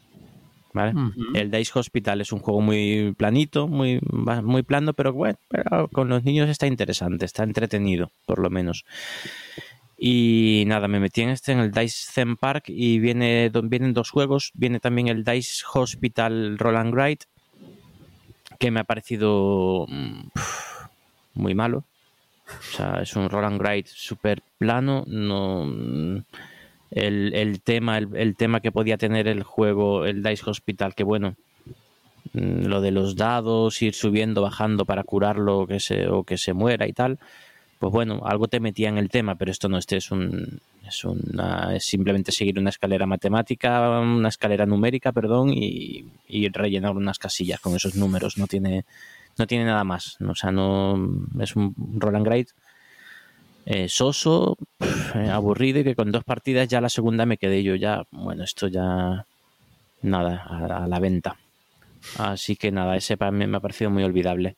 El 1.34 1.50
Dice 1.50 1.78
Hospital 1.78 2.20
es 2.20 2.32
un 2.32 2.40
juego 2.40 2.60
muy 2.60 3.14
planito, 3.16 3.68
muy, 3.68 4.00
muy 4.42 4.62
plano, 4.62 4.92
pero 4.92 5.12
bueno, 5.12 5.38
con 5.92 6.08
los 6.08 6.24
niños 6.24 6.48
está 6.48 6.66
interesante, 6.66 7.24
está 7.24 7.42
entretenido, 7.42 8.10
por 8.26 8.38
lo 8.38 8.50
menos. 8.50 8.84
Y 9.98 10.64
nada, 10.66 10.88
me 10.88 10.98
metí 10.98 11.20
en 11.20 11.28
este, 11.28 11.52
en 11.52 11.58
el 11.58 11.72
Dice 11.72 12.12
Zen 12.12 12.36
Park, 12.36 12.64
y 12.68 12.98
viene, 13.00 13.50
vienen 13.64 13.92
dos 13.92 14.10
juegos. 14.10 14.50
Viene 14.54 14.80
también 14.80 15.08
el 15.08 15.24
Dice 15.24 15.64
Hospital 15.74 16.56
Roland 16.58 16.94
Wright, 16.94 17.24
que 18.58 18.70
me 18.70 18.80
ha 18.80 18.84
parecido 18.84 19.86
mm, 19.88 20.28
muy 21.34 21.54
malo. 21.54 21.84
O 22.48 22.76
sea, 22.76 23.00
es 23.02 23.14
un 23.14 23.28
Roland 23.28 23.60
Wright 23.60 23.86
súper 23.86 24.42
plano, 24.58 25.04
no 25.06 25.66
el, 26.91 27.32
el 27.34 27.61
tema, 27.61 27.99
el, 27.99 28.36
tema 28.36 28.61
que 28.61 28.72
podía 28.72 28.97
tener 28.97 29.28
el 29.28 29.43
juego, 29.43 30.05
el 30.07 30.22
Dice 30.22 30.51
Hospital, 30.51 30.95
que 30.95 31.05
bueno, 31.05 31.36
mm, 32.32 32.66
lo 32.66 32.80
de 32.80 32.91
los 32.91 33.16
dados, 33.16 33.80
ir 33.82 33.95
subiendo, 33.95 34.43
bajando 34.43 34.84
para 34.84 35.05
curarlo 35.05 35.66
que 35.66 35.80
se, 35.80 36.09
o 36.09 36.24
que 36.24 36.38
se 36.38 36.53
muera 36.53 36.86
y 36.86 36.93
tal, 36.93 37.18
pues 37.78 37.93
bueno, 37.93 38.22
algo 38.24 38.49
te 38.49 38.61
metía 38.61 38.88
en 38.88 38.99
el 38.99 39.09
tema, 39.09 39.36
pero 39.36 39.51
esto 39.51 39.68
no, 39.68 39.78
este 39.78 39.97
es 39.97 40.11
un 40.11 40.61
es, 40.86 41.05
una, 41.05 41.76
es 41.76 41.84
simplemente 41.84 42.32
seguir 42.32 42.59
una 42.59 42.70
escalera 42.70 43.07
matemática, 43.07 44.01
una 44.01 44.28
escalera 44.28 44.66
numérica, 44.66 45.12
perdón, 45.12 45.51
y, 45.53 46.07
y 46.28 46.49
rellenar 46.49 46.97
unas 46.97 47.18
casillas 47.18 47.61
con 47.61 47.76
esos 47.76 47.95
números, 47.95 48.38
no 48.38 48.47
tiene 48.47 48.84
no 49.38 49.47
tiene 49.47 49.64
nada 49.64 49.84
más, 49.84 50.18
o 50.20 50.34
sea, 50.34 50.51
no 50.51 51.26
es 51.41 51.57
un 51.57 51.74
Roland 51.99 52.26
Great 52.26 52.49
eh, 53.72 53.88
soso, 53.88 54.56
eh, 55.14 55.28
aburrido 55.30 55.78
y 55.78 55.84
que 55.84 55.94
con 55.94 56.10
dos 56.10 56.24
partidas 56.24 56.66
ya 56.66 56.80
la 56.80 56.88
segunda 56.88 57.24
me 57.24 57.36
quedé 57.36 57.62
yo 57.62 57.76
ya, 57.76 58.02
bueno, 58.10 58.42
esto 58.42 58.66
ya 58.66 59.24
nada, 60.02 60.44
a, 60.48 60.88
la 60.88 60.98
venta. 60.98 61.36
Así 62.18 62.56
que 62.56 62.72
nada, 62.72 62.96
ese 62.96 63.16
para 63.16 63.30
mí 63.30 63.46
me 63.46 63.58
ha 63.58 63.60
parecido 63.60 63.88
muy 63.88 64.02
olvidable. 64.02 64.56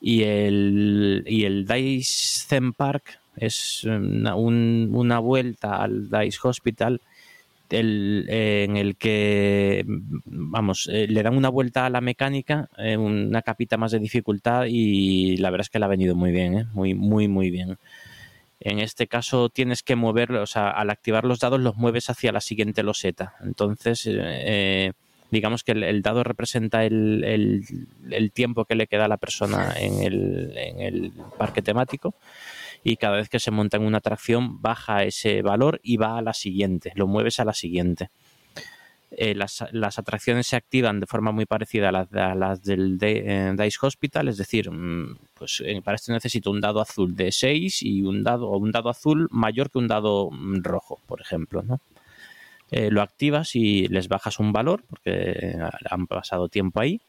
Y 0.00 0.22
el, 0.22 1.24
y 1.26 1.44
el 1.44 1.66
Dice 1.66 2.46
Zen 2.48 2.72
Park 2.72 3.20
es 3.36 3.84
una, 3.84 4.34
una 4.34 5.18
vuelta 5.18 5.82
al 5.82 6.08
Dice 6.08 6.38
Hospital 6.44 7.02
en 7.68 8.78
el 8.78 8.96
que 8.96 9.84
vamos 10.24 10.88
eh, 10.90 11.06
le 11.06 11.22
dan 11.22 11.36
una 11.36 11.50
vuelta 11.50 11.84
a 11.84 11.90
la 11.90 12.00
mecánica 12.00 12.70
una 12.96 13.42
capita 13.42 13.76
más 13.76 13.92
de 13.92 13.98
dificultad 13.98 14.64
y 14.66 15.36
la 15.36 15.50
verdad 15.50 15.66
es 15.66 15.68
que 15.68 15.78
le 15.78 15.84
ha 15.84 15.88
venido 15.88 16.16
muy 16.16 16.32
bien 16.32 16.66
muy 16.72 16.94
muy 16.94 17.28
muy 17.28 17.50
bien 17.50 17.76
en 18.60 18.80
este 18.80 19.06
caso 19.06 19.48
tienes 19.48 19.82
que 19.82 19.96
mover, 19.96 20.32
o 20.32 20.46
sea, 20.46 20.70
al 20.70 20.90
activar 20.90 21.24
los 21.24 21.38
dados 21.38 21.60
los 21.60 21.76
mueves 21.76 22.10
hacia 22.10 22.32
la 22.32 22.40
siguiente 22.40 22.82
loseta. 22.82 23.34
Entonces, 23.40 24.08
eh, 24.10 24.92
digamos 25.30 25.62
que 25.62 25.72
el, 25.72 26.02
dado 26.02 26.24
representa 26.24 26.84
el, 26.84 28.32
tiempo 28.34 28.64
que 28.64 28.74
le 28.74 28.86
queda 28.86 29.04
a 29.04 29.08
la 29.08 29.16
persona 29.16 29.74
en 29.78 30.02
el, 30.02 31.12
parque 31.36 31.62
temático 31.62 32.14
y 32.82 32.96
cada 32.96 33.16
vez 33.16 33.28
que 33.28 33.40
se 33.40 33.50
monta 33.50 33.76
en 33.76 33.84
una 33.84 33.98
atracción 33.98 34.60
baja 34.62 35.04
ese 35.04 35.42
valor 35.42 35.80
y 35.82 35.96
va 35.96 36.18
a 36.18 36.22
la 36.22 36.32
siguiente, 36.32 36.92
lo 36.94 37.06
mueves 37.06 37.40
a 37.40 37.44
la 37.44 37.54
siguiente. 37.54 38.10
Eh, 39.10 39.34
las, 39.34 39.98
atracciones 39.98 40.46
se 40.48 40.56
activan 40.56 41.00
de 41.00 41.06
forma 41.06 41.32
muy 41.32 41.46
parecida 41.46 41.88
a 41.88 42.34
las, 42.34 42.62
del 42.62 42.98
eh, 43.00 43.54
Dice 43.56 43.78
Hospital, 43.82 44.28
es 44.28 44.36
decir, 44.36 44.70
mm, 44.70 45.16
pues 45.34 45.62
eh, 45.64 45.80
para 45.82 45.96
esto 45.96 46.12
necesito 46.12 46.50
un 46.50 46.60
dado 46.60 46.80
azul 46.80 47.16
de 47.16 47.32
6 47.32 47.82
y 47.82 48.02
un 48.02 48.22
dado, 48.22 48.50
un 48.50 48.70
dado 48.70 48.90
azul 48.90 49.28
mayor 49.30 49.70
que 49.70 49.78
un 49.78 49.88
dado 49.88 50.30
mm, 50.30 50.62
rojo, 50.62 51.00
por 51.06 51.20
ejemplo, 51.20 51.62
¿no? 51.62 51.80
lo 52.70 53.00
activas 53.00 53.56
y 53.56 53.88
les 53.88 54.08
bajas 54.08 54.38
un 54.38 54.52
valor 54.52 54.84
porque 54.90 55.56
han 55.88 56.06
pasado 56.06 56.50
tiempo 56.50 56.80
ahí 56.80 57.00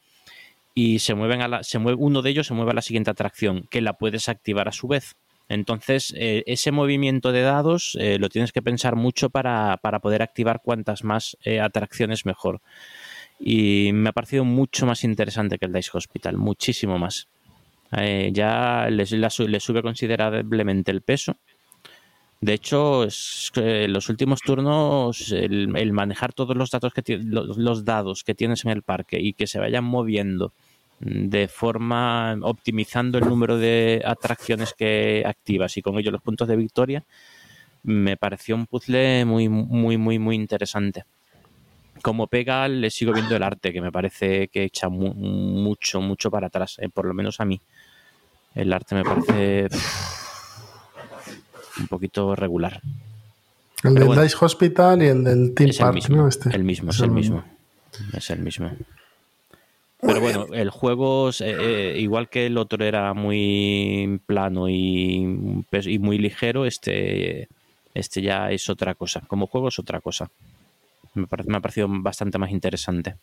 y 0.72 1.00
se 1.00 1.14
mueven 1.14 1.42
a 1.42 1.48
la, 1.48 1.62
se 1.62 1.78
mueve, 1.78 1.98
uno 2.00 2.22
de 2.22 2.30
ellos 2.30 2.46
se 2.46 2.54
mueve 2.54 2.70
a 2.70 2.74
la 2.74 2.80
siguiente 2.80 3.10
atracción 3.10 3.66
que 3.68 3.82
la 3.82 3.92
puedes 3.92 4.30
activar 4.30 4.68
a 4.68 4.72
su 4.72 4.88
vez 4.88 5.16
entonces, 5.50 6.14
eh, 6.16 6.44
ese 6.46 6.70
movimiento 6.70 7.32
de 7.32 7.42
dados 7.42 7.96
eh, 7.98 8.18
lo 8.20 8.28
tienes 8.28 8.52
que 8.52 8.62
pensar 8.62 8.94
mucho 8.94 9.30
para, 9.30 9.76
poder 10.00 10.22
activar 10.22 10.62
cuantas 10.62 11.02
más 11.02 11.36
eh, 11.44 11.58
atracciones 11.58 12.24
mejor. 12.24 12.60
Y 13.40 13.90
me 13.92 14.10
ha 14.10 14.12
parecido 14.12 14.44
mucho 14.44 14.86
más 14.86 15.02
interesante 15.02 15.58
que 15.58 15.66
el 15.66 15.72
Dice 15.72 15.90
Hospital, 15.94 16.36
muchísimo 16.36 17.00
más. 17.00 17.26
ya 17.90 18.86
le, 18.90 19.60
sube 19.60 19.82
considerablemente 19.82 20.92
el 20.92 21.02
peso. 21.02 21.36
De 22.40 22.52
hecho, 22.54 23.08
en 23.56 23.92
los 23.92 24.08
últimos 24.08 24.42
turnos, 24.42 25.32
el, 25.32 25.92
manejar 25.92 26.32
todos 26.32 26.56
los 26.56 26.70
datos 26.70 26.92
que 26.94 27.18
los 27.18 27.84
dados 27.84 28.22
que 28.22 28.36
tienes 28.36 28.64
en 28.64 28.70
el 28.70 28.82
parque 28.82 29.18
y 29.18 29.32
que 29.32 29.48
se 29.48 29.58
vayan 29.58 29.82
moviendo 29.82 30.52
de 31.00 31.48
forma 31.48 32.36
optimizando 32.42 33.18
el 33.18 33.24
número 33.24 33.56
de 33.56 34.02
atracciones 34.04 34.74
que 34.74 35.24
activas 35.26 35.76
y 35.76 35.82
con 35.82 35.98
ello 35.98 36.10
los 36.10 36.20
puntos 36.20 36.46
de 36.46 36.56
victoria, 36.56 37.04
me 37.82 38.18
pareció 38.18 38.54
un 38.54 38.66
puzzle 38.66 39.24
muy, 39.24 39.48
muy, 39.48 39.96
muy, 39.96 40.18
muy 40.18 40.36
interesante. 40.36 41.04
Como 42.02 42.26
pega, 42.26 42.68
le 42.68 42.90
sigo 42.90 43.12
viendo 43.12 43.34
el 43.34 43.42
arte, 43.42 43.72
que 43.72 43.80
me 43.80 43.90
parece 43.90 44.48
que 44.48 44.64
echa 44.64 44.88
mucho, 44.88 46.00
mucho 46.00 46.30
para 46.30 46.48
atrás, 46.48 46.76
eh, 46.78 46.88
por 46.88 47.06
lo 47.06 47.14
menos 47.14 47.40
a 47.40 47.44
mí. 47.44 47.60
El 48.54 48.72
arte 48.72 48.94
me 48.94 49.04
parece 49.04 49.68
un 51.78 51.86
poquito 51.88 52.34
regular. 52.34 52.80
El 53.82 53.94
del 53.94 54.22
Dice 54.22 54.36
Hospital 54.40 55.02
y 55.02 55.06
el 55.06 55.24
del 55.24 55.54
Team 55.54 55.70
Park, 55.78 56.08
¿no? 56.10 56.28
Este. 56.28 56.50
El 56.54 56.64
mismo, 56.64 56.90
es, 56.90 57.00
el 57.00 57.10
mismo. 57.10 57.44
Es 58.12 58.30
el 58.30 58.40
mismo. 58.40 58.70
Pero 60.02 60.20
bueno, 60.20 60.46
el 60.52 60.70
juego, 60.70 61.30
eh, 61.30 61.34
eh, 61.40 61.94
igual 61.98 62.28
que 62.28 62.46
el 62.46 62.56
otro 62.56 62.84
era 62.84 63.12
muy 63.14 64.20
plano 64.26 64.68
y, 64.68 65.64
y, 65.70 65.98
muy 65.98 66.18
ligero, 66.18 66.64
este 66.64 67.48
Este 67.94 68.22
ya 68.22 68.50
es 68.50 68.68
otra 68.70 68.94
cosa. 68.94 69.22
Como 69.26 69.46
juego 69.46 69.68
es 69.68 69.78
otra 69.78 70.00
cosa. 70.00 70.30
Me, 71.14 71.26
me 71.46 71.56
ha 71.56 71.60
parecido 71.60 71.88
bastante 71.90 72.38
más 72.38 72.50
interesante. 72.50 73.16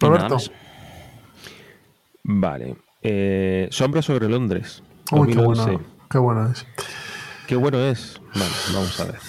Roberto. 0.00 0.38
Vale. 2.24 2.76
Eh, 3.02 3.68
Sombra 3.70 4.02
sobre 4.02 4.28
Londres. 4.28 4.82
Uy, 5.12 5.32
qué 5.32 5.38
bueno, 5.38 5.80
qué 6.10 6.18
bueno 6.18 6.50
es. 6.50 6.66
Qué 7.46 7.54
bueno 7.54 7.78
es. 7.78 8.20
Vale, 8.34 8.50
vamos 8.74 9.00
a 9.00 9.04
ver. 9.04 9.20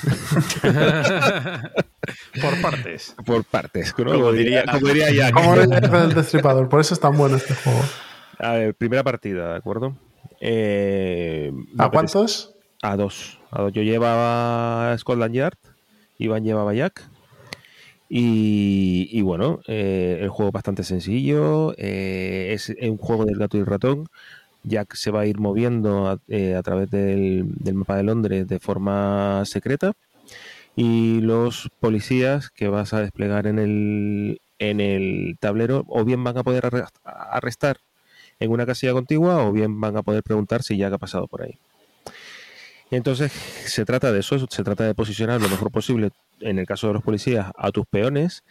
Por 2.42 2.62
partes. 2.62 3.16
Por 3.26 3.44
partes, 3.44 3.94
¿no? 3.98 4.12
Como 4.12 4.32
diría, 4.32 4.64
como 4.66 4.88
diría 4.88 5.12
Jack. 5.12 5.34
Como 5.34 5.56
el 5.56 6.14
destripador, 6.14 6.70
por 6.70 6.80
eso 6.82 6.94
es 6.94 7.00
tan 7.00 7.18
bueno 7.18 7.38
este 7.38 7.54
juego. 7.56 7.82
A 8.40 8.54
ver, 8.54 8.76
primera 8.76 9.04
partida, 9.04 9.52
¿de 9.52 9.58
acuerdo? 9.58 9.98
Eh, 10.40 11.52
¿A 11.78 11.90
cuántos? 11.90 12.56
A 12.82 12.96
dos. 12.96 13.40
a 13.52 13.64
dos. 13.64 13.74
Yo 13.74 13.82
llevaba 13.82 14.96
Scotland 14.98 15.34
Yard, 15.34 15.58
Iván 16.18 16.44
llevaba 16.44 16.74
Jack. 16.74 17.04
Y, 18.10 19.10
y 19.12 19.22
bueno, 19.22 19.60
eh, 19.68 20.20
el 20.22 20.30
juego 20.30 20.50
es 20.50 20.54
bastante 20.54 20.84
sencillo. 20.84 21.74
eh, 21.78 22.52
es 22.54 22.74
un 22.82 22.98
juego 22.98 23.26
del 23.26 23.38
gato 23.38 23.58
y 23.58 23.62
el 23.62 23.66
ratón. 23.66 24.06
Jack 24.64 24.96
se 24.96 25.12
va 25.12 25.22
a 25.22 25.26
ir 25.26 25.40
moviendo 25.40 26.08
a, 26.08 26.20
eh, 26.28 26.56
a 26.56 26.62
través 26.64 26.90
del, 26.90 27.46
del 27.56 27.76
mapa 27.76 27.96
de 27.98 28.04
Londres 28.04 28.48
de 28.48 28.60
forma 28.60 29.44
secreta. 29.46 29.94
Y 30.78 31.22
los 31.22 31.70
policías 31.80 32.52
que 32.52 32.68
vas 32.70 32.94
a 32.94 33.02
desplegar 33.02 33.48
en 33.48 33.58
el, 33.58 34.40
en 34.60 34.80
el 34.80 35.36
tablero 35.40 35.84
o 35.88 36.06
bien 36.06 36.24
van 36.24 36.38
a 36.38 36.44
poder 36.44 36.64
arre- 36.66 36.88
arrestar 37.04 37.78
en 38.40 38.52
una 38.52 38.68
casilla 38.68 38.94
contigua 38.94 39.44
o 39.44 39.52
bien 39.52 39.82
van 39.82 39.98
a 39.98 40.04
poder 40.04 40.22
preguntar 40.22 40.62
si 40.62 40.78
Jack 40.78 40.94
ha 40.94 40.98
pasado 41.00 41.28
por 41.28 41.42
ahí. 41.42 41.58
Entonces 42.92 43.32
se 43.34 43.84
trata 43.86 44.12
de 44.12 44.20
eso, 44.20 44.38
se 44.50 44.64
trata 44.64 44.86
de 44.86 44.96
posicionar 44.96 45.42
lo 45.42 45.50
mejor 45.50 45.72
posible, 45.72 46.12
en 46.40 46.58
el 46.60 46.66
caso 46.66 46.88
de 46.88 46.94
los 46.94 47.04
policías, 47.04 47.52
a 47.58 47.72
tus 47.72 47.86
peones 47.88 48.44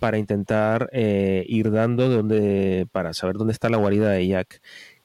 para 0.00 0.18
intentar 0.18 0.88
eh, 0.92 1.44
ir 1.48 1.70
dando 1.70 2.08
donde, 2.08 2.88
para 2.90 3.12
saber 3.12 3.36
dónde 3.36 3.52
está 3.52 3.68
la 3.68 3.76
guarida 3.76 4.10
de 4.10 4.26
Jack. 4.26 4.60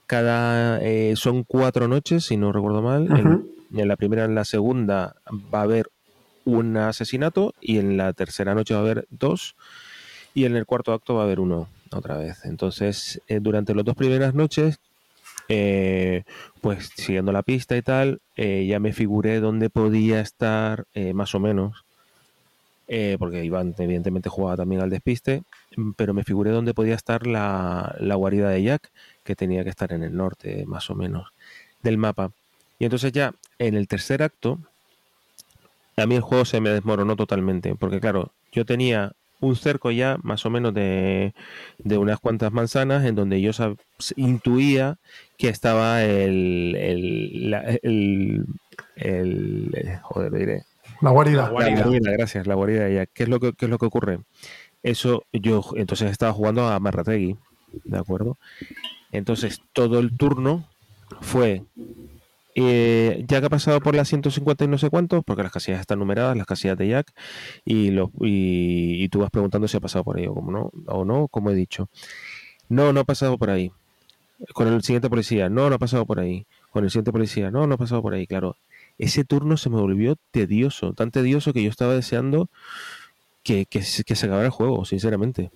Cada 0.07 0.79
eh, 0.81 1.13
son 1.17 1.43
cuatro 1.43 1.87
noches, 1.87 2.23
si 2.25 2.37
no 2.37 2.51
recuerdo 2.51 2.81
mal. 2.81 3.07
En- 3.19 3.49
en, 3.77 3.87
la 3.87 3.95
primera, 3.97 4.23
en 4.25 4.33
la 4.33 4.45
segunda 4.45 5.15
va 5.53 5.59
a 5.59 5.63
haber 5.63 5.89
un 6.49 6.77
asesinato 6.77 7.53
y 7.61 7.77
en 7.77 7.97
la 7.97 8.13
tercera 8.13 8.55
noche 8.55 8.73
va 8.73 8.81
a 8.81 8.83
haber 8.83 9.07
dos 9.09 9.55
y 10.33 10.45
en 10.45 10.55
el 10.55 10.65
cuarto 10.65 10.93
acto 10.93 11.15
va 11.15 11.21
a 11.21 11.25
haber 11.25 11.39
uno 11.39 11.67
otra 11.91 12.17
vez. 12.17 12.45
Entonces, 12.45 13.21
eh, 13.27 13.39
durante 13.41 13.73
las 13.73 13.85
dos 13.85 13.95
primeras 13.95 14.33
noches, 14.33 14.79
eh, 15.51 16.25
pues 16.61 16.91
siguiendo 16.95 17.31
la 17.31 17.41
pista 17.41 17.75
y 17.75 17.81
tal, 17.81 18.21
eh, 18.35 18.67
ya 18.67 18.79
me 18.79 18.93
figuré 18.93 19.39
dónde 19.39 19.71
podía 19.71 20.21
estar 20.21 20.85
eh, 20.93 21.13
más 21.13 21.33
o 21.33 21.39
menos, 21.39 21.83
porque 23.19 23.43
Iván 23.45 23.75
evidentemente 23.77 24.29
jugaba 24.29 24.57
también 24.57 24.81
al 24.81 24.89
despiste, 24.89 25.43
pero 25.95 26.15
me 26.15 26.23
figuré 26.23 26.49
dónde 26.49 26.73
podía 26.73 26.95
estar 26.95 27.27
la, 27.27 27.95
la 27.99 28.15
guarida 28.15 28.49
de 28.49 28.63
Jack, 28.63 28.89
que 29.23 29.35
tenía 29.35 29.63
que 29.63 29.69
estar 29.69 29.93
en 29.93 30.01
el 30.01 30.15
norte 30.15 30.65
más 30.65 30.89
o 30.89 30.95
menos 30.95 31.27
del 31.83 31.99
mapa. 31.99 32.31
Y 32.79 32.85
entonces 32.85 33.11
ya 33.11 33.35
en 33.59 33.75
el 33.75 33.87
tercer 33.87 34.23
acto, 34.23 34.57
a 36.01 36.07
mí 36.07 36.15
el 36.15 36.21
juego 36.21 36.45
se 36.45 36.61
me 36.61 36.69
desmoronó 36.69 37.15
totalmente, 37.15 37.75
porque 37.75 37.99
claro, 37.99 38.31
yo 38.51 38.65
tenía 38.65 39.13
un 39.41 39.55
cerco 39.55 39.89
ya 39.91 40.17
más 40.21 40.45
o 40.45 40.49
menos 40.49 40.73
de, 40.73 41.33
de 41.77 41.97
unas 41.97 42.19
cuantas 42.19 42.51
manzanas 42.51 43.05
en 43.05 43.15
donde 43.15 43.39
yo 43.41 43.51
sab- 43.51 43.77
intuía 44.17 44.97
que 45.37 45.47
estaba 45.47 46.03
el, 46.03 46.75
el, 46.77 47.49
la- 47.51 47.63
el, 47.81 48.45
el- 48.97 49.99
joder, 50.01 50.31
lo 50.31 50.37
diré, 50.37 50.63
La 51.45 51.49
guarida. 51.49 51.75
la 51.79 51.85
guarida, 51.85 52.11
gracias, 52.11 52.47
la 52.47 52.55
guarida 52.55 52.89
Jack. 52.89 53.09
¿Qué 53.13 53.23
es 53.23 53.29
lo 53.29 53.39
que, 53.39 53.53
qué 53.53 53.65
es 53.65 53.69
lo 53.71 53.77
que 53.77 53.85
ocurre? 53.85 54.19
Eso, 54.83 55.23
yo 55.31 55.63
entonces 55.75 56.11
estaba 56.11 56.33
jugando 56.33 56.67
a 56.67 56.79
Marrategui, 56.79 57.37
¿de 57.85 57.97
acuerdo? 57.97 58.37
Entonces, 59.11 59.61
todo 59.73 59.99
el 59.99 60.15
turno 60.17 60.65
fue. 61.21 61.63
Eh, 62.61 63.25
Jack 63.27 63.43
ha 63.45 63.49
pasado 63.49 63.79
por 63.79 63.95
las 63.95 64.07
150 64.07 64.65
y 64.65 64.67
no 64.67 64.77
sé 64.77 64.89
cuántos, 64.89 65.23
porque 65.23 65.43
las 65.43 65.51
casillas 65.51 65.79
están 65.79 65.99
numeradas, 65.99 66.35
las 66.37 66.47
casillas 66.47 66.77
de 66.77 66.87
Jack, 66.89 67.13
y, 67.65 67.91
lo, 67.91 68.11
y, 68.21 69.03
y 69.03 69.09
tú 69.09 69.19
vas 69.19 69.29
preguntando 69.31 69.67
si 69.67 69.77
ha 69.77 69.79
pasado 69.79 70.03
por 70.03 70.17
ahí 70.17 70.27
o, 70.27 70.33
como 70.33 70.51
no, 70.51 70.71
o 70.87 71.05
no, 71.05 71.27
como 71.27 71.51
he 71.51 71.55
dicho. 71.55 71.89
No, 72.69 72.93
no 72.93 73.01
ha 73.01 73.03
pasado 73.03 73.37
por 73.37 73.49
ahí. 73.49 73.71
Con 74.53 74.67
el 74.67 74.81
siguiente 74.83 75.09
policía, 75.09 75.49
no, 75.49 75.69
no 75.69 75.75
ha 75.75 75.79
pasado 75.79 76.05
por 76.05 76.19
ahí. 76.19 76.45
Con 76.71 76.83
el 76.83 76.91
siguiente 76.91 77.11
policía, 77.11 77.51
no, 77.51 77.67
no 77.67 77.75
ha 77.75 77.77
pasado 77.77 78.01
por 78.01 78.13
ahí. 78.13 78.27
Claro, 78.27 78.55
ese 78.97 79.23
turno 79.25 79.57
se 79.57 79.69
me 79.69 79.77
volvió 79.77 80.15
tedioso, 80.31 80.93
tan 80.93 81.11
tedioso 81.11 81.53
que 81.53 81.63
yo 81.63 81.69
estaba 81.69 81.93
deseando 81.93 82.49
que, 83.43 83.65
se 83.81 84.25
acabara 84.25 84.45
el 84.45 84.51
juego, 84.51 84.85
sinceramente. 84.85 85.51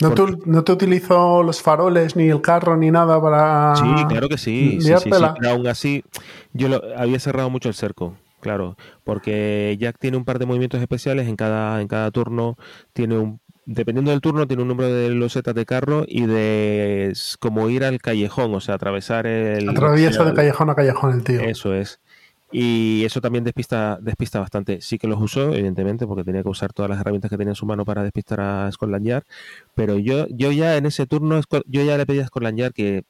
¿No 0.00 0.14
te, 0.14 0.22
no 0.46 0.62
te 0.64 0.72
utilizó 0.72 1.42
los 1.42 1.60
faroles, 1.60 2.14
ni 2.14 2.28
el 2.28 2.40
carro, 2.40 2.76
ni 2.76 2.90
nada 2.90 3.20
para. 3.20 3.74
Sí, 3.74 4.06
claro 4.08 4.28
que 4.28 4.38
sí, 4.38 4.52
sí, 4.52 4.80
sí, 4.80 4.80
sí, 4.80 4.88
liártela? 4.88 5.34
pero 5.34 5.50
aún 5.50 5.66
así 5.66 6.04
yo 6.52 6.68
lo, 6.68 6.80
había 6.96 7.18
cerrado 7.18 7.50
mucho 7.50 7.68
el 7.68 7.74
cerco, 7.74 8.16
claro, 8.40 8.76
porque 9.04 9.76
Jack 9.80 9.98
tiene 9.98 10.16
un 10.16 10.24
par 10.24 10.38
de 10.38 10.46
movimientos 10.46 10.80
especiales 10.80 11.26
en 11.26 11.36
cada, 11.36 11.80
en 11.80 11.88
cada 11.88 12.10
turno, 12.12 12.56
tiene 12.92 13.18
un 13.18 13.40
dependiendo 13.70 14.10
del 14.12 14.22
turno 14.22 14.46
tiene 14.46 14.62
un 14.62 14.68
número 14.68 14.88
de 14.90 15.10
losetas 15.10 15.54
de 15.54 15.66
carro 15.66 16.04
y 16.08 16.24
de 16.24 17.08
s- 17.10 17.36
como 17.38 17.68
ir 17.68 17.84
al 17.84 17.98
callejón, 17.98 18.54
o 18.54 18.60
sea, 18.60 18.76
atravesar 18.76 19.26
el 19.26 19.68
Atraviesa 19.68 20.24
de 20.24 20.32
callejón 20.32 20.70
a 20.70 20.74
callejón 20.74 21.12
el 21.12 21.22
tío. 21.24 21.40
Eso 21.40 21.74
es. 21.74 22.00
Y 22.50 23.04
eso 23.04 23.20
también 23.20 23.44
despista, 23.44 23.98
despista 24.00 24.40
bastante. 24.40 24.80
Sí 24.80 24.98
que 24.98 25.06
los 25.06 25.20
usó, 25.20 25.52
evidentemente, 25.52 26.06
porque 26.06 26.24
tenía 26.24 26.42
que 26.42 26.48
usar 26.48 26.72
todas 26.72 26.88
las 26.90 27.00
herramientas 27.00 27.30
que 27.30 27.36
tenía 27.36 27.52
en 27.52 27.56
su 27.56 27.66
mano 27.66 27.84
para 27.84 28.02
despistar 28.02 28.40
a 28.40 28.72
Scotland 28.72 29.06
Yard. 29.06 29.24
Pero 29.74 29.98
yo, 29.98 30.26
yo 30.30 30.50
ya 30.52 30.76
en 30.76 30.86
ese 30.86 31.06
turno, 31.06 31.40
yo 31.66 31.82
ya 31.82 31.98
le 31.98 32.06
pedí 32.06 32.20
a 32.20 32.26
Scotland 32.26 32.58
Yard 32.58 32.72
que, 32.72 33.04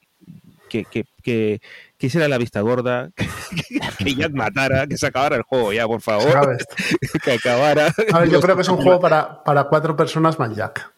que, 0.69 0.85
que, 0.85 1.05
que, 1.23 1.61
que 1.97 2.07
hiciera 2.07 2.27
la 2.29 2.39
vista 2.39 2.61
gorda, 2.61 3.11
que 3.99 4.15
Jack 4.15 4.33
matara, 4.33 4.87
que 4.87 4.99
se 4.99 5.07
acabara 5.07 5.37
el 5.37 5.43
juego 5.43 5.73
ya, 5.73 5.87
por 5.87 6.01
favor. 6.01 6.59
Que 7.25 7.33
acabara. 7.33 7.93
A 8.13 8.21
ver, 8.21 8.31
yo 8.31 8.41
creo 8.41 8.57
que 8.57 8.63
es 8.63 8.69
un 8.69 8.77
juego 8.83 9.01
para, 9.01 9.43
para 9.45 9.65
cuatro 9.65 9.97
personas 9.97 10.39
más 10.39 10.55
Jack. 10.55 10.93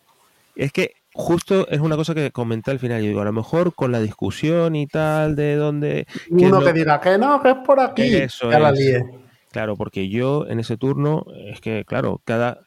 Es 0.56 0.72
que 0.72 0.94
justo 1.14 1.66
es 1.68 1.80
una 1.80 1.96
cosa 1.96 2.14
que 2.14 2.30
comenté 2.30 2.70
al 2.70 2.78
final. 2.78 3.00
Yo 3.02 3.08
digo, 3.08 3.20
a 3.20 3.24
lo 3.24 3.32
mejor 3.32 3.74
con 3.74 3.92
la 3.92 4.00
discusión 4.00 4.76
y 4.76 4.86
tal 4.86 5.36
de 5.36 5.56
dónde. 5.56 6.06
Uno 6.30 6.60
lo- 6.60 6.66
que 6.66 6.72
diga 6.72 7.00
que 7.00 7.18
no, 7.18 7.42
que 7.42 7.50
es 7.50 7.56
por 7.64 7.80
aquí. 7.80 8.02
Eso 8.14 8.50
la 8.50 8.70
es. 8.70 8.78
lié. 8.78 9.04
Claro, 9.52 9.76
porque 9.76 10.08
yo 10.08 10.46
en 10.48 10.60
ese 10.60 10.76
turno, 10.76 11.26
es 11.48 11.60
que, 11.60 11.84
claro, 11.84 12.20
cada, 12.24 12.60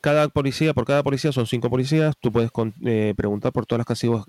cada 0.00 0.28
policía, 0.28 0.72
por 0.74 0.84
cada 0.86 1.02
policía 1.02 1.32
son 1.32 1.46
cinco 1.46 1.68
policías, 1.70 2.14
tú 2.20 2.30
puedes 2.30 2.52
con- 2.52 2.72
eh, 2.84 3.14
preguntar 3.16 3.50
por 3.52 3.66
todas 3.66 3.80
las 3.80 3.86
casillas, 3.86 4.22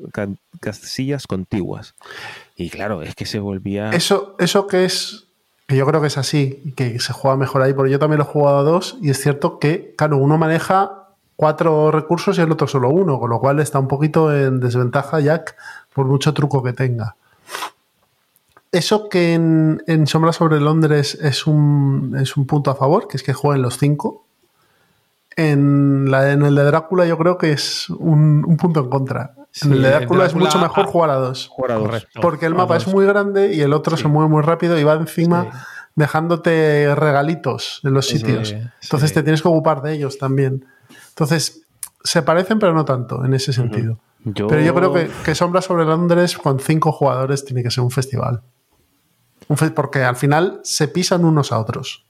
casillas 0.59 1.27
contiguas. 1.27 1.93
Y 2.55 2.69
claro, 2.69 3.01
es 3.03 3.13
que 3.15 3.25
se 3.25 3.39
volvía... 3.39 3.91
Eso, 3.91 4.35
eso 4.39 4.67
que 4.67 4.85
es. 4.85 5.27
Que 5.67 5.77
yo 5.77 5.85
creo 5.85 6.01
que 6.01 6.07
es 6.07 6.17
así, 6.17 6.73
que 6.75 6.99
se 6.99 7.13
juega 7.13 7.37
mejor 7.37 7.61
ahí, 7.61 7.73
porque 7.73 7.91
yo 7.91 7.99
también 7.99 8.17
lo 8.17 8.25
he 8.25 8.27
jugado 8.27 8.57
a 8.57 8.63
dos, 8.63 8.97
y 9.01 9.09
es 9.09 9.21
cierto 9.21 9.57
que, 9.57 9.93
claro, 9.95 10.17
uno 10.17 10.37
maneja 10.37 11.00
cuatro 11.41 11.89
recursos 11.89 12.37
y 12.37 12.41
el 12.41 12.51
otro 12.51 12.67
solo 12.67 12.89
uno, 12.89 13.19
con 13.19 13.31
lo 13.31 13.39
cual 13.39 13.59
está 13.59 13.79
un 13.79 13.87
poquito 13.87 14.31
en 14.31 14.59
desventaja 14.59 15.19
Jack 15.19 15.55
por 15.91 16.05
mucho 16.05 16.35
truco 16.35 16.61
que 16.61 16.71
tenga. 16.71 17.15
Eso 18.71 19.09
que 19.09 19.33
en, 19.33 19.81
en 19.87 20.05
Sombra 20.05 20.33
sobre 20.33 20.59
Londres 20.59 21.15
es 21.19 21.47
un, 21.47 22.15
es 22.21 22.37
un 22.37 22.45
punto 22.45 22.69
a 22.69 22.75
favor, 22.75 23.07
que 23.07 23.17
es 23.17 23.23
que 23.23 23.33
jueguen 23.33 23.63
los 23.63 23.79
cinco. 23.79 24.23
En, 25.35 26.11
la, 26.11 26.31
en 26.31 26.43
el 26.43 26.53
de 26.53 26.63
Drácula 26.63 27.07
yo 27.07 27.17
creo 27.17 27.39
que 27.39 27.53
es 27.53 27.89
un, 27.89 28.45
un 28.45 28.57
punto 28.57 28.81
en 28.81 28.89
contra. 28.91 29.33
Sí, 29.49 29.65
en 29.67 29.73
el 29.73 29.81
de 29.81 29.89
Drácula, 29.89 30.27
es 30.27 30.35
mucho 30.35 30.59
mejor 30.59 30.85
ah, 30.87 30.91
jugar 30.91 31.09
a 31.09 31.15
dos. 31.15 31.47
jugar 31.47 31.71
a 31.71 31.75
dos. 31.75 31.85
Correcto. 31.87 32.19
Porque 32.21 32.45
el 32.45 32.53
mapa 32.53 32.75
dos. 32.75 32.85
es 32.85 32.93
muy 32.93 33.07
grande 33.07 33.51
y 33.51 33.61
el 33.61 33.73
otro 33.73 33.97
Sí. 33.97 34.03
se 34.03 34.09
mueve 34.09 34.29
muy 34.29 34.43
rápido 34.43 34.77
y 34.77 34.83
va 34.83 34.93
encima 34.93 35.45
Sí. 35.45 35.57
dejándote 35.95 36.93
regalitos 36.93 37.79
en 37.83 37.95
los 37.95 38.05
Sí, 38.05 38.19
sitios. 38.19 38.49
sí. 38.49 38.57
Entonces 38.83 39.11
te 39.11 39.23
tienes 39.23 39.41
que 39.41 39.47
ocupar 39.47 39.81
de 39.81 39.93
ellos 39.93 40.19
también. 40.19 40.65
Entonces, 41.11 41.65
se 42.03 42.21
parecen, 42.23 42.59
pero 42.59 42.73
no 42.73 42.85
tanto 42.85 43.23
en 43.23 43.33
ese 43.33 43.53
sentido. 43.53 43.99
Yo, 44.23 44.47
Pero 44.47 44.61
yo 44.61 44.73
creo 44.75 44.93
que, 44.93 45.09
que 45.25 45.35
Sombra 45.35 45.61
sobre 45.61 45.85
Londres 45.85 46.37
con 46.37 46.59
cinco 46.59 46.91
jugadores 46.91 47.43
tiene 47.45 47.63
que 47.63 47.71
ser 47.71 47.83
un 47.83 47.91
festival. 47.91 48.41
Un 49.47 49.57
fe- 49.57 49.71
porque 49.71 50.03
al 50.03 50.15
final 50.15 50.59
se 50.63 50.87
pisan 50.87 51.25
unos 51.25 51.51
a 51.51 51.59
otros. 51.59 52.05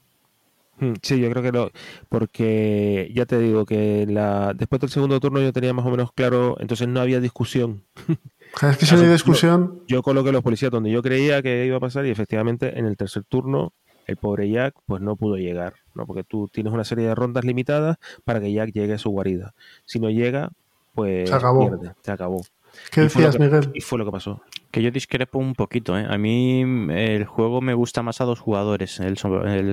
Mm, 0.78 0.92
Sí, 1.02 1.18
yo 1.20 1.30
creo 1.30 1.42
que 1.42 1.52
no, 1.52 1.68
porque 2.08 3.10
ya 3.14 3.26
te 3.26 3.38
digo 3.38 3.64
que 3.64 4.06
la, 4.08 4.52
después 4.54 4.80
del 4.80 4.90
segundo 4.90 5.18
turno 5.20 5.40
yo 5.40 5.52
tenía 5.52 5.72
más 5.72 5.86
o 5.86 5.90
menos 5.90 6.12
claro, 6.12 6.56
entonces 6.60 6.86
no 6.88 7.00
había 7.00 7.20
discusión. 7.20 7.84
Es 8.70 8.76
que 8.76 8.84
si 8.84 8.94
no 8.96 9.00
hay 9.00 9.08
discusión, 9.08 9.80
Yo 9.88 10.02
coloqué 10.02 10.30
los 10.30 10.42
policías 10.42 10.70
donde 10.70 10.90
yo 10.90 11.00
creía 11.02 11.40
que 11.40 11.64
iba 11.64 11.78
a 11.78 11.80
pasar 11.80 12.04
y 12.04 12.10
efectivamente 12.10 12.78
en 12.78 12.84
el 12.84 12.98
tercer 12.98 13.24
turno 13.24 13.72
el 14.06 14.16
pobre 14.16 14.50
Jack 14.50 14.74
pues 14.86 15.00
no 15.02 15.16
pudo 15.16 15.36
llegar, 15.36 15.74
¿no? 15.94 16.06
Porque 16.06 16.24
tú 16.24 16.48
tienes 16.52 16.72
una 16.72 16.84
serie 16.84 17.06
de 17.06 17.14
rondas 17.14 17.44
limitadas 17.44 17.96
para 18.24 18.40
que 18.40 18.52
Jack 18.52 18.72
llegue 18.72 18.94
a 18.94 18.98
su 18.98 19.10
guarida. 19.10 19.54
Si 19.84 19.98
no 20.00 20.10
llega, 20.10 20.50
pues 20.94 21.28
Se 21.28 21.34
acabó. 21.34 21.68
pierde, 21.68 21.94
se 22.02 22.12
acabó. 22.12 22.42
¿qué 22.90 23.02
decías, 23.02 23.36
que- 23.36 23.42
Miguel? 23.44 23.70
Y 23.74 23.80
fue 23.80 23.98
lo 23.98 24.04
que 24.04 24.10
pasó. 24.12 24.42
que 24.70 24.82
yo 24.82 24.90
discrepo 24.90 25.38
un 25.38 25.54
poquito. 25.54 25.98
¿eh? 25.98 26.06
A 26.08 26.16
mí 26.16 26.62
el 26.90 27.24
juego 27.26 27.60
me 27.60 27.74
gusta 27.74 28.02
más 28.02 28.20
a 28.20 28.24
dos 28.24 28.40
jugadores, 28.40 29.00
el, 29.00 29.16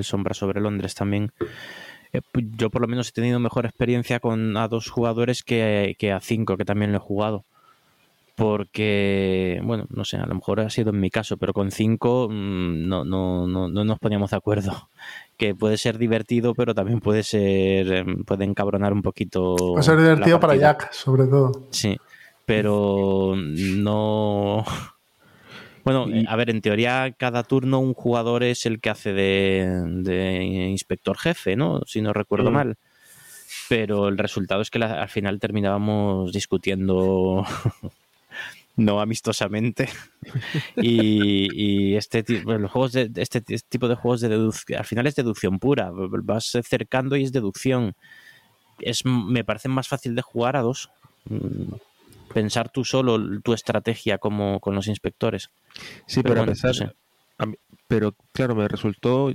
Sombra 0.04 0.34
sobre 0.34 0.60
Londres 0.60 0.96
también. 0.96 1.32
Eh, 2.12 2.22
yo 2.34 2.70
por 2.70 2.82
lo 2.82 2.88
menos 2.88 3.10
he 3.10 3.12
tenido 3.14 3.40
mejor 3.40 3.66
experiencia 3.66 4.20
con 4.20 4.58
a 4.58 4.68
dos 4.68 4.90
jugadores 4.90 5.44
que, 5.44 5.96
que 5.98 6.12
a 6.12 6.20
cinco, 6.20 6.58
que 6.58 6.66
también 6.66 6.92
lo 6.92 6.98
he 6.98 7.02
jugado 7.02 7.46
porque, 8.40 9.60
bueno, 9.64 9.86
no 9.90 10.06
sé, 10.06 10.16
a 10.16 10.26
lo 10.26 10.34
mejor 10.34 10.62
ha 10.62 10.70
sido 10.70 10.92
en 10.92 11.00
mi 11.02 11.10
caso, 11.10 11.36
pero 11.36 11.52
con 11.52 11.72
cinco 11.72 12.30
mm, 12.32 12.88
no, 12.88 13.04
no, 13.04 13.46
no, 13.46 13.68
no 13.68 13.84
nos 13.84 14.00
poníamos 14.00 14.32
de 14.32 14.38
acuerdo. 14.38 14.90
Que 15.38 15.56
puede 15.56 15.78
ser 15.78 15.98
divertido, 15.98 16.54
pero 16.54 16.76
también 16.76 17.00
puede 17.00 17.24
ser, 17.24 17.90
em, 17.94 18.26
puede 18.26 18.44
encabronar 18.44 18.92
un 18.92 19.02
poquito. 19.02 19.56
Puede 19.56 19.84
ser 19.84 19.98
divertido 19.98 20.38
para 20.38 20.58
Jack, 20.58 20.92
sobre 20.92 21.28
todo. 21.28 21.68
Sí, 21.72 21.98
pero 22.46 23.36
no. 23.38 24.66
Bueno, 25.86 26.06
a 26.28 26.36
ver, 26.36 26.50
en 26.52 26.62
teoría 26.62 27.16
cada 27.18 27.42
turno 27.42 27.80
un 27.80 27.94
jugador 27.94 28.44
es 28.44 28.66
el 28.68 28.80
que 28.80 28.90
hace 28.92 29.14
de, 29.14 30.68
inspector 30.70 31.18
jefe, 31.18 31.56
¿no? 31.56 31.82
Si 31.88 32.02
no 32.02 32.14
recuerdo 32.14 32.52
mm. 32.52 32.54
mal 32.54 32.78
pero 33.70 34.08
el 34.08 34.18
resultado 34.18 34.62
es 34.62 34.72
que 34.72 34.84
al 34.84 35.10
final 35.10 35.40
terminábamos 35.40 36.34
discutiendo 36.34 37.46
no 38.80 39.02
amistosamente. 39.02 39.90
y, 40.78 41.96
este, 41.96 42.24
los 42.44 42.72
juegos 42.72 42.94
de, 42.94 43.12
este 43.16 43.42
tipo 43.42 43.88
de 43.88 43.96
juegos 43.96 44.22
de 44.22 44.30
deducción, 44.30 44.80
al 44.80 44.86
final 44.86 45.08
es 45.08 45.16
deducción 45.16 45.60
pura. 45.60 45.92
Vas 45.94 46.58
cercando 46.64 47.16
y 47.16 47.24
es 47.24 47.32
deducción. 47.32 47.96
Es, 48.80 49.06
me 49.06 49.44
parece 49.44 49.70
más 49.70 49.88
fácil 49.88 50.16
de 50.16 50.22
jugar 50.22 50.56
a 50.56 50.62
dos. 50.62 50.90
Mm, 51.26 51.76
pensar 52.34 52.70
tú 52.70 52.86
solo 52.86 53.42
tu 53.42 53.54
estrategia 53.54 54.18
como 54.18 54.60
con 54.60 54.76
los 54.76 54.88
inspectores. 54.88 55.50
Sí, 56.08 56.24
pero, 56.24 56.46
pero 57.88 58.16
claro, 58.32 58.56
me 58.56 58.68
resultó 58.68 59.34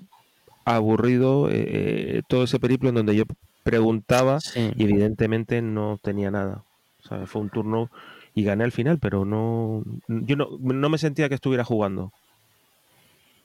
aburrido 0.64 1.50
eh, 1.50 1.64
eh, 1.66 2.22
todo 2.26 2.44
ese 2.44 2.58
periplo 2.58 2.88
en 2.88 2.94
donde 2.94 3.16
yo 3.16 3.24
preguntaba 3.62 4.38
y 4.54 4.84
evidentemente 4.84 5.60
no 5.60 5.98
tenía 6.02 6.30
nada. 6.30 6.62
O 7.04 7.08
sea, 7.08 7.26
fue 7.26 7.42
un 7.42 7.50
turno 7.50 7.90
y 8.34 8.42
gané 8.44 8.64
al 8.64 8.72
final, 8.72 8.98
pero 8.98 9.24
no, 9.24 9.82
yo 10.08 10.36
no, 10.36 10.48
no 10.60 10.88
me 10.88 10.98
sentía 10.98 11.28
que 11.28 11.36
estuviera 11.36 11.64
jugando. 11.64 12.12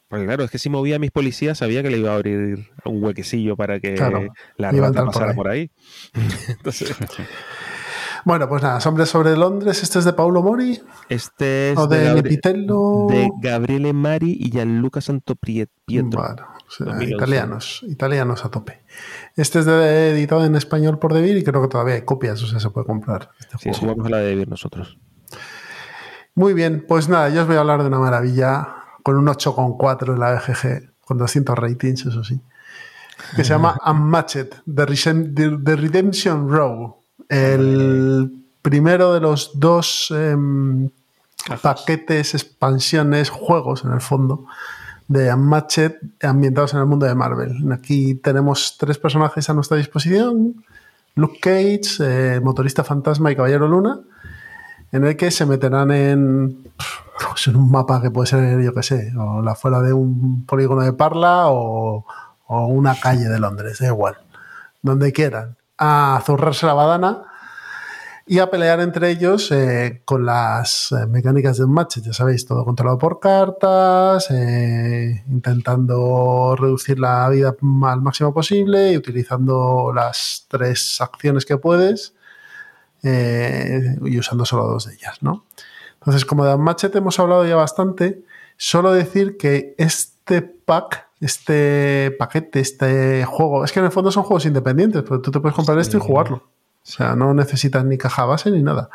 Porque 0.07 0.26
claro, 0.26 0.44
es 0.44 0.49
que 0.49 0.57
si 0.57 0.70
movía 0.70 0.95
a 0.95 0.99
mis 0.99 1.11
policías 1.11 1.60
sabía 1.60 1.84
que 1.84 1.91
le 1.91 1.99
iba 1.99 2.11
a 2.11 2.16
abrir 2.16 2.68
un 2.84 3.03
huequecillo 3.03 3.56
para 3.56 3.80
que 3.80 3.95
la 4.57 4.72
rata 4.72 5.06
pasara 5.06 5.34
por 5.34 5.48
ahí. 5.48 5.70
Bueno, 8.26 8.49
pues 8.49 8.61
nada, 8.61 8.80
Hombres 8.86 9.07
sobre 9.07 9.38
Londres, 9.38 9.82
este 9.82 9.99
es 9.99 10.06
de 10.06 10.11
Paulo 10.11 10.44
Mori. 10.44 10.82
Este 11.07 11.72
es 11.72 11.90
de, 11.90 12.22
de, 12.22 12.22
de 12.22 13.30
Gabriele 13.40 13.94
Mari 13.94 14.36
y 14.38 14.52
Gianluca 14.52 14.99
Santopietro. 14.99 15.70
Bueno, 15.88 16.45
italianos, 17.01 17.83
italianos 17.87 18.45
a 18.45 18.49
tope. 18.49 18.81
Este 19.35 19.59
es 19.59 19.67
editado 19.67 20.45
en 20.45 20.55
español 20.55 20.99
por 20.99 21.13
Devir 21.13 21.37
y 21.37 21.43
creo 21.43 21.61
que 21.61 21.67
todavía 21.67 21.95
hay 21.95 22.01
copias, 22.03 22.41
o 22.43 22.47
sea, 22.47 22.59
se 22.59 22.69
puede 22.69 22.85
comprar. 22.85 23.31
Este 23.39 23.73
sí, 23.73 23.85
a 23.85 24.09
la 24.09 24.17
de 24.17 24.27
Devir 24.27 24.47
nosotros. 24.47 24.97
Muy 26.35 26.53
bien, 26.53 26.85
pues 26.87 27.09
nada, 27.09 27.29
yo 27.29 27.41
os 27.41 27.47
voy 27.47 27.57
a 27.57 27.59
hablar 27.59 27.81
de 27.81 27.87
una 27.87 27.99
maravilla 27.99 28.75
con 29.03 29.17
un 29.17 29.27
8,4 29.27 30.13
en 30.13 30.19
la 30.19 30.33
BGG, 30.33 30.91
con 31.05 31.17
200 31.17 31.57
ratings, 31.57 32.05
eso 32.05 32.23
sí, 32.23 32.39
que 33.35 33.43
se 33.43 33.49
llama 33.49 33.77
Unmatched, 33.85 34.49
The, 34.73 35.75
Redemption 35.75 36.49
Row. 36.49 36.97
El 37.27 38.31
primero 38.61 39.13
de 39.13 39.19
los 39.19 39.59
dos 39.59 40.11
em, 40.15 40.89
paquetes, 41.61 42.33
expansiones, 42.33 43.29
juegos 43.29 43.83
en 43.83 43.93
el 43.93 44.01
fondo 44.01 44.45
de 45.10 45.34
Unmatched 45.34 45.95
ambientados 46.22 46.73
en 46.73 46.80
el 46.80 46.86
mundo 46.86 47.06
de 47.07 47.15
Marvel. 47.15 47.72
Aquí 47.73 48.15
tenemos 48.15 48.77
tres 48.77 48.98
personajes 48.99 49.49
a 49.49 49.53
nuestra 49.53 49.76
disposición. 49.76 50.64
Luke 51.15 51.40
Cage, 51.41 51.98
eh, 51.99 52.40
Motorista 52.40 52.84
Fantasma 52.84 53.31
y 53.31 53.36
Caballero 53.36 53.68
Luna, 53.68 53.99
en 54.91 55.03
el 55.03 55.18
que 55.18 55.31
se 55.31 55.48
meterán 55.48 55.91
en, 55.91 56.72
pues, 57.27 57.48
en 57.48 57.56
un 57.56 57.72
mapa 57.72 58.02
que 58.02 58.11
puede 58.11 58.27
ser, 58.27 58.61
yo 58.61 58.73
qué 58.73 58.84
sé, 58.84 59.11
o 59.18 59.41
la 59.41 59.56
fuera 59.56 59.81
de 59.81 59.94
un 59.94 60.45
polígono 60.45 60.81
de 60.81 60.94
Parla 60.94 61.48
o, 61.48 62.06
o 62.45 62.68
una 62.68 62.95
calle 62.95 63.27
de 63.27 63.40
Londres, 63.40 63.80
da 63.80 63.88
igual, 63.88 64.15
donde 64.84 65.11
quieran, 65.11 65.57
a 65.80 66.22
zurrarse 66.23 66.68
la 66.68 66.73
badana 66.73 67.28
y 68.31 68.38
a 68.38 68.51
pelear 68.51 68.80
entre 68.80 69.10
ellos 69.10 69.51
eh, 69.51 70.03
con 70.06 70.23
las 70.23 70.91
eh, 70.91 71.07
mecánicas 71.07 71.57
de 71.57 71.65
match, 71.65 71.97
ya 71.97 72.14
sabéis, 72.14 72.45
todo 72.45 72.64
controlado 72.64 72.99
por 72.99 73.19
cartas, 73.19 74.30
eh, 74.30 75.23
intentando 75.27 76.56
reducir 76.56 76.99
la 76.99 77.27
vida 77.30 77.56
al 77.60 78.01
máximo 78.03 78.31
posible 78.31 78.91
y 78.91 78.97
utilizando 78.97 79.91
las 79.95 80.45
tres 80.47 81.01
acciones 81.01 81.43
que 81.43 81.57
puedes 81.57 82.14
y 83.01 84.19
usando 84.19 84.45
solo 84.45 84.68
dos 84.68 84.85
de 84.85 84.93
ellas, 84.93 85.23
¿no? 85.23 85.45
Entonces, 85.95 86.23
como 86.23 86.45
de 86.45 86.53
Unmatched 86.53 86.95
hemos 86.95 87.19
hablado 87.19 87.47
ya 87.47 87.56
bastante, 87.56 88.23
solo 88.57 88.93
decir 88.93 89.38
que 89.38 89.73
este 89.80 90.43
pack, 90.43 91.07
este 91.19 92.15
paquete, 92.19 92.60
este 92.60 93.26
juego, 93.26 93.65
es 93.65 93.72
que 93.72 93.80
en 93.80 93.85
el 93.85 93.91
fondo 93.91 94.11
son 94.11 94.22
juegos 94.22 94.45
independientes, 94.45 95.01
pero 95.01 95.19
tú 95.19 95.31
te 95.31 95.39
puedes 95.39 95.56
comprar 95.56 95.80
esto 95.80 95.97
y 95.97 95.99
jugarlo. 95.99 96.59
O 96.84 96.91
sea, 96.91 97.15
no 97.15 97.34
necesitas 97.34 97.85
ni 97.85 97.97
caja 97.97 98.26
base 98.26 98.51
ni 98.51 98.64
nada. 98.64 98.89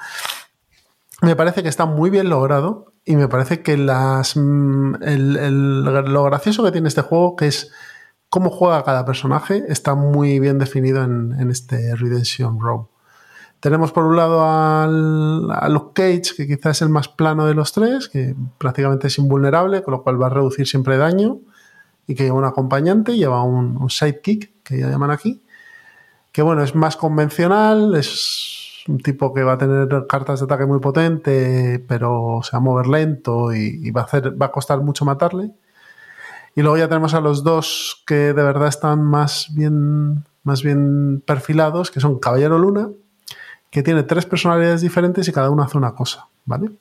Me 1.23 1.37
parece 1.37 1.63
que 1.63 1.69
está 1.69 1.87
muy 1.87 2.11
bien 2.11 2.29
logrado 2.29 2.93
y 3.05 3.17
me 3.17 3.29
parece 3.29 3.63
que 3.63 3.77
las, 3.77 4.37
mm, 4.37 4.95
lo 5.01 6.25
gracioso 6.25 6.65
que 6.65 6.73
tiene 6.73 6.89
este 6.89 7.03
juego, 7.03 7.37
que 7.37 7.47
es 7.47 7.71
cómo 8.29 8.51
juega 8.51 8.83
cada 8.83 9.05
personaje, 9.05 9.65
está 9.69 9.95
muy 9.95 10.41
bien 10.41 10.59
definido 10.59 11.05
en, 11.05 11.51
este 11.51 11.95
Redemption 11.95 12.59
Row. 12.61 12.89
Tenemos 13.61 13.93
por 13.93 14.05
un 14.05 14.17
lado 14.17 14.45
al, 14.45 15.51
a 15.51 15.69
Luke 15.69 15.93
Cage, 15.95 16.35
que 16.37 16.47
quizás 16.47 16.79
es 16.79 16.83
el 16.83 16.89
más 16.89 17.09
plano 17.09 17.47
de 17.47 17.55
los 17.55 17.73
tres, 17.73 18.09
que 18.09 18.35
prácticamente 18.59 19.07
es 19.07 19.19
invulnerable, 19.19 19.83
con 19.83 19.93
lo 19.93 20.03
cual 20.03 20.21
va 20.21 20.27
a 20.27 20.31
reducir 20.31 20.67
siempre 20.67 20.97
daño, 20.97 21.39
y 22.07 22.15
que 22.15 22.25
lleva 22.25 22.37
un 22.37 22.45
acompañante, 22.45 23.17
lleva 23.17 23.43
un 23.45 23.89
sidekick, 23.89 24.63
que 24.63 24.79
ya 24.79 24.91
llaman 24.91 25.11
aquí, 25.11 25.44
que 26.35 26.43
bueno, 26.43 26.65
es 26.65 26.75
más 26.75 26.97
convencional, 26.97 27.95
es 27.95 28.83
un 28.89 28.99
tipo 28.99 29.33
que 29.33 29.45
va 29.45 29.53
a 29.53 29.59
tener 29.59 29.89
cartas 30.09 30.41
de 30.41 30.47
ataque 30.47 30.67
muy 30.67 30.81
potente, 30.81 31.79
pero 31.87 32.41
se 32.43 32.51
va 32.51 32.59
a 32.59 32.61
mover 32.61 32.89
lento 32.89 33.55
y, 33.55 33.89
va, 33.93 34.01
a 34.01 34.05
hacer, 34.05 34.43
va 34.43 34.47
a 34.47 34.51
costar 34.51 34.81
mucho 34.81 35.05
matarle. 35.05 35.53
Y 36.57 36.63
luego 36.63 36.77
ya 36.77 36.89
tenemos 36.89 37.15
a 37.15 37.21
los 37.21 37.45
dos 37.45 38.03
que 38.05 38.33
de 38.33 38.43
verdad 38.43 38.67
están 38.67 39.01
más 39.01 39.47
bien, 39.55 40.25
más 40.43 40.65
bien 40.65 41.23
perfilados, 41.25 41.93
que 41.93 42.01
son 42.01 42.19
Caballero 42.19 42.59
Luna, 42.59 42.89
que 43.71 43.85
tiene 43.85 44.03
tres 44.03 44.27
personalidades 44.27 44.81
diferentes 44.81 45.29
y 45.29 45.33
cada 45.33 45.51
uno 45.51 45.63
hace 45.63 45.79
una 45.79 45.95
cosa, 45.95 46.27
¿vale? 46.47 46.73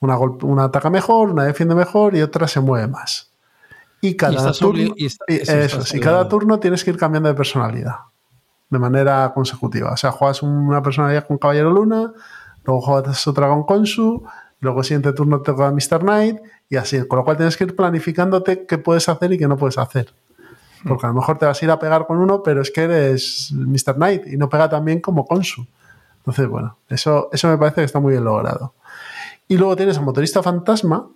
Una, 0.00 0.18
una 0.18 0.64
ataca 0.64 0.90
mejor, 0.90 1.30
una 1.30 1.44
defiende 1.44 1.74
mejor 1.74 2.14
y 2.16 2.20
otra 2.20 2.46
se 2.48 2.60
mueve 2.60 2.88
más. 2.88 3.30
Y 4.02 4.14
cada, 4.14 4.52
turno, 4.52 4.94
y 4.98 6.00
cada 6.00 6.28
turno 6.28 6.60
tienes 6.60 6.84
que 6.84 6.90
ir 6.90 6.98
cambiando 6.98 7.30
de 7.30 7.34
personalidad 7.34 7.94
de 8.70 8.78
manera 8.78 9.32
consecutiva. 9.34 9.92
O 9.92 9.96
sea, 9.96 10.10
juegas 10.12 10.42
una 10.42 10.82
personalidad 10.82 11.26
con 11.26 11.38
Caballero 11.38 11.70
Luna, 11.70 12.12
luego 12.64 12.80
juegas 12.80 13.26
otra 13.26 13.48
con 13.48 13.64
Konsu, 13.64 14.24
luego 14.60 14.80
el 14.80 14.84
siguiente 14.84 15.12
turno 15.12 15.40
te 15.40 15.52
toca 15.52 15.70
Mr. 15.70 16.00
Knight 16.00 16.38
y 16.68 16.76
así. 16.76 17.06
Con 17.06 17.18
lo 17.18 17.24
cual 17.24 17.36
tienes 17.36 17.56
que 17.56 17.64
ir 17.64 17.76
planificándote 17.76 18.66
qué 18.66 18.78
puedes 18.78 19.08
hacer 19.08 19.32
y 19.32 19.38
qué 19.38 19.46
no 19.46 19.56
puedes 19.56 19.78
hacer. 19.78 20.14
Porque 20.86 21.06
a 21.06 21.08
lo 21.10 21.14
mejor 21.14 21.38
te 21.38 21.46
vas 21.46 21.60
a 21.60 21.64
ir 21.64 21.70
a 21.70 21.78
pegar 21.78 22.06
con 22.06 22.18
uno, 22.18 22.42
pero 22.42 22.60
es 22.60 22.70
que 22.70 22.82
eres 22.82 23.52
Mr. 23.52 23.94
Knight 23.94 24.26
y 24.26 24.36
no 24.36 24.48
pega 24.48 24.68
tan 24.68 24.84
bien 24.84 25.00
como 25.00 25.24
Konsu. 25.24 25.66
Entonces, 26.18 26.48
bueno, 26.48 26.78
eso, 26.88 27.28
eso 27.32 27.48
me 27.48 27.58
parece 27.58 27.76
que 27.76 27.84
está 27.84 28.00
muy 28.00 28.12
bien 28.12 28.24
logrado. 28.24 28.74
Y 29.46 29.56
luego 29.56 29.76
tienes 29.76 29.98
a 29.98 30.00
Motorista 30.00 30.42
Fantasma, 30.42 31.08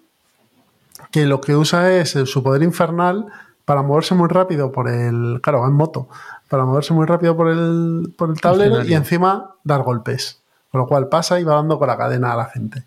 que 1.11 1.27
lo 1.27 1.41
que 1.41 1.57
usa 1.57 1.93
es 1.93 2.11
su 2.11 2.43
poder 2.43 2.63
infernal 2.63 3.27
para 3.65 3.83
moverse 3.83 4.15
muy 4.15 4.29
rápido 4.29 4.73
por 4.73 4.89
el. 4.89 5.41
Claro, 5.43 5.61
va 5.61 5.69
en 5.69 5.75
moto 5.75 6.09
para 6.49 6.65
moverse 6.65 6.95
muy 6.95 7.07
rápido 7.07 7.37
por 7.37 7.49
el, 7.49 8.13
por 8.17 8.31
el 8.31 8.41
tablero 8.41 8.85
y 8.85 8.95
encima 8.95 9.55
dar 9.65 9.83
golpes. 9.83 10.43
Con 10.71 10.81
lo 10.81 10.87
cual 10.87 11.09
pasa 11.09 11.41
y 11.41 11.45
va 11.45 11.55
dando 11.55 11.79
con 11.79 11.89
la 11.89 11.97
cadena 11.97 12.33
a 12.33 12.37
la 12.37 12.45
gente. 12.47 12.85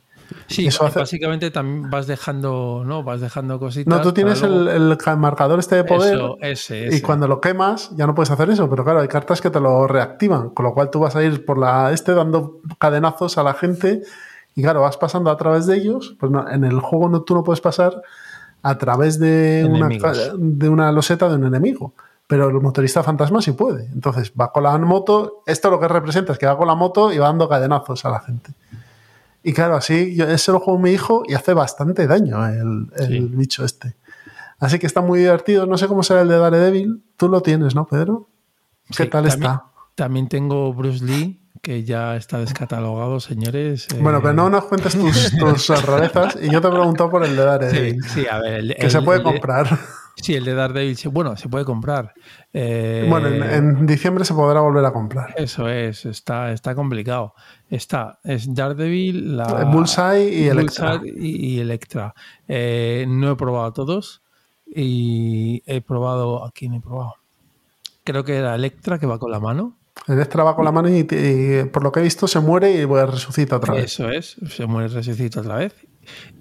Sí, 0.48 0.68
Eso 0.68 0.90
básicamente 0.94 1.52
también 1.52 1.90
vas 1.90 2.08
dejando, 2.08 2.84
¿no? 2.86 3.04
Vas 3.04 3.22
dejando 3.22 3.60
cositas. 3.60 3.94
No, 3.94 4.02
tú 4.02 4.14
tienes 4.14 4.42
el, 4.44 4.98
marcador 5.18 5.60
este 5.60 5.76
de 5.76 5.84
poder. 5.84 6.20
Y 6.92 7.02
cuando 7.02 7.28
lo 7.28 7.42
quemas, 7.42 7.92
ya 7.96 8.08
no 8.08 8.16
puedes 8.16 8.32
hacer 8.32 8.50
eso. 8.50 8.70
Pero 8.70 8.84
claro, 8.84 9.02
hay 9.02 9.08
cartas 9.08 9.42
que 9.42 9.50
te 9.50 9.60
lo 9.60 9.88
reactivan. 9.88 10.52
Con 10.52 10.66
lo 10.66 10.74
cual 10.74 10.90
tú 10.90 11.00
vas 11.00 11.16
a 11.16 11.24
ir 11.24 11.46
por 11.46 11.58
la 11.58 11.92
este 11.92 12.14
dando 12.14 12.60
cadenazos 12.80 13.38
a 13.38 13.44
la 13.44 13.54
gente. 13.54 14.04
Y 14.56 14.62
claro, 14.62 14.82
vas 14.82 14.98
pasando 14.98 15.30
a 15.32 15.38
través 15.38 15.66
de 15.68 15.78
ellos. 15.78 16.16
Pues 16.20 16.32
en 16.52 16.64
el 16.64 16.80
juego 16.80 17.10
no, 17.10 17.24
tú 17.24 17.34
no 17.34 17.44
puedes 17.44 17.62
pasar 17.62 18.02
a 18.64 18.78
través 18.78 19.20
de 19.20 19.68
una, 19.70 19.90
de 20.38 20.70
una 20.70 20.92
loseta 20.92 21.28
de 21.28 21.36
un 21.36 21.46
enemigo 21.46 21.94
pero 22.32 22.48
el 22.48 22.62
motorista 22.62 23.04
fantasma 23.04 23.42
sí 23.42 23.52
puede. 23.52 23.88
Entonces 23.88 24.32
va 24.40 24.54
con 24.54 24.64
la 24.64 24.78
moto, 24.78 25.44
esto 25.46 25.70
lo 25.70 25.82
que 25.82 25.90
representa 25.90 26.32
es 26.32 26.40
que 26.40 26.46
va 26.46 26.58
con 26.58 26.66
la 26.66 26.76
moto 26.76 27.12
y 27.12 27.18
va 27.18 27.28
dando 27.28 27.50
cadenazos 27.50 28.06
a 28.06 28.10
la 28.10 28.22
gente. 28.22 28.54
Y 29.44 29.52
claro, 29.52 29.76
así 29.76 30.16
yo 30.16 30.26
ese 30.30 30.54
lo 30.54 30.62
juego 30.62 30.80
mi 30.80 30.92
hijo 30.92 31.24
y 31.28 31.34
hace 31.34 31.54
bastante 31.54 32.08
daño 32.08 32.48
el, 32.48 33.28
bicho 33.34 33.66
este. 33.66 33.98
Así 34.60 34.80
que 34.80 34.88
está 34.88 35.02
muy 35.02 35.20
divertido. 35.20 35.66
No 35.66 35.78
sé 35.78 35.90
cómo 35.90 36.04
será 36.04 36.22
el 36.22 36.30
de 36.30 36.38
Daredevil. 36.38 37.04
Tú 37.18 37.28
lo 37.28 37.42
tienes, 37.42 37.76
¿no, 37.76 37.86
Pedro? 37.86 38.30
¿Qué 38.96 39.08
tal 39.08 39.26
está? 39.26 39.66
También 39.96 40.30
tengo 40.30 40.74
Bruce 40.74 41.04
Lee, 41.04 41.42
que 41.62 41.84
ya 41.84 42.16
está 42.16 42.40
descatalogado, 42.40 43.20
señores. 43.20 43.90
Bueno, 44.00 44.22
pero 44.22 44.36
no 44.36 44.50
nos 44.50 44.64
cuentes 44.68 44.98
tus, 44.98 45.38
tus 45.38 45.68
rarezas. 45.86 46.38
Y 46.42 46.50
yo 46.50 46.62
te 46.62 46.70
he 46.70 46.72
preguntado 46.72 47.10
por 47.10 47.26
el 47.26 47.36
de 47.36 47.44
Daredevil. 47.44 48.02
Sí, 48.06 48.26
a 48.26 48.40
ver. 48.40 48.74
que 48.78 48.90
se 48.90 49.02
puede 49.02 49.22
comprar. 49.22 49.68
Sí, 50.22 50.36
el 50.36 50.46
de 50.46 50.54
Daredevil, 50.54 50.98
bueno, 51.12 51.36
se 51.36 51.50
puede 51.50 51.66
comprar. 51.66 52.14
Eh, 52.54 53.08
bueno, 53.10 53.28
en, 53.28 53.88
diciembre 53.88 54.24
se 54.24 54.34
podrá 54.34 54.62
volver 54.62 54.86
a 54.86 54.94
comprar. 54.94 55.34
Eso 55.36 55.68
es, 55.68 56.06
está, 56.06 56.52
está 56.52 56.76
complicado. 56.76 57.34
Está, 57.70 58.20
es 58.24 58.54
Daredevil, 58.54 59.36
la, 59.36 59.66
Bullseye 59.66 60.30
y 60.30 60.48
Electra. 60.48 61.02
y, 61.04 61.60
Electra. 61.60 62.14
Eh, 62.48 63.06
no 63.08 63.32
he 63.32 63.36
probado 63.36 63.74
todos 63.74 64.22
y 64.68 65.64
he 65.66 65.82
probado, 65.82 66.46
¿a 66.46 66.52
quién 66.52 66.76
he 66.76 66.82
probado? 66.82 67.16
Creo 68.04 68.24
que 68.24 68.38
era 68.38 68.54
Electra 68.54 69.00
que 69.00 69.08
va 69.08 69.18
con 69.18 69.32
la 69.32 69.40
mano. 69.40 69.78
Electra 70.08 70.44
va 70.44 70.56
con 70.56 70.66
la 70.66 70.72
mano 70.72 70.90
y, 70.90 71.04
por 71.66 71.84
lo 71.84 71.92
que 71.92 72.00
he 72.00 72.04
visto 72.04 72.28
se 72.28 72.40
muere 72.40 72.72
y 72.72 72.86
resucita 72.86 73.58
otra 73.58 73.74
vez. 73.74 73.86
Eso 73.86 74.10
es, 74.10 74.38
se 74.50 74.66
muere 74.68 74.90
y 74.90 74.94
resucita 74.94 75.42
otra 75.42 75.56
vez. 75.58 75.74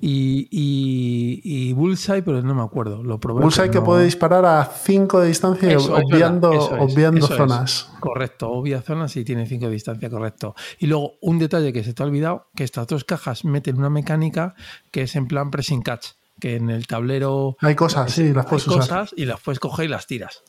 Y, 0.00 0.48
y, 0.50 1.72
Bullseye, 1.74 2.22
pero 2.22 2.42
no 2.42 2.54
me 2.54 2.62
acuerdo. 2.62 3.02
Lo 3.02 3.20
probé, 3.20 3.42
Bullseye 3.42 3.70
que 3.70 3.80
puede 3.80 4.04
disparar 4.04 4.44
a 4.44 4.64
5 4.64 5.20
de 5.20 5.28
distancia 5.28 5.76
obviando, 5.78 6.50
obviando 6.50 7.26
zonas. 7.26 7.90
Correcto, 8.00 8.50
obvia 8.50 8.80
zonas 8.80 9.14
y 9.16 9.24
tiene 9.24 9.46
5 9.46 9.66
de 9.66 9.72
distancia, 9.72 10.08
correcto. 10.08 10.54
Y 10.78 10.86
luego, 10.86 11.14
un 11.20 11.38
detalle 11.38 11.72
que 11.72 11.84
se 11.84 11.92
te 11.92 12.02
ha 12.02 12.06
olvidado, 12.06 12.48
que 12.56 12.64
estas 12.64 12.86
dos 12.86 13.04
cajas 13.04 13.44
meten 13.44 13.78
una 13.78 13.90
mecánica 13.90 14.54
que 14.90 15.02
es 15.02 15.16
en 15.16 15.28
plan 15.28 15.50
pressing 15.50 15.82
catch, 15.82 16.08
que 16.40 16.56
en 16.56 16.70
el 16.70 16.86
tablero... 16.86 17.56
Hay 17.60 17.74
cosas, 17.74 18.10
sí, 18.10 18.32
las 18.32 18.46
puedes 18.46 18.64
cosas 18.64 19.12
y 19.16 19.26
las 19.26 19.40
puedes 19.40 19.60
coger 19.60 19.84
y 19.84 19.88
las 19.88 20.06
tiras. 20.06 20.42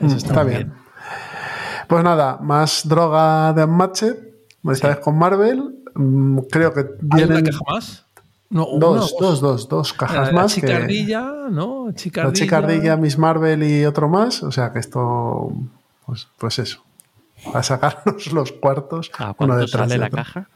Mm, 0.00 0.06
está, 0.06 0.44
bien. 0.44 0.74
Pues 1.88 2.04
nada, 2.04 2.38
más 2.42 2.86
droga 2.86 3.52
de 3.52 3.64
Unmatched, 3.64 4.16
esta 4.70 4.88
vez 4.88 4.98
con 4.98 5.16
Marvel. 5.16 5.82
Mm, 5.94 6.40
creo 6.50 6.74
que 6.74 6.84
vienen... 7.00 7.36
¿Hay 7.36 7.42
una 7.42 7.50
caja 7.50 7.64
más? 7.66 8.05
No, 8.48 8.66
dos, 8.78 9.14
dos, 9.18 9.40
dos, 9.40 9.68
dos 9.68 9.92
cajas 9.92 10.32
más. 10.32 10.54
Chicardilla, 10.54 11.48
¿no? 11.50 11.90
Chicardilla. 11.92 12.32
La 12.32 12.32
Chicardilla, 12.32 12.96
Miss 12.96 13.18
Marvel 13.18 13.62
y 13.62 13.84
otro 13.84 14.08
más. 14.08 14.42
O 14.42 14.52
sea 14.52 14.72
que 14.72 14.78
esto, 14.78 15.52
pues, 16.04 16.28
pues 16.38 16.58
eso. 16.60 16.82
A 17.52 17.62
sacarnos 17.62 18.26
los 18.32 18.52
cuartos. 18.52 19.10
¿A 19.18 19.34
cuánto 19.34 19.66
sale 19.66 19.98
la 19.98 20.10
caja? 20.10 20.48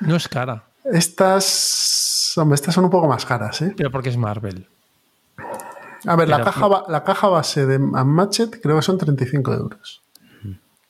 No 0.00 0.16
es 0.16 0.28
cara. 0.28 0.64
Estas, 0.84 2.34
hombre, 2.36 2.56
estas 2.56 2.74
son 2.74 2.84
un 2.84 2.90
poco 2.90 3.06
más 3.06 3.24
caras, 3.24 3.62
¿eh? 3.62 3.72
Pero 3.76 3.90
porque 3.90 4.08
es 4.08 4.16
Marvel. 4.16 4.68
A 6.06 6.16
ver, 6.16 6.28
la, 6.28 6.42
caja, 6.42 6.84
la 6.88 7.04
caja 7.04 7.28
base 7.28 7.66
de 7.66 7.76
Unmatched 7.76 8.60
creo 8.60 8.76
que 8.76 8.82
son 8.82 8.98
35 8.98 9.54
euros. 9.54 10.02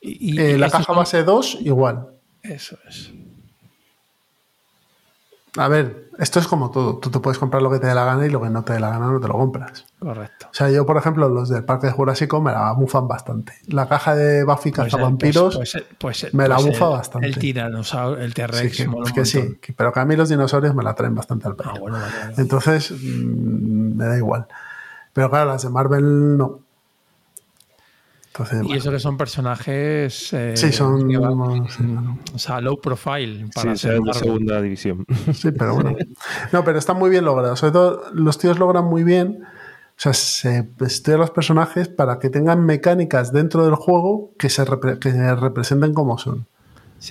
Y, 0.01 0.40
eh, 0.40 0.59
la 0.59 0.70
caja 0.70 0.93
base 0.93 1.23
2, 1.23 1.59
igual. 1.60 2.09
Eso 2.43 2.77
es. 2.89 3.12
A 5.58 5.68
ver, 5.68 6.08
esto 6.18 6.38
es 6.40 6.46
como 6.46 6.70
todo. 6.70 6.96
Tú 6.96 7.10
te 7.10 7.18
puedes 7.18 7.38
comprar 7.38 7.62
lo 7.62 7.70
que 7.70 7.78
te 7.78 7.86
dé 7.86 7.94
la 7.94 8.06
gana 8.06 8.24
y 8.24 8.30
lo 8.30 8.40
que 8.40 8.48
no 8.48 8.64
te 8.64 8.72
dé 8.72 8.80
la 8.80 8.88
gana 8.88 9.08
no 9.08 9.20
te 9.20 9.28
lo 9.28 9.34
compras. 9.34 9.84
Correcto. 9.98 10.46
O 10.50 10.54
sea, 10.54 10.70
yo, 10.70 10.86
por 10.86 10.96
ejemplo, 10.96 11.28
los 11.28 11.50
del 11.50 11.64
Parque 11.64 11.90
Jurásico 11.90 12.40
me 12.40 12.52
la 12.52 12.72
bufan 12.72 13.06
bastante. 13.06 13.52
La 13.66 13.86
caja 13.86 14.14
de 14.14 14.44
Buffy 14.44 14.72
pues 14.72 14.90
cazavampiros 14.90 15.56
pues, 15.56 15.84
pues, 15.98 16.34
me 16.34 16.48
la 16.48 16.56
bufa 16.56 16.88
bastante. 16.88 17.26
El 17.26 17.36
tiranosaurio, 17.36 18.24
el 18.24 18.32
T-Rex. 18.32 18.76
Sí, 18.76 18.86
que, 18.86 19.12
que 19.12 19.24
sí, 19.26 19.58
pero 19.76 19.92
que 19.92 20.00
a 20.00 20.06
mí 20.06 20.16
los 20.16 20.30
dinosaurios 20.30 20.74
me 20.74 20.82
la 20.82 20.94
traen 20.94 21.14
bastante 21.14 21.48
al 21.48 21.56
pelo. 21.56 21.72
Ah, 21.92 22.30
Entonces, 22.38 22.90
mm, 22.90 23.96
me 23.96 24.06
da 24.06 24.16
igual. 24.16 24.46
Pero 25.12 25.28
claro, 25.28 25.50
las 25.50 25.62
de 25.62 25.68
Marvel 25.68 26.38
no 26.38 26.60
y 28.64 28.76
eso 28.76 28.90
que 28.90 28.98
son 28.98 29.16
personajes. 29.16 30.32
Eh, 30.32 30.56
sí, 30.56 30.72
son. 30.72 31.14
o 32.34 32.38
sea, 32.38 32.60
low 32.60 32.80
profile. 32.80 33.46
Para 33.54 33.76
ser 33.76 34.00
de 34.00 34.14
segunda 34.14 34.60
división. 34.60 35.04
Sí, 35.34 35.50
pero 35.52 35.74
bueno. 35.74 35.96
No, 36.52 36.64
pero 36.64 36.78
está 36.78 36.94
muy 36.94 37.10
bien 37.10 37.24
logrado. 37.24 37.56
Sobre 37.56 37.72
todo, 37.72 38.02
los 38.14 38.38
tíos 38.38 38.59
logran 38.59 38.84
muy 38.84 39.04
bien. 39.04 39.42
O 39.42 40.00
sea, 40.02 40.14
se 40.14 40.68
estudian 40.80 41.20
los 41.20 41.30
personajes 41.30 41.88
para 41.88 42.18
que 42.18 42.30
tengan 42.30 42.64
mecánicas 42.64 43.32
dentro 43.32 43.64
del 43.64 43.74
juego 43.74 44.32
que 44.38 44.48
se, 44.48 44.64
representen 44.64 45.94
como 45.94 46.18
son. 46.18 46.46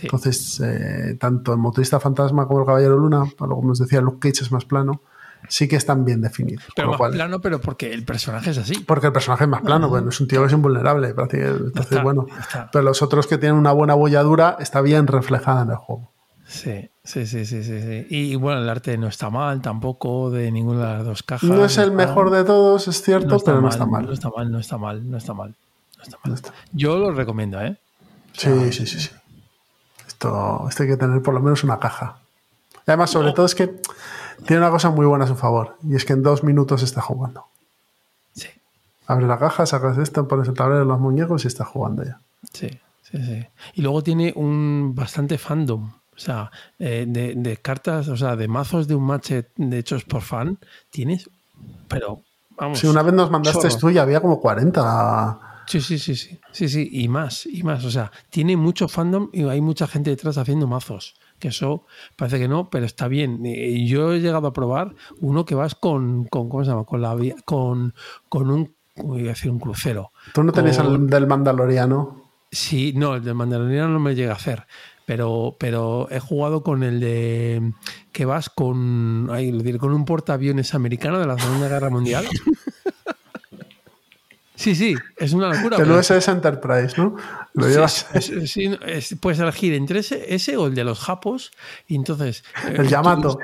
Entonces, 0.01 0.59
eh, 0.61 1.17
tanto 1.19 1.51
el 1.51 1.59
motorista 1.59 1.99
fantasma 1.99 2.47
como 2.47 2.61
el 2.61 2.65
caballero 2.65 2.97
luna, 2.97 3.25
como 3.37 3.67
nos 3.67 3.79
decía, 3.79 4.01
Luke 4.01 4.19
Cage 4.19 4.43
es 4.43 4.51
más 4.51 4.65
plano 4.65 5.01
sí 5.47 5.67
que 5.67 5.75
están 5.75 6.05
bien 6.05 6.21
definidos. 6.21 6.63
Pero 6.75 6.97
más 6.97 7.11
plano, 7.11 7.41
pero 7.41 7.59
porque 7.59 7.93
el 7.93 8.03
personaje 8.05 8.51
es 8.51 8.57
así. 8.57 8.79
Porque 8.79 9.07
el 9.07 9.13
personaje 9.13 9.45
es 9.45 9.49
más 9.49 9.61
plano, 9.61 9.89
bueno, 9.89 10.09
es 10.09 10.19
un 10.19 10.27
tío 10.27 10.41
que 10.41 10.47
es 10.47 10.53
invulnerable. 10.53 11.09
Entonces, 11.09 12.03
bueno, 12.03 12.25
pero 12.71 12.83
los 12.83 13.01
otros 13.01 13.27
que 13.27 13.37
tienen 13.37 13.57
una 13.57 13.71
buena 13.71 13.93
bolladura 13.93 14.57
está 14.59 14.81
bien 14.81 15.07
reflejada 15.07 15.63
en 15.63 15.71
el 15.71 15.77
juego. 15.77 16.11
Sí, 16.51 16.89
sí, 17.03 17.25
sí, 17.25 17.45
sí, 17.45 17.63
sí. 17.63 18.07
Y, 18.09 18.35
bueno, 18.35 18.61
el 18.61 18.69
arte 18.69 18.97
no 18.97 19.07
está 19.07 19.29
mal 19.29 19.61
tampoco 19.61 20.29
de 20.29 20.51
ninguna 20.51 20.79
de 20.79 20.97
las 20.97 21.05
dos 21.05 21.23
cajas. 21.23 21.49
No 21.49 21.63
es 21.63 21.77
el 21.77 21.93
mejor 21.93 22.29
de 22.29 22.43
todos, 22.43 22.89
es 22.89 23.01
cierto, 23.01 23.39
pero 23.39 23.61
no 23.61 23.69
está 23.69 23.85
mal. 23.85 24.05
No 24.05 24.11
está 24.11 24.29
mal, 24.29 24.51
no 24.51 24.59
está 24.59 24.77
mal, 24.77 25.09
no 25.09 25.17
está 25.17 25.33
mal. 25.33 25.55
No 25.97 26.03
está 26.03 26.17
mal. 26.25 26.37
Yo 26.73 26.97
lo 26.97 27.11
recomiendo, 27.11 27.61
¿eh? 27.61 27.77
sí, 28.33 28.71
sí, 28.71 28.85
sí, 28.85 28.99
sí. 28.99 29.09
Esto, 30.05 30.65
esto 30.67 30.83
hay 30.83 30.89
que 30.89 30.97
tener 30.97 31.21
por 31.21 31.33
lo 31.33 31.39
menos 31.39 31.63
una 31.63 31.79
caja. 31.79 32.17
además, 32.85 33.09
sobre 33.09 33.31
todo 33.31 33.45
es 33.45 33.55
que 33.55 33.79
tiene 34.45 34.61
una 34.61 34.71
cosa 34.71 34.89
muy 34.89 35.05
buena 35.05 35.25
a 35.25 35.27
su 35.27 35.35
favor, 35.35 35.77
y 35.83 35.95
es 35.95 36.05
que 36.05 36.13
en 36.13 36.23
dos 36.23 36.43
minutos 36.43 36.83
está 36.83 37.01
jugando. 37.01 37.45
Sí. 38.33 38.47
Abre 39.07 39.27
la 39.27 39.37
caja, 39.37 39.65
sacas 39.65 39.97
esto, 39.97 40.27
pones 40.27 40.47
el 40.47 40.53
tablero 40.53 40.79
de 40.79 40.85
los 40.85 40.99
muñecos 40.99 41.45
y 41.45 41.47
está 41.47 41.65
jugando 41.65 42.03
ya. 42.03 42.19
Sí, 42.51 42.69
sí, 43.03 43.17
sí. 43.23 43.47
Y 43.75 43.81
luego 43.81 44.01
tiene 44.01 44.33
un 44.35 44.93
bastante 44.95 45.37
fandom. 45.37 45.91
O 46.13 46.19
sea, 46.23 46.51
eh, 46.77 47.05
de, 47.07 47.57
cartas, 47.57 48.07
o 48.07 48.17
sea, 48.17 48.35
de 48.35 48.47
mazos 48.47 48.87
de 48.87 48.95
un 48.95 49.03
match 49.03 49.31
de 49.55 49.79
hechos 49.79 50.03
por 50.03 50.21
fan, 50.21 50.59
tienes, 50.89 51.29
pero 51.87 52.21
vamos. 52.57 52.79
Sí, 52.79 52.87
una 52.87 53.01
vez 53.01 53.13
nos 53.13 53.31
mandaste 53.31 53.69
tú 53.79 53.89
y 53.89 53.97
había 53.97 54.21
como 54.21 54.39
40. 54.39 55.39
Sí, 55.67 55.79
sí, 55.79 55.97
sí, 55.97 56.15
sí, 56.15 56.39
sí, 56.51 56.69
sí, 56.69 56.89
y 56.91 57.07
más, 57.07 57.45
y 57.45 57.63
más. 57.63 57.85
O 57.85 57.91
sea, 57.91 58.11
tiene 58.29 58.57
mucho 58.57 58.87
fandom 58.87 59.29
y 59.31 59.43
hay 59.43 59.61
mucha 59.61 59.87
gente 59.87 60.09
detrás 60.09 60.37
haciendo 60.37 60.67
mazos 60.67 61.15
que 61.41 61.49
eso 61.49 61.85
parece 62.15 62.39
que 62.39 62.47
no, 62.47 62.69
pero 62.69 62.85
está 62.85 63.09
bien. 63.09 63.43
Yo 63.85 64.13
he 64.13 64.21
llegado 64.21 64.47
a 64.47 64.53
probar 64.53 64.95
uno 65.19 65.43
que 65.43 65.55
vas 65.55 65.75
con, 65.75 66.23
con 66.25 66.47
¿cómo 66.47 66.63
se 66.63 66.69
llama? 66.69 66.85
Con, 66.85 67.01
la, 67.01 67.17
con, 67.43 67.93
con 68.29 68.49
un, 68.49 68.73
voy 68.95 69.25
a 69.25 69.29
decir 69.29 69.51
un 69.51 69.59
crucero. 69.59 70.11
¿Tú 70.33 70.43
no 70.43 70.53
tenés 70.53 70.77
el 70.77 71.07
del 71.07 71.27
Mandaloriano? 71.27 72.21
Sí, 72.49 72.93
no, 72.95 73.15
el 73.15 73.23
del 73.23 73.35
Mandaloriano 73.35 73.89
no 73.89 73.99
me 73.99 74.15
llega 74.15 74.31
a 74.31 74.35
hacer. 74.35 74.65
Pero, 75.05 75.57
pero 75.59 76.07
he 76.11 76.19
jugado 76.19 76.63
con 76.63 76.83
el 76.83 76.99
de 76.99 77.73
que 78.13 78.23
vas 78.23 78.49
con, 78.49 79.29
con 79.79 79.93
un 79.93 80.05
portaaviones 80.05 80.73
americano 80.73 81.19
de 81.19 81.25
la 81.25 81.37
Segunda 81.37 81.67
Guerra 81.67 81.89
Mundial. 81.89 82.25
Sí, 84.61 84.75
sí, 84.75 84.95
es 85.17 85.33
una 85.33 85.51
locura. 85.51 85.75
Que 85.75 85.85
no 85.85 85.99
es 85.99 86.11
ese 86.11 86.29
Enterprise, 86.29 86.93
¿no? 86.95 87.15
Lo 87.55 87.67
llevas. 87.67 88.05
Sí, 88.45 88.77
puedes 89.19 89.39
elegir 89.39 89.73
entre 89.73 90.01
ese, 90.01 90.35
ese 90.35 90.55
o 90.55 90.67
el 90.67 90.75
de 90.75 90.83
los 90.83 90.99
japos. 90.99 91.51
Y 91.87 91.95
entonces. 91.95 92.43
Eh, 92.67 92.75
el 92.77 92.87
Yamato. 92.87 93.39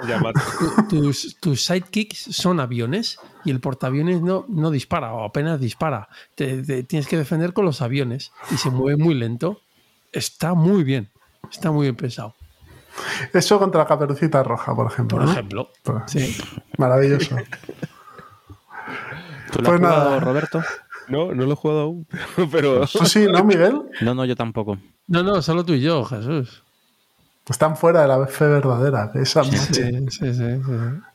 Tus, 0.88 1.38
tus, 1.40 1.66
sidekicks 1.66 2.20
son 2.30 2.60
aviones 2.60 3.20
y 3.44 3.50
el 3.50 3.60
portaaviones 3.60 4.22
no, 4.22 4.46
no 4.48 4.70
dispara 4.70 5.12
o 5.12 5.26
apenas 5.26 5.60
dispara. 5.60 6.08
Te, 6.36 6.84
tienes 6.84 7.08
que 7.08 7.18
defender 7.18 7.54
con 7.54 7.66
los 7.66 7.82
aviones 7.82 8.32
y 8.52 8.58
se 8.58 8.70
mueve 8.70 9.04
muy 9.04 9.16
lento. 9.16 9.62
Está 10.12 10.54
muy 10.54 10.84
bien. 10.84 11.10
Está 11.52 11.72
muy 11.72 11.86
bien 11.86 11.96
pensado. 11.96 12.36
Eso 13.34 13.58
contra 13.58 13.82
la 13.82 13.88
caperucita 13.88 14.44
roja, 14.44 14.76
por 14.76 14.92
ejemplo. 14.92 15.18
Por 15.18 15.28
ejemplo. 15.28 15.72
Pues, 15.82 16.04
sí. 16.06 16.38
Maravilloso. 16.78 17.36
¿Tú 19.52 19.62
lo 19.62 19.72
has 19.72 19.80
pues 19.80 20.24
Roberto? 20.24 20.64
No, 21.08 21.34
no 21.34 21.46
lo 21.46 21.54
he 21.54 21.56
jugado 21.56 21.82
aún. 21.82 22.08
Pero... 22.52 22.86
¿Tú 22.88 23.06
sí, 23.06 23.28
no, 23.30 23.44
Miguel? 23.44 23.82
No, 24.02 24.14
no, 24.14 24.26
yo 24.26 24.36
tampoco. 24.36 24.78
No, 25.08 25.24
no, 25.24 25.42
solo 25.42 25.64
tú 25.64 25.74
y 25.74 25.82
yo, 25.82 26.04
Jesús. 26.06 26.64
Están 27.50 27.78
fuera 27.78 28.02
de 28.02 28.08
la 28.10 28.28
fe 28.28 28.46
verdadera. 28.46 29.12
Esa 29.16 29.44
sí, 29.46 29.58
sí, 29.58 30.06
sí, 30.10 30.34
sí, 30.34 30.44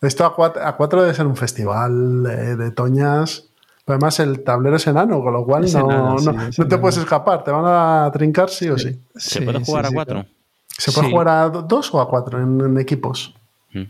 Esto 0.00 0.24
a 0.24 0.34
cuatro, 0.34 1.02
debe 1.02 1.14
ser 1.14 1.26
un 1.26 1.36
festival 1.36 2.22
de 2.22 2.70
toñas. 2.70 3.50
Además, 3.86 4.20
el 4.20 4.42
tablero 4.42 4.76
es 4.76 4.86
enano, 4.86 5.20
con 5.22 5.32
lo 5.32 5.44
cual 5.44 5.70
no, 5.70 6.16
no, 6.16 6.68
te 6.68 6.78
puedes 6.78 6.96
escapar. 6.96 7.44
Te 7.44 7.50
van 7.50 7.64
a 7.66 8.10
trincar 8.12 8.48
sí 8.48 8.68
o 8.68 8.78
sí. 8.78 8.98
¿Se 9.14 9.42
puede 9.42 9.62
jugar 9.62 9.86
a 9.86 9.90
cuatro? 9.90 10.24
¿Se 10.68 10.92
puede 10.92 11.10
jugar 11.10 11.28
a 11.28 11.48
dos 11.48 11.92
o 11.92 12.00
a 12.00 12.08
cuatro 12.08 12.40
en, 12.40 12.78
equipos? 12.78 13.34
Mm. 13.72 13.84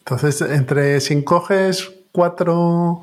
Entonces, 0.00 0.40
entre 0.40 1.00
si 1.00 1.22
coges 1.22 1.92
cuatro 2.10 3.02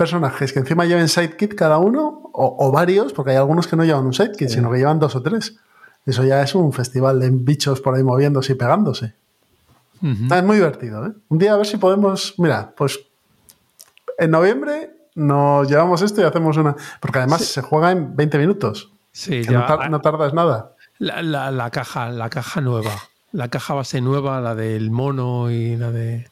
personajes 0.00 0.54
que 0.54 0.60
encima 0.60 0.86
lleven 0.86 1.10
sidekit 1.10 1.54
cada 1.54 1.76
uno, 1.76 2.30
o, 2.32 2.72
varios, 2.72 3.12
porque 3.12 3.32
hay 3.32 3.36
algunos 3.36 3.66
que 3.66 3.76
no 3.76 3.84
llevan 3.84 4.06
un 4.06 4.14
sidekit, 4.14 4.48
sino 4.48 4.70
que 4.70 4.78
llevan 4.78 4.98
dos 4.98 5.14
o 5.14 5.20
tres. 5.20 5.58
Eso 6.06 6.24
ya 6.24 6.40
es 6.42 6.54
un 6.54 6.72
festival 6.72 7.20
de 7.20 7.28
bichos 7.28 7.82
por 7.82 7.94
ahí 7.94 8.02
moviéndose 8.02 8.54
y 8.54 8.54
pegándose. 8.54 9.12
Es 10.02 10.42
muy 10.42 10.56
divertido, 10.56 11.06
¿eh? 11.06 11.12
Un 11.28 11.36
día 11.36 11.52
a 11.52 11.58
ver 11.58 11.66
si 11.66 11.76
podemos. 11.76 12.32
Mira, 12.38 12.72
pues 12.74 12.98
en 14.16 14.30
noviembre 14.30 14.90
nos 15.16 15.68
llevamos 15.68 16.00
esto 16.00 16.22
y 16.22 16.24
hacemos 16.24 16.56
una. 16.56 16.74
Porque 16.98 17.18
además 17.18 17.44
se 17.44 17.60
juega 17.60 17.92
en 17.92 18.16
20 18.16 18.38
minutos. 18.38 18.90
Sí, 19.12 19.42
no, 19.50 20.00
tardas 20.00 20.32
nada. 20.32 20.76
La, 20.98 21.70
caja, 21.70 22.08
la 22.08 22.30
caja 22.30 22.62
nueva. 22.62 22.92
La 23.32 23.48
caja 23.48 23.74
base 23.74 24.00
nueva, 24.00 24.40
la 24.40 24.54
del 24.54 24.90
mono 24.90 25.50
y 25.50 25.76
la 25.76 25.90
de. 25.90 26.26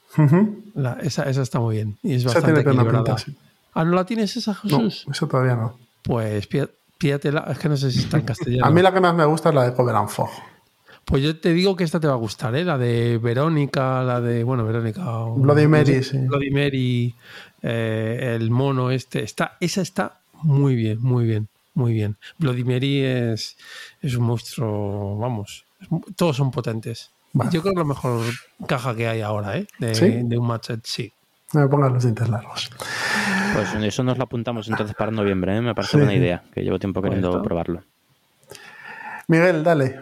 esa, 1.03 1.29
está 1.29 1.61
muy 1.61 1.77
bien. 1.77 1.99
Y 2.03 2.15
es 2.15 2.25
bastante 2.25 2.63
equilibrada. 2.63 3.17
Ah, 3.79 3.85
¿no 3.85 3.95
la 3.95 4.05
tienes 4.05 4.37
esa, 4.37 4.57
Jesús? 4.57 5.05
No, 5.07 5.13
eso 5.13 5.29
todavía 5.29 5.55
no. 5.55 5.79
Pues 6.03 6.49
pídatela. 6.99 7.47
Es 7.49 7.61
que 7.61 7.69
no 7.69 7.77
sé 7.77 7.93
si 7.93 8.01
está 8.01 8.19
en 8.19 8.25
castellano. 8.25 8.67
a 8.67 8.71
mí 8.71 8.83
la 8.83 8.93
que 8.93 8.99
más 8.99 9.15
me 9.15 9.25
gusta 9.25 9.51
es 9.51 9.55
la 9.55 9.71
de 9.71 9.73
Covenant 9.73 10.09
Fog. 10.11 10.31
Pues 11.05 11.23
yo 11.23 11.39
te 11.39 11.53
digo 11.53 11.77
que 11.77 11.85
esta 11.85 12.01
te 12.01 12.09
va 12.09 12.15
a 12.15 12.17
gustar, 12.17 12.57
¿eh? 12.57 12.65
La 12.65 12.77
de 12.77 13.19
Verónica, 13.19 14.03
la 14.03 14.21
de. 14.21 14.43
Bueno, 14.43 14.65
Verónica. 14.65 15.05
Bloody 15.37 15.69
Mary, 15.69 16.03
sí. 16.03 16.19
Bloody 16.19 16.51
Mary, 16.51 17.15
eh, 17.63 18.35
el 18.35 18.51
mono 18.51 18.91
este. 18.91 19.23
Está, 19.23 19.57
esa 19.61 19.81
está 19.81 20.19
muy 20.43 20.75
bien, 20.75 21.01
muy 21.01 21.25
bien, 21.25 21.47
muy 21.75 21.93
bien. 21.93 22.17
Bloody 22.39 22.65
Mary 22.65 23.05
es, 23.05 23.57
es 24.03 24.17
un 24.17 24.25
monstruo, 24.25 25.17
vamos. 25.19 25.67
todos 26.17 26.37
son 26.37 26.51
potentes. 26.51 27.13
Yo 27.33 27.63
creo 27.63 27.63
que 27.63 27.69
es 27.71 27.77
la 27.77 27.85
mejor 27.85 28.25
caja 28.67 28.97
que 28.97 29.07
hay 29.07 29.21
ahora, 29.21 29.57
¿eh? 29.57 29.69
De, 29.79 30.25
de 30.25 30.37
un 30.37 30.49
match, 30.49 30.71
sí. 30.83 31.13
No 31.53 31.61
me 31.61 31.69
pongan 31.69 31.95
los 31.95 32.03
dientes 32.03 32.29
largos. 32.29 32.71
Pues 33.55 33.75
eso 33.75 34.03
nos 34.03 34.19
lo 34.19 34.25
apuntamos 34.25 34.69
entonces 34.69 34.95
para 34.95 35.11
noviembre, 35.11 35.57
¿eh? 35.57 35.61
Me 35.61 35.75
parece 35.75 35.97
buena 35.97 36.15
idea, 36.15 36.43
que 36.53 36.63
llevo 36.63 36.79
tiempo 36.79 37.03
queriendo 37.03 37.43
probarlo. 37.43 37.83
Miguel, 39.29 39.63
dale. 39.63 40.01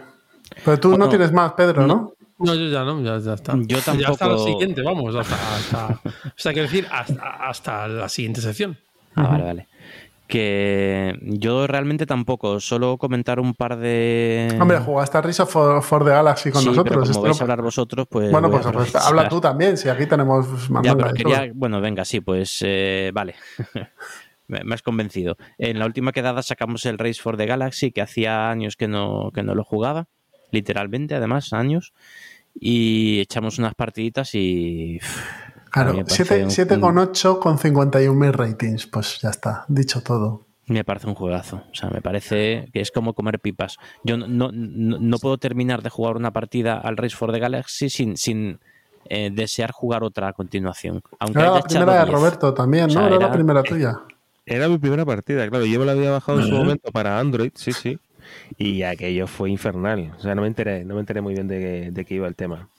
Pero 0.63 0.79
tú 0.79 0.97
no, 0.97 1.09
tienes 1.09 1.31
más, 1.31 1.53
Pedro, 1.53 1.85
¿no? 1.85 2.13
No, 2.39 2.53
yo 2.53 2.69
ya 2.69 2.83
no, 2.83 3.01
ya, 3.01 3.33
está. 3.33 3.53
Yo 3.57 3.79
tampoco. 3.79 3.97
Ya 3.97 4.09
hasta 4.09 4.27
la 4.27 4.37
siguiente, 4.37 4.81
vamos, 4.81 5.15
hasta, 5.15 5.99
o 6.03 6.33
sea, 6.35 6.53
quiero 6.53 6.67
decir, 6.67 6.87
hasta, 6.91 7.87
la 7.87 8.09
siguiente 8.09 8.41
sección. 8.41 8.77
Ah, 9.15 9.27
vale, 9.27 9.43
vale. 9.43 9.67
Que 10.27 11.17
yo 11.21 11.67
realmente 11.67 12.05
tampoco, 12.05 12.59
solo 12.59 12.97
comentar 12.97 13.39
un 13.39 13.53
par 13.53 13.77
de. 13.77 14.57
Hombre, 14.59 14.79
jugaste 14.79 15.17
a 15.17 15.21
Risa 15.21 15.45
for, 15.45 15.81
for, 15.81 16.03
the 16.03 16.11
Galaxy 16.11 16.51
con 16.51 16.65
nosotros. 16.65 17.07
Pero 17.07 17.13
como 17.13 17.21
vais 17.23 17.39
a 17.39 17.43
hablar 17.43 17.61
vosotros, 17.61 18.07
pues. 18.09 18.31
Bueno, 18.31 18.51
pues, 18.51 18.67
pues 18.67 18.95
habla 18.95 19.29
tú 19.29 19.39
también, 19.39 19.77
si 19.77 19.87
aquí 19.87 20.05
tenemos 20.05 20.45
ya, 20.83 20.95
pero 20.95 21.13
quería... 21.13 21.49
Bueno, 21.53 21.79
venga, 21.79 22.03
sí, 22.03 22.19
pues 22.19 22.59
eh, 22.61 23.11
vale. 23.13 23.35
me 24.47 24.73
has 24.73 24.81
convencido. 24.81 25.37
En 25.57 25.79
la 25.79 25.85
última 25.85 26.11
quedada 26.11 26.43
sacamos 26.43 26.85
el 26.85 26.97
Race 26.97 27.21
for 27.21 27.37
the 27.37 27.45
Galaxy, 27.45 27.91
que 27.91 28.01
hacía 28.01 28.49
años 28.49 28.75
que 28.75 28.87
no, 28.87 29.31
que 29.33 29.43
no 29.43 29.55
lo 29.55 29.63
jugaba 29.63 30.07
literalmente, 30.51 31.15
además, 31.15 31.53
años. 31.53 31.93
Y 32.59 33.19
echamos 33.19 33.59
unas 33.59 33.75
partiditas 33.75 34.33
y. 34.33 34.99
Claro, 35.83 35.93
7,8 35.93 37.39
con 37.39 37.57
51.000 37.57 38.31
ratings. 38.31 38.87
Pues 38.87 39.19
ya 39.21 39.29
está, 39.29 39.65
dicho 39.67 40.01
todo. 40.01 40.45
Me 40.67 40.83
parece 40.83 41.07
un 41.07 41.15
juegazo. 41.15 41.63
O 41.71 41.75
sea, 41.75 41.89
me 41.89 42.01
parece 42.01 42.69
que 42.73 42.81
es 42.81 42.91
como 42.91 43.13
comer 43.13 43.39
pipas. 43.39 43.77
Yo 44.03 44.17
no, 44.17 44.51
no, 44.51 45.17
puedo 45.17 45.37
terminar 45.37 45.81
de 45.81 45.89
jugar 45.89 46.17
una 46.17 46.31
partida 46.31 46.77
al 46.77 46.97
Race 46.97 47.15
for 47.15 47.31
the 47.31 47.39
Galaxy 47.39 47.89
sin, 47.89 48.17
sin 48.17 48.59
eh, 49.09 49.29
desear 49.31 49.71
jugar 49.71 50.03
otra 50.03 50.27
a 50.27 50.33
continuación. 50.33 51.01
Aunque 51.19 51.39
era 51.39 51.51
la 51.51 51.61
primera 51.61 52.05
de 52.05 52.11
Roberto 52.11 52.53
también, 52.53 52.87
¿no? 52.93 53.07
era, 53.07 53.17
la 53.17 53.31
primera 53.31 53.63
tuya. 53.63 54.01
Era 54.45 54.67
mi 54.67 54.77
primera 54.77 55.05
partida, 55.05 55.47
claro. 55.49 55.65
Yo 55.65 55.79
me 55.79 55.85
la 55.85 55.93
había 55.93 56.11
bajado 56.11 56.41
en 56.41 56.47
su 56.47 56.53
momento 56.53 56.91
para 56.91 57.19
Android, 57.19 57.51
sí, 57.55 57.71
sí. 57.71 57.99
Y 58.57 58.83
aquello 58.83 59.27
fue 59.27 59.49
infernal. 59.49 60.13
O 60.17 60.21
sea, 60.21 60.35
no 60.35 60.41
me 60.41 60.47
enteré, 60.47 60.83
no 60.83 60.95
me 60.95 61.01
enteré 61.01 61.21
muy 61.21 61.33
bien 61.33 61.47
de, 61.47 62.05
qué 62.07 62.15
iba 62.15 62.27
el 62.27 62.35
tema. 62.35 62.69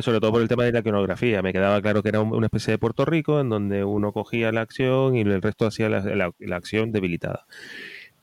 Sobre 0.00 0.20
todo 0.20 0.32
por 0.32 0.42
el 0.42 0.48
tema 0.48 0.64
de 0.64 0.72
la 0.72 0.80
iconografía. 0.80 1.42
Me 1.42 1.52
quedaba 1.52 1.80
claro 1.80 2.02
que 2.02 2.10
era 2.10 2.20
una 2.20 2.46
especie 2.46 2.72
de 2.72 2.78
Puerto 2.78 3.04
Rico 3.04 3.40
en 3.40 3.48
donde 3.48 3.84
uno 3.84 4.12
cogía 4.12 4.52
la 4.52 4.60
acción 4.60 5.16
y 5.16 5.22
el 5.22 5.42
resto 5.42 5.66
hacía 5.66 5.88
la, 5.88 6.32
acción 6.56 6.92
debilitada. 6.92 7.46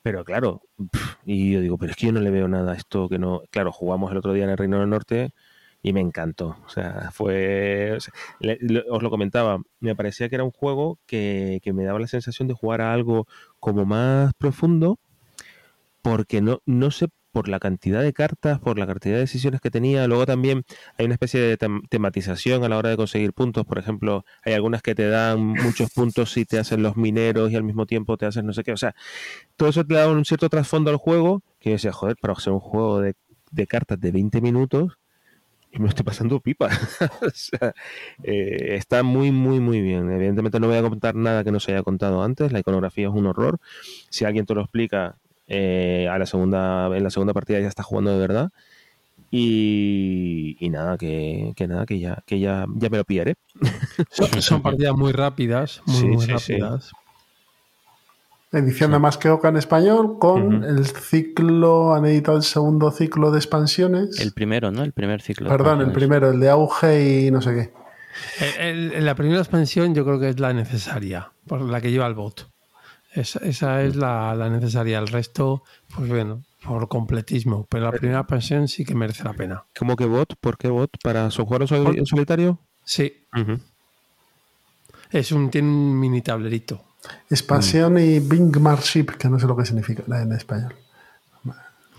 Pero 0.03 0.23
claro, 0.23 0.61
y 1.25 1.53
yo 1.53 1.61
digo, 1.61 1.77
pero 1.77 1.91
es 1.91 1.97
que 1.97 2.07
yo 2.07 2.11
no 2.11 2.19
le 2.21 2.29
veo 2.29 2.47
nada 2.47 2.73
a 2.73 2.75
esto 2.75 3.09
que 3.09 3.17
no. 3.17 3.41
Claro, 3.49 3.71
jugamos 3.71 4.11
el 4.11 4.17
otro 4.17 4.33
día 4.33 4.43
en 4.43 4.51
el 4.51 4.57
Reino 4.57 4.79
del 4.79 4.89
Norte 4.89 5.31
y 5.81 5.93
me 5.93 6.01
encantó. 6.01 6.57
O 6.65 6.69
sea, 6.69 7.09
fue. 7.11 7.97
os 8.89 9.03
lo 9.03 9.09
comentaba, 9.09 9.59
me 9.79 9.95
parecía 9.95 10.29
que 10.29 10.35
era 10.35 10.43
un 10.43 10.51
juego 10.51 10.99
que, 11.07 11.59
que, 11.63 11.73
me 11.73 11.85
daba 11.85 11.99
la 11.99 12.07
sensación 12.07 12.47
de 12.47 12.53
jugar 12.53 12.81
a 12.81 12.93
algo 12.93 13.27
como 13.59 13.85
más 13.85 14.33
profundo 14.35 14.99
porque 16.05 16.39
no, 16.39 16.61
no 16.67 16.91
por 17.35 17.49
la 17.49 17.59
cantidad 17.59 18.01
de 18.01 18.13
cartas, 18.13 18.59
por 18.59 18.79
la 18.79 18.87
cantidad 18.87 19.15
de 19.15 19.19
decisiones 19.19 19.59
que 19.59 19.69
tenía. 19.69 20.07
Luego 20.07 20.25
también 20.25 20.63
hay 20.97 21.03
una 21.03 21.15
especie 21.15 21.41
de 21.41 21.57
tematización 21.89 22.63
a 22.63 22.69
la 22.69 22.77
hora 22.77 22.91
de 22.91 22.95
conseguir 22.95 23.33
puntos. 23.33 23.65
Por 23.65 23.77
ejemplo, 23.77 24.23
hay 24.45 24.53
algunas 24.53 24.81
que 24.81 24.95
te 24.95 25.09
dan 25.09 25.45
muchos 25.45 25.91
puntos 25.91 26.31
si 26.31 26.45
te 26.45 26.59
hacen 26.59 26.81
los 26.81 26.95
mineros 26.95 27.51
y 27.51 27.57
al 27.57 27.63
mismo 27.63 27.87
tiempo 27.87 28.15
te 28.15 28.25
hacen 28.25 28.45
no 28.45 28.53
sé 28.53 28.63
qué. 28.63 28.71
O 28.71 28.77
sea, 28.77 28.95
todo 29.57 29.67
eso 29.67 29.85
te 29.85 29.95
da 29.95 30.07
un 30.07 30.23
cierto 30.23 30.47
trasfondo 30.47 30.91
al 30.91 30.95
juego 30.95 31.43
que 31.59 31.71
yo 31.71 31.73
decía, 31.73 31.91
joder, 31.91 32.15
para 32.15 32.31
hacer 32.35 32.53
un 32.53 32.61
juego 32.61 33.01
de, 33.01 33.15
cartas 33.67 33.99
de 33.99 34.11
20 34.13 34.39
minutos, 34.39 34.97
y 35.73 35.79
me 35.79 35.89
estoy 35.89 36.05
pasando 36.05 36.39
pipa. 36.39 36.69
o 37.21 37.29
sea, 37.33 37.73
eh, 38.23 38.75
está 38.77 39.03
muy, 39.03 39.31
muy, 39.31 39.59
muy 39.59 39.81
bien. 39.81 40.09
Evidentemente 40.09 40.61
no 40.61 40.67
voy 40.67 40.77
a 40.77 40.83
contar 40.83 41.15
nada 41.15 41.43
que 41.43 41.51
no 41.51 41.59
se 41.59 41.73
haya 41.73 41.83
contado 41.83 42.23
antes. 42.23 42.53
La 42.53 42.59
iconografía 42.59 43.09
es 43.09 43.13
un 43.13 43.25
horror. 43.25 43.59
Si 44.09 44.23
alguien 44.23 44.45
te 44.45 44.55
lo 44.55 44.61
explica, 44.61 45.17
eh, 45.47 46.07
a 46.11 46.17
la 46.17 46.25
segunda, 46.25 46.87
en 46.95 47.03
la 47.03 47.09
segunda 47.09 47.33
partida 47.33 47.59
ya 47.59 47.67
está 47.67 47.83
jugando 47.83 48.11
de 48.11 48.19
verdad. 48.19 48.51
Y, 49.31 50.57
nada, 50.71 50.97
que, 50.97 51.53
nada, 51.67 51.85
que 51.85 51.99
ya, 51.99 52.23
que 52.25 52.39
ya, 52.39 52.65
ya 52.75 52.89
me 52.89 52.97
lo 52.97 53.03
pillaré. 53.03 53.35
Son, 54.39 54.61
partidas 54.63 54.95
muy 54.95 55.11
rápidas, 55.11 55.81
muy, 55.85 56.25
rápidas. 56.25 56.91
Edición 58.51 58.91
de 58.91 58.99
Más 58.99 59.17
que 59.17 59.29
Oca 59.29 59.49
en 59.49 59.57
español 59.57 60.19
con 60.19 60.63
el 60.63 60.85
ciclo, 60.85 61.93
han 61.93 62.05
editado 62.05 62.37
el 62.37 62.43
segundo 62.43 62.91
ciclo 62.91 63.31
de 63.31 63.39
expansiones. 63.39 64.17
El 64.21 64.31
primero, 64.31 64.71
¿no? 64.71 64.83
El 64.83 64.93
primer 64.93 65.21
ciclo. 65.21 65.49
Perdón, 65.49 65.81
el 65.81 65.91
primero, 65.91 66.29
el 66.29 66.39
de 66.39 66.49
auge 66.49 67.25
y 67.25 67.31
no 67.31 67.41
sé 67.41 67.71
qué. 68.39 69.01
la 69.01 69.15
primera 69.15 69.39
expansión 69.39 69.93
yo 69.93 70.05
creo 70.05 70.19
que 70.19 70.29
es 70.29 70.39
la 70.39 70.53
necesaria, 70.53 71.31
por 71.45 71.61
la 71.61 71.81
que 71.81 71.91
lleva 71.91 72.07
el 72.07 72.13
bot. 72.13 72.54
Esa, 73.15 73.81
es 73.81 73.95
la, 73.95 74.49
necesaria. 74.49 74.99
El 74.99 75.07
resto, 75.07 75.63
pues 75.95 76.09
bueno, 76.09 76.43
por 76.63 76.87
completismo. 76.89 77.65
Pero 77.69 77.85
la 77.85 77.91
primera 77.91 78.19
expansión 78.19 78.67
sí 78.67 78.83
que 78.83 78.93
merece 78.93 79.23
la 79.23 79.33
pena. 79.33 79.63
¿Cómo 79.77 79.95
que 79.95 80.05
bot? 80.05 80.35
¿Por 80.39 80.57
qué 80.57 80.67
bot? 80.67 80.91
¿Para 81.01 81.31
su 81.31 81.45
jugador 81.45 81.95
en 81.97 82.05
solitario? 82.05 82.59
Sí. 82.83 83.25
Es 85.11 85.31
un, 85.31 85.49
tiene 85.49 85.69
un 85.69 85.97
mini 85.97 86.21
tablerito. 86.21 86.83
Expansión 87.29 87.97
y 87.99 88.19
Bing 88.19 88.59
Marship, 88.59 89.05
que 89.17 89.29
no 89.29 89.39
sé 89.39 89.47
lo 89.47 89.55
que 89.55 89.65
significa 89.65 90.03
en 90.21 90.33
español. 90.33 90.75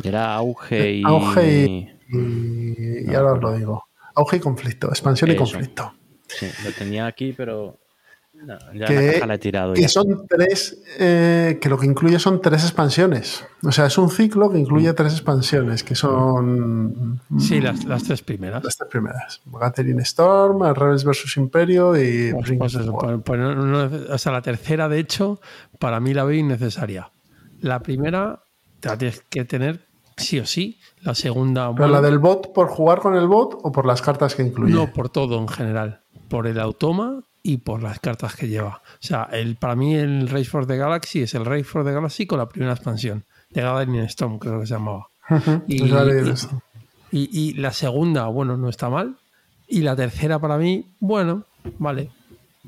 Era 0.02 0.34
auge 0.34 0.93
y. 0.93 1.02
Auge 1.05 1.66
y. 1.66 3.09
y, 3.09 3.14
ahora 3.14 3.32
os 3.32 3.40
lo 3.40 3.56
digo. 3.56 3.84
Auge 4.14 4.36
y 4.36 4.40
conflicto. 4.40 4.88
Expansión 4.88 5.30
y 5.30 5.36
conflicto. 5.36 5.94
Sí, 6.26 6.47
lo 6.64 6.72
tenía 6.72 7.06
aquí, 7.06 7.32
pero 7.32 7.78
que, 8.72 9.22
la 9.26 9.34
he 9.34 9.38
tirado 9.38 9.74
son 9.88 10.26
tres, 10.28 10.82
eh, 10.98 11.58
que 11.60 11.68
lo 11.68 11.78
que 11.78 11.86
incluye 11.86 12.18
son 12.18 12.40
tres 12.40 12.62
expansiones. 12.62 13.44
O 13.62 13.72
sea, 13.72 13.86
es 13.86 13.98
un 13.98 14.10
ciclo 14.10 14.50
que 14.50 14.58
incluye 14.58 14.92
tres 14.92 15.14
expansiones, 15.14 15.82
que 15.82 15.94
son... 15.94 17.20
Sí, 17.38 17.60
las, 17.60 17.80
tres 18.04 18.22
primeras. 18.22 18.62
Las 18.62 18.76
tres 18.76 18.90
primeras. 18.90 19.40
Gathering 19.46 20.00
Storm, 20.00 20.62
Rebels 20.74 21.04
vs. 21.04 21.36
Imperio 21.36 21.96
y... 21.96 22.32
Pues, 22.32 22.52
pues 22.58 22.78
pues 23.24 23.40
o 23.40 24.18
sea, 24.18 24.32
la 24.32 24.42
tercera, 24.42 24.88
de 24.88 24.98
hecho, 24.98 25.40
para 25.78 26.00
mí 26.00 26.14
la 26.14 26.24
veo 26.24 26.38
innecesaria. 26.38 27.10
La 27.60 27.80
primera 27.80 28.42
te 28.80 28.88
la 28.88 28.98
tienes 28.98 29.24
que 29.28 29.44
tener 29.44 29.86
sí 30.16 30.38
o 30.38 30.46
sí. 30.46 30.78
La 31.02 31.14
segunda... 31.14 31.74
¿Pero 31.74 31.88
la 31.88 32.00
del 32.00 32.18
bot 32.18 32.52
por 32.52 32.68
jugar 32.68 33.00
con 33.00 33.16
el 33.16 33.26
bot 33.26 33.58
o 33.62 33.72
por 33.72 33.86
las 33.86 34.02
cartas 34.02 34.34
que 34.34 34.42
incluye? 34.42 34.72
No, 34.72 34.92
por 34.92 35.08
todo 35.08 35.38
en 35.38 35.48
general. 35.48 36.00
Por 36.28 36.46
el 36.46 36.58
automa 36.58 37.20
y 37.47 37.59
por 37.59 37.81
las 37.81 38.01
cartas 38.01 38.35
que 38.35 38.48
lleva. 38.48 38.82
O 38.94 38.98
sea, 38.98 39.28
el, 39.31 39.55
para 39.55 39.77
mí 39.77 39.94
el 39.94 40.28
Race 40.28 40.47
for 40.47 40.66
the 40.66 40.77
Galaxy 40.77 41.23
es 41.23 41.35
el 41.35 41.44
Race 41.44 41.62
for 41.62 41.85
the 41.85 41.93
Galaxy 41.93 42.27
con 42.27 42.40
la 42.40 42.48
primera 42.48 42.73
expansión, 42.73 43.24
de 43.51 43.62
Gathering 43.62 44.01
Storm, 44.01 44.40
creo 44.40 44.59
que 44.59 44.66
se 44.66 44.74
llamaba. 44.74 45.06
y, 45.68 45.81
y, 47.12 47.52
la 47.55 47.73
segunda, 47.73 48.27
bueno, 48.27 48.56
no 48.56 48.68
está 48.68 48.90
mal. 48.90 49.16
Y 49.68 49.82
la 49.82 49.94
tercera 49.94 50.40
para 50.40 50.59
mí, 50.59 50.86
bueno, 50.98 51.44
vale. 51.78 52.10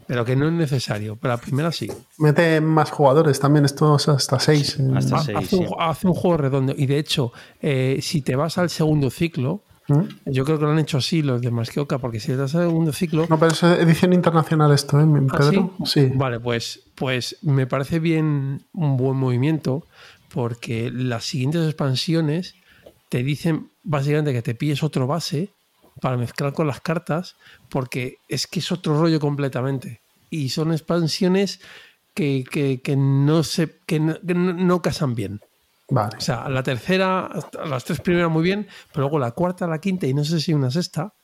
Pero 0.06 0.24
que 0.24 0.36
no 0.36 0.46
es 0.46 0.52
necesario. 0.52 1.16
Pero 1.16 1.34
la 1.34 1.40
primera 1.40 1.72
sí. 1.72 1.90
Mete 2.18 2.60
más 2.60 2.92
jugadores 2.92 3.40
también, 3.40 3.64
estos 3.64 4.08
hasta 4.08 4.38
seis. 4.38 4.78
Hasta 4.94 5.18
seis 5.18 5.38
hace, 5.38 5.56
un, 5.56 5.66
hace, 5.76 6.06
un, 6.06 6.14
juego 6.14 6.36
redondo. 6.36 6.72
Y 6.76 6.86
de 6.86 6.98
hecho, 6.98 7.32
eh, 7.60 7.98
si 8.00 8.22
te 8.22 8.36
vas 8.36 8.58
al 8.58 8.70
segundo 8.70 9.10
ciclo, 9.10 9.62
¿Mm? 9.88 10.02
Yo 10.26 10.44
creo 10.44 10.58
que 10.58 10.64
lo 10.64 10.70
han 10.70 10.78
hecho 10.78 10.98
así 10.98 11.22
los 11.22 11.40
demás 11.40 11.70
que 11.70 11.80
Oca, 11.80 11.98
porque 11.98 12.20
si 12.20 12.30
le 12.30 12.36
das 12.36 12.54
al 12.54 12.68
segundo 12.68 12.92
ciclo. 12.92 13.26
No, 13.28 13.38
pero 13.38 13.52
es 13.52 13.62
edición 13.62 14.12
internacional 14.12 14.72
esto, 14.72 15.00
¿eh, 15.00 15.06
¿Ah, 15.30 15.38
Pedro? 15.38 15.74
sí? 15.84 16.10
Vale, 16.14 16.38
pues, 16.40 16.82
pues 16.94 17.36
me 17.42 17.66
parece 17.66 17.98
bien 17.98 18.62
un 18.72 18.96
buen 18.96 19.16
movimiento, 19.16 19.86
porque 20.32 20.90
las 20.92 21.24
siguientes 21.24 21.64
expansiones 21.64 22.54
te 23.08 23.22
dicen 23.22 23.70
básicamente 23.82 24.32
que 24.32 24.42
te 24.42 24.54
pilles 24.54 24.82
otro 24.82 25.06
base 25.06 25.50
para 26.00 26.16
mezclar 26.16 26.52
con 26.52 26.66
las 26.66 26.80
cartas, 26.80 27.36
porque 27.68 28.18
es 28.28 28.46
que 28.46 28.60
es 28.60 28.70
otro 28.70 29.00
rollo 29.00 29.20
completamente. 29.20 30.00
Y 30.30 30.50
son 30.50 30.72
expansiones 30.72 31.60
que, 32.14 32.44
no 32.96 33.42
se 33.42 33.78
que 33.86 34.00
no, 34.00 34.82
casan 34.82 35.14
bien. 35.14 35.40
Vale. 35.90 36.16
O 36.18 36.20
sea, 36.20 36.48
la 36.48 36.62
tercera, 36.62 37.30
las 37.64 37.84
tres 37.84 38.00
primeras 38.00 38.30
muy 38.30 38.42
bien, 38.42 38.66
pero 38.92 39.02
luego 39.02 39.18
la 39.18 39.30
cuarta, 39.30 39.66
la 39.66 39.80
quinta 39.80 40.06
y 40.06 40.12
no 40.12 40.24
sé 40.24 40.38
si 40.40 40.52
una 40.52 40.70
sexta, 40.70 41.14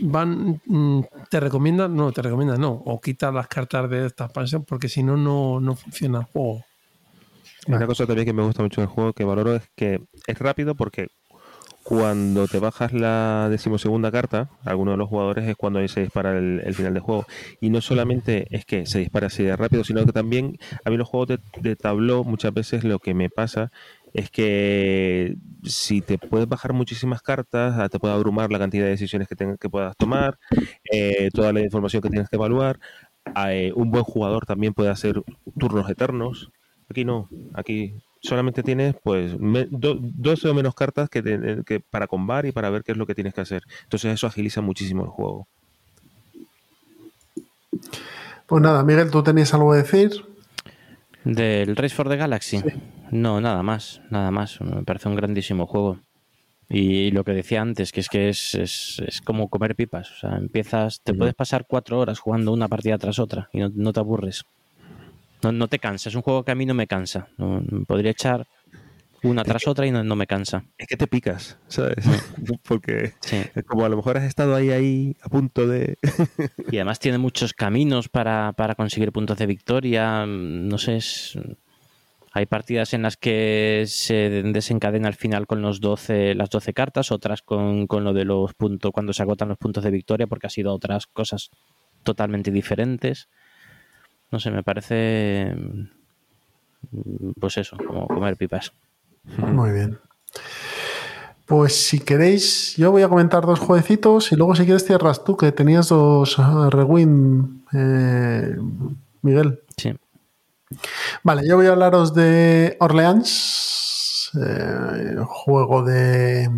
van, 0.00 0.60
mm, 0.64 1.00
te 1.30 1.40
recomiendan, 1.40 1.94
no, 1.94 2.12
te 2.12 2.22
recomiendan, 2.22 2.60
no, 2.60 2.70
o 2.72 3.00
quita 3.00 3.30
las 3.30 3.48
cartas 3.48 3.90
de 3.90 4.06
esta 4.06 4.24
expansión 4.24 4.64
porque 4.64 4.88
si 4.88 5.02
no, 5.02 5.16
no 5.16 5.74
funciona 5.74 6.20
el 6.20 6.24
juego. 6.24 6.64
Una 7.66 7.86
cosa 7.86 8.06
también 8.06 8.26
que 8.26 8.32
me 8.32 8.42
gusta 8.42 8.62
mucho 8.62 8.80
del 8.80 8.88
juego 8.88 9.12
que 9.12 9.24
valoro 9.24 9.56
es 9.56 9.62
que 9.74 10.00
es 10.26 10.38
rápido 10.38 10.74
porque 10.76 11.08
cuando 11.82 12.48
te 12.48 12.58
bajas 12.58 12.92
la 12.92 13.48
decimosegunda 13.48 14.10
carta, 14.10 14.48
alguno 14.64 14.92
de 14.92 14.96
los 14.96 15.08
jugadores 15.08 15.48
es 15.48 15.56
cuando 15.56 15.78
ahí 15.78 15.88
se 15.88 16.00
dispara 16.00 16.36
el, 16.36 16.74
final 16.74 16.94
del 16.94 17.02
juego. 17.02 17.26
Y 17.60 17.70
no 17.70 17.80
solamente 17.80 18.48
es 18.50 18.64
que 18.64 18.86
se 18.86 18.98
dispara 18.98 19.28
así 19.28 19.44
de 19.44 19.54
rápido, 19.54 19.84
sino 19.84 20.04
que 20.04 20.12
también 20.12 20.58
a 20.84 20.90
mí 20.90 20.96
los 20.96 21.08
juegos 21.08 21.28
de, 21.28 21.38
de 21.60 21.76
tabló 21.76 22.24
muchas 22.24 22.52
veces 22.52 22.82
lo 22.82 22.98
que 22.98 23.14
me 23.14 23.30
pasa 23.30 23.70
es 24.16 24.30
que 24.30 25.36
si 25.62 26.00
te 26.00 26.16
puedes 26.16 26.48
bajar 26.48 26.72
muchísimas 26.72 27.20
cartas, 27.20 27.74
ah, 27.76 27.90
te 27.90 27.98
puede 27.98 28.14
abrumar 28.14 28.50
la 28.50 28.58
cantidad 28.58 28.84
de 28.84 28.90
decisiones 28.90 29.28
que, 29.28 29.36
que 29.60 29.68
puedas 29.68 29.94
tomar, 29.94 30.38
eh, 30.90 31.28
toda 31.34 31.52
la 31.52 31.60
información 31.60 32.00
que 32.00 32.08
tienes 32.08 32.30
que 32.30 32.36
evaluar. 32.36 32.80
Eh, 33.46 33.72
un 33.74 33.90
buen 33.90 34.04
jugador 34.04 34.46
también 34.46 34.72
puede 34.72 34.88
hacer 34.88 35.22
turnos 35.58 35.90
eternos. 35.90 36.50
Aquí 36.88 37.04
no, 37.04 37.28
aquí 37.52 37.92
solamente 38.22 38.62
tienes 38.62 38.94
pues 39.02 39.36
12 39.38 40.48
o 40.48 40.54
menos 40.54 40.74
cartas 40.74 41.10
que, 41.10 41.62
que, 41.66 41.80
para 41.80 42.06
combar 42.06 42.46
y 42.46 42.52
para 42.52 42.70
ver 42.70 42.84
qué 42.84 42.92
es 42.92 42.98
lo 42.98 43.04
que 43.04 43.14
tienes 43.14 43.34
que 43.34 43.42
hacer. 43.42 43.64
Entonces 43.82 44.14
eso 44.14 44.26
agiliza 44.26 44.62
muchísimo 44.62 45.04
el 45.04 45.10
juego. 45.10 45.46
Pues 48.46 48.62
nada, 48.62 48.82
Miguel, 48.82 49.10
¿tú 49.10 49.22
tenías 49.22 49.52
algo 49.52 49.72
que 49.72 49.78
decir? 49.78 50.24
Del 51.22 51.76
Race 51.76 51.94
for 51.94 52.08
the 52.08 52.16
Galaxy. 52.16 52.62
No, 53.10 53.40
nada 53.40 53.62
más, 53.62 54.00
nada 54.10 54.30
más. 54.30 54.60
Me 54.60 54.82
parece 54.82 55.08
un 55.08 55.16
grandísimo 55.16 55.66
juego. 55.66 56.00
Y 56.68 57.12
lo 57.12 57.22
que 57.24 57.32
decía 57.32 57.62
antes, 57.62 57.92
que 57.92 58.00
es 58.00 58.08
que 58.08 58.28
es, 58.28 58.54
es, 58.54 59.20
como 59.24 59.48
comer 59.48 59.76
pipas. 59.76 60.10
O 60.10 60.14
sea, 60.16 60.36
empiezas, 60.36 61.00
te 61.00 61.14
puedes 61.14 61.34
pasar 61.34 61.66
cuatro 61.68 61.98
horas 61.98 62.18
jugando 62.18 62.52
una 62.52 62.68
partida 62.68 62.98
tras 62.98 63.18
otra 63.18 63.48
y 63.52 63.60
no, 63.60 63.92
te 63.92 64.00
aburres. 64.00 64.44
No, 65.42 65.52
no, 65.52 65.68
te 65.68 65.78
cansa. 65.78 66.08
Es 66.08 66.14
un 66.16 66.22
juego 66.22 66.44
que 66.44 66.50
a 66.50 66.56
mí 66.56 66.66
no 66.66 66.74
me 66.74 66.88
cansa. 66.88 67.28
podría 67.86 68.10
echar 68.10 68.48
una 69.22 69.44
tras 69.44 69.66
otra 69.68 69.86
y 69.86 69.92
no, 69.92 70.16
me 70.16 70.26
cansa. 70.26 70.64
Es 70.76 70.88
que 70.88 70.96
te 70.96 71.06
picas, 71.06 71.56
¿sabes? 71.68 72.04
Porque 72.64 73.12
como 73.66 73.84
a 73.84 73.88
lo 73.88 73.96
mejor 73.96 74.18
has 74.18 74.24
estado 74.24 74.54
ahí, 74.56 74.70
ahí, 74.70 75.16
a 75.22 75.28
punto 75.28 75.68
de... 75.68 75.98
y 76.70 76.76
además 76.76 76.98
tiene 76.98 77.18
muchos 77.18 77.52
caminos 77.52 78.08
para, 78.08 78.54
conseguir 78.76 79.12
puntos 79.12 79.38
de 79.38 79.46
victoria. 79.46 80.26
No 80.26 80.78
sé, 80.78 80.98
hay 82.36 82.44
partidas 82.44 82.92
en 82.92 83.00
las 83.00 83.16
que 83.16 83.84
se 83.86 84.42
desencadena 84.44 85.08
al 85.08 85.14
final 85.14 85.46
con 85.46 85.62
los 85.62 85.80
12, 85.80 86.34
las 86.34 86.50
12 86.50 86.74
cartas, 86.74 87.10
otras 87.10 87.40
con, 87.40 87.86
con 87.86 88.04
lo 88.04 88.12
de 88.12 88.26
los 88.26 88.52
puntos, 88.52 88.92
cuando 88.92 89.14
se 89.14 89.22
agotan 89.22 89.48
los 89.48 89.56
puntos 89.56 89.82
de 89.82 89.90
victoria, 89.90 90.26
porque 90.26 90.46
ha 90.46 90.50
sido 90.50 90.74
otras 90.74 91.06
cosas 91.06 91.48
totalmente 92.02 92.50
diferentes. 92.50 93.30
No 94.30 94.38
sé, 94.38 94.50
me 94.50 94.62
parece 94.62 95.54
pues 97.40 97.56
eso, 97.56 97.78
como 97.78 98.06
comer 98.06 98.36
pipas. 98.36 98.70
Muy 99.38 99.72
bien. 99.72 99.98
Pues 101.46 101.74
si 101.74 102.00
queréis, 102.00 102.76
yo 102.76 102.90
voy 102.90 103.00
a 103.00 103.08
comentar 103.08 103.46
dos 103.46 103.60
jueguecitos 103.60 104.30
y 104.32 104.36
luego 104.36 104.54
si 104.54 104.64
quieres 104.64 104.84
cierras 104.84 105.24
tú, 105.24 105.38
que 105.38 105.52
tenías 105.52 105.88
dos 105.88 106.38
uh, 106.38 106.68
Rewind, 106.68 107.62
eh, 107.72 108.56
Miguel. 109.22 109.60
Sí. 109.78 109.94
Vale, 111.22 111.46
yo 111.46 111.56
voy 111.56 111.66
a 111.66 111.72
hablaros 111.72 112.12
de 112.14 112.76
Orleans, 112.80 114.32
eh, 114.34 115.16
juego 115.24 115.82
de, 115.84 116.50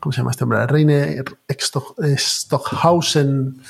¿cómo 0.00 0.12
se 0.12 0.18
llama 0.18 0.30
este 0.30 0.44
hombre? 0.44 0.66
Reine 0.66 1.24
Stockhausen, 2.16 3.60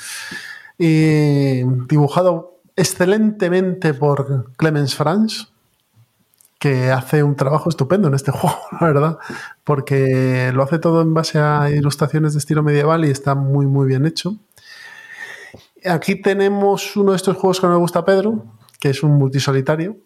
dibujado 0.77 2.61
excelentemente 2.75 3.93
por 3.95 4.53
Clemens 4.55 4.93
Franz 4.93 5.47
que 6.59 6.91
hace 6.91 7.23
un 7.23 7.35
trabajo 7.35 7.69
estupendo 7.69 8.07
en 8.07 8.13
este 8.13 8.31
juego, 8.33 8.59
la 8.79 8.87
verdad, 8.87 9.17
porque 9.63 10.51
lo 10.53 10.63
hace 10.63 10.79
todo 10.79 11.01
en 11.01 11.13
base 11.13 11.39
a 11.39 11.69
ilustraciones 11.69 12.33
de 12.33 12.39
estilo 12.39 12.63
medieval 12.63 13.05
y 13.05 13.11
está 13.11 13.35
muy, 13.35 13.65
muy 13.67 13.87
bien 13.87 14.05
hecho. 14.05 14.35
Aquí 15.85 16.15
tenemos 16.21 16.95
uno 16.95 17.11
de 17.11 17.17
estos 17.17 17.37
juegos 17.37 17.61
que 17.61 17.67
me 17.67 17.75
gusta 17.75 17.99
a 17.99 18.05
Pedro, 18.05 18.43
que 18.79 18.89
es 18.89 19.03
un 19.03 19.13
multisolitario, 19.13 19.97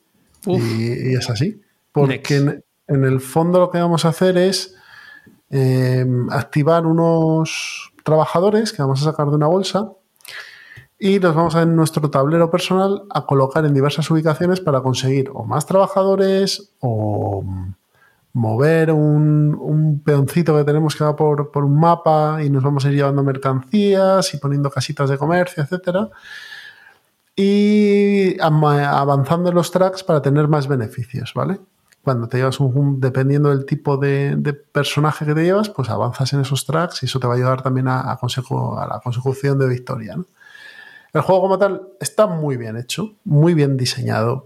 y, 0.46 1.14
es 1.14 1.30
así, 1.30 1.62
porque 1.92 2.36
en, 2.36 2.64
el 2.88 3.22
fondo 3.22 3.60
lo 3.60 3.70
que 3.70 3.80
vamos 3.80 4.06
a 4.06 4.10
hacer 4.10 4.38
es 4.38 4.76
eh, 5.50 6.06
activar 6.30 6.86
unos 6.86 7.94
trabajadores 8.04 8.74
que 8.74 8.82
vamos 8.82 9.02
a 9.02 9.12
sacar 9.12 9.30
de 9.30 9.36
una 9.36 9.48
bolsa 9.48 9.92
y 11.04 11.20
los 11.20 11.34
vamos 11.34 11.56
a 11.56 11.64
en 11.64 11.76
nuestro 11.76 12.10
tablero 12.12 12.52
personal 12.52 13.04
a 13.10 13.26
colocar 13.26 13.66
en 13.66 13.74
diversas 13.74 14.10
ubicaciones 14.12 14.60
para 14.60 14.82
conseguir 14.82 15.32
o 15.34 15.44
más 15.44 15.66
trabajadores 15.66 16.74
o 16.80 17.44
mover 18.34 18.92
un, 18.92 20.02
peoncito 20.06 20.56
que 20.56 20.64
tenemos 20.64 20.96
que 20.96 21.04
va 21.04 21.16
por, 21.16 21.50
un 21.56 21.80
mapa 21.80 22.44
y 22.44 22.50
nos 22.50 22.64
vamos 22.64 22.86
a 22.86 22.90
ir 22.90 22.96
llevando 22.96 23.24
mercancías 23.24 24.34
y 24.34 24.38
poniendo 24.38 24.70
casitas 24.70 25.10
de 25.10 25.18
comercio, 25.18 25.64
etcétera. 25.64 26.10
Y 27.44 28.40
avanzando 28.40 29.50
en 29.50 29.56
los 29.56 29.72
tracks 29.72 30.04
para 30.04 30.22
tener 30.22 30.48
más 30.48 30.68
beneficios, 30.68 31.34
¿vale? 31.34 31.60
Cuando 32.04 32.28
te 32.28 32.38
llevas 32.38 32.60
un, 32.60 33.00
dependiendo 33.02 33.50
del 33.50 33.66
tipo 33.66 33.98
de, 33.98 34.38
personaje 34.72 35.26
que 35.26 35.34
te 35.34 35.44
llevas, 35.44 35.68
pues 35.70 35.90
avanzas 35.90 36.34
en 36.34 36.42
esos 36.42 36.68
tracks 36.68 37.02
y 37.02 37.08
eso 37.08 37.20
te 37.20 37.26
va 37.26 37.34
a 37.34 37.38
ayudar 37.38 37.64
también 37.64 37.88
a, 37.88 38.16
consejo, 38.22 38.78
a 38.78 38.86
la 38.86 39.00
consecución 39.00 39.58
de 39.58 39.68
victoria. 39.68 40.18
El 41.14 41.22
juego 41.22 41.42
como 41.42 41.58
tal 41.58 41.82
está 42.00 42.28
muy 42.28 42.58
bien 42.58 42.78
hecho, 42.78 43.14
muy 43.24 43.56
bien 43.56 43.76
diseñado. 43.76 44.46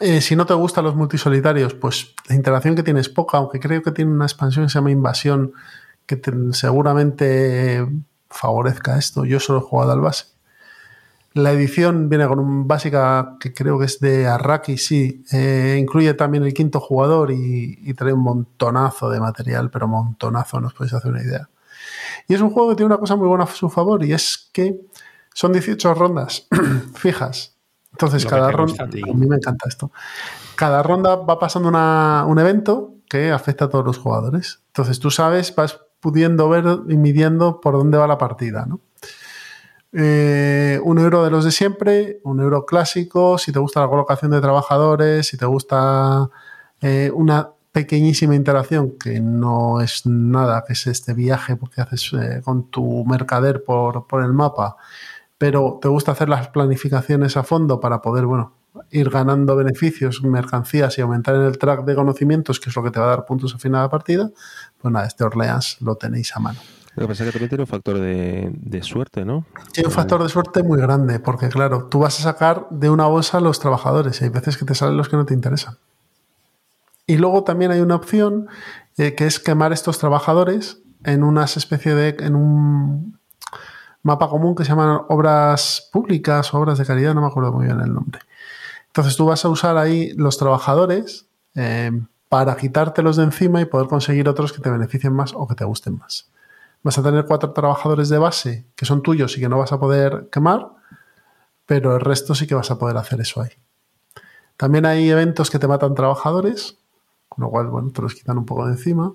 Eh, 0.00 0.20
si 0.20 0.34
no 0.34 0.44
te 0.44 0.54
gustan 0.54 0.84
los 0.84 0.96
multisolitarios, 0.96 1.74
pues 1.74 2.14
la 2.28 2.34
interacción 2.34 2.74
que 2.74 2.82
tiene 2.82 2.98
es 2.98 3.08
poca, 3.08 3.38
aunque 3.38 3.60
creo 3.60 3.80
que 3.80 3.92
tiene 3.92 4.10
una 4.10 4.24
expansión 4.26 4.64
que 4.64 4.70
se 4.70 4.74
llama 4.74 4.90
Invasión, 4.90 5.52
que 6.04 6.20
seguramente 6.50 7.86
favorezca 8.28 8.98
esto. 8.98 9.24
Yo 9.24 9.38
solo 9.38 9.60
he 9.60 9.62
jugado 9.62 9.92
al 9.92 10.00
base. 10.00 10.35
La 11.36 11.52
edición 11.52 12.08
viene 12.08 12.26
con 12.26 12.38
un 12.38 12.66
básica 12.66 13.36
que 13.38 13.52
creo 13.52 13.78
que 13.78 13.84
es 13.84 14.00
de 14.00 14.26
Arraki, 14.26 14.78
sí. 14.78 15.22
Eh, 15.30 15.76
incluye 15.78 16.14
también 16.14 16.44
el 16.44 16.54
quinto 16.54 16.80
jugador 16.80 17.30
y, 17.30 17.78
y, 17.82 17.92
trae 17.92 18.14
un 18.14 18.22
montonazo 18.22 19.10
de 19.10 19.20
material, 19.20 19.70
pero 19.70 19.86
montonazo, 19.86 20.62
no 20.62 20.68
os 20.68 20.72
podéis 20.72 20.94
hacer 20.94 21.10
una 21.10 21.22
idea. 21.22 21.50
Y 22.26 22.34
es 22.34 22.40
un 22.40 22.48
juego 22.48 22.70
que 22.70 22.76
tiene 22.76 22.86
una 22.86 22.98
cosa 22.98 23.16
muy 23.16 23.28
buena 23.28 23.44
a 23.44 23.48
su 23.48 23.68
favor 23.68 24.02
y 24.02 24.14
es 24.14 24.48
que 24.50 24.80
son 25.34 25.52
18 25.52 25.92
rondas 25.92 26.46
fijas. 26.94 27.54
Entonces, 27.92 28.24
cada 28.24 28.50
ronda. 28.50 28.84
A, 28.84 28.86
mí 28.86 29.26
me 29.26 29.36
encanta 29.36 29.68
esto. 29.68 29.90
Cada 30.54 30.82
ronda 30.82 31.16
va 31.16 31.38
pasando 31.38 31.68
un 31.68 32.38
evento 32.38 32.94
que 33.10 33.30
afecta 33.30 33.66
a 33.66 33.68
todos 33.68 33.84
los 33.84 33.98
jugadores. 33.98 34.60
Entonces, 34.68 35.00
tú 35.00 35.10
sabes, 35.10 35.54
vas 35.54 35.80
pudiendo 36.00 36.48
ver 36.48 36.64
y 36.88 36.96
midiendo 36.96 37.60
por 37.60 37.74
dónde 37.74 37.98
va 37.98 38.06
la 38.06 38.16
partida, 38.16 38.66
eh, 39.98 40.78
un 40.84 40.98
euro 40.98 41.24
de 41.24 41.30
los 41.30 41.46
de 41.46 41.50
siempre, 41.50 42.20
un 42.22 42.38
euro 42.40 42.66
clásico, 42.66 43.38
si 43.38 43.50
te 43.50 43.58
gusta 43.58 43.80
la 43.80 43.88
colocación 43.88 44.30
de 44.30 44.42
trabajadores, 44.42 45.26
si 45.26 45.38
te 45.38 45.46
gusta 45.46 46.28
eh, 46.82 47.10
una 47.14 47.48
pequeñísima 47.72 48.34
interacción 48.34 48.98
que 48.98 49.20
no 49.20 49.80
es 49.80 50.04
nada, 50.04 50.64
que 50.66 50.74
es 50.74 50.86
este 50.86 51.14
viaje 51.14 51.56
porque 51.56 51.80
haces 51.80 52.12
eh, 52.12 52.42
con 52.44 52.70
tu 52.70 53.06
mercader 53.06 53.64
por, 53.64 54.04
el 54.22 54.34
mapa 54.34 54.76
pero 55.38 55.78
te 55.80 55.88
gusta 55.88 56.12
hacer 56.12 56.28
las 56.28 56.48
planificaciones 56.48 57.36
a 57.38 57.42
fondo 57.42 57.80
para 57.80 58.02
poder, 58.02 58.26
bueno, 58.26 58.54
ir 58.90 59.08
ganando 59.08 59.56
beneficios, 59.56 60.22
mercancías 60.22 60.98
y 60.98 61.02
aumentar 61.02 61.36
en 61.36 61.42
el 61.42 61.58
track 61.58 61.84
de 61.84 61.94
conocimientos, 61.94 62.60
que 62.60 62.70
es 62.70 62.76
lo 62.76 62.82
que 62.82 62.90
te 62.90 63.00
va 63.00 63.06
a 63.06 63.10
dar 63.10 63.26
puntos 63.26 63.54
al 63.54 63.60
final 63.60 63.80
de 63.80 63.84
la 63.84 63.90
partida, 63.90 64.30
pues 64.80 64.92
nada, 64.92 65.06
este 65.06 65.24
Orleans 65.24 65.78
lo 65.80 65.96
tenéis 65.96 66.34
a 66.36 66.40
mano. 66.40 66.60
Lo 66.96 67.02
que 67.02 67.08
pasa 67.08 67.24
es 67.24 67.28
que 67.28 67.32
también 67.32 67.48
tiene 67.50 67.62
un 67.62 67.68
factor 67.68 67.98
de, 67.98 68.80
suerte, 68.82 69.24
¿no? 69.24 69.44
Tiene 69.72 69.88
un 69.88 69.94
factor 69.94 70.22
de 70.22 70.28
suerte 70.28 70.62
muy 70.62 70.78
grande, 70.78 71.20
porque 71.20 71.48
claro, 71.48 71.88
tú 71.90 72.00
vas 72.00 72.18
a 72.20 72.22
sacar 72.22 72.66
de 72.70 72.88
una 72.88 73.06
bolsa 73.06 73.38
a 73.38 73.40
los 73.40 73.60
trabajadores 73.60 74.20
y 74.20 74.24
hay 74.24 74.30
veces 74.30 74.56
que 74.56 74.64
te 74.64 74.74
salen 74.74 74.96
los 74.96 75.08
que 75.08 75.16
no 75.16 75.26
te 75.26 75.34
interesan. 75.34 75.76
Y 77.06 77.18
luego 77.18 77.44
también 77.44 77.70
hay 77.70 77.80
una 77.80 77.96
opción 77.96 78.48
eh, 78.96 79.14
que 79.14 79.26
es 79.26 79.38
quemar 79.38 79.72
estos 79.72 79.98
trabajadores 79.98 80.78
en 81.04 81.22
unas 81.22 81.56
especie 81.56 81.94
de, 81.94 82.16
en 82.18 82.34
un, 82.34 83.18
mapa 84.06 84.28
común 84.28 84.54
que 84.54 84.64
se 84.64 84.70
llaman 84.70 85.00
obras 85.08 85.90
públicas 85.92 86.54
o 86.54 86.58
obras 86.58 86.78
de 86.78 86.86
caridad, 86.86 87.12
no 87.12 87.20
me 87.20 87.26
acuerdo 87.26 87.52
muy 87.52 87.66
bien 87.66 87.80
el 87.80 87.92
nombre. 87.92 88.20
Entonces 88.86 89.16
tú 89.16 89.26
vas 89.26 89.44
a 89.44 89.48
usar 89.48 89.76
ahí 89.76 90.12
los 90.16 90.38
trabajadores 90.38 91.26
eh, 91.56 91.90
para 92.28 92.56
quitártelos 92.56 93.16
de 93.16 93.24
encima 93.24 93.60
y 93.60 93.64
poder 93.64 93.88
conseguir 93.88 94.28
otros 94.28 94.52
que 94.52 94.62
te 94.62 94.70
beneficien 94.70 95.12
más 95.12 95.34
o 95.34 95.46
que 95.48 95.56
te 95.56 95.64
gusten 95.64 95.98
más. 95.98 96.30
Vas 96.86 96.98
a 96.98 97.02
tener 97.02 97.24
cuatro 97.24 97.50
trabajadores 97.50 98.08
de 98.10 98.18
base 98.18 98.64
que 98.76 98.84
son 98.84 99.02
tuyos 99.02 99.36
y 99.36 99.40
que 99.40 99.48
no 99.48 99.58
vas 99.58 99.72
a 99.72 99.80
poder 99.80 100.28
quemar, 100.30 100.68
pero 101.66 101.96
el 101.96 102.00
resto 102.00 102.32
sí 102.32 102.46
que 102.46 102.54
vas 102.54 102.70
a 102.70 102.78
poder 102.78 102.96
hacer 102.96 103.20
eso 103.20 103.42
ahí. 103.42 103.50
También 104.56 104.86
hay 104.86 105.10
eventos 105.10 105.50
que 105.50 105.58
te 105.58 105.66
matan 105.66 105.96
trabajadores, 105.96 106.78
con 107.28 107.42
lo 107.42 107.50
cual, 107.50 107.66
bueno, 107.66 107.90
te 107.90 108.02
los 108.02 108.14
quitan 108.14 108.38
un 108.38 108.46
poco 108.46 108.66
de 108.66 108.74
encima. 108.74 109.12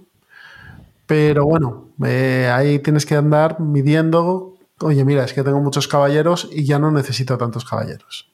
Pero 1.06 1.46
bueno, 1.46 1.86
eh, 2.04 2.52
ahí 2.54 2.80
tienes 2.80 3.06
que 3.06 3.16
andar 3.16 3.62
midiendo, 3.62 4.56
oye, 4.82 5.06
mira, 5.06 5.24
es 5.24 5.32
que 5.32 5.42
tengo 5.42 5.62
muchos 5.62 5.88
caballeros 5.88 6.50
y 6.52 6.66
ya 6.66 6.78
no 6.78 6.92
necesito 6.92 7.38
tantos 7.38 7.64
caballeros, 7.64 8.34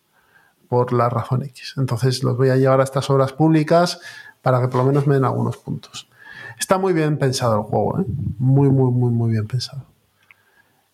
por 0.68 0.94
la 0.94 1.10
razón 1.10 1.44
X. 1.44 1.76
Entonces 1.78 2.24
los 2.24 2.38
voy 2.38 2.50
a 2.50 2.56
llevar 2.56 2.82
a 2.82 2.86
estas 2.86 3.08
obras 3.12 3.34
públicas 3.34 4.00
para 4.42 4.60
que 4.62 4.68
por 4.68 4.80
lo 4.80 4.88
menos 4.88 5.06
me 5.06 5.14
den 5.14 5.26
algunos 5.26 5.58
puntos. 5.58 6.07
Está 6.60 6.78
muy 6.78 6.94
bien 6.94 7.18
pensado 7.18 7.56
el 7.56 7.64
juego, 7.64 8.00
¿eh? 8.00 8.06
muy, 8.40 8.70
muy, 8.70 8.92
muy, 8.92 9.12
muy 9.12 9.32
bien 9.32 9.48
pensado. 9.48 9.86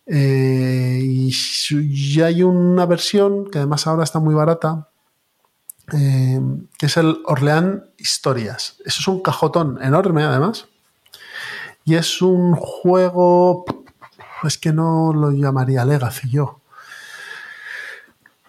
Eh, 0.05 0.99
y 1.01 2.21
hay 2.21 2.43
una 2.43 2.85
versión 2.85 3.49
que 3.49 3.59
además 3.59 3.87
ahora 3.87 4.03
está 4.03 4.19
muy 4.19 4.35
barata, 4.35 4.89
eh, 5.93 6.41
que 6.77 6.85
es 6.85 6.97
el 6.97 7.17
Orleán 7.25 7.85
Historias. 7.97 8.77
Eso 8.85 9.01
es 9.01 9.07
un 9.07 9.21
cajotón 9.21 9.81
enorme, 9.81 10.23
además. 10.23 10.67
Y 11.85 11.95
es 11.95 12.21
un 12.21 12.55
juego. 12.55 13.65
Es 14.43 14.57
que 14.57 14.73
no 14.73 15.13
lo 15.13 15.31
llamaría 15.31 15.85
Legacy 15.85 16.29
yo. 16.29 16.59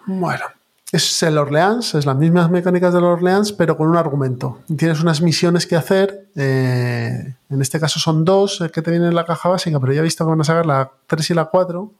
Bueno, 0.05 0.45
es 0.91 1.23
el 1.23 1.37
Orleans, 1.37 1.95
es 1.95 2.05
las 2.05 2.15
mismas 2.15 2.49
mecánicas 2.51 2.93
del 2.93 3.03
Orleans, 3.03 3.51
pero 3.53 3.75
con 3.75 3.89
un 3.89 3.97
argumento. 3.97 4.59
Tienes 4.77 5.01
unas 5.01 5.21
misiones 5.21 5.65
que 5.65 5.75
hacer. 5.75 6.27
Eh, 6.35 7.35
en 7.49 7.61
este 7.61 7.79
caso 7.79 7.99
son 7.99 8.23
dos 8.23 8.63
que 8.71 8.81
te 8.81 8.91
vienen 8.91 9.09
en 9.09 9.15
la 9.15 9.25
caja 9.25 9.49
básica, 9.49 9.79
pero 9.79 9.93
ya 9.93 9.99
he 9.99 10.03
visto 10.03 10.23
que 10.23 10.29
van 10.29 10.41
a 10.41 10.43
sacar 10.43 10.65
la 10.65 10.91
3 11.07 11.31
y 11.31 11.33
la 11.33 11.45
4. 11.45 11.91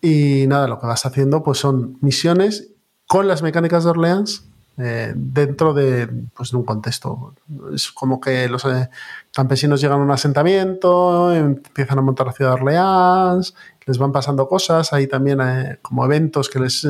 Y 0.00 0.46
nada, 0.46 0.68
lo 0.68 0.78
que 0.78 0.86
vas 0.86 1.04
haciendo 1.06 1.42
pues 1.42 1.58
son 1.58 1.98
misiones 2.00 2.68
con 3.06 3.26
las 3.26 3.42
mecánicas 3.42 3.84
de 3.84 3.90
Orleans 3.90 4.44
eh, 4.76 5.12
dentro 5.14 5.72
pues, 5.72 6.50
de, 6.50 6.56
un 6.56 6.64
contexto. 6.64 7.34
Es 7.72 7.92
como 7.92 8.20
que 8.20 8.48
los 8.48 8.64
eh, 8.64 8.90
campesinos 9.32 9.80
llegan 9.80 10.00
a 10.00 10.02
un 10.02 10.10
asentamiento, 10.10 11.32
empiezan 11.32 11.98
a 11.98 12.02
montar 12.02 12.26
la 12.26 12.32
ciudad 12.32 12.50
de 12.50 12.62
Orleans, 12.62 13.54
les 13.86 13.98
van 13.98 14.12
pasando 14.12 14.48
cosas, 14.48 14.92
hay 14.92 15.06
también 15.06 15.40
eh, 15.40 15.78
como 15.82 16.04
eventos 16.04 16.48
que 16.48 16.58
les... 16.58 16.86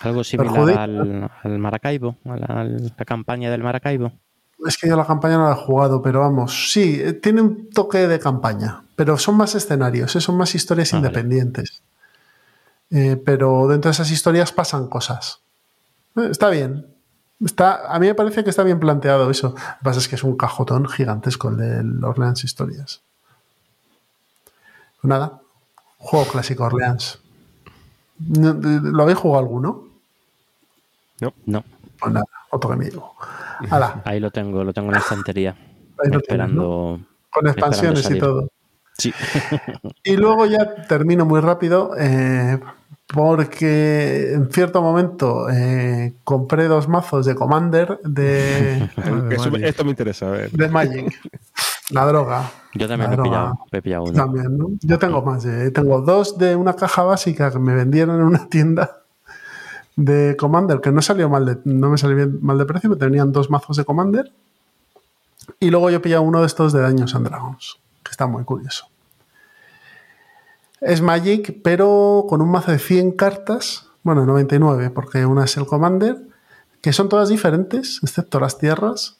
Algo 0.00 0.24
similar 0.24 0.78
al, 1.42 1.58
Maracaibo, 1.58 2.16
a 2.24 2.36
la, 2.36 3.04
campaña 3.04 3.50
del 3.50 3.62
Maracaibo. 3.62 4.12
Es 4.66 4.78
que 4.78 4.88
yo 4.88 4.96
la 4.96 5.06
campaña 5.06 5.36
no 5.36 5.48
la 5.48 5.54
he 5.54 5.58
jugado, 5.58 6.00
pero 6.00 6.20
vamos, 6.20 6.72
sí, 6.72 7.02
tiene 7.22 7.42
un 7.42 7.70
toque 7.70 8.08
de 8.08 8.18
campaña, 8.18 8.82
pero 8.96 9.18
son 9.18 9.36
más 9.36 9.54
escenarios, 9.54 10.12
son 10.12 10.36
más 10.36 10.54
historias 10.54 10.94
ah, 10.94 10.96
independientes. 10.96 11.82
pero 13.24 13.68
dentro 13.68 13.90
de 13.90 13.92
esas 13.92 14.10
historias 14.10 14.52
pasan 14.52 14.88
cosas. 14.88 15.40
Está 16.16 16.48
bien, 16.48 16.86
Está, 17.44 17.94
a 17.94 17.98
mí 17.98 18.06
me 18.06 18.14
parece 18.14 18.42
que 18.42 18.50
está 18.50 18.62
bien 18.62 18.80
planteado 18.80 19.30
eso. 19.30 19.48
Lo 19.48 19.54
que 19.54 19.84
pasa 19.84 19.98
es 19.98 20.08
que 20.08 20.14
es 20.14 20.24
un 20.24 20.36
cajotón 20.36 20.88
gigantesco 20.88 21.50
el 21.50 21.56
de 21.56 22.06
Orleans 22.06 22.44
Historias. 22.44 23.02
Pues 25.00 25.08
nada, 25.08 25.40
juego 26.06 26.26
clásico 26.26 26.64
Orleans. 26.64 27.18
¿Lo 28.18 29.02
habéis 29.02 29.18
jugado 29.18 29.40
alguno? 29.40 29.84
No. 31.20 31.34
No. 31.44 31.64
Pues 31.98 32.12
nada, 32.12 32.26
otro 32.50 32.70
que 32.70 32.76
me 32.76 32.90
Ahí 34.04 34.20
lo 34.20 34.30
tengo, 34.30 34.64
lo 34.64 34.72
tengo 34.72 34.88
en 34.88 34.94
la 34.94 35.00
estantería. 35.00 35.56
esperando. 36.12 37.00
Con 37.30 37.46
expansiones 37.48 38.10
y 38.10 38.18
todo. 38.18 38.48
Sí. 38.96 39.12
y 40.04 40.16
luego 40.16 40.46
ya 40.46 40.86
termino 40.86 41.26
muy 41.26 41.40
rápido. 41.40 41.92
Eh, 41.98 42.60
porque 43.12 44.32
en 44.32 44.50
cierto 44.50 44.82
momento 44.82 45.48
eh, 45.48 46.14
compré 46.24 46.66
dos 46.66 46.88
mazos 46.88 47.26
de 47.26 47.34
Commander 47.34 48.00
de. 48.02 48.90
esto 49.62 49.84
me 49.84 49.90
interesa, 49.90 50.28
a 50.28 50.30
ver. 50.30 50.50
De 50.50 50.68
Magic. 50.68 51.14
La 51.90 52.04
droga. 52.04 52.50
Yo 52.74 52.88
también 52.88 53.10
me 53.10 53.16
he, 53.16 53.80
pillado, 53.80 54.04
uno. 54.04 54.12
También, 54.12 54.58
¿no? 54.58 54.70
Yo 54.80 54.98
tengo 54.98 55.22
más. 55.22 55.44
Eh. 55.44 55.70
Tengo 55.70 56.00
dos 56.00 56.36
de 56.36 56.56
una 56.56 56.74
caja 56.74 57.04
básica 57.04 57.52
que 57.52 57.60
me 57.60 57.74
vendieron 57.74 58.16
en 58.16 58.26
una 58.26 58.48
tienda 58.48 59.02
de 59.94 60.36
Commander, 60.36 60.80
que 60.80 60.90
no 60.90 61.00
salió 61.00 61.28
mal 61.28 61.46
de, 61.46 61.58
no 61.64 61.88
me 61.88 61.98
salió 61.98 62.16
bien 62.16 62.38
mal 62.42 62.58
de 62.58 62.66
precio, 62.66 62.90
me 62.90 62.96
tenían 62.96 63.32
dos 63.32 63.50
mazos 63.50 63.76
de 63.76 63.84
Commander. 63.84 64.32
Y 65.60 65.70
luego 65.70 65.90
yo 65.90 65.98
he 65.98 66.00
pillado 66.00 66.22
uno 66.22 66.40
de 66.40 66.46
estos 66.46 66.72
de 66.72 66.80
Daños 66.80 67.14
and 67.14 67.28
Dragons, 67.28 67.78
que 68.02 68.10
está 68.10 68.26
muy 68.26 68.42
curioso. 68.42 68.88
Es 70.80 71.00
Magic, 71.00 71.60
pero 71.62 72.26
con 72.28 72.42
un 72.42 72.50
mazo 72.50 72.70
de 72.70 72.78
100 72.78 73.12
cartas, 73.12 73.88
bueno, 74.02 74.26
99, 74.26 74.90
porque 74.90 75.24
una 75.24 75.44
es 75.44 75.56
el 75.56 75.66
Commander, 75.66 76.16
que 76.80 76.92
son 76.92 77.08
todas 77.08 77.28
diferentes, 77.28 78.00
excepto 78.02 78.38
las 78.38 78.58
tierras, 78.58 79.16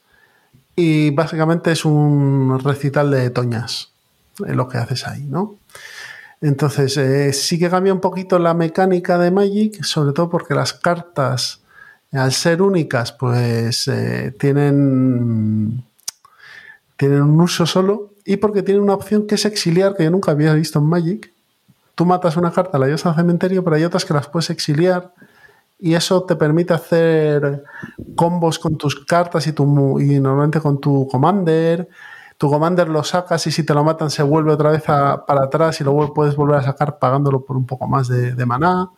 y 0.77 1.11
básicamente 1.11 1.73
es 1.73 1.85
un 1.85 2.61
recital 2.63 3.11
de 3.11 3.31
toñas, 3.31 3.93
lo 4.39 4.69
que 4.69 4.79
haces 4.79 5.07
ahí, 5.07 5.25
¿no? 5.25 5.57
Entonces, 6.43 6.97
eh, 6.99 7.33
sí 7.33 7.59
que 7.59 7.71
cambia 7.71 7.95
un 7.95 8.01
poquito 8.01 8.39
la 8.39 8.53
mecánica 8.53 9.19
de 9.19 9.31
Magic, 9.31 9.83
sobre 9.83 10.13
todo 10.13 10.29
porque 10.29 10.55
las 10.55 10.75
cartas, 10.75 11.63
al 12.13 12.33
ser 12.33 12.61
únicas, 12.61 13.13
pues 13.13 13.89
eh, 13.89 14.35
tienen, 14.39 15.83
tienen 16.97 17.23
un 17.23 17.41
uso 17.41 17.65
solo 17.65 18.13
y 18.25 18.37
porque 18.37 18.63
tienen 18.63 18.83
una 18.83 18.95
opción 18.95 19.27
que 19.27 19.37
es 19.37 19.47
exiliar, 19.47 19.97
que 19.97 20.05
yo 20.05 20.11
nunca 20.11 20.33
había 20.33 20.53
visto 20.53 20.79
en 20.79 20.85
Magic, 20.87 21.33
tú 21.97 22.05
matas 22.05 22.37
una 22.37 22.53
carta, 22.53 22.79
la 22.79 22.87
llevas 22.87 23.05
al 23.07 23.17
cementerio, 23.17 23.65
pero 23.65 23.75
hay 23.75 23.83
otras 23.83 24.05
que 24.05 24.15
las 24.15 24.29
puedes 24.29 24.51
exiliar 24.51 25.13
y 25.79 25.95
eso 25.95 26.23
te 26.23 26.37
permite 26.37 26.73
hacer 26.75 27.65
combos 28.15 28.59
con 28.59 28.77
tus 28.77 29.05
cartas 29.05 29.47
y, 29.47 29.53
tu, 29.53 29.99
y 29.99 30.21
normalmente 30.21 30.61
con 30.61 30.81
tu 30.81 31.09
commander. 31.09 31.89
Tu 32.39 32.51
commander 32.51 32.89
lo 32.89 33.03
sacas 33.03 33.47
y 33.47 33.51
si 33.51 33.65
te 33.65 33.73
lo 33.73 33.83
matan 33.83 34.11
se 34.11 34.23
vuelve 34.23 34.53
otra 34.53 34.71
vez 34.71 34.83
para 34.83 35.43
atrás 35.43 35.81
y 35.81 35.85
luego 35.85 36.13
puedes 36.13 36.37
volver 36.37 36.57
a 36.59 36.63
sacar 36.63 36.99
pagándolo 36.99 37.45
por 37.45 37.57
un 37.57 37.65
poco 37.65 37.87
más 37.87 38.09
de, 38.09 38.35
de 38.35 38.47
maná. 38.47 38.91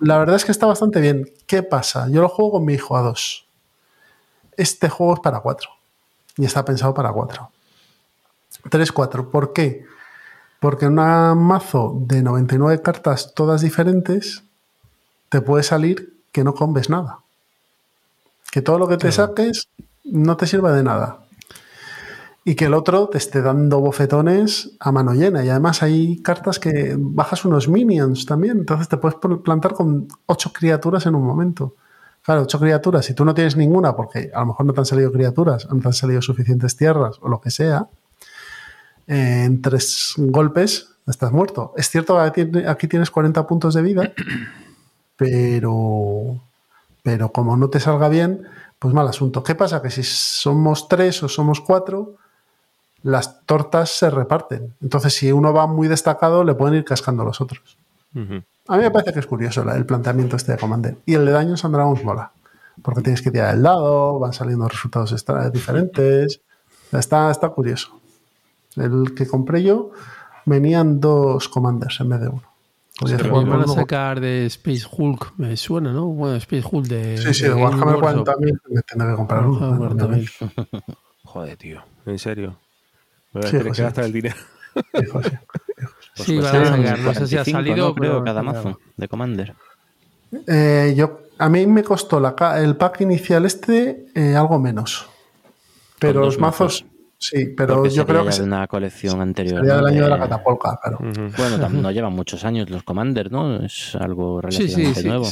La 0.00 0.18
verdad 0.18 0.34
es 0.34 0.44
que 0.44 0.50
está 0.50 0.66
bastante 0.66 1.00
bien. 1.00 1.30
¿Qué 1.46 1.62
pasa? 1.62 2.08
Yo 2.08 2.22
lo 2.22 2.28
juego 2.28 2.52
con 2.52 2.64
mi 2.64 2.74
hijo 2.74 2.96
a 2.96 3.02
dos. 3.02 3.46
Este 4.56 4.88
juego 4.88 5.14
es 5.14 5.20
para 5.20 5.40
cuatro. 5.40 5.70
Y 6.36 6.44
está 6.44 6.64
pensado 6.64 6.92
para 6.92 7.12
cuatro. 7.12 7.50
Tres, 8.68 8.90
cuatro. 8.90 9.30
¿Por 9.30 9.52
qué? 9.52 9.84
Porque 10.60 10.84
en 10.84 10.98
un 10.98 11.42
mazo 11.42 11.96
de 12.00 12.22
99 12.22 12.82
cartas, 12.82 13.32
todas 13.34 13.62
diferentes, 13.62 14.44
te 15.30 15.40
puede 15.40 15.62
salir 15.62 16.20
que 16.32 16.44
no 16.44 16.54
combes 16.54 16.90
nada. 16.90 17.20
Que 18.52 18.60
todo 18.60 18.78
lo 18.78 18.86
que 18.86 18.98
te 18.98 19.10
saques 19.10 19.68
no 20.04 20.36
te 20.36 20.46
sirva 20.46 20.72
de 20.72 20.82
nada. 20.82 21.20
Y 22.44 22.56
que 22.56 22.66
el 22.66 22.74
otro 22.74 23.08
te 23.08 23.16
esté 23.16 23.40
dando 23.40 23.80
bofetones 23.80 24.72
a 24.80 24.92
mano 24.92 25.14
llena. 25.14 25.42
Y 25.44 25.48
además 25.48 25.82
hay 25.82 26.20
cartas 26.20 26.58
que 26.58 26.94
bajas 26.98 27.44
unos 27.46 27.68
minions 27.68 28.26
también. 28.26 28.58
Entonces 28.58 28.88
te 28.88 28.98
puedes 28.98 29.18
plantar 29.42 29.72
con 29.72 30.08
ocho 30.26 30.52
criaturas 30.52 31.06
en 31.06 31.14
un 31.14 31.24
momento. 31.24 31.74
Claro, 32.22 32.42
ocho 32.42 32.60
criaturas. 32.60 33.06
Si 33.06 33.14
tú 33.14 33.24
no 33.24 33.32
tienes 33.32 33.56
ninguna, 33.56 33.96
porque 33.96 34.30
a 34.34 34.40
lo 34.40 34.46
mejor 34.46 34.66
no 34.66 34.74
te 34.74 34.80
han 34.80 34.86
salido 34.86 35.10
criaturas, 35.10 35.66
no 35.70 35.80
te 35.80 35.88
han 35.88 35.94
salido 35.94 36.20
suficientes 36.20 36.76
tierras 36.76 37.16
o 37.22 37.28
lo 37.30 37.40
que 37.40 37.50
sea, 37.50 37.88
en 39.10 39.60
tres 39.60 40.14
golpes 40.16 40.94
estás 41.08 41.32
muerto. 41.32 41.74
Es 41.76 41.90
cierto 41.90 42.16
que 42.32 42.64
aquí 42.68 42.86
tienes 42.86 43.10
40 43.10 43.44
puntos 43.44 43.74
de 43.74 43.82
vida, 43.82 44.12
pero, 45.16 46.40
pero 47.02 47.32
como 47.32 47.56
no 47.56 47.68
te 47.68 47.80
salga 47.80 48.08
bien, 48.08 48.46
pues 48.78 48.94
mal 48.94 49.08
asunto. 49.08 49.42
¿Qué 49.42 49.56
pasa? 49.56 49.82
Que 49.82 49.90
si 49.90 50.04
somos 50.04 50.86
tres 50.86 51.24
o 51.24 51.28
somos 51.28 51.60
cuatro, 51.60 52.14
las 53.02 53.44
tortas 53.46 53.90
se 53.90 54.10
reparten. 54.10 54.74
Entonces, 54.80 55.12
si 55.14 55.32
uno 55.32 55.52
va 55.52 55.66
muy 55.66 55.88
destacado, 55.88 56.44
le 56.44 56.54
pueden 56.54 56.76
ir 56.76 56.84
cascando 56.84 57.24
los 57.24 57.40
otros. 57.40 57.78
A 58.14 58.76
mí 58.76 58.82
me 58.82 58.90
parece 58.92 59.12
que 59.12 59.18
es 59.18 59.26
curioso 59.26 59.68
el 59.68 59.86
planteamiento 59.86 60.36
este 60.36 60.52
de 60.52 60.58
Commander. 60.58 60.98
Y 61.04 61.14
el 61.14 61.26
de 61.26 61.32
daños 61.32 61.64
and 61.64 61.74
Dragons 61.74 62.04
mola. 62.04 62.30
Porque 62.80 63.02
tienes 63.02 63.22
que 63.22 63.32
tirar 63.32 63.54
el 63.54 63.62
dado, 63.62 64.20
van 64.20 64.32
saliendo 64.32 64.68
resultados 64.68 65.12
diferentes. 65.52 66.40
Está, 66.92 67.30
está 67.30 67.48
curioso. 67.48 67.99
El 68.80 69.14
que 69.14 69.26
compré 69.26 69.62
yo 69.62 69.90
venían 70.46 71.00
dos 71.00 71.48
commanders 71.48 72.00
en 72.00 72.08
vez 72.08 72.20
de 72.20 72.28
uno. 72.28 72.42
van 73.00 73.62
a 73.62 73.66
sacar 73.66 74.20
de 74.20 74.46
Space 74.46 74.86
Hulk, 74.90 75.34
me 75.36 75.56
suena, 75.56 75.92
¿no? 75.92 76.06
Bueno, 76.06 76.36
Space 76.36 76.66
Hulk 76.70 76.86
de. 76.86 77.18
Sí, 77.18 77.34
sí, 77.34 77.44
de 77.44 77.54
Warhammer 77.54 77.96
40.000 77.96 78.60
me 78.68 78.82
tendré 78.82 79.10
que 79.10 79.16
comprar 79.16 79.46
uno. 79.46 79.96
Joder, 81.24 81.56
tío, 81.56 81.82
en 82.06 82.18
serio. 82.18 82.56
Me 83.32 83.42
voy 83.42 83.48
a 83.48 83.50
tener 83.50 83.72
que 83.72 83.82
gastar 83.82 84.04
el 84.04 84.12
dinero. 84.12 84.36
Sí, 86.14 86.38
van 86.38 86.56
a 86.56 86.66
sacar, 86.66 86.98
no 86.98 87.14
sé 87.14 87.26
si 87.26 87.36
ha 87.36 87.44
salido. 87.44 87.94
creo, 87.94 88.22
cada 88.24 88.42
mazo 88.42 88.78
de 88.96 89.08
Commander. 89.08 89.54
Eh, 90.46 90.94
yo, 90.96 91.22
a 91.38 91.48
mí 91.48 91.66
me 91.66 91.82
costó 91.82 92.20
la, 92.20 92.34
el 92.58 92.76
pack 92.76 93.00
inicial 93.00 93.44
este 93.46 94.06
eh, 94.14 94.36
algo 94.36 94.58
menos. 94.58 95.08
Pero 95.98 96.20
los 96.20 96.38
mazos, 96.38 96.86
sí, 97.20 97.46
pero 97.56 97.86
yo 97.86 98.06
creo 98.06 98.24
que. 98.24 98.30
es 98.30 98.40
una 98.40 98.66
colección 98.66 99.20
anterior. 99.20 99.60
Sería 99.60 99.76
del 99.76 99.86
año 99.86 100.04
de 100.04 100.10
la 100.10 100.18
catapolca, 100.18 100.78
claro. 100.82 100.98
Bueno, 101.36 101.68
no 101.68 101.90
llevan 101.90 102.14
muchos 102.14 102.44
años 102.44 102.70
los 102.70 102.82
Commander, 102.82 103.30
¿no? 103.30 103.64
Es 103.64 103.94
algo 103.94 104.40
relativamente 104.40 105.04
nuevo. 105.04 105.28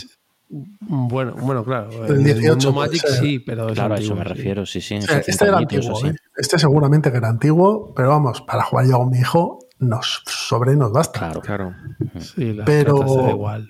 Bueno, 0.51 1.35
bueno, 1.35 1.62
claro. 1.62 2.06
El 2.06 2.24
18 2.24 2.73
Magic 2.73 3.06
sí, 3.20 3.39
pero 3.39 3.66
claro, 3.69 3.94
a 3.94 3.98
eso 3.98 4.15
me 4.15 4.24
refiero, 4.24 4.65
sí, 4.65 4.81
sí. 4.81 4.94
este 4.94 5.44
era 5.44 5.59
antiguo, 5.59 6.06
¿eh? 6.06 6.15
Este 6.36 6.59
seguramente 6.59 7.10
que 7.10 7.19
era 7.19 7.28
antiguo, 7.28 7.93
pero 7.94 8.09
vamos, 8.09 8.40
para 8.43 8.62
jugar 8.62 8.86
yo 8.86 8.98
con 8.98 9.10
mi 9.10 9.19
hijo 9.19 9.59
nos 9.78 10.23
sobre 10.27 10.74
nos 10.74 10.93
basta. 10.93 11.19
Claro, 11.19 11.40
claro. 11.43 11.74
Sí, 12.19 12.59
pero 12.65 13.31
igual. 13.31 13.69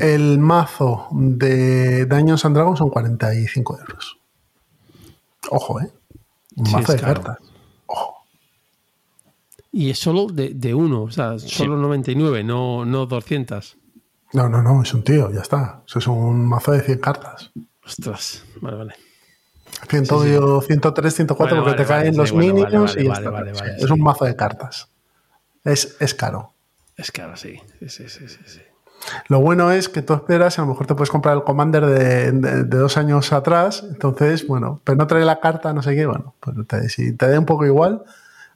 el 0.00 0.38
mazo 0.38 1.06
de 1.12 2.06
Daños 2.06 2.44
and 2.44 2.56
Dragons 2.56 2.80
son 2.80 2.90
45 2.90 3.78
euros. 3.78 4.18
Ojo, 5.50 5.80
¿eh? 5.80 5.90
Un 6.56 6.72
mazo 6.72 6.92
de 6.92 6.98
cartas. 6.98 7.38
Y 9.78 9.90
es 9.90 10.00
solo 10.00 10.26
de, 10.26 10.54
de 10.54 10.74
uno, 10.74 11.04
o 11.04 11.10
sea, 11.12 11.38
solo 11.38 11.76
99, 11.76 12.42
no, 12.42 12.84
no 12.84 13.06
200. 13.06 13.78
No, 14.32 14.48
no, 14.48 14.60
no, 14.60 14.82
es 14.82 14.92
un 14.92 15.04
tío, 15.04 15.30
ya 15.30 15.42
está. 15.42 15.84
Eso 15.86 16.00
es 16.00 16.08
un 16.08 16.46
mazo 16.46 16.72
de 16.72 16.80
100 16.80 16.98
cartas. 16.98 17.52
Ostras, 17.86 18.42
vale, 18.60 18.76
vale. 18.76 18.94
100, 19.88 20.06
sí, 20.06 20.14
sí. 20.18 20.66
103, 20.66 21.14
104, 21.14 21.62
porque 21.62 21.76
te 21.76 21.86
caen 21.86 22.16
los 22.16 22.34
mínimos 22.34 22.96
y 22.96 23.04
ya 23.04 23.12
está. 23.12 23.76
es 23.76 23.88
un 23.88 24.00
mazo 24.00 24.24
de 24.24 24.34
cartas. 24.34 24.88
Es, 25.62 25.96
es 26.00 26.12
caro. 26.12 26.54
Es 26.96 27.12
caro, 27.12 27.36
sí. 27.36 27.60
Sí, 27.86 28.08
sí, 28.08 28.26
sí, 28.26 28.60
Lo 29.28 29.40
bueno 29.40 29.70
es 29.70 29.88
que 29.88 30.02
tú 30.02 30.14
esperas, 30.14 30.58
a 30.58 30.62
lo 30.62 30.68
mejor 30.70 30.88
te 30.88 30.96
puedes 30.96 31.10
comprar 31.10 31.36
el 31.36 31.44
Commander 31.44 31.86
de, 31.86 32.32
de, 32.32 32.64
de, 32.64 32.78
dos 32.78 32.96
años 32.96 33.32
atrás, 33.32 33.84
entonces, 33.88 34.44
bueno, 34.44 34.80
pero 34.82 34.96
no 34.96 35.06
trae 35.06 35.24
la 35.24 35.38
carta, 35.38 35.72
no 35.72 35.82
sé 35.82 35.94
qué, 35.94 36.04
bueno, 36.04 36.34
pues 36.40 36.56
te, 36.66 36.88
si 36.88 37.16
te 37.16 37.28
da 37.28 37.38
un 37.38 37.46
poco 37.46 37.64
igual, 37.64 38.02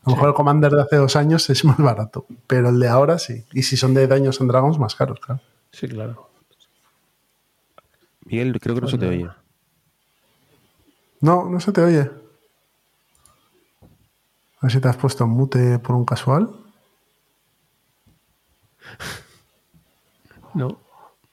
a 0.05 0.11
lo 0.11 0.17
mejor 0.17 0.29
el 0.31 0.35
Commander 0.35 0.73
de 0.73 0.83
hace 0.83 0.97
dos 0.97 1.15
años 1.15 1.49
es 1.49 1.65
más 1.65 1.79
barato, 1.79 2.27
pero 2.49 2.71
el 2.71 2.81
de 2.81 2.89
ahora 2.89 3.19
sí. 3.19 3.45
Y 3.53 3.63
si 3.63 3.77
son 3.77 3.95
de 3.95 4.09
Daños 4.09 4.41
en 4.41 4.49
Dragons, 4.49 4.79
más 4.79 4.97
caros, 4.97 5.21
claro. 5.21 5.41
Sí, 5.71 5.87
claro. 5.89 6.29
Miguel, 8.25 8.59
creo 8.61 8.75
que 8.75 8.81
no 8.81 8.89
se 8.89 8.99
te 8.99 9.07
oye. 9.07 9.29
No, 11.21 11.49
no 11.49 11.61
se 11.61 11.71
te 11.71 11.83
oye. 11.83 12.11
A 14.59 14.63
ver 14.63 14.73
si 14.73 14.81
te 14.81 14.89
has 14.89 14.97
puesto 14.97 15.25
en 15.25 15.31
mute 15.31 15.79
por 15.79 15.97
un 15.97 16.05
casual. 16.05 16.51
No. 20.55 20.79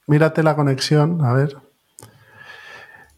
Mírate 0.07 0.43
la 0.43 0.55
conexión, 0.55 1.25
a 1.25 1.33
ver. 1.33 1.57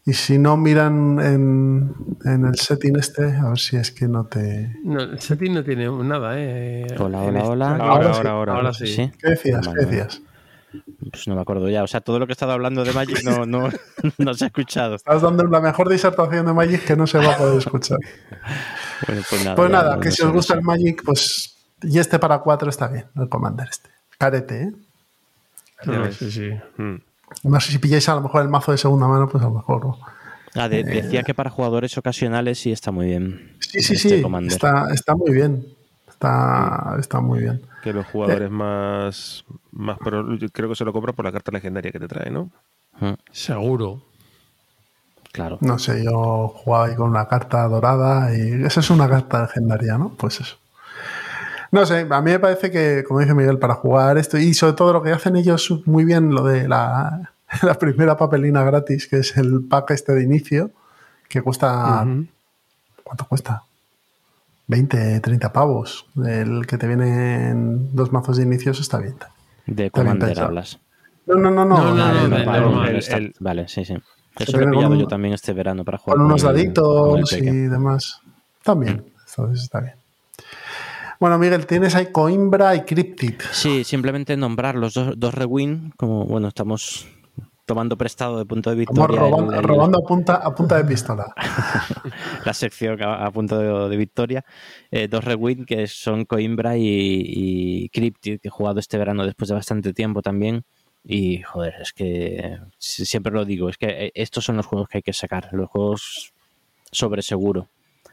Y 0.04 0.14
si 0.14 0.36
no 0.36 0.56
miran 0.56 1.20
en, 1.20 1.94
en, 2.24 2.44
el 2.44 2.56
setting 2.56 2.96
este, 2.98 3.36
a 3.36 3.50
ver 3.50 3.58
si 3.58 3.76
es 3.76 3.92
que 3.92 4.08
no 4.08 4.24
te. 4.26 4.76
No, 4.82 5.00
el 5.00 5.20
setting 5.20 5.54
no 5.54 5.62
tiene 5.62 5.88
nada, 5.88 6.32
¿eh? 6.36 6.86
Hola, 6.98 7.20
hola, 7.20 7.44
hola. 7.44 7.68
Ahora, 7.76 7.84
Ahora, 7.86 8.02
sí. 8.14 8.18
ahora, 8.18 8.30
ahora. 8.30 8.52
Ahora 8.54 8.72
sí. 8.72 8.86
¿Sí? 8.88 9.12
¿Qué 9.20 9.30
decías? 9.30 9.64
Vale, 9.66 9.78
¿Qué 9.78 9.86
vale. 9.86 9.96
decías? 9.96 10.22
Pues 11.10 11.28
no 11.28 11.36
me 11.36 11.42
acuerdo 11.42 11.68
ya. 11.68 11.84
O 11.84 11.86
sea, 11.86 12.00
todo 12.00 12.18
lo 12.18 12.26
que 12.26 12.32
he 12.32 12.34
estado 12.34 12.50
hablando 12.52 12.82
de 12.82 12.92
Magic 12.92 13.22
no, 13.22 13.46
no, 13.46 13.68
no 14.18 14.34
se 14.34 14.44
ha 14.44 14.46
escuchado. 14.48 14.96
Estás 14.96 15.22
dando 15.22 15.44
la 15.44 15.60
mejor 15.60 15.88
disertación 15.88 16.46
de 16.46 16.52
Magic 16.52 16.84
que 16.84 16.96
no 16.96 17.06
se 17.06 17.18
va 17.18 17.34
a 17.34 17.36
poder 17.36 17.58
escuchar. 17.58 17.98
Bueno, 19.04 19.22
pues 19.28 19.44
nada, 19.44 19.56
Pues 19.56 19.70
nada, 19.70 20.00
que 20.00 20.08
no 20.08 20.14
si 20.14 20.22
os 20.22 20.32
gusta 20.32 20.54
el 20.54 20.62
Magic, 20.62 21.02
pues. 21.04 21.56
Y 21.82 21.98
este 21.98 22.20
para 22.20 22.38
cuatro 22.38 22.70
está 22.70 22.86
bien, 22.86 23.06
el 23.16 23.28
Commander 23.28 23.68
este. 23.68 23.90
Carete, 24.16 24.62
¿eh? 24.62 24.72
Sí, 26.12 26.30
sí. 26.30 26.50
Mm. 26.76 26.96
Además, 27.40 27.64
si 27.64 27.78
pilláis 27.78 28.08
a 28.08 28.14
lo 28.14 28.22
mejor 28.22 28.42
el 28.42 28.48
mazo 28.48 28.72
de 28.72 28.78
segunda 28.78 29.06
mano, 29.08 29.28
pues 29.28 29.42
a 29.42 29.46
lo 29.46 29.54
mejor. 29.54 29.84
¿no? 29.86 29.98
Ah, 30.54 30.68
de- 30.68 30.84
decía 30.84 31.22
que 31.22 31.34
para 31.34 31.50
jugadores 31.50 31.96
ocasionales 31.98 32.58
sí 32.58 32.72
está 32.72 32.90
muy 32.90 33.06
bien. 33.06 33.56
Sí, 33.60 33.82
sí, 33.82 33.94
este 33.94 34.08
sí. 34.08 34.22
Está, 34.48 34.92
está 34.92 35.14
muy 35.14 35.32
bien. 35.32 35.66
Está, 36.08 36.96
está 37.00 37.20
muy 37.20 37.40
bien. 37.40 37.62
Que 37.82 37.92
los 37.92 38.06
jugadores 38.06 38.50
más, 38.50 39.44
más 39.72 39.98
pro, 39.98 40.36
yo 40.36 40.48
creo 40.50 40.68
que 40.68 40.76
se 40.76 40.84
lo 40.84 40.92
compran 40.92 41.16
por 41.16 41.24
la 41.24 41.32
carta 41.32 41.50
legendaria 41.50 41.90
que 41.90 41.98
te 41.98 42.06
trae, 42.08 42.30
¿no? 42.30 42.50
Seguro. 43.32 44.02
Claro. 45.32 45.56
No 45.62 45.78
sé, 45.78 46.04
yo 46.04 46.48
jugaba 46.48 46.86
ahí 46.86 46.94
con 46.94 47.08
una 47.10 47.26
carta 47.26 47.66
dorada 47.66 48.36
y 48.36 48.62
esa 48.64 48.80
es 48.80 48.90
una 48.90 49.08
carta 49.08 49.42
legendaria, 49.42 49.96
¿no? 49.96 50.10
Pues 50.10 50.40
eso. 50.40 50.56
No 51.72 51.86
sé, 51.86 52.06
a 52.08 52.20
mí 52.20 52.30
me 52.30 52.38
parece 52.38 52.70
que, 52.70 53.02
como 53.02 53.20
dice 53.20 53.34
Miguel, 53.34 53.58
para 53.58 53.74
jugar 53.74 54.18
esto 54.18 54.38
y 54.38 54.52
sobre 54.54 54.74
todo 54.74 54.92
lo 54.92 55.02
que 55.02 55.10
hacen 55.10 55.36
ellos 55.36 55.82
muy 55.86 56.04
bien, 56.04 56.34
lo 56.34 56.44
de 56.44 56.68
la, 56.68 57.32
la 57.62 57.74
primera 57.74 58.16
papelina 58.16 58.62
gratis, 58.62 59.08
que 59.08 59.16
es 59.16 59.36
el 59.36 59.64
pack 59.68 59.90
este 59.92 60.12
de 60.12 60.22
inicio, 60.22 60.70
que 61.28 61.42
cuesta... 61.42 62.06
¿Cuánto 63.02 63.26
cuesta? 63.26 63.64
20, 64.68 65.20
30 65.20 65.52
pavos. 65.52 66.06
El 66.24 66.66
que 66.66 66.78
te 66.78 66.86
viene 66.86 67.48
en 67.48 67.94
dos 67.94 68.12
mazos 68.12 68.36
de 68.36 68.44
inicios 68.44 68.80
está 68.80 68.98
bien. 68.98 69.16
De 69.66 69.90
Commander 69.90 70.38
hablas. 70.40 70.78
No, 71.26 71.34
no, 71.36 71.50
no, 71.50 71.64
no. 71.64 71.94
Vale, 73.40 73.68
sí, 73.68 73.84
sí. 73.84 73.96
Eso 74.38 74.58
lo 74.58 74.68
he 74.68 74.70
pillado 74.70 74.94
yo 74.94 75.06
también 75.06 75.34
este 75.34 75.52
verano 75.52 75.84
para 75.84 75.98
jugar 75.98 76.16
con 76.16 76.26
unos 76.26 76.42
daditos 76.42 77.32
y 77.32 77.42
demás. 77.42 78.20
También, 78.62 79.04
entonces 79.28 79.64
está 79.64 79.80
bien. 79.80 80.01
Bueno, 81.22 81.38
Miguel, 81.38 81.66
tienes 81.66 81.94
ahí 81.94 82.06
Coimbra 82.10 82.74
y 82.74 82.80
Cryptid. 82.80 83.34
Sí, 83.52 83.84
simplemente 83.84 84.36
nombrar 84.36 84.74
los 84.74 84.92
dos, 84.94 85.14
dos 85.16 85.32
Rewind, 85.32 85.92
como 85.96 86.24
bueno, 86.26 86.48
estamos 86.48 87.06
tomando 87.64 87.96
prestado 87.96 88.38
de 88.38 88.44
punto 88.44 88.70
de 88.70 88.74
victoria. 88.74 89.20
robando, 89.20 89.52
el- 89.52 89.62
robando 89.62 90.00
a, 90.00 90.02
punta, 90.08 90.34
a 90.34 90.52
punta 90.52 90.76
de 90.78 90.84
pistola. 90.84 91.32
la 92.44 92.52
sección 92.52 93.00
a, 93.04 93.24
a 93.24 93.30
punto 93.30 93.56
de, 93.56 93.88
de 93.90 93.96
victoria. 93.96 94.44
Eh, 94.90 95.06
dos 95.06 95.22
Rewind 95.22 95.64
que 95.64 95.86
son 95.86 96.24
Coimbra 96.24 96.76
y, 96.76 96.82
y 96.88 97.88
Cryptid, 97.90 98.40
que 98.40 98.48
he 98.48 98.50
jugado 98.50 98.80
este 98.80 98.98
verano 98.98 99.24
después 99.24 99.48
de 99.48 99.54
bastante 99.54 99.92
tiempo 99.94 100.22
también. 100.22 100.64
Y 101.04 101.42
joder, 101.42 101.74
es 101.82 101.92
que 101.92 102.58
si- 102.78 103.06
siempre 103.06 103.32
lo 103.32 103.44
digo, 103.44 103.68
es 103.68 103.78
que 103.78 104.06
eh, 104.06 104.12
estos 104.16 104.44
son 104.44 104.56
los 104.56 104.66
juegos 104.66 104.88
que 104.88 104.98
hay 104.98 105.02
que 105.02 105.12
sacar, 105.12 105.50
los 105.52 105.70
juegos 105.70 106.32
sobre 106.90 107.22
seguro. 107.22 107.68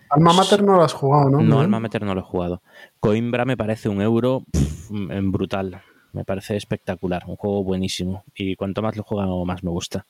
Alma 0.09 0.33
Mater 0.33 0.63
no 0.63 0.75
lo 0.75 0.83
has 0.83 0.93
jugado, 0.93 1.29
¿no? 1.29 1.41
No? 1.41 1.59
Alma 1.59 1.79
Mater 1.79 2.03
no 2.03 2.15
lo 2.15 2.21
he 2.21 2.23
jugado. 2.23 2.61
Coimbra 2.99 3.45
me 3.45 3.57
parece 3.57 3.89
un 3.89 4.01
euro 4.01 4.43
pff, 4.51 4.91
en 4.91 5.31
brutal. 5.31 5.81
Me 6.13 6.25
parece 6.25 6.55
espectacular. 6.55 7.23
Un 7.27 7.35
juego 7.35 7.63
buenísimo. 7.63 8.23
Y 8.33 8.55
cuanto 8.55 8.81
más 8.81 8.97
lo 8.97 9.03
juego, 9.03 9.45
más 9.45 9.63
me 9.63 9.69
gusta. 9.69 10.05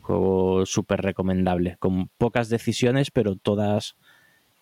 Juego 0.00 0.64
súper 0.64 1.02
recomendable. 1.02 1.76
Con 1.78 2.08
pocas 2.16 2.48
decisiones, 2.48 3.10
pero 3.10 3.36
todas 3.36 3.96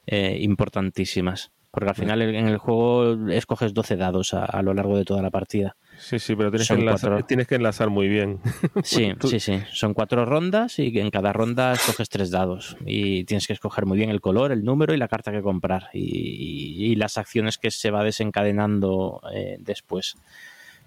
eh, 0.07 0.39
importantísimas. 0.41 1.53
Porque 1.71 1.91
al 1.91 1.97
final 1.97 2.23
en 2.23 2.49
el 2.49 2.59
juego 2.59 3.31
escoges 3.31 3.75
12 3.75 3.97
dados 3.97 4.35
a, 4.35 4.45
a 4.45 4.63
lo 4.63 4.75
largo 4.75 4.97
de 4.97 5.05
toda 5.05 5.23
la 5.23 5.31
partida. 5.31 5.77
Sí, 5.99 6.19
sí, 6.19 6.35
pero 6.37 6.51
tienes, 6.51 6.69
que 6.69 6.75
enlazar, 6.75 7.11
cuatro. 7.11 7.27
tienes 7.27 7.47
que 7.47 7.55
enlazar 7.55 7.89
muy 7.91 8.09
bien. 8.09 8.41
Sí, 8.85 9.13
Tú- 9.19 9.29
sí, 9.29 9.41
sí. 9.41 9.63
Son 9.73 9.95
cuatro 9.95 10.25
rondas 10.25 10.79
y 10.79 10.99
en 10.99 11.11
cada 11.11 11.33
ronda 11.33 11.73
escoges 11.73 12.09
tres 12.09 12.31
dados. 12.31 12.77
Y 12.85 13.25
tienes 13.25 13.47
que 13.47 13.53
escoger 13.53 13.87
muy 13.87 13.97
bien 13.97 14.11
el 14.11 14.21
color, 14.21 14.53
el 14.53 14.65
número 14.65 14.93
y 14.95 14.97
la 14.99 15.09
carta 15.09 15.33
que 15.33 15.41
comprar. 15.43 15.89
Y, 15.93 16.87
y 16.87 16.95
las 16.97 17.17
acciones 17.19 17.59
que 17.59 17.71
se 17.71 17.91
va 17.91 18.03
desencadenando 18.05 19.21
eh, 19.33 19.57
después. 19.61 20.17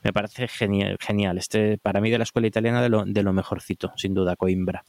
Me 0.04 0.14
parece 0.14 0.48
genial, 0.48 0.98
genial. 1.00 1.38
Este, 1.38 1.78
para 1.78 2.02
mí, 2.02 2.10
de 2.12 2.18
la 2.18 2.24
escuela 2.24 2.48
italiana, 2.48 2.82
de 2.82 2.90
lo, 2.90 3.04
de 3.06 3.24
lo 3.24 3.34
mejorcito, 3.34 3.94
sin 3.96 4.14
duda, 4.14 4.36
Coimbra. 4.36 4.84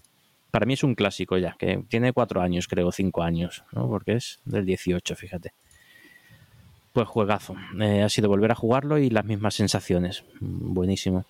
Para 0.51 0.66
mí 0.66 0.74
es 0.74 0.82
un 0.85 0.95
clásico 0.95 1.36
ya, 1.39 1.57
que 1.59 1.82
tiene 1.89 2.12
cuatro 2.12 2.40
años, 2.40 2.69
creo, 2.69 2.90
cinco 2.93 3.23
años, 3.23 3.65
¿no? 3.73 3.86
Porque 3.89 4.15
es 4.15 4.40
del 4.45 4.65
18, 4.65 5.15
fíjate. 5.15 5.53
Pues 6.99 7.07
juegazo. 7.11 7.55
Eh, 7.81 8.03
ha 8.03 8.09
sido 8.09 8.29
volver 8.29 8.51
a 8.51 8.57
jugarlo 8.57 8.99
y 8.99 9.09
las 9.09 9.25
mismas 9.25 9.55
sensaciones. 9.55 10.25
Mm, 10.41 10.75
Buenísimo. 10.75 11.25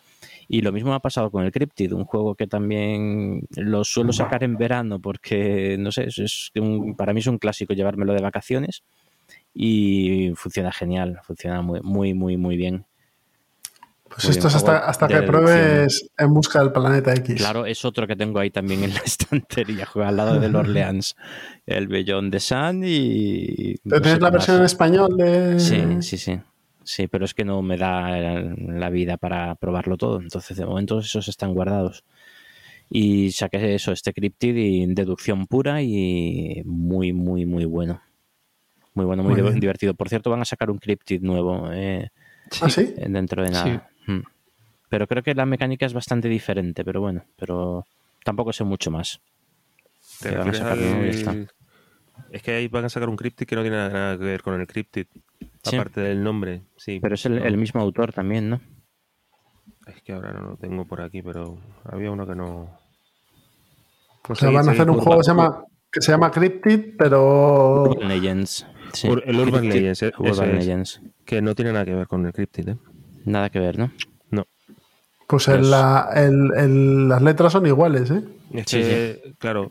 Y 0.48 0.62
lo 0.62 0.72
mismo 0.72 0.94
ha 0.94 1.00
pasado 1.00 1.30
con 1.30 1.44
el 1.44 1.52
Cryptid, 1.52 1.92
un 1.92 2.06
juego 2.06 2.34
que 2.36 2.46
también 2.46 3.42
lo 3.54 3.84
suelo 3.84 4.14
sacar 4.14 4.44
en 4.44 4.56
verano 4.56 4.98
porque, 4.98 5.76
no 5.78 5.92
sé, 5.92 6.06
es 6.06 6.50
un- 6.54 6.94
para 6.96 7.12
mí 7.12 7.20
es 7.20 7.26
un 7.26 7.36
clásico 7.36 7.74
llevármelo 7.74 8.14
de 8.14 8.22
vacaciones 8.22 8.82
y 9.52 10.32
funciona 10.36 10.72
genial, 10.72 11.20
funciona 11.22 11.60
muy, 11.60 11.80
muy, 11.82 12.14
muy, 12.14 12.38
muy 12.38 12.56
bien. 12.56 12.86
Pues 14.08 14.24
Muy 14.24 14.30
esto 14.30 14.48
bien, 14.48 14.48
es 14.48 14.54
hasta, 14.56 14.78
hasta 14.78 15.06
que 15.08 15.14
deducción. 15.14 15.42
pruebes 15.44 16.10
En 16.16 16.32
busca 16.34 16.60
del 16.60 16.72
planeta 16.72 17.12
X. 17.14 17.36
Claro, 17.36 17.66
es 17.66 17.84
otro 17.84 18.06
que 18.06 18.16
tengo 18.16 18.38
ahí 18.38 18.50
también 18.50 18.82
en 18.84 18.94
la 18.94 19.00
estantería, 19.04 19.86
juega 19.86 20.08
al 20.08 20.16
lado 20.16 20.40
del 20.40 20.56
Orleans, 20.56 21.14
el 21.66 21.88
Bellón 21.88 22.30
de 22.30 22.40
Sun 22.40 22.82
y... 22.84 23.76
¿Pero 23.84 23.96
no 23.96 24.02
¿Tienes 24.02 24.20
la 24.20 24.30
versión 24.30 24.56
en 24.58 24.64
español 24.64 25.16
de...? 25.16 25.60
Sí, 25.60 25.82
sí, 26.00 26.16
sí. 26.18 26.40
Sí, 26.82 27.06
pero 27.06 27.26
es 27.26 27.34
que 27.34 27.44
no 27.44 27.60
me 27.60 27.76
da 27.76 28.18
la 28.18 28.88
vida 28.88 29.18
para 29.18 29.54
probarlo 29.56 29.98
todo. 29.98 30.20
Entonces, 30.20 30.56
de 30.56 30.64
momento, 30.64 31.00
esos 31.00 31.28
están 31.28 31.52
guardados. 31.52 32.02
Y 32.88 33.30
saqué 33.32 33.74
eso, 33.74 33.92
este 33.92 34.14
Cryptid 34.14 34.56
y 34.56 34.86
deducción 34.94 35.46
pura 35.46 35.82
y 35.82 36.62
muy, 36.64 37.12
muy, 37.12 37.44
muy 37.44 37.66
bueno. 37.66 38.00
Muy 38.94 39.04
bueno, 39.04 39.22
muy, 39.22 39.34
Muy 39.34 39.42
bien. 39.42 39.60
divertido. 39.60 39.92
Por 39.94 40.08
cierto, 40.08 40.30
van 40.30 40.40
a 40.40 40.46
sacar 40.46 40.70
un 40.70 40.78
Cryptid 40.78 41.20
nuevo 41.20 41.68
eh, 41.70 42.08
¿Ah, 42.62 42.70
sí? 42.70 42.94
dentro 42.96 43.44
de 43.44 43.50
nada. 43.50 43.66
Mm. 43.66 43.97
Pero 44.88 45.06
creo 45.06 45.22
que 45.22 45.34
la 45.34 45.46
mecánica 45.46 45.86
es 45.86 45.92
bastante 45.92 46.28
diferente, 46.28 46.84
pero 46.84 47.00
bueno, 47.00 47.24
pero 47.36 47.84
tampoco 48.24 48.52
sé 48.52 48.64
mucho 48.64 48.90
más. 48.90 49.20
¿Te 50.20 50.30
Que 50.30 50.36
van 50.36 50.48
a 50.48 50.50
refieres 50.50 50.58
sacarlo 50.58 50.90
nuevo 50.90 51.04
y 51.04 51.12
ya 51.12 51.18
está. 51.18 51.30
al, 51.30 51.50
Es 52.30 52.42
que 52.42 52.50
ahí 52.52 52.68
van 52.68 52.84
a 52.84 52.88
sacar 52.88 53.08
un 53.08 53.16
cryptid 53.16 53.46
que 53.46 53.56
no 53.56 53.62
tiene 53.62 53.76
nada 53.76 54.16
que 54.16 54.24
ver 54.24 54.42
con 54.42 54.58
el 54.58 54.66
cryptid. 54.66 55.06
Aparte 55.64 56.00
del 56.00 56.22
nombre, 56.22 56.62
sí. 56.76 56.98
Pero 57.00 57.14
es 57.14 57.26
el, 57.26 57.56
mismo 57.58 57.80
autor 57.80 58.12
también, 58.12 58.48
¿no? 58.48 58.60
Es 59.86 60.02
que 60.02 60.12
ahora 60.12 60.32
no 60.32 60.50
lo 60.50 60.56
tengo 60.56 60.86
por 60.86 61.02
aquí, 61.02 61.22
pero 61.22 61.58
había 61.84 62.10
uno 62.10 62.26
que 62.26 62.34
no. 62.34 62.78
o 64.28 64.34
sea, 64.34 64.50
van 64.50 64.68
a 64.68 64.72
hacer 64.72 64.88
un 64.88 64.98
juego 64.98 65.18
que 65.18 65.24
se 65.24 65.30
llama, 65.30 65.64
que 65.90 66.00
se 66.00 66.12
llama 66.12 66.30
Cryptid, 66.30 66.96
pero. 66.96 67.84
Urban 67.84 68.08
Legends. 68.08 68.66
El 69.02 69.40
Urban 69.40 69.68
Legends, 69.68 70.02
eh, 70.02 70.12
Urban 70.18 70.58
Legends. 70.58 71.02
Que 71.24 71.42
no 71.42 71.54
tiene 71.54 71.72
nada 71.72 71.84
que 71.84 71.94
ver 71.94 72.06
con 72.06 72.24
el 72.24 72.32
Cryptid, 72.32 72.70
¿eh? 72.70 72.76
Nada 73.28 73.50
que 73.50 73.60
ver, 73.60 73.78
¿no? 73.78 73.90
No. 74.30 74.46
Pues 75.26 75.48
las 75.48 77.22
letras 77.22 77.52
son 77.52 77.66
iguales, 77.66 78.10
¿eh? 78.10 78.24
sí, 78.66 78.82
claro, 79.38 79.70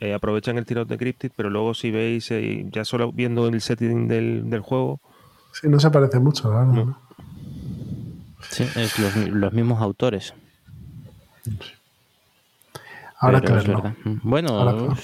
eh, 0.00 0.12
aprovechan 0.12 0.58
el 0.58 0.66
tirón 0.66 0.86
de 0.86 0.98
Cryptid, 0.98 1.30
pero 1.34 1.48
luego 1.48 1.74
si 1.74 1.90
veis, 1.90 2.30
eh, 2.30 2.66
ya 2.70 2.84
solo 2.84 3.10
viendo 3.10 3.48
el 3.48 3.60
setting 3.60 4.06
del, 4.06 4.50
del 4.50 4.60
juego. 4.60 5.00
Sí, 5.52 5.68
no 5.68 5.80
se 5.80 5.90
parece 5.90 6.18
mucho, 6.20 6.50
¿verdad? 6.50 6.84
Sí, 8.50 8.64
es 8.76 8.98
los, 9.30 9.52
mismos 9.52 9.80
autores. 9.80 10.34
Ahora 13.18 13.40
que 13.40 13.52
verlo. 13.52 13.94
Bueno, 14.22 14.94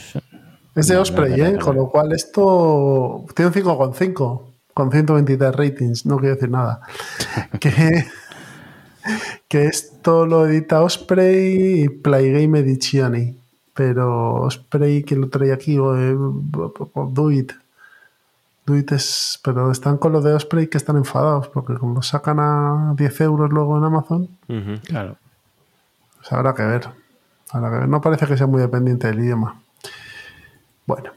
es 0.74 0.88
de 0.88 0.96
Osprey, 0.96 1.40
¿eh? 1.40 1.58
Con 1.58 1.76
lo 1.76 1.88
cual 1.88 2.12
esto 2.12 3.24
tiene 3.34 3.48
un 3.48 3.54
5,5 3.54 4.53
con 4.74 4.90
123 4.90 5.54
ratings, 5.54 6.06
no 6.06 6.18
quiero 6.18 6.34
decir 6.34 6.50
nada. 6.50 6.80
que, 7.60 8.06
que 9.48 9.66
esto 9.66 10.26
lo 10.26 10.46
edita 10.46 10.82
Osprey 10.82 11.84
y 11.84 11.88
Playgame 11.88 12.58
Edizioni 12.58 13.44
pero 13.74 14.34
Osprey 14.34 15.02
que 15.02 15.16
lo 15.16 15.28
trae 15.28 15.52
aquí, 15.52 15.76
o, 15.78 15.96
eh, 15.98 16.16
Do 16.16 17.30
It. 17.30 17.52
Do 18.64 18.76
It 18.76 18.92
es, 18.92 19.40
pero 19.42 19.70
están 19.70 19.98
con 19.98 20.12
lo 20.12 20.22
de 20.22 20.32
Osprey 20.32 20.68
que 20.68 20.78
están 20.78 20.96
enfadados, 20.96 21.48
porque 21.48 21.74
como 21.74 21.94
lo 21.96 22.02
sacan 22.02 22.38
a 22.38 22.94
10 22.96 23.20
euros 23.22 23.50
luego 23.50 23.76
en 23.76 23.84
Amazon, 23.84 24.28
claro. 24.84 25.16
Pues 26.16 26.32
habrá 26.32 26.54
que 26.54 26.62
ver. 26.62 26.88
Habrá 27.50 27.70
que 27.70 27.78
ver. 27.80 27.88
No 27.88 28.00
parece 28.00 28.26
que 28.26 28.36
sea 28.38 28.46
muy 28.46 28.60
dependiente 28.60 29.08
del 29.08 29.20
idioma. 29.20 29.60
Bueno, 30.86 31.10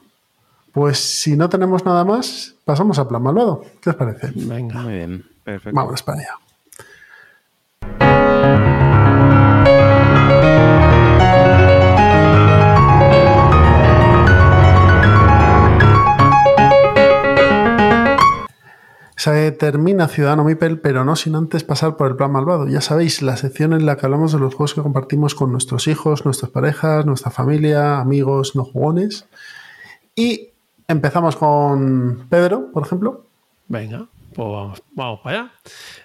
pues 0.77 0.99
si 0.99 1.35
no 1.35 1.49
tenemos 1.49 1.85
nada 1.85 2.05
más, 2.05 2.53
pasamos 2.63 2.99
a 2.99 3.07
plan 3.07 3.23
malvado. 3.23 3.63
¿Qué 3.81 3.89
os 3.89 3.95
parece? 3.95 4.31
Venga, 4.35 4.83
muy 4.83 4.93
bien. 4.93 5.25
Perfecto. 5.43 5.75
Vamos 5.75 6.03
para 6.03 6.19
allá. 6.19 6.35
Se 19.15 19.51
termina 19.53 20.07
Ciudadano 20.07 20.43
Mipel, 20.43 20.79
pero 20.79 21.03
no 21.03 21.15
sin 21.15 21.33
antes 21.33 21.63
pasar 21.63 21.97
por 21.97 22.11
el 22.11 22.17
plan 22.17 22.31
malvado. 22.31 22.67
Ya 22.67 22.81
sabéis, 22.81 23.23
la 23.23 23.35
sección 23.35 23.73
en 23.73 23.87
la 23.87 23.97
que 23.97 24.05
hablamos 24.05 24.31
de 24.31 24.37
los 24.37 24.53
juegos 24.53 24.75
que 24.75 24.83
compartimos 24.83 25.33
con 25.33 25.51
nuestros 25.51 25.87
hijos, 25.87 26.23
nuestras 26.23 26.51
parejas, 26.51 27.03
nuestra 27.07 27.31
familia, 27.31 27.99
amigos, 27.99 28.55
no 28.55 28.63
jugones. 28.63 29.25
Y 30.15 30.51
empezamos 30.87 31.35
con 31.35 32.27
Pedro, 32.29 32.71
por 32.71 32.85
ejemplo. 32.85 33.25
Venga, 33.67 34.07
pues 34.33 34.81
vamos, 34.91 35.19
para 35.21 35.39
allá. 35.39 35.51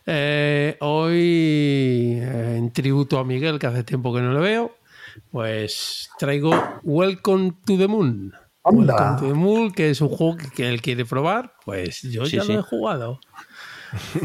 Eh, 0.06 0.76
hoy, 0.80 2.18
eh, 2.20 2.56
en 2.58 2.72
tributo 2.72 3.18
a 3.18 3.24
Miguel, 3.24 3.58
que 3.58 3.68
hace 3.68 3.84
tiempo 3.84 4.12
que 4.12 4.20
no 4.20 4.32
lo 4.32 4.40
veo, 4.40 4.72
pues 5.30 6.10
traigo 6.18 6.52
Welcome 6.82 7.52
to 7.64 7.78
the 7.78 7.86
Moon. 7.86 8.32
Welcome 8.64 9.20
to 9.20 9.28
the 9.28 9.34
Moon, 9.34 9.72
que 9.72 9.90
es 9.90 10.00
un 10.00 10.08
juego 10.08 10.36
que, 10.54 10.68
él 10.68 10.82
quiere 10.82 11.04
probar, 11.04 11.54
pues 11.64 12.02
yo 12.02 12.24
ya 12.24 12.44
lo 12.44 12.58
he 12.58 12.62
jugado. 12.62 13.20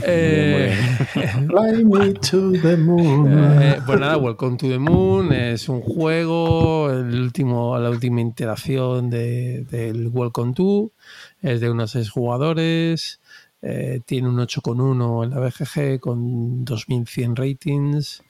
Eh, 0.04 0.76
Fly 1.48 1.84
me 1.86 2.14
to 2.14 2.52
the 2.54 2.78
moon. 2.78 3.62
Eh, 3.62 3.80
pues 3.86 4.00
nada, 4.00 4.18
Welcome 4.18 4.58
to 4.58 4.68
the 4.68 4.80
Moon 4.80 5.34
es 5.34 5.68
un 5.70 5.82
juego, 5.82 6.92
el 6.92 7.20
último, 7.20 7.78
la 7.78 7.90
última 7.90 8.22
interacción 8.22 9.10
de, 9.10 9.64
del 9.64 10.08
Welcome 10.08 10.54
to, 10.54 10.92
es 11.42 11.62
de 11.62 11.70
unos 11.70 11.92
seis 11.92 12.10
jugadores, 12.10 13.20
eh, 13.62 14.02
tiene 14.06 14.30
un 14.30 14.38
8,1 14.38 15.24
en 15.24 15.30
la 15.32 15.40
BGG 15.40 16.00
con 16.00 16.64
2100 16.64 17.36
ratings 17.36 18.24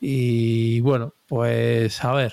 y 0.00 0.80
bueno, 0.80 1.14
pues 1.26 2.02
a 2.04 2.12
ver 2.12 2.32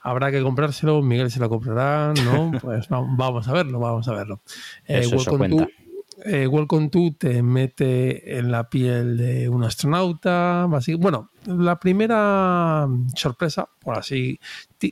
habrá 0.00 0.30
que 0.30 0.42
comprárselo, 0.42 1.02
Miguel 1.02 1.30
se 1.30 1.40
lo 1.40 1.48
comprará, 1.48 2.12
¿no? 2.24 2.50
Pues 2.60 2.88
vamos 2.88 3.48
a 3.48 3.52
verlo, 3.52 3.78
vamos 3.78 4.08
a 4.08 4.12
verlo. 4.12 4.40
Eh, 4.86 5.06
Welcome, 5.06 5.68
eh, 6.24 6.46
Welcome 6.46 6.90
to 6.90 7.14
te 7.18 7.42
mete 7.42 8.38
en 8.38 8.50
la 8.50 8.68
piel 8.68 9.16
de 9.16 9.48
un 9.48 9.64
astronauta. 9.64 10.68
Bueno, 10.98 11.30
la 11.46 11.78
primera 11.78 12.88
sorpresa, 13.14 13.68
por 13.80 13.98
así, 13.98 14.38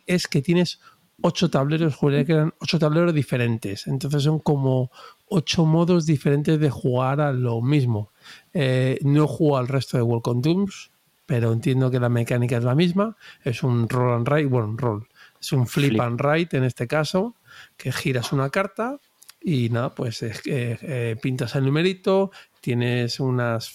es 0.07 0.27
que 0.27 0.43
tienes 0.43 0.81
ocho 1.21 1.51
tableros, 1.51 1.99
que 1.99 2.33
eran 2.33 2.55
ocho 2.61 2.79
tableros 2.79 3.15
diferentes. 3.15 3.87
Entonces 3.87 4.23
son 4.23 4.39
como 4.39 4.91
ocho 5.29 5.65
modos 5.65 6.07
diferentes 6.07 6.59
de 6.59 6.71
jugar 6.71 7.21
a 7.21 7.33
lo 7.33 7.61
mismo. 7.61 8.13
Eh, 8.53 8.99
no 9.03 9.27
juego 9.27 9.59
al 9.59 9.69
resto 9.69 9.97
de 9.97 10.03
Welcome 10.03 10.43
Tooms, 10.43 10.91
pero 11.27 11.53
entiendo 11.53 11.91
que 11.91 12.01
la 12.01 12.09
mecánica 12.09 12.57
es 12.57 12.65
la 12.65 12.75
misma. 12.75 13.17
Es 13.43 13.63
un 13.63 13.89
roll 13.89 14.15
and 14.15 14.29
write, 14.29 14.49
bueno, 14.49 14.69
un 14.69 14.79
roll, 14.79 15.09
es 15.41 15.53
un 15.53 15.67
flip, 15.67 16.01
and 16.01 16.21
write 16.21 16.57
en 16.57 16.65
este 16.65 16.87
caso, 16.87 17.37
que 17.77 17.93
giras 17.93 18.33
una 18.33 18.51
carta 18.51 18.99
y 19.41 19.69
nada, 19.71 19.95
pues 19.95 20.23
es 20.23 20.43
que 20.43 20.79
eh, 20.83 21.17
pintas 21.21 21.55
el 21.55 21.65
numerito, 21.65 22.31
tienes 22.61 23.21
unas, 23.21 23.73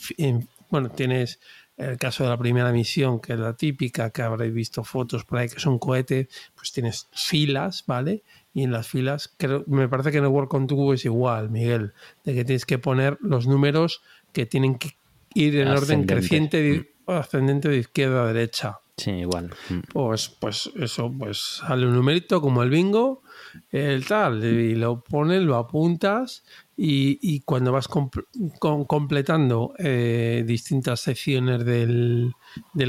bueno, 0.70 0.90
tienes 0.90 1.40
el 1.78 1.98
caso 1.98 2.24
de 2.24 2.30
la 2.30 2.38
primera 2.38 2.72
misión, 2.72 3.20
que 3.20 3.34
es 3.34 3.40
la 3.40 3.56
típica, 3.56 4.12
que 4.12 4.22
habréis 4.22 4.54
visto 4.54 4.84
fotos 4.84 5.24
por 5.26 5.40
ahí, 5.40 5.50
que 5.50 5.58
es 5.58 5.66
un 5.66 5.80
cohete, 5.80 6.30
pues 6.56 6.72
tienes 6.72 7.08
filas, 7.14 7.84
¿vale? 7.88 8.24
Y 8.54 8.64
en 8.64 8.72
las 8.72 8.88
filas, 8.88 9.34
creo, 9.38 9.64
me 9.68 9.88
parece 9.88 10.12
que 10.12 10.20
en 10.20 10.26
el 10.26 10.30
World 10.30 10.50
Contour 10.50 10.96
es 10.96 11.06
igual, 11.06 11.50
Miguel, 11.50 11.94
de 12.24 12.36
que 12.36 12.46
tienes 12.46 12.66
que 12.66 12.78
poner 12.78 13.18
los 13.22 13.48
números 13.48 14.02
que 14.32 14.46
tienen 14.46 14.76
que 14.76 14.98
ir 15.34 15.58
en 15.58 15.70
orden 15.70 16.06
creciente 16.06 16.94
ascendente 17.08 17.70
de 17.70 17.78
izquierda 17.78 18.24
a 18.24 18.28
derecha. 18.28 18.80
Sí, 18.98 19.12
igual. 19.12 19.50
Mm. 19.70 19.80
Pues, 19.92 20.30
pues 20.30 20.70
eso, 20.76 21.12
pues 21.18 21.62
sale 21.68 21.88
un 21.88 21.94
numerito 21.94 22.42
como 22.42 22.62
el 22.62 22.70
bingo, 22.70 23.24
el 23.72 24.06
tal, 24.06 24.44
y 24.44 24.76
lo 24.76 25.04
pones, 25.04 25.42
lo 25.42 25.56
apuntas 25.56 26.44
y, 26.76 27.42
cuando 27.42 27.72
vas 27.72 27.88
completando 27.88 29.74
eh, 29.78 30.44
distintas 30.46 31.02
secciones 31.02 31.64
del, 31.66 32.34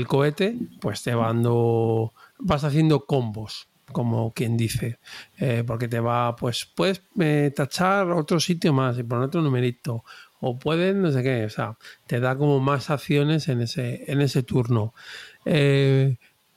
cohete, 0.06 0.56
pues 0.80 1.02
te 1.02 1.14
van 1.14 1.42
vas 2.38 2.64
haciendo 2.64 3.06
combos 3.06 3.68
como 3.92 4.32
quien 4.32 4.56
dice, 4.56 4.98
eh, 5.38 5.62
porque 5.64 5.88
te 5.88 6.00
va, 6.00 6.34
pues 6.34 6.64
puedes 6.64 7.02
eh, 7.20 7.52
tachar 7.54 8.10
otro 8.10 8.40
sitio 8.40 8.72
más 8.72 8.98
y 8.98 9.02
poner 9.02 9.26
otro 9.26 9.42
numerito, 9.42 10.04
o 10.40 10.58
pueden, 10.58 11.02
no 11.02 11.12
sé 11.12 11.22
qué, 11.22 11.44
o 11.44 11.50
sea, 11.50 11.76
te 12.06 12.18
da 12.18 12.36
como 12.36 12.60
más 12.60 12.90
acciones 12.90 13.48
en 13.48 13.60
ese, 13.60 14.10
en 14.10 14.20
ese 14.20 14.42
turno. 14.42 14.94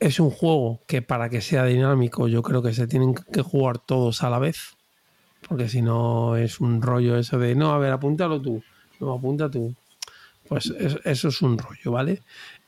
Es 0.00 0.20
un 0.20 0.30
juego 0.30 0.80
que 0.86 1.02
para 1.02 1.28
que 1.28 1.40
sea 1.40 1.64
dinámico 1.64 2.28
yo 2.28 2.42
creo 2.42 2.62
que 2.62 2.72
se 2.72 2.86
tienen 2.86 3.14
que 3.14 3.42
jugar 3.42 3.78
todos 3.78 4.22
a 4.22 4.30
la 4.30 4.38
vez, 4.38 4.76
porque 5.48 5.68
si 5.68 5.82
no 5.82 6.36
es 6.36 6.60
un 6.60 6.82
rollo 6.82 7.16
eso 7.16 7.38
de, 7.38 7.54
no, 7.54 7.72
a 7.72 7.78
ver, 7.78 7.92
apúntalo 7.92 8.40
tú, 8.40 8.62
no, 9.00 9.14
apunta 9.14 9.50
tú. 9.50 9.74
Pues 10.48 10.72
eso 11.04 11.28
es 11.28 11.42
un 11.42 11.58
rollo, 11.58 11.92
¿vale? 11.92 12.22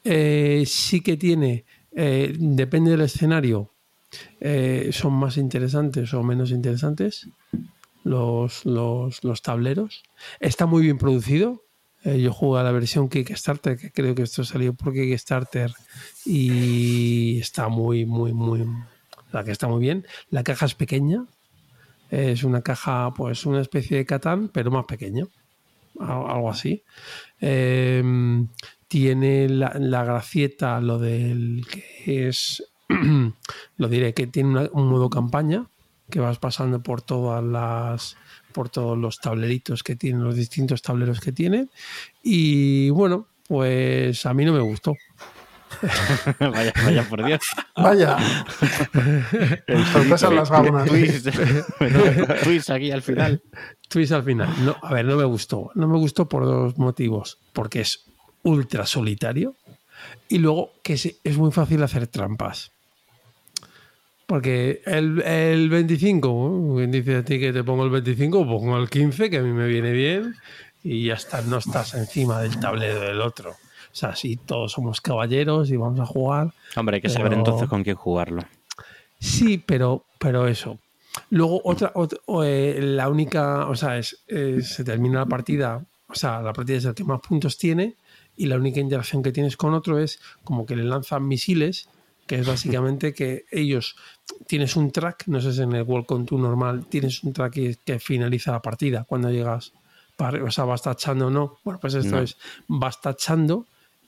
Eh, 0.05 0.65
sí 0.67 1.01
que 1.01 1.17
tiene, 1.17 1.65
eh, 1.93 2.35
depende 2.39 2.91
del 2.91 3.01
escenario, 3.01 3.71
son 4.93 5.15
más 5.15 5.39
interesantes 5.39 6.13
o 6.13 6.23
menos 6.23 6.51
interesantes 6.51 7.27
los, 8.05 8.65
los, 8.65 9.43
tableros. 9.43 10.03
Está 10.41 10.67
muy 10.67 10.83
bien 10.83 10.99
producido. 10.99 11.65
Eh, 12.05 12.21
yo 12.21 12.33
jugué 12.33 12.61
a 12.61 12.63
la 12.63 12.73
versión 12.73 13.09
Kickstarter, 13.09 13.77
que 13.77 13.91
creo 13.91 14.15
que 14.15 14.23
esto 14.23 14.43
salió 14.45 14.73
por 14.73 14.93
Kickstarter 14.93 15.73
y 16.25 17.39
está 17.41 17.69
muy, 17.69 18.07
muy, 18.07 18.33
muy. 18.33 18.67
La 19.33 19.45
que 19.45 19.51
está 19.51 19.69
muy 19.69 19.81
bien. 19.81 20.07
La 20.31 20.43
caja 20.43 20.67
es 20.67 20.75
pequeña. 20.75 21.27
Es 22.11 22.43
una 22.43 22.63
caja, 22.63 23.13
pues 23.15 23.47
una 23.47 23.61
especie 23.61 23.99
de 23.99 24.07
Catán, 24.07 24.49
pero 24.49 24.71
más 24.71 24.87
pequeño. 24.87 25.29
Algo 26.01 26.51
así. 26.51 26.83
Em, 27.41 28.49
tiene 28.89 29.49
la, 29.49 29.75
la, 29.79 30.05
gracieta, 30.05 30.81
lo 30.81 30.99
del 30.99 31.67
que 31.71 32.29
es. 32.29 32.65
lo 33.77 33.89
diré, 33.89 34.15
que 34.15 34.27
tiene 34.27 34.69
un 34.73 34.89
modo 34.89 35.11
campaña 35.11 35.67
que 36.11 36.21
vas 36.21 36.39
pasando 36.39 36.83
por 36.83 37.03
todas 37.03 37.43
las 37.43 38.17
por 38.53 38.69
todos 38.69 38.97
los 38.97 39.19
tableritos 39.19 39.83
que 39.83 39.97
tienen, 39.97 40.25
los 40.25 40.37
distintos 40.37 40.83
tableros 40.83 41.21
que 41.21 41.33
tiene. 41.33 41.69
Y 42.23 42.91
bueno, 42.91 43.29
pues 43.49 44.25
a 44.27 44.35
mí 44.35 44.45
no 44.45 44.53
me 44.53 44.61
gustó. 44.61 44.95
vaya, 46.41 46.73
vaya 46.85 47.09
por 47.09 47.25
Dios. 47.25 47.41
Vaya. 47.77 48.19
Sorpresa 49.93 50.31
las 50.31 50.51
ganas. 50.51 50.89
Twist 52.43 52.71
aquí 52.71 52.91
al 52.91 53.03
final. 53.03 53.43
Twist 53.89 54.13
al 54.13 54.25
final. 54.25 54.53
No, 54.65 54.77
a 54.83 54.93
ver, 54.93 55.05
no 55.05 55.17
me 55.17 55.25
gustó. 55.25 55.71
No 55.75 55.87
me 55.89 55.99
gustó 55.99 56.29
por 56.29 56.45
dos 56.45 56.77
motivos. 56.77 57.39
Porque 57.53 57.81
es 57.81 58.05
ultra 58.43 58.87
solitario 58.87 59.55
y 60.29 60.39
luego 60.39 60.73
que 60.83 60.95
es, 60.95 61.37
muy 61.37 61.51
fácil 61.51 61.83
hacer 61.83 62.07
trampas. 62.07 62.73
Porque 64.31 64.81
el, 64.87 65.21
el 65.23 65.69
25, 65.69 66.77
quien 66.77 66.93
dice 66.93 67.17
a 67.17 67.25
ti 67.25 67.41
que 67.41 67.53
te 67.53 67.65
pongo 67.65 67.83
el 67.83 67.91
25, 67.91 68.47
pongo 68.47 68.79
el 68.79 68.89
15, 68.89 69.29
que 69.29 69.39
a 69.39 69.43
mí 69.43 69.53
me 69.53 69.67
viene 69.67 69.91
bien, 69.91 70.37
y 70.85 71.07
ya 71.07 71.15
está, 71.15 71.43
no 71.43 71.59
estás 71.59 71.95
encima 71.95 72.41
del 72.41 72.61
tablero 72.61 73.01
del 73.01 73.23
otro. 73.23 73.51
O 73.51 73.91
sea, 73.91 74.15
si 74.15 74.37
todos 74.37 74.71
somos 74.71 75.01
caballeros 75.01 75.69
y 75.73 75.77
vamos 75.77 75.99
a 75.99 76.07
jugar. 76.07 76.53
Hombre, 76.77 76.95
hay 76.95 77.01
que 77.01 77.09
saber 77.09 77.33
entonces 77.33 77.69
con 77.69 77.83
quién 77.83 77.97
jugarlo. 77.97 78.45
Sí, 79.19 79.59
pero, 79.59 80.05
pero 80.21 80.47
eso. 80.47 80.79
Luego, 81.31 81.61
otra, 81.65 81.93
eh, 82.45 82.79
la 82.81 83.09
única, 83.09 83.67
o 83.67 83.75
sea, 83.75 83.99
es, 83.99 84.23
se 84.29 84.85
termina 84.85 85.19
la 85.19 85.27
partida, 85.27 85.85
o 86.07 86.15
sea, 86.15 86.41
la 86.41 86.53
partida 86.53 86.77
es 86.77 86.85
el 86.85 86.95
que 86.95 87.03
más 87.03 87.19
puntos 87.21 87.59
tiene 87.59 87.97
y 88.37 88.47
la 88.47 88.55
única 88.55 88.79
interacción 88.79 89.25
que 89.25 89.33
tienes 89.33 89.57
con 89.57 89.75
otro 89.75 89.99
es 89.99 90.21
como 90.45 90.67
que 90.67 90.77
le 90.77 90.85
lanzan 90.85 91.27
misiles, 91.27 91.89
que 92.31 92.37
es 92.37 92.47
básicamente 92.47 93.13
que 93.13 93.45
ellos 93.51 93.97
tienes 94.47 94.77
un 94.77 94.93
track, 94.93 95.25
no 95.27 95.41
sé 95.41 95.53
si 95.53 95.63
en 95.63 95.73
el 95.73 95.83
Welcome 95.83 96.27
to 96.27 96.39
normal 96.39 96.87
tienes 96.87 97.25
un 97.25 97.33
track 97.33 97.77
que, 97.85 97.99
finaliza 97.99 98.53
la 98.53 98.63
partida 98.63 99.03
cuando 99.03 99.33
llegas, 99.33 99.73
para, 100.17 100.45
o 100.45 100.49
sea, 100.53 100.63
vas 100.63 100.81
tachando 100.81 101.27
o 101.27 101.31
no. 101.31 101.59
Bueno, 101.65 101.81
pues 101.81 101.95
esto 101.95 102.21
es, 102.21 102.37
vas 102.69 103.01
tachando 103.01 103.67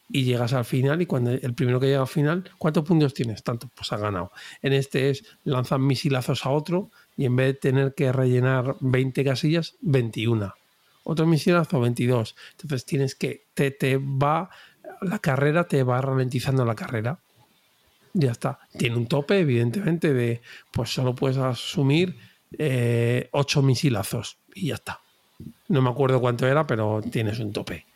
y 0.08 0.22
llegas 0.22 0.52
al 0.52 0.64
final 0.64 1.02
y 1.02 1.06
cuando 1.06 1.32
el 1.32 1.52
primero 1.54 1.80
que 1.80 1.86
llega 1.86 2.02
al 2.02 2.06
final, 2.06 2.48
¿cuántos 2.58 2.84
puntos 2.84 3.12
tienes? 3.12 3.42
Tanto, 3.42 3.68
pues 3.74 3.92
ha 3.92 3.96
ganado. 3.96 4.30
En 4.62 4.72
este 4.72 5.10
es, 5.10 5.24
lanzan 5.42 5.84
misilazos 5.84 6.46
a 6.46 6.50
otro 6.50 6.92
y 7.16 7.24
en 7.24 7.34
vez 7.34 7.46
de 7.48 7.54
tener 7.54 7.94
que 7.96 8.12
rellenar 8.12 8.76
20 8.78 9.24
casillas, 9.24 9.74
21 9.80 10.54
otro 11.02 11.26
misilazo 11.26 11.80
22. 11.80 12.36
Entonces 12.52 12.84
tienes 12.84 13.16
que, 13.16 13.46
te, 13.54 13.72
te 13.72 13.96
va, 13.96 14.48
la 15.00 15.18
carrera 15.18 15.64
te 15.64 15.82
va 15.82 16.00
ralentizando 16.00 16.64
la 16.64 16.76
carrera. 16.76 17.18
Ya 18.14 18.32
está. 18.32 18.58
Tiene 18.76 18.96
un 18.96 19.06
tope, 19.06 19.38
evidentemente, 19.38 20.12
de 20.12 20.42
pues 20.70 20.92
solo 20.92 21.14
puedes 21.14 21.38
asumir 21.38 22.16
eh, 22.58 23.28
8 23.32 23.62
misilazos 23.62 24.38
y 24.54 24.68
ya 24.68 24.74
está. 24.74 25.00
No 25.68 25.82
me 25.82 25.90
acuerdo 25.90 26.20
cuánto 26.20 26.46
era, 26.46 26.66
pero 26.66 27.00
tienes 27.02 27.38
un 27.38 27.52
tope. 27.52 27.86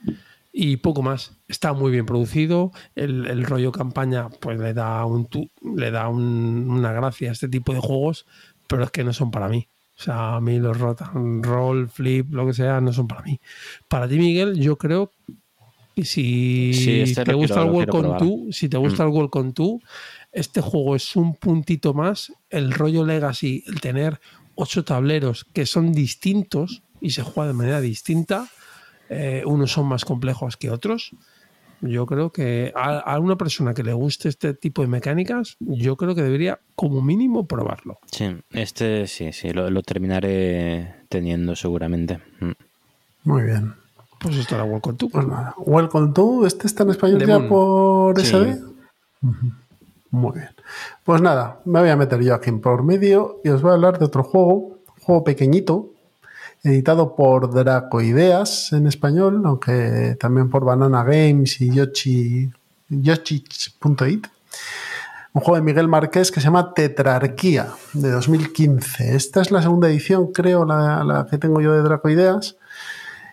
Y 0.53 0.79
poco 0.79 1.03
más. 1.03 1.37
Está 1.49 1.75
muy 1.75 1.93
bien 1.93 2.07
producido. 2.07 2.73
El, 2.95 3.45
rollo 3.45 3.73
campaña, 3.73 4.31
pues 4.31 4.59
le 4.59 4.73
da 4.73 5.05
un 5.05 5.29
le 5.77 5.91
da 5.91 6.09
una 6.09 6.93
gracia 6.93 7.29
a 7.29 7.33
este 7.33 7.49
tipo 7.49 7.75
de 7.75 7.81
juegos, 7.81 8.27
pero 8.67 8.85
es 8.85 8.91
que 8.91 9.05
no 9.05 9.13
son 9.13 9.31
para 9.31 9.49
mí. 9.49 9.69
O 9.99 10.03
sea, 10.03 10.37
a 10.37 10.41
mí 10.41 10.59
los 10.59 10.79
roll, 10.79 11.89
flip, 11.89 12.33
lo 12.33 12.47
que 12.47 12.55
sea, 12.55 12.81
no 12.81 12.93
son 12.93 13.07
para 13.07 13.23
mí. 13.23 13.41
Para 13.89 14.09
ti, 14.09 14.19
Miguel, 14.19 14.59
yo 14.59 14.77
creo 14.77 15.13
que 16.03 16.05
si 16.05 17.01
este 17.01 17.25
te 17.25 17.35
gusta 17.35 17.63
el 17.63 17.71
Welcome 17.71 18.19
to, 18.19 18.53
si 18.53 18.69
te 18.69 18.77
gusta 18.77 19.03
el 19.05 19.09
Welcome 19.09 19.53
to, 19.53 19.81
este 20.31 20.61
juego 20.61 20.95
es 20.95 21.17
un 21.17 21.35
puntito 21.35 21.95
más. 21.95 22.33
El 22.51 22.73
rollo 22.73 23.05
Legacy, 23.05 23.65
el 23.67 23.81
tener 23.81 24.21
ocho 24.55 24.85
tableros 24.85 25.45
que 25.53 25.67
son 25.67 25.93
distintos 25.93 26.83
y 27.01 27.11
se 27.11 27.23
juega 27.23 27.49
de 27.49 27.55
manera 27.55 27.81
distinta, 27.81 28.49
eh, 29.09 29.43
unos 29.47 29.73
son 29.73 29.87
más 29.87 30.05
complejos 30.05 30.57
que 30.57 30.71
otros 30.71 31.13
yo 31.81 32.07
creo 32.07 32.33
que 32.33 32.73
a, 32.75 33.19
una 33.19 33.37
persona 33.37 33.75
que 33.75 33.83
le 33.83 33.93
guste 33.93 34.29
este 34.29 34.55
tipo 34.55 34.83
de 34.83 34.89
mecánicas, 34.89 35.57
yo 35.61 35.97
creo 35.97 36.15
que 36.15 36.23
debería 36.23 36.61
como 36.75 37.03
mínimo 37.03 37.47
probarlo. 37.47 37.99
Sí, 38.11 38.37
este 38.51 39.07
sí, 39.07 39.33
sí, 39.33 39.51
lo, 39.51 39.83
terminaré 39.83 40.95
teniendo 41.09 41.55
seguramente. 41.55 42.19
Mm. 42.41 42.53
Muy 43.25 43.43
bien. 43.43 43.75
Pues 44.27 44.39
esto 44.39 44.57
era 44.57 44.65
Welcome 44.65 44.99
to. 44.99 45.09
Pues 45.09 45.25
nada, 45.25 45.55
Welcome 45.57 46.13
to, 46.13 46.47
¿este 46.49 46.67
está 46.67 46.83
en 46.83 46.91
español 46.91 47.25
ya 47.25 47.49
por 47.49 48.21
SD? 48.21 48.61
Muy 50.11 50.33
bien. 50.33 50.49
Pues 51.05 51.23
nada, 51.23 51.61
me 51.65 51.79
voy 51.79 51.91
a 51.91 51.97
meter 51.97 52.21
yo 52.21 52.35
aquí 52.35 52.51
por 52.51 52.83
medio 52.83 53.41
y 53.45 53.51
os 53.51 53.63
voy 53.63 53.71
a 53.71 53.75
hablar 53.75 54.01
de 54.01 54.05
otro 54.05 54.25
juego, 54.25 54.55
un 54.99 55.05
juego 55.05 55.23
pequeñito, 55.23 55.91
editado 56.65 57.15
por 57.15 57.55
Dracoideas 57.55 58.73
en 58.73 58.89
español, 58.89 59.43
aunque 59.45 60.17
también 60.19 60.51
por 60.51 60.65
Banana 60.65 61.05
Games 61.05 61.61
y 61.61 61.73
Yoshi, 61.73 62.51
Yoshi.it. 62.89 64.27
Un 65.35 65.41
juego 65.41 65.55
de 65.55 65.63
Miguel 65.63 65.87
Marqués 65.87 66.33
que 66.33 66.41
se 66.41 66.47
llama 66.47 66.75
Tetrarquía, 66.75 67.69
de 67.93 68.11
2015. 68.11 69.15
Esta 69.15 69.41
es 69.41 69.53
la 69.53 69.63
segunda 69.63 69.89
edición, 69.89 70.33
creo, 70.33 70.65
la, 70.65 71.29
que 71.31 71.39
tengo 71.39 71.61
yo 71.61 71.73
de 71.73 71.83
Dracoideas. 71.83 72.57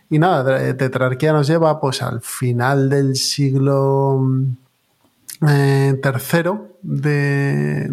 Y 0.10 0.20
nada, 0.20 0.76
Tetrarquía 0.76 1.34
nos 1.34 1.48
lleva 1.48 1.80
pues 1.80 2.02
al 2.02 2.22
final 2.22 2.90
del 2.90 3.16
siglo 3.16 4.22
eh, 5.48 6.00
tercero 6.02 6.78
de, 6.82 7.88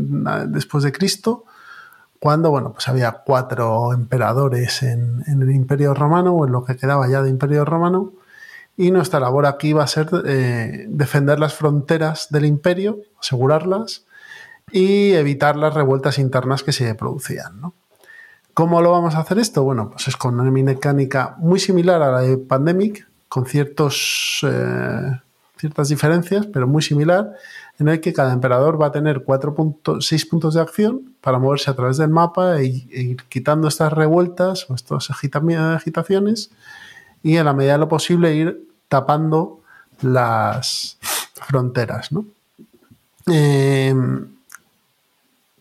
después 0.48 0.84
de 0.84 0.92
Cristo 0.92 1.44
cuando 2.20 2.50
bueno, 2.50 2.72
pues 2.72 2.86
había 2.86 3.22
cuatro 3.24 3.94
emperadores 3.94 4.82
en, 4.82 5.24
el 5.26 5.50
Imperio 5.50 5.94
Romano, 5.94 6.34
o 6.34 6.46
en 6.46 6.52
lo 6.52 6.64
que 6.64 6.76
quedaba 6.76 7.08
ya 7.08 7.22
de 7.22 7.30
Imperio 7.30 7.64
Romano, 7.64 8.12
y 8.76 8.90
nuestra 8.90 9.20
labor 9.20 9.46
aquí 9.46 9.72
va 9.72 9.84
a 9.84 9.88
ser 9.88 10.08
eh, 10.26 10.86
defender 10.88 11.40
las 11.40 11.54
fronteras 11.54 12.28
del 12.30 12.44
imperio, 12.44 12.98
asegurarlas 13.18 14.04
y 14.70 15.12
evitar 15.12 15.56
las 15.56 15.74
revueltas 15.74 16.18
internas 16.18 16.62
que 16.62 16.72
se 16.72 16.94
producían. 16.94 17.60
¿no? 17.60 17.74
¿Cómo 18.54 18.80
lo 18.82 18.90
vamos 18.90 19.14
a 19.14 19.20
hacer 19.20 19.38
esto? 19.38 19.62
Bueno, 19.62 19.90
pues 19.90 20.08
es 20.08 20.16
con 20.16 20.38
una 20.38 20.50
mecánica 20.50 21.36
muy 21.38 21.60
similar 21.60 22.02
a 22.02 22.10
la 22.10 22.20
de 22.20 22.36
Pandemic, 22.36 23.06
con 23.28 23.46
ciertos, 23.46 24.40
eh, 24.42 25.20
ciertas 25.56 25.88
diferencias, 25.88 26.46
pero 26.46 26.66
muy 26.66 26.82
similar, 26.82 27.32
en 27.78 27.88
el 27.88 28.00
que 28.00 28.12
cada 28.12 28.32
emperador 28.32 28.80
va 28.80 28.86
a 28.86 28.92
tener 28.92 29.24
4 29.24 29.54
puntos, 29.54 30.06
6 30.06 30.26
puntos 30.26 30.54
de 30.54 30.60
acción 30.60 31.14
para 31.20 31.38
moverse 31.38 31.70
a 31.70 31.74
través 31.74 31.96
del 31.96 32.10
mapa 32.10 32.60
e, 32.60 32.66
ir 32.66 33.22
quitando 33.28 33.68
estas 33.68 33.92
revueltas 33.92 34.68
o 34.68 34.74
estas 34.74 35.10
agitaciones 35.10 36.50
y 37.22 37.36
en 37.36 37.44
la 37.44 37.52
medida 37.52 37.72
de 37.72 37.78
lo 37.78 37.88
posible 37.88 38.34
ir 38.34 38.68
tapando 38.88 39.60
las 40.02 40.98
fronteras. 41.34 42.10
Eh, 43.26 43.94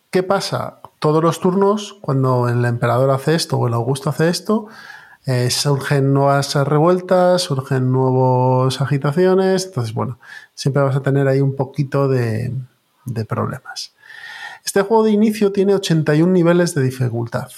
¿Qué 0.10 0.24
pasa? 0.24 0.79
Todos 1.00 1.24
los 1.24 1.40
turnos, 1.40 1.98
cuando 2.02 2.50
el 2.50 2.64
emperador 2.66 3.10
hace 3.12 3.36
esto 3.36 3.58
o 3.58 3.68
el 3.68 3.74
Augusto 3.74 4.10
hace 4.10 4.30
esto, 4.30 4.68
eh, 5.26 5.50
surgen 5.50 6.14
nuevas 6.14 6.56
revueltas, 6.56 7.44
surgen 7.44 7.92
nuevas 7.92 8.82
agitaciones, 8.82 9.68
entonces 9.68 9.94
bueno, 9.94 10.18
siempre 10.56 10.82
vas 10.82 10.96
a 10.96 11.02
tener 11.02 11.28
ahí 11.28 11.40
un 11.40 11.56
poquito 11.56 12.08
de, 12.08 12.54
problemas. 13.28 13.94
Este 14.66 14.82
juego 14.82 15.04
de 15.04 15.12
inicio 15.12 15.52
tiene 15.52 15.76
81 15.76 16.32
niveles 16.32 16.74
de 16.76 16.84
dificultad. 16.84 17.50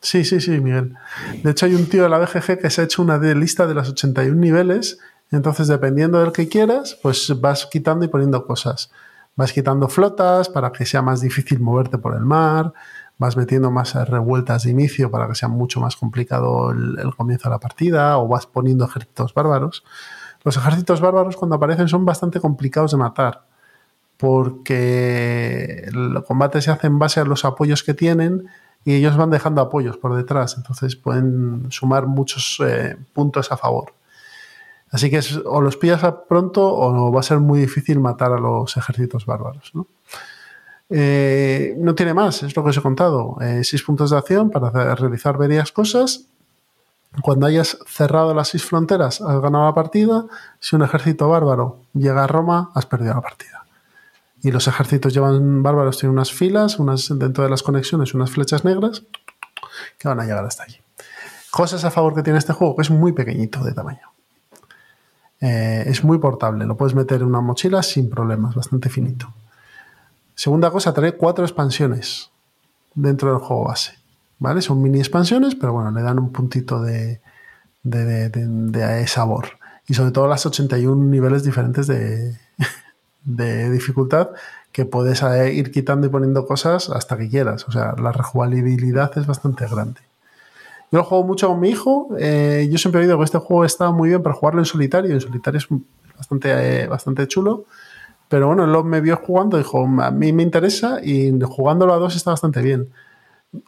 Sí, 0.00 0.24
sí, 0.24 0.40
sí, 0.40 0.60
Miguel. 0.60 0.94
De 1.42 1.50
hecho, 1.50 1.66
hay 1.66 1.74
un 1.74 1.86
tío 1.86 2.02
de 2.02 2.08
la 2.08 2.18
BGG 2.18 2.58
que 2.58 2.70
se 2.70 2.80
ha 2.80 2.84
hecho 2.84 3.02
una 3.02 3.18
lista 3.18 3.66
de 3.66 3.74
los 3.74 3.88
81 3.88 4.38
niveles. 4.38 4.98
Entonces, 5.30 5.66
dependiendo 5.66 6.20
del 6.20 6.32
que 6.32 6.48
quieras, 6.48 6.98
pues 7.02 7.40
vas 7.40 7.66
quitando 7.66 8.04
y 8.04 8.08
poniendo 8.08 8.46
cosas. 8.46 8.90
Vas 9.36 9.52
quitando 9.52 9.88
flotas 9.88 10.48
para 10.48 10.70
que 10.72 10.86
sea 10.86 11.02
más 11.02 11.20
difícil 11.20 11.60
moverte 11.60 11.98
por 11.98 12.14
el 12.14 12.24
mar 12.24 12.72
vas 13.18 13.36
metiendo 13.36 13.70
más 13.70 13.94
revueltas 14.08 14.64
de 14.64 14.70
inicio 14.70 15.10
para 15.10 15.28
que 15.28 15.34
sea 15.34 15.48
mucho 15.48 15.80
más 15.80 15.96
complicado 15.96 16.70
el, 16.72 17.14
comienzo 17.16 17.48
de 17.48 17.54
la 17.54 17.60
partida, 17.60 18.18
o 18.18 18.28
vas 18.28 18.46
poniendo 18.46 18.84
ejércitos 18.84 19.34
bárbaros. 19.34 19.84
Los 20.42 20.56
ejércitos 20.56 21.00
bárbaros 21.00 21.36
cuando 21.36 21.56
aparecen 21.56 21.88
son 21.88 22.04
bastante 22.04 22.40
complicados 22.40 22.90
de 22.90 22.98
matar, 22.98 23.44
porque 24.16 25.84
el 25.86 26.22
combate 26.24 26.60
se 26.60 26.70
hace 26.70 26.86
en 26.86 26.98
base 26.98 27.20
a 27.20 27.24
los 27.24 27.44
apoyos 27.44 27.82
que 27.82 27.94
tienen 27.94 28.46
y 28.84 28.94
ellos 28.94 29.16
van 29.16 29.30
dejando 29.30 29.62
apoyos 29.62 29.96
por 29.96 30.14
detrás, 30.14 30.56
entonces 30.58 30.96
pueden 30.96 31.68
sumar 31.70 32.06
muchos 32.06 32.60
eh, 32.66 32.96
puntos 33.12 33.50
a 33.50 33.56
favor. 33.56 33.94
Así 34.94 35.10
que 35.10 35.18
o 35.44 35.60
los 35.60 35.76
pillas 35.76 36.02
pronto 36.28 36.72
o 36.72 37.10
va 37.10 37.18
a 37.18 37.24
ser 37.24 37.40
muy 37.40 37.58
difícil 37.58 37.98
matar 37.98 38.30
a 38.32 38.38
los 38.38 38.76
ejércitos 38.76 39.26
bárbaros. 39.26 39.72
¿no? 39.74 39.88
Eh, 40.88 41.76
tiene 41.96 42.14
más, 42.14 42.44
es 42.44 42.54
lo 42.54 42.62
que 42.62 42.70
os 42.70 42.76
he 42.76 42.80
contado. 42.80 43.36
Eh, 43.40 43.64
seis 43.64 43.82
puntos 43.82 44.10
de 44.10 44.18
acción 44.18 44.50
para 44.50 44.94
realizar 44.94 45.36
varias 45.36 45.72
cosas. 45.72 46.26
Cuando 47.22 47.46
hayas 47.46 47.76
cerrado 47.88 48.34
las 48.34 48.46
seis 48.46 48.64
fronteras, 48.64 49.20
has 49.20 49.40
ganado 49.40 49.64
la 49.64 49.74
partida. 49.74 50.26
Si 50.60 50.76
un 50.76 50.82
ejército 50.82 51.28
bárbaro 51.28 51.80
llega 51.92 52.22
a 52.22 52.28
Roma, 52.28 52.70
has 52.76 52.86
perdido 52.86 53.14
la 53.14 53.20
partida. 53.20 53.66
Y 54.42 54.52
los 54.52 54.68
ejércitos 54.68 55.12
llevan 55.12 55.64
bárbaros, 55.64 55.98
tienen 55.98 56.12
unas 56.12 56.30
filas, 56.30 56.78
unas 56.78 57.08
dentro 57.18 57.42
de 57.42 57.50
las 57.50 57.64
conexiones, 57.64 58.14
unas 58.14 58.30
flechas 58.30 58.64
negras 58.64 59.02
que 59.98 60.06
van 60.06 60.20
a 60.20 60.24
llegar 60.24 60.44
hasta 60.44 60.62
allí. 60.62 60.76
Cosas 61.50 61.84
a 61.84 61.90
favor 61.90 62.14
que 62.14 62.22
tiene 62.22 62.38
este 62.38 62.52
juego, 62.52 62.76
que 62.76 62.82
es 62.82 62.90
muy 62.90 63.10
pequeñito 63.10 63.64
de 63.64 63.72
tamaño. 63.72 64.13
Eh, 65.46 65.84
es 65.90 66.02
muy 66.02 66.16
portable, 66.16 66.64
lo 66.64 66.74
puedes 66.74 66.94
meter 66.94 67.20
en 67.20 67.26
una 67.26 67.42
mochila 67.42 67.82
sin 67.82 68.08
problemas, 68.08 68.54
bastante 68.54 68.88
finito. 68.88 69.30
Segunda 70.34 70.70
cosa, 70.70 70.94
trae 70.94 71.12
cuatro 71.12 71.44
expansiones 71.44 72.30
dentro 72.94 73.30
del 73.30 73.40
juego 73.40 73.64
base. 73.64 73.92
¿Vale? 74.38 74.62
Son 74.62 74.80
mini 74.80 75.00
expansiones, 75.00 75.54
pero 75.54 75.74
bueno, 75.74 75.90
le 75.90 76.00
dan 76.00 76.18
un 76.18 76.32
puntito 76.32 76.80
de, 76.80 77.20
de, 77.82 79.06
sabor. 79.06 79.58
Y 79.86 79.92
sobre 79.92 80.12
todo 80.12 80.28
las 80.28 80.46
81 80.46 81.04
niveles 81.04 81.44
diferentes 81.44 81.86
de, 81.88 82.38
de 83.24 83.70
dificultad 83.70 84.30
que 84.72 84.86
puedes 84.86 85.22
eh, 85.22 85.52
ir 85.52 85.70
quitando 85.70 86.06
y 86.06 86.10
poniendo 86.10 86.46
cosas 86.46 86.88
hasta 86.88 87.18
que 87.18 87.28
quieras. 87.28 87.68
O 87.68 87.72
sea, 87.72 87.94
la 87.98 88.12
rejugabilidad 88.12 89.16
es 89.18 89.26
bastante 89.26 89.66
grande. 89.68 90.00
Yo 90.94 90.98
lo 90.98 91.04
juego 91.06 91.24
mucho 91.24 91.48
con 91.48 91.58
mi 91.58 91.70
hijo. 91.70 92.10
Eh, 92.20 92.68
yo 92.70 92.78
siempre 92.78 93.00
he 93.00 93.04
oído 93.04 93.18
que 93.18 93.24
este 93.24 93.38
juego 93.38 93.64
está 93.64 93.90
muy 93.90 94.10
bien 94.10 94.22
para 94.22 94.36
jugarlo 94.36 94.60
en 94.60 94.64
solitario. 94.64 95.12
En 95.12 95.20
solitario 95.20 95.58
es 95.58 95.66
bastante, 96.16 96.52
eh, 96.52 96.86
bastante 96.86 97.26
chulo. 97.26 97.64
Pero 98.28 98.46
bueno, 98.46 98.62
él 98.62 98.84
me 98.84 99.00
vio 99.00 99.16
jugando, 99.16 99.58
dijo, 99.58 99.84
a 99.84 100.10
mí 100.12 100.32
me 100.32 100.44
interesa 100.44 101.00
y 101.02 101.36
jugándolo 101.40 101.94
a 101.94 101.96
dos 101.96 102.14
está 102.14 102.30
bastante 102.30 102.62
bien. 102.62 102.90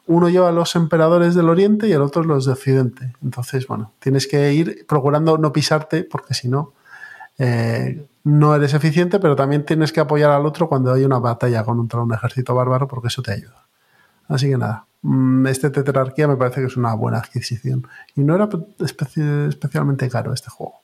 Uno 0.07 0.29
lleva 0.29 0.53
los 0.53 0.77
emperadores 0.77 1.35
del 1.35 1.49
oriente 1.49 1.89
y 1.89 1.93
el 1.93 2.03
otro 2.03 2.23
los 2.23 2.47
de 2.47 2.53
occidente. 2.53 3.13
Entonces, 3.21 3.67
bueno, 3.67 3.91
tienes 3.99 4.29
que 4.29 4.55
ir 4.55 4.87
procurando 4.87 5.37
no 5.37 5.53
pisarte 5.53 6.05
porque 6.05 6.33
si 6.33 6.47
no, 6.47 6.75
no 8.23 8.55
eres 8.55 8.73
eficiente, 8.73 9.19
pero 9.19 9.35
también 9.35 9.65
tienes 9.65 9.93
que 9.93 9.99
apoyar 9.99 10.31
al 10.31 10.47
otro 10.47 10.69
cuando 10.69 10.93
hay 10.93 11.03
una 11.03 11.19
batalla 11.19 11.65
contra 11.65 12.01
un 12.01 12.15
ejército 12.15 12.55
bárbaro 12.55 12.87
porque 12.87 13.09
eso 13.09 13.21
te 13.21 13.33
ayuda. 13.33 13.67
Así 14.29 14.49
que 14.49 14.57
nada, 14.57 14.87
mm, 15.03 15.47
este 15.47 15.71
tetrarquía 15.71 16.29
me 16.29 16.37
parece 16.37 16.61
que 16.61 16.67
es 16.67 16.77
una 16.77 16.95
buena 16.95 17.19
adquisición. 17.19 17.87
Y 18.15 18.23
no 18.23 18.35
era 18.35 18.49
especialmente 18.81 20.09
caro 20.09 20.33
este 20.33 20.51
juego. 20.51 20.81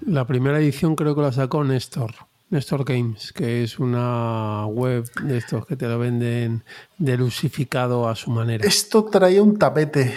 La 0.00 0.26
primera 0.26 0.58
edición 0.58 0.96
creo 0.96 1.14
que 1.14 1.22
la 1.22 1.32
sacó 1.32 1.64
Néstor. 1.64 2.14
Néstor 2.50 2.84
Games, 2.84 3.32
que 3.32 3.62
es 3.62 3.78
una 3.78 4.64
web 4.66 5.04
de 5.22 5.36
estos 5.36 5.66
que 5.66 5.76
te 5.76 5.86
lo 5.86 5.98
venden 5.98 6.64
delusificado 6.96 8.08
a 8.08 8.16
su 8.16 8.30
manera. 8.30 8.66
Esto 8.66 9.04
traía 9.04 9.42
un 9.42 9.58
tapete. 9.58 10.14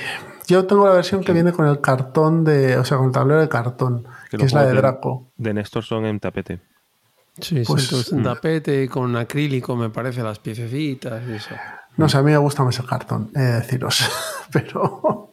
Yo 0.48 0.66
tengo 0.66 0.88
la 0.88 0.94
versión 0.94 1.24
que 1.24 1.34
viene 1.34 1.52
con 1.52 1.68
el 1.68 1.82
cartón 1.82 2.46
de, 2.46 2.78
o 2.78 2.86
sea, 2.86 2.98
con 2.98 3.08
el 3.08 3.12
tablero 3.12 3.42
de 3.42 3.50
cartón 3.50 4.08
que, 4.30 4.38
es 4.38 4.54
la 4.54 4.66
de 4.66 4.74
Draco. 4.74 5.32
De 5.36 5.54
Néstor 5.54 5.84
son 5.84 6.06
en 6.06 6.20
tapete. 6.20 6.62
Sí, 7.40 7.64
pues, 7.66 8.12
en 8.12 8.22
mm. 8.22 8.24
tapete 8.24 8.88
con 8.88 9.16
acrílico, 9.16 9.76
me 9.76 9.90
parece, 9.90 10.24
las 10.24 10.40
piececitas 10.40 11.24
y 11.28 11.34
eso. 11.34 11.56
No 11.98 12.10
sé, 12.10 12.18
a 12.18 12.22
mí 12.22 12.32
me 12.32 12.38
gusta 12.38 12.64
más 12.64 12.80
el 12.80 12.86
cartón, 12.86 13.30
he 13.36 13.40
de 13.40 13.54
deciros. 13.54 14.10
Pero 14.52 15.30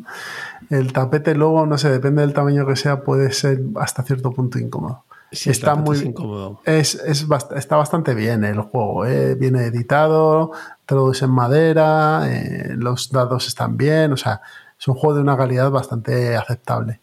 el 0.70 0.92
tapete 0.92 1.34
luego, 1.34 1.66
no 1.66 1.78
sé, 1.78 1.90
depende 1.90 2.22
del 2.22 2.34
tamaño 2.34 2.66
que 2.66 2.76
sea, 2.76 3.02
puede 3.02 3.32
ser 3.32 3.60
hasta 3.76 4.02
cierto 4.02 4.32
punto 4.32 4.58
incómodo. 4.58 5.04
está 5.30 5.74
muy 5.74 5.98
incómodo. 5.98 6.60
Es, 6.64 6.94
está 6.94 7.76
bastante 7.76 8.14
bien 8.14 8.44
el 8.44 8.60
juego. 8.60 9.06
¿eh? 9.06 9.34
Viene 9.34 9.64
editado, 9.64 10.52
todo 10.86 11.12
es 11.12 11.22
en 11.22 11.30
madera, 11.30 12.22
eh, 12.26 12.74
los 12.76 13.10
dados 13.10 13.46
están 13.46 13.76
bien, 13.76 14.12
o 14.12 14.16
sea, 14.16 14.40
es 14.78 14.86
un 14.88 14.94
juego 14.94 15.16
de 15.16 15.22
una 15.22 15.36
calidad 15.36 15.70
bastante 15.70 16.36
aceptable. 16.36 17.00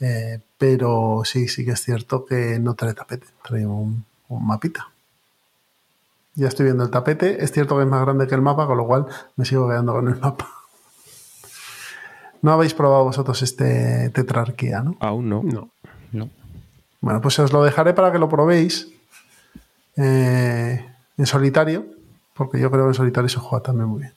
Eh, 0.00 0.40
pero 0.58 1.22
sí, 1.24 1.48
sí 1.48 1.64
que 1.64 1.72
es 1.72 1.80
cierto 1.82 2.24
que 2.24 2.58
no 2.58 2.74
trae 2.74 2.94
tapete, 2.94 3.26
trae 3.46 3.66
un, 3.66 4.04
mapita. 4.28 4.88
Ya 6.34 6.48
estoy 6.48 6.64
viendo 6.64 6.84
el 6.84 6.90
tapete. 6.90 7.42
Es 7.44 7.52
cierto 7.52 7.76
que 7.76 7.82
es 7.82 7.88
más 7.88 8.02
grande 8.02 8.26
que 8.26 8.34
el 8.34 8.42
mapa, 8.42 8.66
con 8.66 8.76
lo 8.76 8.86
cual 8.86 9.06
me 9.36 9.44
sigo 9.44 9.68
quedando 9.68 9.92
con 9.92 10.08
el 10.08 10.16
mapa. 10.18 10.48
No 12.42 12.52
habéis 12.52 12.74
probado 12.74 13.04
vosotros 13.04 13.40
este 13.42 14.10
tetrarquía, 14.10 14.82
¿no? 14.82 14.96
Aún 15.00 15.28
no. 15.28 15.42
No. 15.42 15.70
no. 16.12 16.28
Bueno, 17.00 17.20
pues 17.20 17.38
os 17.38 17.52
lo 17.52 17.62
dejaré 17.64 17.94
para 17.94 18.12
que 18.12 18.18
lo 18.18 18.28
probéis 18.28 18.92
eh, 19.96 20.84
en 21.16 21.26
solitario, 21.26 21.86
porque 22.34 22.60
yo 22.60 22.70
creo 22.70 22.84
que 22.84 22.88
en 22.88 22.94
solitario 22.94 23.28
se 23.28 23.38
juega 23.38 23.62
también 23.62 23.88
muy 23.88 24.00
bien. 24.00 24.12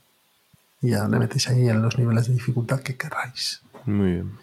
Y 0.81 0.89
ya 0.89 1.07
le 1.07 1.19
metéis 1.19 1.47
ahí 1.49 1.69
en 1.69 1.81
los 1.81 1.97
niveles 1.97 2.27
de 2.27 2.33
dificultad 2.33 2.81
que 2.81 2.97
queráis. 2.97 3.61
Muy 3.85 4.11
bien. 4.11 4.37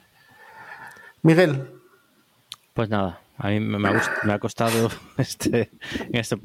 Miguel. 1.22 1.70
Pues 2.72 2.88
nada, 2.88 3.20
a 3.36 3.48
mí 3.48 3.58
me 3.58 3.88
ha, 4.32 4.38
costado 4.38 4.88
este, 5.18 5.72
en 6.00 6.16
este 6.16 6.36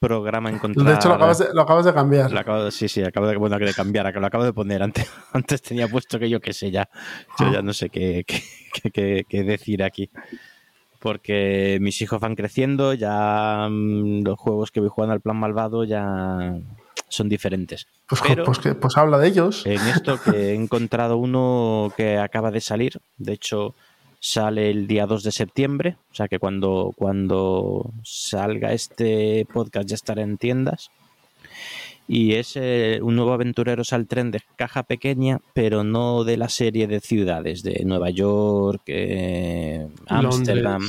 programa 0.00 0.50
encontrar. 0.50 0.86
De 0.86 0.94
hecho, 0.94 1.08
lo 1.08 1.14
acabas 1.62 1.84
de, 1.84 1.92
cambiar. 1.92 2.30
sí, 2.72 2.88
sí, 2.88 3.02
acabo 3.02 3.26
de, 3.26 3.36
bueno, 3.36 3.58
de 3.58 3.74
cambiar, 3.74 4.14
lo 4.14 4.26
acabo 4.26 4.44
de 4.44 4.52
poner. 4.52 4.82
Antes, 4.82 5.10
antes 5.32 5.60
tenía 5.60 5.88
puesto 5.88 6.18
que 6.18 6.30
yo 6.30 6.40
qué 6.40 6.52
sé 6.52 6.70
ya. 6.70 6.88
Yo 7.38 7.52
ya 7.52 7.62
no 7.62 7.72
sé 7.74 7.90
qué, 7.90 8.24
qué, 8.92 9.44
decir 9.44 9.82
aquí. 9.82 10.10
Porque 11.00 11.78
mis 11.82 12.00
hijos 12.00 12.18
van 12.18 12.34
creciendo, 12.34 12.94
ya 12.94 13.68
mm, 13.70 14.22
los 14.24 14.38
juegos 14.38 14.70
que 14.70 14.80
voy 14.80 14.88
jugando 14.88 15.12
al 15.12 15.20
plan 15.20 15.36
malvado 15.36 15.84
ya 15.84 16.58
son 17.08 17.28
diferentes. 17.28 17.86
Pues, 18.08 18.22
pues, 18.44 18.76
pues 18.80 18.96
habla 18.96 19.18
de 19.18 19.28
ellos. 19.28 19.66
En 19.66 19.80
esto 19.88 20.18
que 20.18 20.30
he 20.30 20.54
encontrado 20.54 21.18
uno 21.18 21.92
que 21.94 22.16
acaba 22.18 22.50
de 22.50 22.62
salir, 22.62 23.00
de 23.18 23.34
hecho 23.34 23.74
sale 24.26 24.70
el 24.70 24.88
día 24.88 25.06
2 25.06 25.22
de 25.22 25.30
septiembre, 25.30 25.96
o 26.10 26.14
sea 26.14 26.26
que 26.26 26.40
cuando, 26.40 26.92
cuando 26.96 27.92
salga 28.02 28.72
este 28.72 29.46
podcast 29.52 29.88
ya 29.88 29.94
estará 29.94 30.22
en 30.22 30.36
tiendas. 30.36 30.90
Y 32.08 32.34
es 32.34 32.56
eh, 32.56 32.98
un 33.02 33.14
nuevo 33.16 33.32
Aventureros 33.32 33.92
al 33.92 34.06
tren 34.06 34.32
de 34.32 34.42
caja 34.56 34.82
pequeña, 34.82 35.40
pero 35.54 35.84
no 35.84 36.24
de 36.24 36.36
la 36.36 36.48
serie 36.48 36.88
de 36.88 37.00
ciudades, 37.00 37.62
de 37.62 37.84
Nueva 37.84 38.10
York, 38.10 38.82
eh, 38.86 39.86
Ámsterdam. 40.06 40.82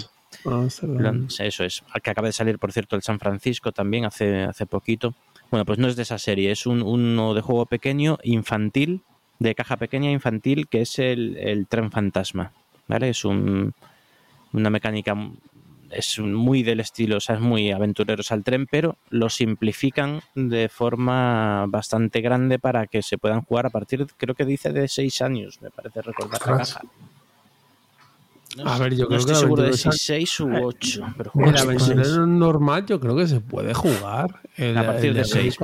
Eso 1.39 1.63
es, 1.63 1.83
que 2.03 2.09
acaba 2.09 2.27
de 2.27 2.33
salir, 2.33 2.57
por 2.57 2.71
cierto, 2.71 2.95
el 2.95 3.03
San 3.03 3.19
Francisco 3.19 3.71
también 3.71 4.05
hace, 4.05 4.43
hace 4.43 4.65
poquito. 4.65 5.13
Bueno, 5.51 5.63
pues 5.65 5.77
no 5.77 5.87
es 5.87 5.95
de 5.95 6.03
esa 6.03 6.17
serie, 6.17 6.51
es 6.51 6.65
un, 6.65 6.81
uno 6.81 7.33
de 7.35 7.41
juego 7.41 7.67
pequeño, 7.67 8.17
infantil, 8.23 9.01
de 9.39 9.53
caja 9.53 9.77
pequeña 9.77 10.11
infantil, 10.11 10.67
que 10.67 10.81
es 10.81 10.97
el, 10.99 11.37
el 11.37 11.67
tren 11.67 11.91
fantasma. 11.91 12.51
¿Vale? 12.87 13.09
Es 13.09 13.25
un, 13.25 13.73
una 14.53 14.69
mecánica 14.69 15.15
es 15.91 16.19
muy 16.19 16.63
del 16.63 16.79
estilo, 16.79 17.17
o 17.17 17.19
sea, 17.19 17.35
es 17.35 17.41
muy 17.41 17.71
aventureros 17.71 18.31
al 18.31 18.43
tren, 18.43 18.67
pero 18.69 18.97
lo 19.09 19.29
simplifican 19.29 20.21
de 20.35 20.69
forma 20.69 21.65
bastante 21.67 22.21
grande 22.21 22.59
para 22.59 22.87
que 22.87 23.01
se 23.01 23.17
puedan 23.17 23.41
jugar 23.41 23.67
a 23.67 23.69
partir, 23.69 24.05
creo 24.17 24.35
que 24.35 24.45
dice 24.45 24.71
de 24.71 24.87
6 24.87 25.21
años, 25.21 25.61
me 25.61 25.69
parece 25.69 26.01
recordar 26.01 26.41
la 26.41 26.57
caja. 26.57 26.81
a 28.65 28.79
ver, 28.79 28.95
yo 28.95 29.07
creo 29.07 29.19
estoy 29.19 29.35
seguro 29.35 29.63
de 29.63 29.73
si 29.73 29.89
6 29.91 30.39
u 30.41 30.65
8. 30.65 31.13
Pero 31.17 31.31
el 31.49 31.57
aventurero 31.57 32.27
normal 32.27 32.85
yo 32.85 32.99
creo 32.99 33.15
que 33.15 33.27
se 33.27 33.39
puede 33.39 33.73
jugar. 33.73 34.41
a 34.75 34.83
partir 34.83 35.13
de 35.13 35.23
6. 35.23 35.57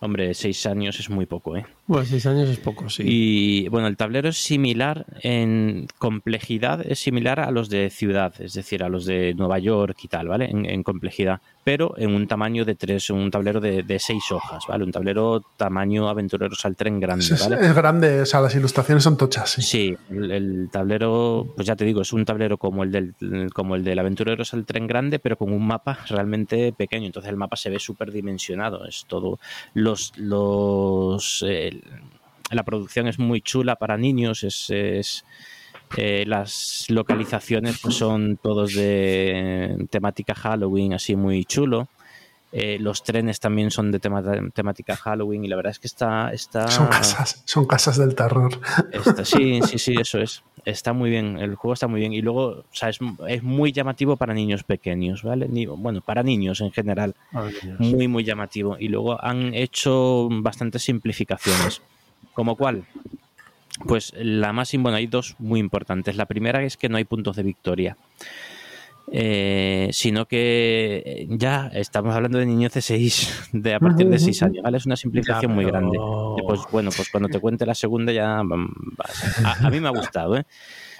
Hombre, 0.00 0.34
6 0.34 0.66
años 0.66 0.98
es 0.98 1.08
muy 1.10 1.26
poco, 1.26 1.56
¿eh? 1.56 1.64
Bueno, 1.86 2.06
seis 2.06 2.26
años 2.26 2.48
es 2.48 2.58
poco, 2.58 2.88
sí. 2.88 3.02
Y 3.04 3.68
bueno, 3.68 3.88
el 3.88 3.96
tablero 3.96 4.28
es 4.28 4.38
similar 4.38 5.04
en 5.20 5.88
complejidad, 5.98 6.80
es 6.86 7.00
similar 7.00 7.40
a 7.40 7.50
los 7.50 7.68
de 7.68 7.90
ciudad, 7.90 8.34
es 8.40 8.52
decir, 8.52 8.84
a 8.84 8.88
los 8.88 9.04
de 9.04 9.34
Nueva 9.34 9.58
York 9.58 9.96
y 10.04 10.08
tal, 10.08 10.28
¿vale? 10.28 10.48
En, 10.48 10.82
complejidad, 10.84 11.40
pero 11.64 11.94
en 11.98 12.14
un 12.14 12.28
tamaño 12.28 12.64
de 12.64 12.76
tres, 12.76 13.10
un 13.10 13.30
tablero 13.32 13.60
de, 13.60 13.98
seis 13.98 14.30
hojas, 14.30 14.64
¿vale? 14.68 14.84
Un 14.84 14.92
tablero 14.92 15.42
tamaño 15.56 16.08
aventureros 16.08 16.64
al 16.64 16.76
tren 16.76 17.00
grande, 17.00 17.26
¿vale? 17.40 17.66
Es, 17.66 17.74
grande, 17.74 18.20
o 18.20 18.26
sea, 18.26 18.40
las 18.40 18.54
ilustraciones 18.54 19.02
son 19.02 19.16
tochas. 19.16 19.50
Sí, 19.50 19.62
sí 19.62 19.96
el, 20.10 20.68
tablero, 20.70 21.52
pues 21.56 21.66
ya 21.66 21.74
te 21.74 21.84
digo, 21.84 22.02
es 22.02 22.12
un 22.12 22.24
tablero 22.24 22.58
como 22.58 22.84
el 22.84 22.92
del, 22.92 23.14
como 23.52 23.74
el 23.74 23.82
del 23.82 23.98
aventureros 23.98 24.54
al 24.54 24.64
tren 24.64 24.86
grande, 24.86 25.18
pero 25.18 25.36
con 25.36 25.52
un 25.52 25.66
mapa 25.66 25.98
realmente 26.08 26.72
pequeño. 26.72 27.06
Entonces 27.06 27.30
el 27.30 27.36
mapa 27.36 27.56
se 27.56 27.70
ve 27.70 27.80
súper 27.80 28.12
dimensionado, 28.12 28.86
es 28.86 29.04
todo. 29.08 29.40
Los, 29.74 30.12
los 30.16 31.44
eh, 31.46 31.71
la 32.50 32.62
producción 32.64 33.08
es 33.08 33.18
muy 33.18 33.40
chula 33.40 33.76
para 33.76 33.96
niños, 33.96 34.44
es, 34.44 35.24
eh, 35.96 36.24
las 36.26 36.86
localizaciones 36.88 37.78
pues, 37.82 37.94
son 37.94 38.38
todos 38.42 38.74
de 38.74 39.86
temática 39.90 40.34
Halloween, 40.34 40.94
así 40.94 41.16
muy 41.16 41.44
chulo. 41.44 41.88
Eh, 42.54 42.76
los 42.78 43.02
trenes 43.02 43.40
también 43.40 43.70
son 43.70 43.90
de 43.90 43.98
temática 43.98 44.94
Halloween 44.96 45.42
y 45.44 45.48
la 45.48 45.56
verdad 45.56 45.70
es 45.70 45.78
que 45.78 45.86
está... 45.86 46.30
está 46.32 46.68
son, 46.68 46.86
casas, 46.88 47.42
son 47.46 47.64
casas 47.64 47.96
del 47.96 48.14
terror. 48.14 48.60
sí, 49.24 49.60
sí, 49.66 49.78
sí, 49.78 49.94
eso 49.98 50.18
es. 50.18 50.42
Está 50.66 50.92
muy 50.92 51.08
bien, 51.08 51.38
el 51.38 51.54
juego 51.54 51.72
está 51.72 51.88
muy 51.88 52.00
bien. 52.00 52.12
Y 52.12 52.20
luego, 52.20 52.48
o 52.48 52.64
sea, 52.70 52.90
es, 52.90 53.00
muy 53.42 53.72
llamativo 53.72 54.16
para 54.16 54.34
niños 54.34 54.64
pequeños, 54.64 55.22
¿vale? 55.22 55.48
bueno, 55.76 56.02
para 56.02 56.22
niños 56.22 56.60
en 56.60 56.70
general. 56.72 57.16
Muy, 57.78 58.06
muy 58.06 58.22
llamativo. 58.22 58.76
Y 58.78 58.88
luego 58.88 59.22
han 59.24 59.54
hecho 59.54 60.28
bastantes 60.30 60.82
simplificaciones. 60.82 61.80
¿Como 62.34 62.56
cuál? 62.56 62.84
Pues 63.86 64.12
la 64.16 64.52
más, 64.52 64.70
bueno, 64.76 64.96
hay 64.96 65.06
dos 65.06 65.36
muy 65.38 65.58
importantes. 65.58 66.16
La 66.16 66.26
primera 66.26 66.62
es 66.62 66.76
que 66.76 66.88
no 66.88 66.98
hay 66.98 67.04
puntos 67.04 67.34
de 67.36 67.42
victoria. 67.42 67.96
Eh, 69.10 69.90
sino 69.92 70.26
que 70.26 71.02
eh, 71.04 71.26
ya 71.28 71.70
estamos 71.74 72.14
hablando 72.14 72.38
de 72.38 72.46
niños 72.46 72.72
de 72.72 72.80
6, 72.80 73.50
de 73.52 73.74
a 73.74 73.80
partir 73.80 74.08
de 74.08 74.18
6 74.18 74.42
años, 74.44 74.62
¿vale? 74.62 74.78
Es 74.78 74.86
una 74.86 74.96
simplificación 74.96 75.52
muy 75.52 75.64
grande. 75.64 75.98
pues 76.46 76.60
bueno, 76.70 76.90
pues 76.94 77.10
cuando 77.10 77.28
te 77.28 77.40
cuente 77.40 77.66
la 77.66 77.74
segunda 77.74 78.12
ya 78.12 78.38
a, 78.38 78.40
a, 78.40 79.70
mí 79.70 79.80
me 79.80 79.88
ha 79.88 79.90
gustado, 79.90 80.36
¿eh? 80.36 80.46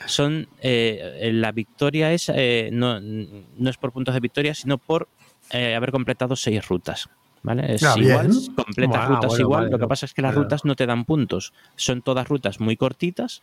Son 0.06 0.48
eh, 0.60 1.30
la 1.32 1.52
victoria 1.52 2.12
es 2.12 2.30
eh, 2.34 2.70
no, 2.72 3.00
no, 3.00 3.70
es 3.70 3.76
por 3.76 3.92
puntos 3.92 4.14
de 4.14 4.20
victoria, 4.20 4.54
sino 4.54 4.78
por 4.78 5.08
eh, 5.50 5.74
haber 5.74 5.92
completado 5.92 6.36
seis 6.36 6.66
rutas. 6.68 7.08
¿Vale? 7.44 7.74
Es 7.74 7.82
ah, 7.82 7.94
igual, 7.96 8.30
completas 8.54 9.08
rutas 9.08 9.40
igual. 9.40 9.68
lo 9.68 9.78
que 9.78 9.88
pasa 9.88 10.06
es 10.06 10.14
que 10.14 10.22
las 10.22 10.32
rutas 10.32 10.64
no 10.64 10.76
te 10.76 10.86
dan 10.86 11.04
puntos. 11.04 11.52
Son 11.74 12.00
todas 12.00 12.28
rutas 12.28 12.60
muy 12.60 12.76
cortitas 12.76 13.42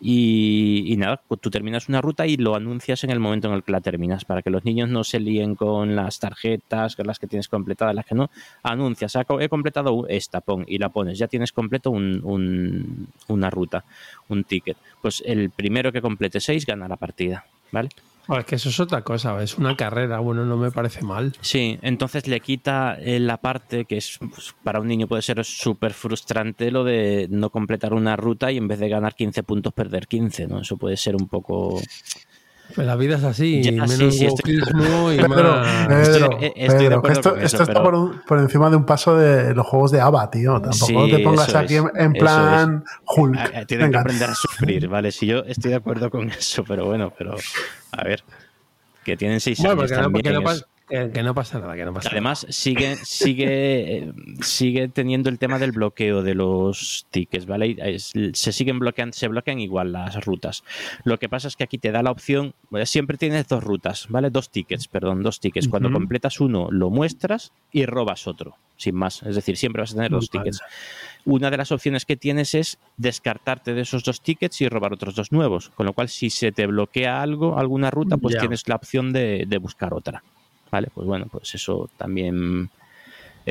y, 0.00 0.94
nada, 0.96 1.20
pues 1.26 1.40
tú 1.40 1.50
terminas 1.50 1.88
una 1.88 2.00
ruta 2.00 2.26
y 2.26 2.36
lo 2.36 2.54
anuncias 2.54 3.02
en 3.04 3.10
el 3.10 3.18
momento 3.18 3.48
en 3.48 3.54
el 3.54 3.64
que 3.64 3.72
la 3.72 3.80
terminas, 3.80 4.24
para 4.24 4.42
que 4.42 4.50
los 4.50 4.64
niños 4.64 4.88
no 4.88 5.02
se 5.02 5.18
líen 5.18 5.56
con 5.56 5.96
las 5.96 6.20
tarjetas, 6.20 6.94
con 6.94 7.06
las 7.06 7.18
que 7.18 7.26
tienes 7.26 7.48
completadas, 7.48 7.94
las 7.94 8.06
que 8.06 8.14
no. 8.14 8.30
Anuncias, 8.62 9.16
he 9.40 9.48
completado 9.48 10.06
esta, 10.08 10.40
pon, 10.40 10.64
y 10.68 10.78
la 10.78 10.88
pones, 10.90 11.18
ya 11.18 11.26
tienes 11.26 11.52
completo 11.52 11.90
un, 11.90 13.08
una 13.26 13.50
ruta, 13.50 13.84
un 14.28 14.44
ticket. 14.44 14.76
Pues 15.02 15.22
el 15.26 15.50
primero 15.50 15.90
que 15.90 16.00
complete 16.00 16.40
seis 16.40 16.64
gana 16.64 16.86
la 16.86 16.96
partida, 16.96 17.44
¿vale? 17.72 17.88
Es 18.36 18.44
que 18.44 18.56
eso 18.56 18.68
es 18.68 18.78
otra 18.78 19.02
cosa, 19.02 19.42
es 19.42 19.56
una 19.56 19.76
carrera, 19.76 20.18
bueno, 20.18 20.44
no 20.44 20.56
me 20.56 20.70
parece 20.70 21.02
mal. 21.02 21.32
Sí, 21.40 21.78
entonces 21.80 22.26
le 22.26 22.40
quita 22.40 22.96
eh, 23.00 23.18
la 23.18 23.38
parte 23.38 23.86
que 23.86 23.96
es 23.96 24.18
pues, 24.18 24.54
para 24.62 24.80
un 24.80 24.88
niño 24.88 25.08
puede 25.08 25.22
ser 25.22 25.42
súper 25.44 25.94
frustrante 25.94 26.70
lo 26.70 26.84
de 26.84 27.26
no 27.30 27.50
completar 27.50 27.94
una 27.94 28.16
ruta 28.16 28.52
y 28.52 28.58
en 28.58 28.68
vez 28.68 28.78
de 28.80 28.88
ganar 28.88 29.14
15 29.14 29.42
puntos 29.44 29.72
perder 29.72 30.06
15, 30.06 30.46
¿no? 30.46 30.60
Eso 30.60 30.76
puede 30.76 30.96
ser 30.96 31.16
un 31.16 31.26
poco 31.26 31.80
la 32.76 32.96
vida 32.96 33.16
es 33.16 33.24
así, 33.24 33.62
menos 33.64 33.90
sí, 33.90 34.26
estoy... 34.26 34.54
y 34.54 35.28
más... 35.28 35.68
esto, 35.98 37.36
está 37.36 37.82
por, 37.82 38.38
encima 38.38 38.70
de 38.70 38.76
un 38.76 38.84
paso 38.84 39.16
de 39.16 39.54
los 39.54 39.66
juegos 39.66 39.90
de 39.90 40.00
ABA, 40.00 40.30
tío. 40.30 40.60
Tampoco 40.60 41.08
te 41.08 41.18
pongas 41.20 41.54
aquí 41.54 41.76
en, 41.76 42.12
plan 42.12 42.84
Hulk. 43.06 43.66
Tienen 43.66 43.90
que 43.90 43.96
aprender 43.96 44.30
a 44.30 44.34
sufrir, 44.34 44.88
¿vale? 44.88 45.12
Si 45.12 45.26
yo 45.26 45.38
estoy 45.40 45.70
de 45.70 45.76
acuerdo 45.76 46.10
con 46.10 46.30
eso, 46.30 46.64
pero 46.64 46.84
bueno, 46.86 47.12
pero 47.16 47.34
a 47.92 48.04
ver, 48.04 48.22
que 49.04 49.16
tienen 49.16 49.40
seis 49.40 49.64
años 49.64 49.90
también. 49.90 50.42
Que, 50.88 51.22
no 51.22 51.34
pasa 51.34 51.58
nada, 51.58 51.76
que 51.76 51.84
no 51.84 51.92
pasa 51.92 52.08
Además, 52.10 52.46
sigue, 52.48 52.96
sigue, 52.96 54.10
sigue 54.40 54.88
teniendo 54.88 55.28
el 55.28 55.38
tema 55.38 55.58
del 55.58 55.72
bloqueo 55.72 56.22
de 56.22 56.34
los 56.34 57.06
tickets, 57.10 57.44
¿vale? 57.44 57.76
se 57.98 58.52
siguen 58.52 58.78
bloqueando, 58.78 59.12
se 59.12 59.28
bloquean 59.28 59.60
igual 59.60 59.92
las 59.92 60.24
rutas. 60.24 60.64
Lo 61.04 61.18
que 61.18 61.28
pasa 61.28 61.48
es 61.48 61.56
que 61.56 61.64
aquí 61.64 61.76
te 61.76 61.92
da 61.92 62.02
la 62.02 62.10
opción, 62.10 62.54
siempre 62.84 63.18
tienes 63.18 63.48
dos 63.48 63.62
rutas, 63.62 64.06
¿vale? 64.08 64.30
Dos 64.30 64.50
tickets, 64.50 64.88
perdón, 64.88 65.22
dos 65.22 65.40
tickets. 65.40 65.68
Cuando 65.68 65.92
completas 65.92 66.40
uno, 66.40 66.68
lo 66.70 66.88
muestras 66.88 67.52
y 67.70 67.84
robas 67.84 68.26
otro, 68.26 68.56
sin 68.76 68.94
más. 68.94 69.22
Es 69.24 69.34
decir, 69.34 69.58
siempre 69.58 69.82
vas 69.82 69.92
a 69.92 69.96
tener 69.96 70.10
dos 70.10 70.30
tickets. 70.30 70.62
Una 71.26 71.50
de 71.50 71.58
las 71.58 71.70
opciones 71.70 72.06
que 72.06 72.16
tienes 72.16 72.54
es 72.54 72.78
descartarte 72.96 73.74
de 73.74 73.82
esos 73.82 74.04
dos 74.04 74.22
tickets 74.22 74.62
y 74.62 74.68
robar 74.68 74.94
otros 74.94 75.14
dos 75.14 75.32
nuevos. 75.32 75.68
Con 75.70 75.84
lo 75.84 75.92
cual, 75.92 76.08
si 76.08 76.30
se 76.30 76.50
te 76.52 76.66
bloquea 76.66 77.20
algo, 77.20 77.58
alguna 77.58 77.90
ruta, 77.90 78.16
pues 78.16 78.38
tienes 78.38 78.66
la 78.68 78.76
opción 78.76 79.12
de 79.12 79.58
buscar 79.60 79.92
otra. 79.92 80.22
¿Vale? 80.70 80.88
Pues 80.94 81.06
bueno, 81.06 81.26
pues 81.30 81.54
eso 81.54 81.90
también 81.96 82.70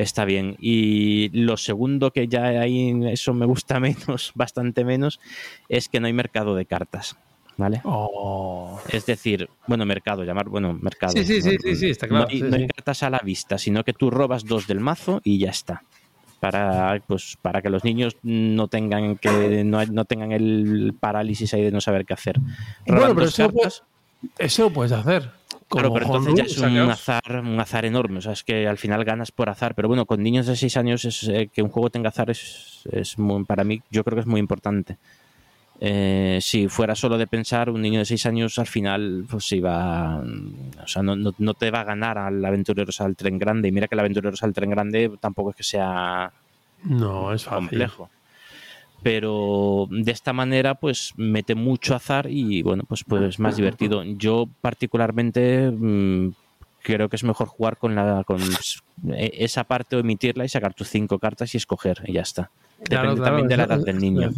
está 0.02 0.24
bien. 0.24 0.56
Y 0.60 1.28
lo 1.30 1.56
segundo 1.56 2.12
que 2.12 2.28
ya 2.28 2.46
ahí 2.46 3.00
eso 3.06 3.34
me 3.34 3.46
gusta 3.46 3.80
menos, 3.80 4.32
bastante 4.34 4.84
menos, 4.84 5.20
es 5.68 5.88
que 5.88 6.00
no 6.00 6.06
hay 6.06 6.12
mercado 6.12 6.54
de 6.54 6.66
cartas. 6.66 7.16
¿Vale? 7.56 7.80
Oh. 7.82 8.80
Es 8.88 9.04
decir, 9.04 9.48
bueno, 9.66 9.84
mercado, 9.84 10.22
llamar, 10.22 10.48
bueno, 10.48 10.74
mercado. 10.74 11.12
Sí, 11.12 11.24
sí, 11.24 11.42
sí, 11.42 11.74
sí, 11.74 11.90
está 11.90 12.06
claro. 12.06 12.28
No 12.30 12.56
hay, 12.56 12.68
cartas 12.68 13.02
a 13.02 13.10
la 13.10 13.18
vista, 13.18 13.58
sino 13.58 13.82
que 13.82 13.92
tú 13.92 14.10
robas 14.10 14.44
dos 14.44 14.68
del 14.68 14.78
mazo 14.78 15.20
y 15.24 15.38
ya 15.38 15.50
está. 15.50 15.82
Para, 16.38 17.02
pues, 17.04 17.36
para 17.42 17.60
que 17.60 17.68
los 17.68 17.82
niños 17.82 18.16
no 18.22 18.68
tengan 18.68 19.16
que 19.16 19.64
no, 19.64 19.84
no 19.86 20.04
tengan 20.04 20.30
el 20.30 20.94
parálisis 21.00 21.52
ahí 21.52 21.62
de 21.62 21.72
no 21.72 21.80
saber 21.80 22.06
qué 22.06 22.14
hacer. 22.14 22.38
bueno, 22.86 23.12
pero 23.12 23.26
eso, 23.26 23.52
eso 24.38 24.62
lo 24.62 24.72
puedes 24.72 24.92
hacer. 24.92 25.32
Claro, 25.68 25.92
pero 25.92 26.06
entonces 26.06 26.34
ya 26.34 26.44
es 26.44 26.58
un 26.58 26.78
azar, 26.78 27.42
un 27.42 27.60
azar 27.60 27.84
enorme. 27.84 28.18
O 28.18 28.22
sea, 28.22 28.32
es 28.32 28.42
que 28.42 28.66
al 28.66 28.78
final 28.78 29.04
ganas 29.04 29.30
por 29.30 29.50
azar. 29.50 29.74
Pero 29.74 29.88
bueno, 29.88 30.06
con 30.06 30.22
niños 30.22 30.46
de 30.46 30.56
6 30.56 30.76
años 30.78 31.04
es, 31.04 31.24
eh, 31.28 31.50
que 31.52 31.62
un 31.62 31.68
juego 31.68 31.90
tenga 31.90 32.08
azar 32.08 32.30
es, 32.30 32.88
es 32.90 33.18
muy, 33.18 33.44
para 33.44 33.64
mí 33.64 33.82
yo 33.90 34.02
creo 34.02 34.16
que 34.16 34.20
es 34.20 34.26
muy 34.26 34.40
importante. 34.40 34.96
Eh, 35.80 36.38
si 36.40 36.68
fuera 36.68 36.94
solo 36.94 37.18
de 37.18 37.26
pensar, 37.26 37.68
un 37.70 37.82
niño 37.82 37.98
de 37.98 38.06
6 38.06 38.26
años 38.26 38.58
al 38.58 38.66
final 38.66 39.26
pues 39.30 39.52
iba, 39.52 40.22
o 40.82 40.86
sea, 40.88 41.02
no, 41.02 41.14
no, 41.14 41.54
te 41.54 41.70
va 41.70 41.82
a 41.82 41.84
ganar 41.84 42.18
al 42.18 42.42
aventureros 42.44 43.00
al 43.02 43.14
tren 43.14 43.38
grande. 43.38 43.68
Y 43.68 43.72
mira 43.72 43.88
que 43.88 43.94
el 43.94 44.00
aventureros 44.00 44.42
al 44.42 44.54
tren 44.54 44.70
grande 44.70 45.12
tampoco 45.20 45.50
es 45.50 45.56
que 45.56 45.64
sea 45.64 46.32
no, 46.84 47.32
es 47.32 47.44
complejo 47.44 48.08
pero 49.02 49.86
de 49.90 50.10
esta 50.10 50.32
manera 50.32 50.74
pues 50.74 51.12
mete 51.16 51.54
mucho 51.54 51.94
azar 51.94 52.26
y 52.28 52.62
bueno 52.62 52.84
pues 52.88 53.04
pues 53.04 53.38
más 53.38 53.56
divertido. 53.56 54.02
Yo 54.04 54.48
particularmente 54.60 55.70
mm, 55.70 56.30
creo 56.82 57.08
que 57.08 57.16
es 57.16 57.24
mejor 57.24 57.48
jugar 57.48 57.76
con 57.76 57.94
la 57.94 58.24
con 58.24 58.40
e, 59.10 59.30
esa 59.38 59.64
parte 59.64 59.96
o 59.96 60.00
emitirla 60.00 60.44
y 60.44 60.48
sacar 60.48 60.74
tus 60.74 60.88
cinco 60.88 61.18
cartas 61.18 61.54
y 61.54 61.58
escoger 61.58 62.02
y 62.06 62.14
ya 62.14 62.22
está. 62.22 62.50
Depende 62.78 63.20
también 63.20 63.48
de 63.48 63.56
la 63.56 63.64
edad 63.64 63.80
del 63.84 63.98
niño. 63.98 64.30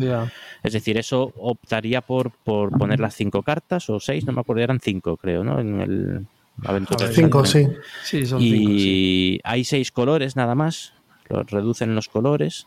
es 0.62 0.72
decir 0.72 0.98
eso 0.98 1.32
optaría 1.36 2.00
por 2.00 2.30
por 2.30 2.76
poner 2.76 3.00
las 3.00 3.14
cinco 3.14 3.42
cartas 3.42 3.88
o 3.90 4.00
seis 4.00 4.26
no 4.26 4.32
me 4.32 4.40
acuerdo 4.40 4.62
eran 4.62 4.80
cinco 4.80 5.16
creo 5.16 5.44
no 5.44 5.60
en 5.60 5.80
el 5.80 6.26
aventura 6.64 7.08
cinco 7.08 7.44
sí. 7.44 7.66
Sí 8.02 8.26
son 8.26 8.40
y 8.42 9.40
hay 9.44 9.64
seis 9.64 9.90
colores 9.92 10.36
nada 10.36 10.54
más. 10.54 10.92
Reducen 11.28 11.94
los 11.94 12.08
colores 12.08 12.66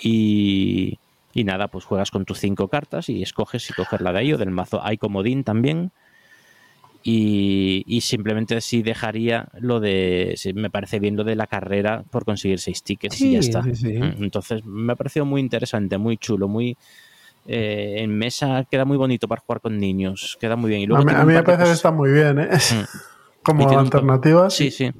y 0.00 0.98
y 1.32 1.44
nada, 1.44 1.68
pues 1.68 1.84
juegas 1.84 2.10
con 2.10 2.24
tus 2.24 2.38
cinco 2.38 2.68
cartas 2.68 3.08
y 3.08 3.22
escoges 3.22 3.62
si 3.62 3.72
coger 3.72 4.00
la 4.00 4.12
de 4.12 4.18
ahí 4.18 4.32
o 4.32 4.38
del 4.38 4.50
mazo. 4.50 4.84
Hay 4.84 4.98
comodín 4.98 5.44
también. 5.44 5.92
Y, 7.02 8.00
simplemente 8.02 8.60
sí 8.60 8.82
dejaría 8.82 9.48
lo 9.58 9.80
de. 9.80 10.36
me 10.54 10.68
parece 10.68 10.98
bien 10.98 11.16
lo 11.16 11.24
de 11.24 11.34
la 11.34 11.46
carrera 11.46 12.04
por 12.10 12.26
conseguir 12.26 12.58
seis 12.58 12.82
tickets 12.82 13.20
y 13.22 13.32
ya 13.32 13.38
está. 13.38 13.62
Mm, 13.62 14.22
entonces 14.22 14.64
me 14.66 14.92
ha 14.92 14.96
parecido 14.96 15.24
muy 15.24 15.40
interesante, 15.40 15.96
muy 15.96 16.18
chulo, 16.18 16.46
muy. 16.46 16.76
Eh, 17.46 17.96
en 18.00 18.18
mesa 18.18 18.66
queda 18.70 18.84
muy 18.84 18.98
bonito 18.98 19.26
para 19.26 19.40
jugar 19.40 19.62
con 19.62 19.78
niños, 19.78 20.36
queda 20.38 20.56
muy 20.56 20.68
bien. 20.68 20.82
Y 20.82 20.86
luego 20.86 21.08
a 21.08 21.24
mí, 21.24 21.32
me 21.32 21.42
parece 21.42 21.64
que 21.64 21.70
está 21.70 21.90
muy 21.90 22.12
bien, 22.12 22.38
¿eh? 22.38 22.48
Mm. 22.52 22.84
Como 23.42 23.78
alternativa. 23.78 24.50
Sí, 24.50 24.70
sí. 24.70 24.92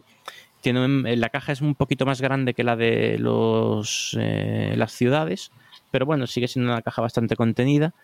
Tiene, 0.63 1.17
la 1.17 1.29
caja 1.29 1.53
es 1.53 1.61
un 1.61 1.75
poquito 1.75 2.07
más 2.07 2.23
grande 2.23 2.55
que 2.55 2.65
la 2.65 2.77
de 2.77 3.19
los, 3.19 4.17
eh, 4.19 4.73
las 4.77 4.93
ciudades 4.93 5.51
pero 5.91 6.07
bueno, 6.07 6.27
sigue 6.27 6.49
siendo 6.49 6.73
una 6.73 6.83
caja 6.83 7.03
bastante 7.03 7.37
contenida. 7.37 7.95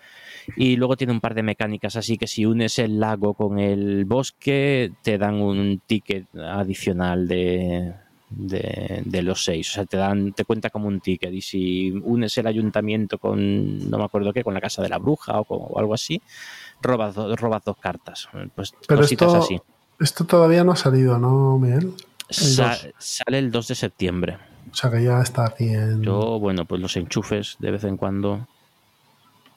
Y 0.57 0.77
luego 0.77 0.97
tiene 0.97 1.13
un 1.13 1.21
par 1.21 1.35
de 1.35 1.43
mecánicas, 1.43 1.97
así 1.97 2.17
que 2.17 2.27
si 2.27 2.47
unes 2.47 2.79
el 2.79 3.01
lago 3.01 3.35
con 3.35 3.59
el 3.59 4.05
bosque, 4.05 4.93
te 5.03 5.19
dan 5.19 5.35
un 5.35 5.83
ticket 5.87 6.27
adicional 6.37 7.27
de, 7.27 7.95
de, 8.31 9.23
los 9.23 9.45
seis. 9.45 9.71
O 9.71 9.73
sea, 9.75 9.87
te 9.87 9.97
dan, 9.97 10.33
te 10.33 10.45
cuenta 10.45 10.71
como 10.71 10.89
un 10.89 11.01
ticket. 11.01 11.33
Y 11.33 11.41
si 11.41 11.91
unes 11.91 12.37
el 12.39 12.47
ayuntamiento 12.47 13.19
con, 13.19 13.91
no 13.91 13.99
me 13.99 14.05
acuerdo 14.05 14.33
qué, 14.33 14.45
con 14.45 14.55
la 14.55 14.61
casa 14.61 14.83
de 14.83 14.89
la 14.89 14.99
bruja 14.99 15.41
o, 15.41 15.79
algo 15.79 15.95
así, 15.95 16.23
robas, 16.81 17.17
robas 17.17 17.65
dos 17.65 17.77
cartas. 17.79 18.29
Pues 18.55 18.73
Pero 18.87 19.03
esto, 19.03 19.37
así. 19.37 19.61
Esto 19.99 20.25
todavía 20.25 20.65
no 20.65 20.73
ha 20.73 20.77
salido, 20.77 21.19
¿no, 21.19 21.59
Miguel? 21.59 21.95
sale 22.29 23.39
el 23.39 23.51
2 23.51 23.69
de 23.69 23.75
septiembre. 23.75 24.39
O 24.71 24.75
sea 24.75 24.91
que 24.91 25.03
ya 25.03 25.21
está 25.21 25.47
aquí 25.47 25.69
en... 25.69 26.03
Yo, 26.03 26.39
bueno, 26.39 26.65
pues 26.65 26.81
los 26.81 26.97
enchufes 26.97 27.57
de 27.59 27.71
vez 27.71 27.85
en 27.85 27.97
cuando 27.97 28.47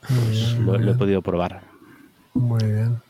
pues, 0.07 0.57
lo, 0.59 0.75
he 0.75 0.95
podido 0.95 1.21
probar. 1.21 1.61
Muy 2.33 2.63
bien. 2.63 3.01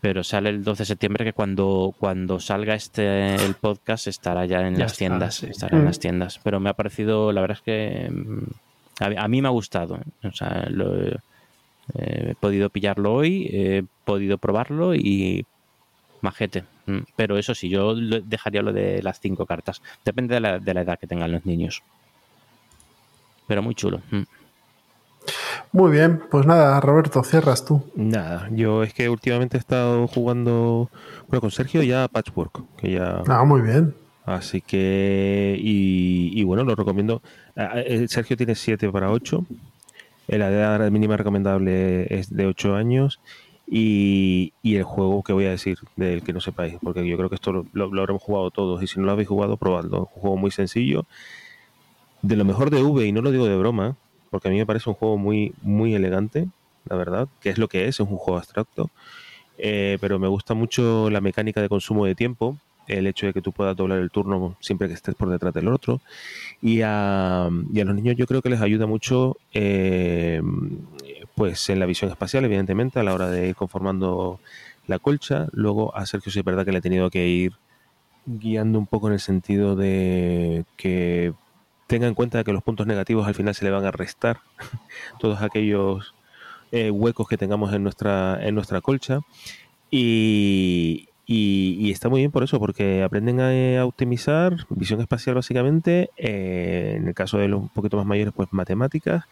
Pero 0.00 0.24
sale 0.24 0.50
el 0.50 0.64
12 0.64 0.82
de 0.82 0.86
septiembre 0.86 1.24
que 1.24 1.32
cuando, 1.32 1.94
cuando 1.98 2.40
salga 2.40 2.74
este 2.74 3.34
el 3.34 3.54
podcast 3.54 4.06
estará 4.06 4.46
ya 4.46 4.66
en 4.66 4.78
las 4.78 4.96
tiendas. 4.96 5.42
Estará 5.42 5.76
en 5.76 5.84
las 5.84 5.98
mm. 5.98 6.00
tiendas. 6.00 6.40
Pero 6.42 6.58
me 6.58 6.70
ha 6.70 6.74
parecido, 6.74 7.32
la 7.32 7.42
verdad 7.42 7.58
es 7.58 7.62
que 7.62 8.10
mm, 8.10 9.14
a, 9.18 9.28
mí 9.28 9.42
me 9.42 9.48
ha 9.48 9.52
gustado. 9.52 9.96
¿eh? 9.96 10.26
O 10.26 10.32
sea, 10.32 10.66
eh, 10.68 12.30
he 12.30 12.34
podido 12.34 12.70
pillarlo 12.70 13.12
hoy, 13.12 13.48
he 13.52 13.84
podido 14.04 14.38
probarlo 14.38 14.94
y 14.94 15.44
majete. 16.22 16.64
Mm, 16.90 17.04
pero 17.14 17.38
eso 17.38 17.54
sí, 17.54 17.68
yo 17.68 17.94
dejaría 17.94 18.62
lo 18.62 18.72
de 18.72 19.02
las 19.02 19.20
cinco 19.20 19.46
cartas. 19.46 19.80
Depende 20.04 20.34
de 20.34 20.40
la, 20.40 20.56
edad 20.56 20.98
que 20.98 21.06
tengan 21.06 21.30
los 21.30 21.46
niños. 21.46 21.82
Pero 23.46 23.62
muy 23.62 23.74
chulo. 23.74 24.00
Mm. 24.10 24.22
Muy 25.72 25.92
bien, 25.92 26.22
pues 26.30 26.46
nada, 26.46 26.80
Roberto, 26.80 27.22
cierras 27.22 27.64
tú. 27.64 27.84
Nada, 27.94 28.48
yo 28.50 28.82
es 28.82 28.92
que 28.92 29.08
últimamente 29.08 29.56
he 29.56 29.60
estado 29.60 30.08
jugando 30.08 30.90
bueno, 31.28 31.40
con 31.42 31.50
Sergio 31.52 31.82
ya 31.82 32.08
Patchwork, 32.08 32.62
que 32.76 32.92
ya... 32.92 33.22
Ah, 33.28 33.44
muy 33.44 33.60
bien. 33.60 33.94
Así 34.24 34.60
que, 34.60 35.56
y, 35.60 36.42
bueno, 36.42 36.64
lo 36.64 36.74
recomiendo. 36.74 37.22
Ah, 37.56 37.70
ah, 37.74 37.80
eh, 37.80 38.06
Sergio 38.08 38.36
tiene 38.36 38.54
7 38.54 38.90
para 38.90 39.10
8. 39.10 39.44
La 40.28 40.48
edad 40.48 40.90
mínima 40.90 41.16
recomendable 41.16 42.06
es 42.12 42.34
de 42.34 42.46
8 42.46 42.74
años 42.74 43.20
y, 43.72 44.52
el 44.64 44.82
juego 44.82 45.22
que 45.22 45.32
voy 45.32 45.46
a 45.46 45.50
decir 45.50 45.78
del 45.94 46.22
que 46.22 46.32
no 46.32 46.40
sepáis, 46.40 46.74
porque 46.82 47.06
yo 47.06 47.16
creo 47.16 47.28
que 47.28 47.36
esto 47.36 47.64
lo, 47.72 47.84
habremos 48.00 48.20
jugado 48.20 48.50
todos 48.50 48.82
y 48.82 48.88
si 48.88 48.98
no 48.98 49.06
lo 49.06 49.12
habéis 49.12 49.28
jugado, 49.28 49.56
probadlo. 49.56 50.10
Un 50.14 50.20
juego 50.20 50.36
muy 50.36 50.50
sencillo, 50.50 51.06
de 52.22 52.36
lo 52.36 52.44
mejor 52.44 52.70
de 52.70 52.82
V, 52.82 53.06
y 53.06 53.12
no 53.12 53.22
lo 53.22 53.30
digo 53.30 53.46
de 53.46 53.56
broma, 53.56 53.96
porque 54.30 54.48
a 54.48 54.50
mí 54.50 54.58
me 54.58 54.66
parece 54.66 54.90
un 54.90 54.96
juego 54.96 55.16
muy, 55.16 55.54
muy 55.62 55.94
elegante, 55.94 56.48
la 56.88 56.96
verdad, 56.96 57.28
que 57.40 57.50
es 57.50 57.58
lo 57.58 57.68
que 57.68 57.84
es, 57.84 57.96
es 57.96 58.00
un 58.00 58.16
juego 58.16 58.38
abstracto, 58.38 58.90
eh, 59.56 59.98
pero 60.00 60.18
me 60.18 60.26
gusta 60.26 60.54
mucho 60.54 61.08
la 61.08 61.20
mecánica 61.20 61.62
de 61.62 61.68
consumo 61.68 62.06
de 62.06 62.16
tiempo, 62.16 62.56
el 62.88 63.06
hecho 63.06 63.26
de 63.26 63.32
que 63.32 63.40
tú 63.40 63.52
puedas 63.52 63.76
doblar 63.76 64.00
el 64.00 64.10
turno 64.10 64.56
siempre 64.58 64.88
que 64.88 64.94
estés 64.94 65.14
por 65.14 65.30
detrás 65.30 65.54
del 65.54 65.68
otro. 65.68 66.00
Y 66.60 66.80
a, 66.82 67.48
los 67.48 67.94
niños 67.94 68.16
yo 68.16 68.26
creo 68.26 68.42
que 68.42 68.50
les 68.50 68.60
ayuda 68.60 68.86
mucho 68.86 69.36
eh, 69.52 70.42
pues 71.34 71.68
en 71.70 71.80
la 71.80 71.86
visión 71.86 72.10
espacial, 72.10 72.44
evidentemente, 72.44 73.00
a 73.00 73.02
la 73.02 73.14
hora 73.14 73.30
de 73.30 73.48
ir 73.48 73.54
conformando 73.54 74.40
la 74.86 74.98
colcha. 74.98 75.46
Luego 75.52 75.96
a 75.96 76.06
Sergio 76.06 76.32
sí 76.32 76.38
es 76.40 76.44
verdad 76.44 76.64
que 76.64 76.72
le 76.72 76.78
he 76.78 76.82
tenido 76.82 77.10
que 77.10 77.26
ir 77.26 77.52
guiando 78.26 78.78
un 78.78 78.86
poco 78.86 79.08
en 79.08 79.14
el 79.14 79.20
sentido 79.20 79.76
de 79.76 80.64
que 80.76 81.32
tenga 81.86 82.06
en 82.06 82.14
cuenta 82.14 82.44
que 82.44 82.52
los 82.52 82.62
puntos 82.62 82.86
negativos 82.86 83.26
al 83.26 83.34
final 83.34 83.54
se 83.54 83.64
le 83.64 83.70
van 83.70 83.84
a 83.84 83.90
restar 83.90 84.40
todos 85.18 85.42
aquellos 85.42 86.14
eh, 86.72 86.90
huecos 86.90 87.26
que 87.26 87.36
tengamos 87.36 87.72
en 87.72 87.82
nuestra, 87.82 88.38
en 88.40 88.54
nuestra 88.54 88.80
colcha. 88.80 89.20
Y, 89.90 91.08
está 91.90 92.08
muy 92.08 92.20
bien 92.20 92.30
por 92.30 92.42
eso, 92.44 92.58
porque 92.58 93.02
aprenden 93.02 93.40
a, 93.40 93.84
optimizar 93.84 94.66
visión 94.68 95.00
espacial 95.00 95.34
básicamente, 95.34 96.10
eh, 96.16 96.94
en 96.96 97.08
el 97.08 97.14
caso 97.14 97.38
de 97.38 97.48
los 97.48 97.62
un 97.62 97.68
poquito 97.68 97.96
más 97.96 98.06
mayores, 98.06 98.32
pues 98.34 98.48
matemáticas. 98.52 99.24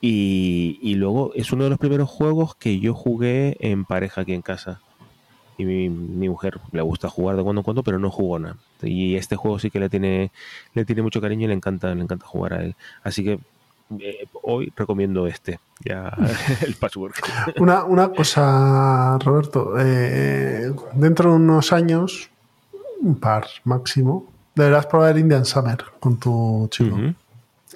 Y, 0.00 0.78
y, 0.82 0.96
luego 0.96 1.32
es 1.34 1.50
uno 1.52 1.64
de 1.64 1.70
los 1.70 1.78
primeros 1.78 2.10
juegos 2.10 2.54
que 2.54 2.78
yo 2.78 2.94
jugué 2.94 3.56
en 3.60 3.84
pareja 3.84 4.20
aquí 4.20 4.34
en 4.34 4.42
casa. 4.42 4.80
Y 5.56 5.64
mi, 5.64 5.88
mi, 5.88 6.28
mujer 6.28 6.60
le 6.72 6.82
gusta 6.82 7.08
jugar 7.08 7.36
de 7.36 7.42
cuando 7.42 7.60
en 7.60 7.64
cuando, 7.64 7.82
pero 7.82 7.98
no 7.98 8.10
jugó 8.10 8.38
nada. 8.38 8.56
Y 8.82 9.16
este 9.16 9.36
juego 9.36 9.58
sí 9.58 9.70
que 9.70 9.80
le 9.80 9.88
tiene, 9.88 10.30
le 10.74 10.84
tiene 10.84 11.00
mucho 11.00 11.20
cariño 11.20 11.44
y 11.44 11.48
le 11.48 11.54
encanta, 11.54 11.94
le 11.94 12.02
encanta 12.02 12.26
jugar 12.26 12.54
a 12.54 12.64
él. 12.64 12.76
Así 13.02 13.24
que 13.24 13.38
eh, 14.00 14.26
hoy 14.42 14.72
recomiendo 14.74 15.26
este, 15.26 15.60
ya 15.84 16.12
el 16.62 16.74
password. 16.74 17.12
Una, 17.58 17.84
una 17.84 18.08
cosa, 18.10 19.18
Roberto, 19.18 19.74
eh, 19.78 20.72
dentro 20.94 21.30
de 21.30 21.36
unos 21.36 21.72
años, 21.72 22.30
un 23.00 23.16
par 23.16 23.46
máximo, 23.64 24.26
deberás 24.54 24.86
probar 24.86 25.18
Indian 25.18 25.44
Summer 25.44 25.78
con 26.00 26.18
tu 26.18 26.66
chico, 26.70 26.96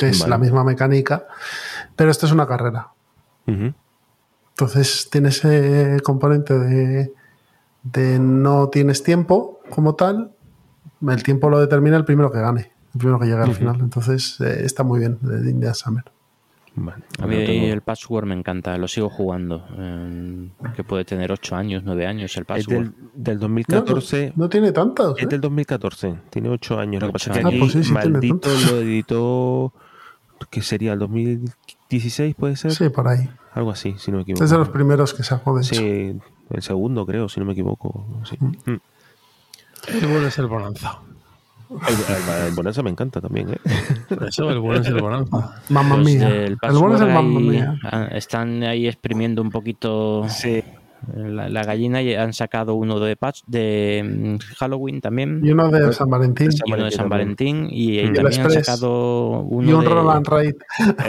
es 0.06 0.28
la 0.28 0.38
misma 0.38 0.64
mecánica, 0.64 1.26
pero 1.96 2.10
esto 2.10 2.26
es 2.26 2.32
una 2.32 2.46
carrera. 2.46 2.88
Entonces 3.46 5.08
tiene 5.10 5.30
ese 5.30 5.98
componente 6.04 6.58
de, 6.58 7.12
de 7.82 8.18
no 8.18 8.68
tienes 8.68 9.02
tiempo 9.02 9.60
como 9.70 9.94
tal, 9.94 10.32
el 11.08 11.22
tiempo 11.22 11.48
lo 11.48 11.58
determina 11.58 11.96
el 11.96 12.04
primero 12.04 12.30
que 12.30 12.40
gane 12.40 12.78
el 12.94 12.98
primero 12.98 13.18
que 13.18 13.26
llega 13.26 13.44
al 13.44 13.54
final. 13.54 13.76
Entonces 13.80 14.40
eh, 14.40 14.64
está 14.64 14.82
muy 14.82 15.00
bien, 15.00 15.18
de 15.20 15.50
India 15.50 15.74
Summer. 15.74 16.04
a 17.18 17.26
mí 17.26 17.36
el 17.36 17.80
password 17.82 18.26
me 18.26 18.34
encanta, 18.34 18.76
lo 18.78 18.88
sigo 18.88 19.08
jugando. 19.08 19.66
Eh, 19.76 20.48
que 20.74 20.84
puede 20.84 21.04
tener 21.04 21.30
8 21.32 21.56
años, 21.56 21.82
9 21.84 22.06
años 22.06 22.36
el 22.36 22.44
password. 22.44 22.86
Es 22.86 22.92
del, 23.14 23.38
2014. 23.38 24.32
No, 24.36 24.48
tiene 24.48 24.72
tantos. 24.72 25.18
Es 25.18 25.24
¿eh? 25.24 25.28
del 25.28 25.40
2014, 25.40 26.14
tiene 26.30 26.48
8 26.48 26.78
años. 26.78 27.02
Lo 27.02 27.08
que 27.08 27.12
pasa 27.12 27.30
es 27.32 27.38
que 27.38 27.46
aquí, 27.46 27.56
ah, 27.56 27.68
pues 27.72 27.90
maldito 27.90 28.48
lo 28.70 28.78
editó. 28.80 29.72
Que 30.50 30.62
sería 30.62 30.92
el 30.92 30.98
2016, 30.98 32.34
puede 32.34 32.56
ser? 32.56 32.72
Sí, 32.72 32.88
por 32.88 33.08
ahí. 33.08 33.28
Algo 33.52 33.70
así, 33.70 33.94
si 33.98 34.10
no 34.10 34.18
me 34.18 34.22
equivoco. 34.22 34.44
Es 34.44 34.50
de 34.50 34.58
los 34.58 34.68
primeros 34.68 35.14
que 35.14 35.22
sacó, 35.22 35.56
de 35.56 35.64
Sí, 35.64 36.18
el 36.50 36.62
segundo, 36.62 37.04
creo, 37.06 37.28
si 37.28 37.40
no 37.40 37.46
me 37.46 37.52
equivoco. 37.52 38.06
Sí. 38.24 38.36
Mm. 38.38 38.72
Mm. 38.72 38.80
El 39.88 40.06
bueno 40.06 40.26
es 40.28 40.38
el 40.38 40.46
bonanza. 40.46 41.00
El, 41.70 42.54
Bonanza 42.54 42.82
me 42.82 42.88
encanta 42.90 43.20
también, 43.20 43.50
¿eh? 43.50 43.58
Eso, 44.26 44.48
el 44.48 44.58
bueno 44.58 44.80
es 44.80 44.86
el 44.88 45.02
Bonanza. 45.02 45.62
Mamma 45.68 45.98
mía. 45.98 46.28
El, 46.28 46.56
bueno 46.72 46.96
es 46.96 47.02
el 47.02 47.12
mamma 47.12 47.40
mía. 47.40 47.78
Están 48.12 48.62
ahí 48.62 48.88
exprimiendo 48.88 49.42
un 49.42 49.50
poquito 49.50 50.26
la, 51.14 51.62
gallina 51.62 52.02
y 52.02 52.14
han 52.14 52.32
sacado 52.32 52.74
uno 52.74 52.98
de 52.98 53.16
patch 53.16 53.42
de 53.46 54.02
mm, 54.04 54.54
Halloween 54.56 55.00
también. 55.00 55.40
Y 55.44 55.50
uno 55.50 55.70
de 55.70 55.92
San 55.92 56.10
Valentín. 56.10 56.50
Y 56.64 56.72
uno 56.72 56.84
de 56.84 56.90
San 56.90 57.08
Valentín. 57.08 57.68
Y, 57.70 58.12
también 58.12 58.42
han 58.42 58.50
sacado 58.50 59.40
uno 59.40 59.70
y 59.70 59.72
un 59.72 59.84
de, 59.84 59.90
Roland 59.90 60.26
Raid. 60.26 60.54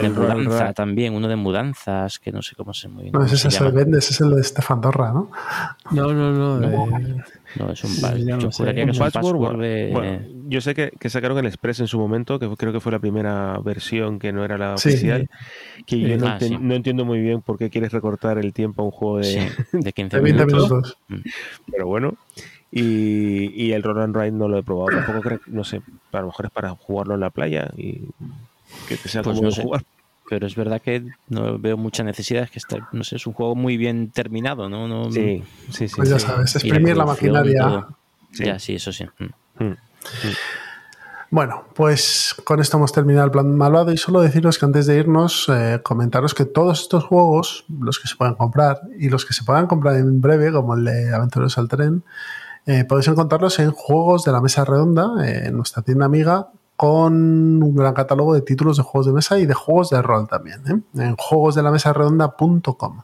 De 0.00 0.08
mudanza 0.08 0.72
también, 0.72 1.14
uno 1.14 1.28
de 1.28 1.36
mudanzas, 1.36 2.18
que 2.18 2.32
no 2.32 2.42
sé 2.42 2.54
cómo 2.54 2.72
se 2.72 2.88
muy 2.88 3.10
No, 3.10 3.24
ese 3.24 3.48
es 3.48 3.60
el 3.60 3.72
vende, 3.72 3.98
ese 3.98 4.12
es 4.12 4.20
el 4.20 4.34
de 4.34 4.42
Stefan 4.42 4.80
Dorra, 4.80 5.12
¿no? 5.12 5.30
No, 5.90 6.12
no, 6.12 6.32
no. 6.32 6.60
no. 6.60 6.88
No, 7.56 7.72
es 7.72 7.82
un, 7.82 7.90
sí, 7.90 8.02
yo 8.24 8.38
que 8.38 8.82
es 8.82 8.98
un 8.98 9.10
password, 9.10 9.36
Bueno, 9.36 10.22
yo 10.46 10.60
sé 10.60 10.74
que, 10.74 10.92
que, 10.98 11.10
sacaron 11.10 11.38
el 11.38 11.46
Express 11.46 11.80
en 11.80 11.88
su 11.88 11.98
momento, 11.98 12.38
que 12.38 12.48
creo 12.56 12.72
que 12.72 12.80
fue 12.80 12.92
la 12.92 12.98
primera 12.98 13.58
versión 13.58 14.18
que 14.18 14.32
no 14.32 14.44
era 14.44 14.56
la 14.56 14.74
oficial. 14.74 15.28
Que 15.86 15.98
yo 16.00 16.16
no, 16.16 16.28
ah, 16.28 16.38
no, 16.60 16.74
entiendo 16.74 17.04
muy 17.04 17.20
bien 17.20 17.42
por 17.42 17.58
qué 17.58 17.70
quieres 17.70 17.92
recortar 17.92 18.38
el 18.38 18.52
tiempo 18.52 18.82
a 18.82 18.84
un 18.84 18.90
juego 18.92 19.18
de, 19.18 19.50
de 19.72 19.92
15 19.92 20.20
minutos. 20.20 20.96
Mm. 21.08 21.16
Pero 21.70 21.86
bueno. 21.86 22.14
Y, 22.72 23.50
y 23.60 23.72
el 23.72 23.82
Roll 23.82 24.00
and 24.00 24.16
Ride 24.16 24.30
no 24.30 24.46
lo 24.46 24.58
he 24.58 24.62
probado. 24.62 24.96
Tampoco 24.96 25.20
creo, 25.22 25.40
no 25.46 25.64
sé, 25.64 25.82
a 26.12 26.20
lo 26.20 26.26
mejor 26.26 26.46
es 26.46 26.52
para 26.52 26.70
jugarlo 26.70 27.14
en 27.14 27.20
la 27.20 27.30
playa 27.30 27.68
y 27.76 28.02
que 28.88 28.96
te 28.96 29.08
sea 29.08 29.22
pues 29.22 29.58
jugar 29.58 29.82
pero 30.30 30.46
es 30.46 30.54
verdad 30.54 30.80
que 30.80 31.04
no 31.28 31.58
veo 31.58 31.76
mucha 31.76 32.04
necesidad, 32.04 32.44
es 32.44 32.52
que 32.52 32.60
está, 32.60 32.88
no 32.92 33.02
sé, 33.02 33.16
es 33.16 33.26
un 33.26 33.32
juego 33.32 33.56
muy 33.56 33.76
bien 33.76 34.12
terminado, 34.12 34.68
¿no? 34.68 34.86
no 34.86 35.10
sí, 35.10 35.42
sí, 35.70 35.88
sí. 35.88 35.96
Pues 35.96 36.08
ya 36.08 36.20
sabes, 36.20 36.54
exprimir 36.54 36.96
la, 36.96 37.04
maquinaria. 37.04 37.88
Ya, 38.38 38.60
sí, 38.60 38.76
eso 38.76 38.92
sí. 38.92 39.06
Mm. 39.18 39.64
Mm. 39.64 39.76
Bueno, 41.32 41.64
pues 41.74 42.36
con 42.44 42.60
esto 42.60 42.76
hemos 42.76 42.92
terminado 42.92 43.24
el 43.24 43.32
plan 43.32 43.56
malvado 43.56 43.92
y 43.92 43.96
solo 43.96 44.20
deciros 44.20 44.56
que 44.56 44.66
antes 44.66 44.86
de 44.86 44.98
irnos, 44.98 45.48
eh, 45.48 45.80
comentaros 45.82 46.32
que 46.32 46.44
todos 46.44 46.82
estos 46.82 47.02
juegos, 47.02 47.64
los 47.80 47.98
que 47.98 48.06
se 48.06 48.14
puedan 48.14 48.36
comprar 48.36 48.82
y 49.00 49.08
los 49.08 49.26
que 49.26 49.34
se 49.34 49.42
puedan 49.42 49.66
comprar 49.66 49.96
en 49.96 50.20
breve, 50.20 50.52
como 50.52 50.76
el 50.76 50.84
de 50.84 51.12
Aventureros 51.12 51.58
al 51.58 51.66
Tren, 51.66 52.04
eh, 52.66 52.84
podéis 52.84 53.08
encontrarlos 53.08 53.58
en 53.58 53.72
Juegos 53.72 54.22
de 54.22 54.30
la 54.30 54.40
Mesa 54.40 54.64
Redonda, 54.64 55.08
eh, 55.24 55.46
en 55.46 55.56
nuestra 55.56 55.82
tienda 55.82 56.06
amiga, 56.06 56.50
con 56.80 57.62
un 57.62 57.74
gran 57.74 57.92
catálogo 57.92 58.32
de 58.32 58.40
títulos 58.40 58.78
de 58.78 58.82
juegos 58.82 59.04
de 59.04 59.12
mesa 59.12 59.38
y 59.38 59.44
de 59.44 59.52
juegos 59.52 59.90
de 59.90 60.00
rol 60.00 60.26
también, 60.26 60.62
¿eh? 60.66 60.80
en 60.94 61.14
juegosdelamesaredonda.com. 61.14 63.02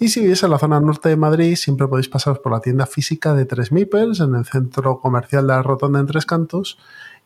Y 0.00 0.08
si 0.08 0.18
vivís 0.18 0.42
en 0.42 0.50
la 0.50 0.58
zona 0.58 0.80
norte 0.80 1.10
de 1.10 1.16
Madrid, 1.16 1.54
siempre 1.54 1.86
podéis 1.86 2.08
pasaros 2.08 2.40
por 2.40 2.50
la 2.50 2.58
tienda 2.58 2.86
física 2.86 3.32
de 3.34 3.44
Tres 3.44 3.70
Mipels 3.70 4.18
en 4.18 4.34
el 4.34 4.44
centro 4.44 4.98
comercial 4.98 5.46
de 5.46 5.52
la 5.52 5.62
Rotonda 5.62 6.00
en 6.00 6.06
Tres 6.06 6.26
Cantos. 6.26 6.76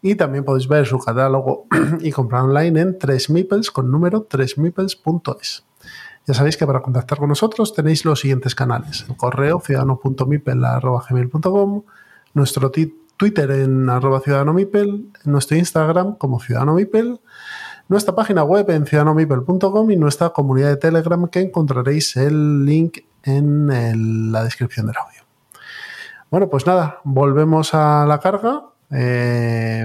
Y 0.02 0.16
también 0.16 0.44
podéis 0.44 0.68
ver 0.68 0.84
su 0.84 0.98
catálogo 0.98 1.64
y 2.00 2.12
comprar 2.12 2.42
online 2.42 2.80
en 2.82 2.98
3mipels 2.98 3.72
con 3.72 3.90
número 3.90 4.28
3mipels.es. 4.28 5.64
Ya 6.26 6.34
sabéis 6.34 6.58
que 6.58 6.66
para 6.66 6.82
contactar 6.82 7.16
con 7.16 7.30
nosotros 7.30 7.72
tenéis 7.72 8.04
los 8.04 8.20
siguientes 8.20 8.54
canales: 8.54 9.06
el 9.08 9.16
correo 9.16 9.58
ciudadano.mipel.com, 9.58 11.82
nuestro 12.34 12.70
título 12.70 13.07
Twitter 13.18 13.50
en 13.50 13.90
arroba 13.90 14.20
Ciudadano 14.20 14.56
nuestro 15.24 15.56
Instagram 15.58 16.14
como 16.14 16.40
Ciudadano 16.40 16.74
Mipel, 16.74 17.20
nuestra 17.88 18.14
página 18.14 18.44
web 18.44 18.70
en 18.70 18.86
ciudadanomipel.com 18.86 19.90
y 19.90 19.96
nuestra 19.96 20.30
comunidad 20.30 20.68
de 20.68 20.76
Telegram 20.76 21.28
que 21.28 21.40
encontraréis 21.40 22.16
el 22.16 22.64
link 22.64 22.98
en 23.24 24.32
la 24.32 24.44
descripción 24.44 24.86
del 24.86 24.96
audio. 24.96 25.22
Bueno, 26.30 26.48
pues 26.48 26.66
nada, 26.66 27.00
volvemos 27.04 27.74
a 27.74 28.06
la 28.06 28.20
carga. 28.20 28.62
Eh, 28.90 29.84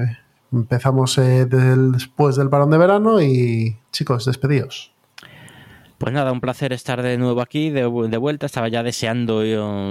empezamos 0.51 1.17
eh, 1.17 1.45
después 1.45 2.35
del 2.35 2.49
parón 2.49 2.69
de 2.69 2.77
verano 2.77 3.21
y 3.21 3.77
chicos, 3.91 4.25
despedidos. 4.25 4.92
Pues 6.03 6.13
nada, 6.13 6.33
un 6.33 6.41
placer 6.41 6.73
estar 6.73 7.01
de 7.01 7.17
nuevo 7.17 7.39
aquí, 7.39 7.69
de, 7.69 7.85
vuelta. 7.85 8.45
Estaba 8.45 8.67
ya 8.67 8.83
deseando 8.83 9.45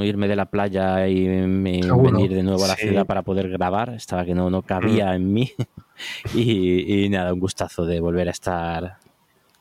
irme 0.05 0.29
de 0.29 0.37
la 0.37 0.45
playa 0.45 1.09
y, 1.09 1.27
venir 1.27 2.35
de 2.35 2.43
nuevo 2.43 2.63
a 2.67 2.69
la 2.69 2.77
ciudad 2.77 3.07
para 3.07 3.23
poder 3.23 3.49
grabar. 3.49 3.95
Estaba 3.95 4.23
que 4.27 4.35
no, 4.35 4.51
no 4.51 4.61
cabía 4.61 5.07
mm. 5.07 5.15
en 5.15 5.33
mí. 5.33 5.53
y, 6.35 7.09
nada, 7.09 7.33
un 7.33 7.41
gustazo 7.41 7.87
de 7.87 7.99
volver 8.01 8.29
a 8.29 8.33
estar 8.33 8.99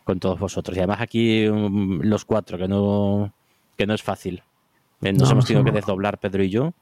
con 0.03 0.19
todos 0.19 0.37
vosotros. 0.41 0.75
Y 0.75 0.81
además 0.81 0.99
aquí 0.99 1.47
um, 1.47 2.01
los 2.01 2.25
cuatro, 2.25 2.57
que 2.57 2.67
no, 2.67 3.31
que 3.77 3.87
no 3.87 3.93
es 3.93 4.03
fácil. 4.03 4.43
Eh, 5.03 5.13
nos 5.13 5.31
hemos 5.31 5.45
tenido 5.45 5.63
que 5.63 5.71
desdoblar 5.71 6.17
Pedro 6.17 6.43
y 6.43 6.49
yo 6.49 6.73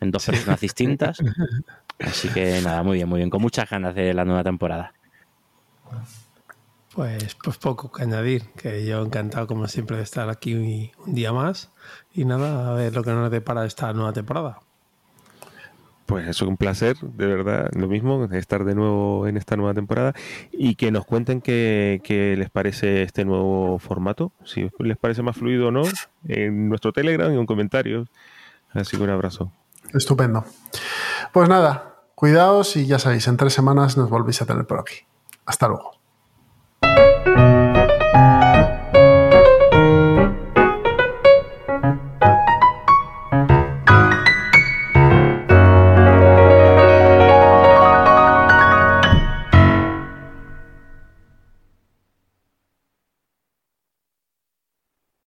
en 0.00 0.10
dos 0.10 0.26
personas 0.26 0.60
distintas. 0.60 1.18
Así 2.00 2.26
que 2.30 2.60
nada, 2.60 2.82
muy 2.82 2.96
bien, 2.96 3.08
muy 3.08 3.18
bien. 3.18 3.30
Con 3.30 3.40
muchas 3.40 3.70
ganas 3.70 3.94
de 3.94 4.14
la 4.14 4.24
nueva 4.24 4.42
temporada. 4.42 4.92
Pues, 6.94 7.36
pues 7.42 7.56
poco 7.56 7.90
que 7.90 8.02
añadir, 8.02 8.50
que 8.50 8.84
yo 8.84 9.02
encantado 9.02 9.46
como 9.46 9.66
siempre 9.66 9.96
de 9.96 10.02
estar 10.02 10.28
aquí 10.28 10.54
un, 10.54 11.14
día 11.14 11.32
más 11.32 11.70
y 12.12 12.26
nada, 12.26 12.70
a 12.70 12.74
ver 12.74 12.94
lo 12.94 13.02
que 13.02 13.12
nos 13.12 13.30
depara 13.30 13.64
esta 13.64 13.92
nueva 13.94 14.12
temporada. 14.12 14.60
Pues 16.04 16.28
eso 16.28 16.44
es 16.44 16.48
un 16.50 16.58
placer, 16.58 16.98
de 16.98 17.26
verdad, 17.26 17.70
lo 17.74 17.88
mismo, 17.88 18.24
estar 18.32 18.64
de 18.64 18.74
nuevo 18.74 19.26
en 19.26 19.38
esta 19.38 19.56
nueva 19.56 19.72
temporada 19.72 20.12
y 20.50 20.74
que 20.74 20.90
nos 20.90 21.06
cuenten 21.06 21.40
qué, 21.40 22.34
les 22.36 22.50
parece 22.50 23.04
este 23.04 23.24
nuevo 23.24 23.78
formato, 23.78 24.32
si 24.44 24.68
les 24.80 24.98
parece 24.98 25.22
más 25.22 25.36
fluido 25.36 25.68
o 25.68 25.70
no, 25.70 25.82
en 26.28 26.68
nuestro 26.68 26.92
Telegram 26.92 27.32
y 27.32 27.38
en 27.38 27.46
comentarios. 27.46 28.08
Así 28.72 28.98
que 28.98 29.02
un 29.02 29.10
abrazo. 29.10 29.50
Estupendo. 29.94 30.44
Pues 31.32 31.48
nada, 31.48 32.02
cuidaos 32.14 32.76
y 32.76 32.86
ya 32.86 32.98
sabéis, 32.98 33.28
en 33.28 33.38
tres 33.38 33.54
semanas 33.54 33.96
nos 33.96 34.10
volvéis 34.10 34.42
a 34.42 34.46
tener 34.46 34.66
por 34.66 34.80
aquí. 34.80 34.96
Hasta 35.46 35.68
luego. 35.68 36.01
Música 36.94 37.61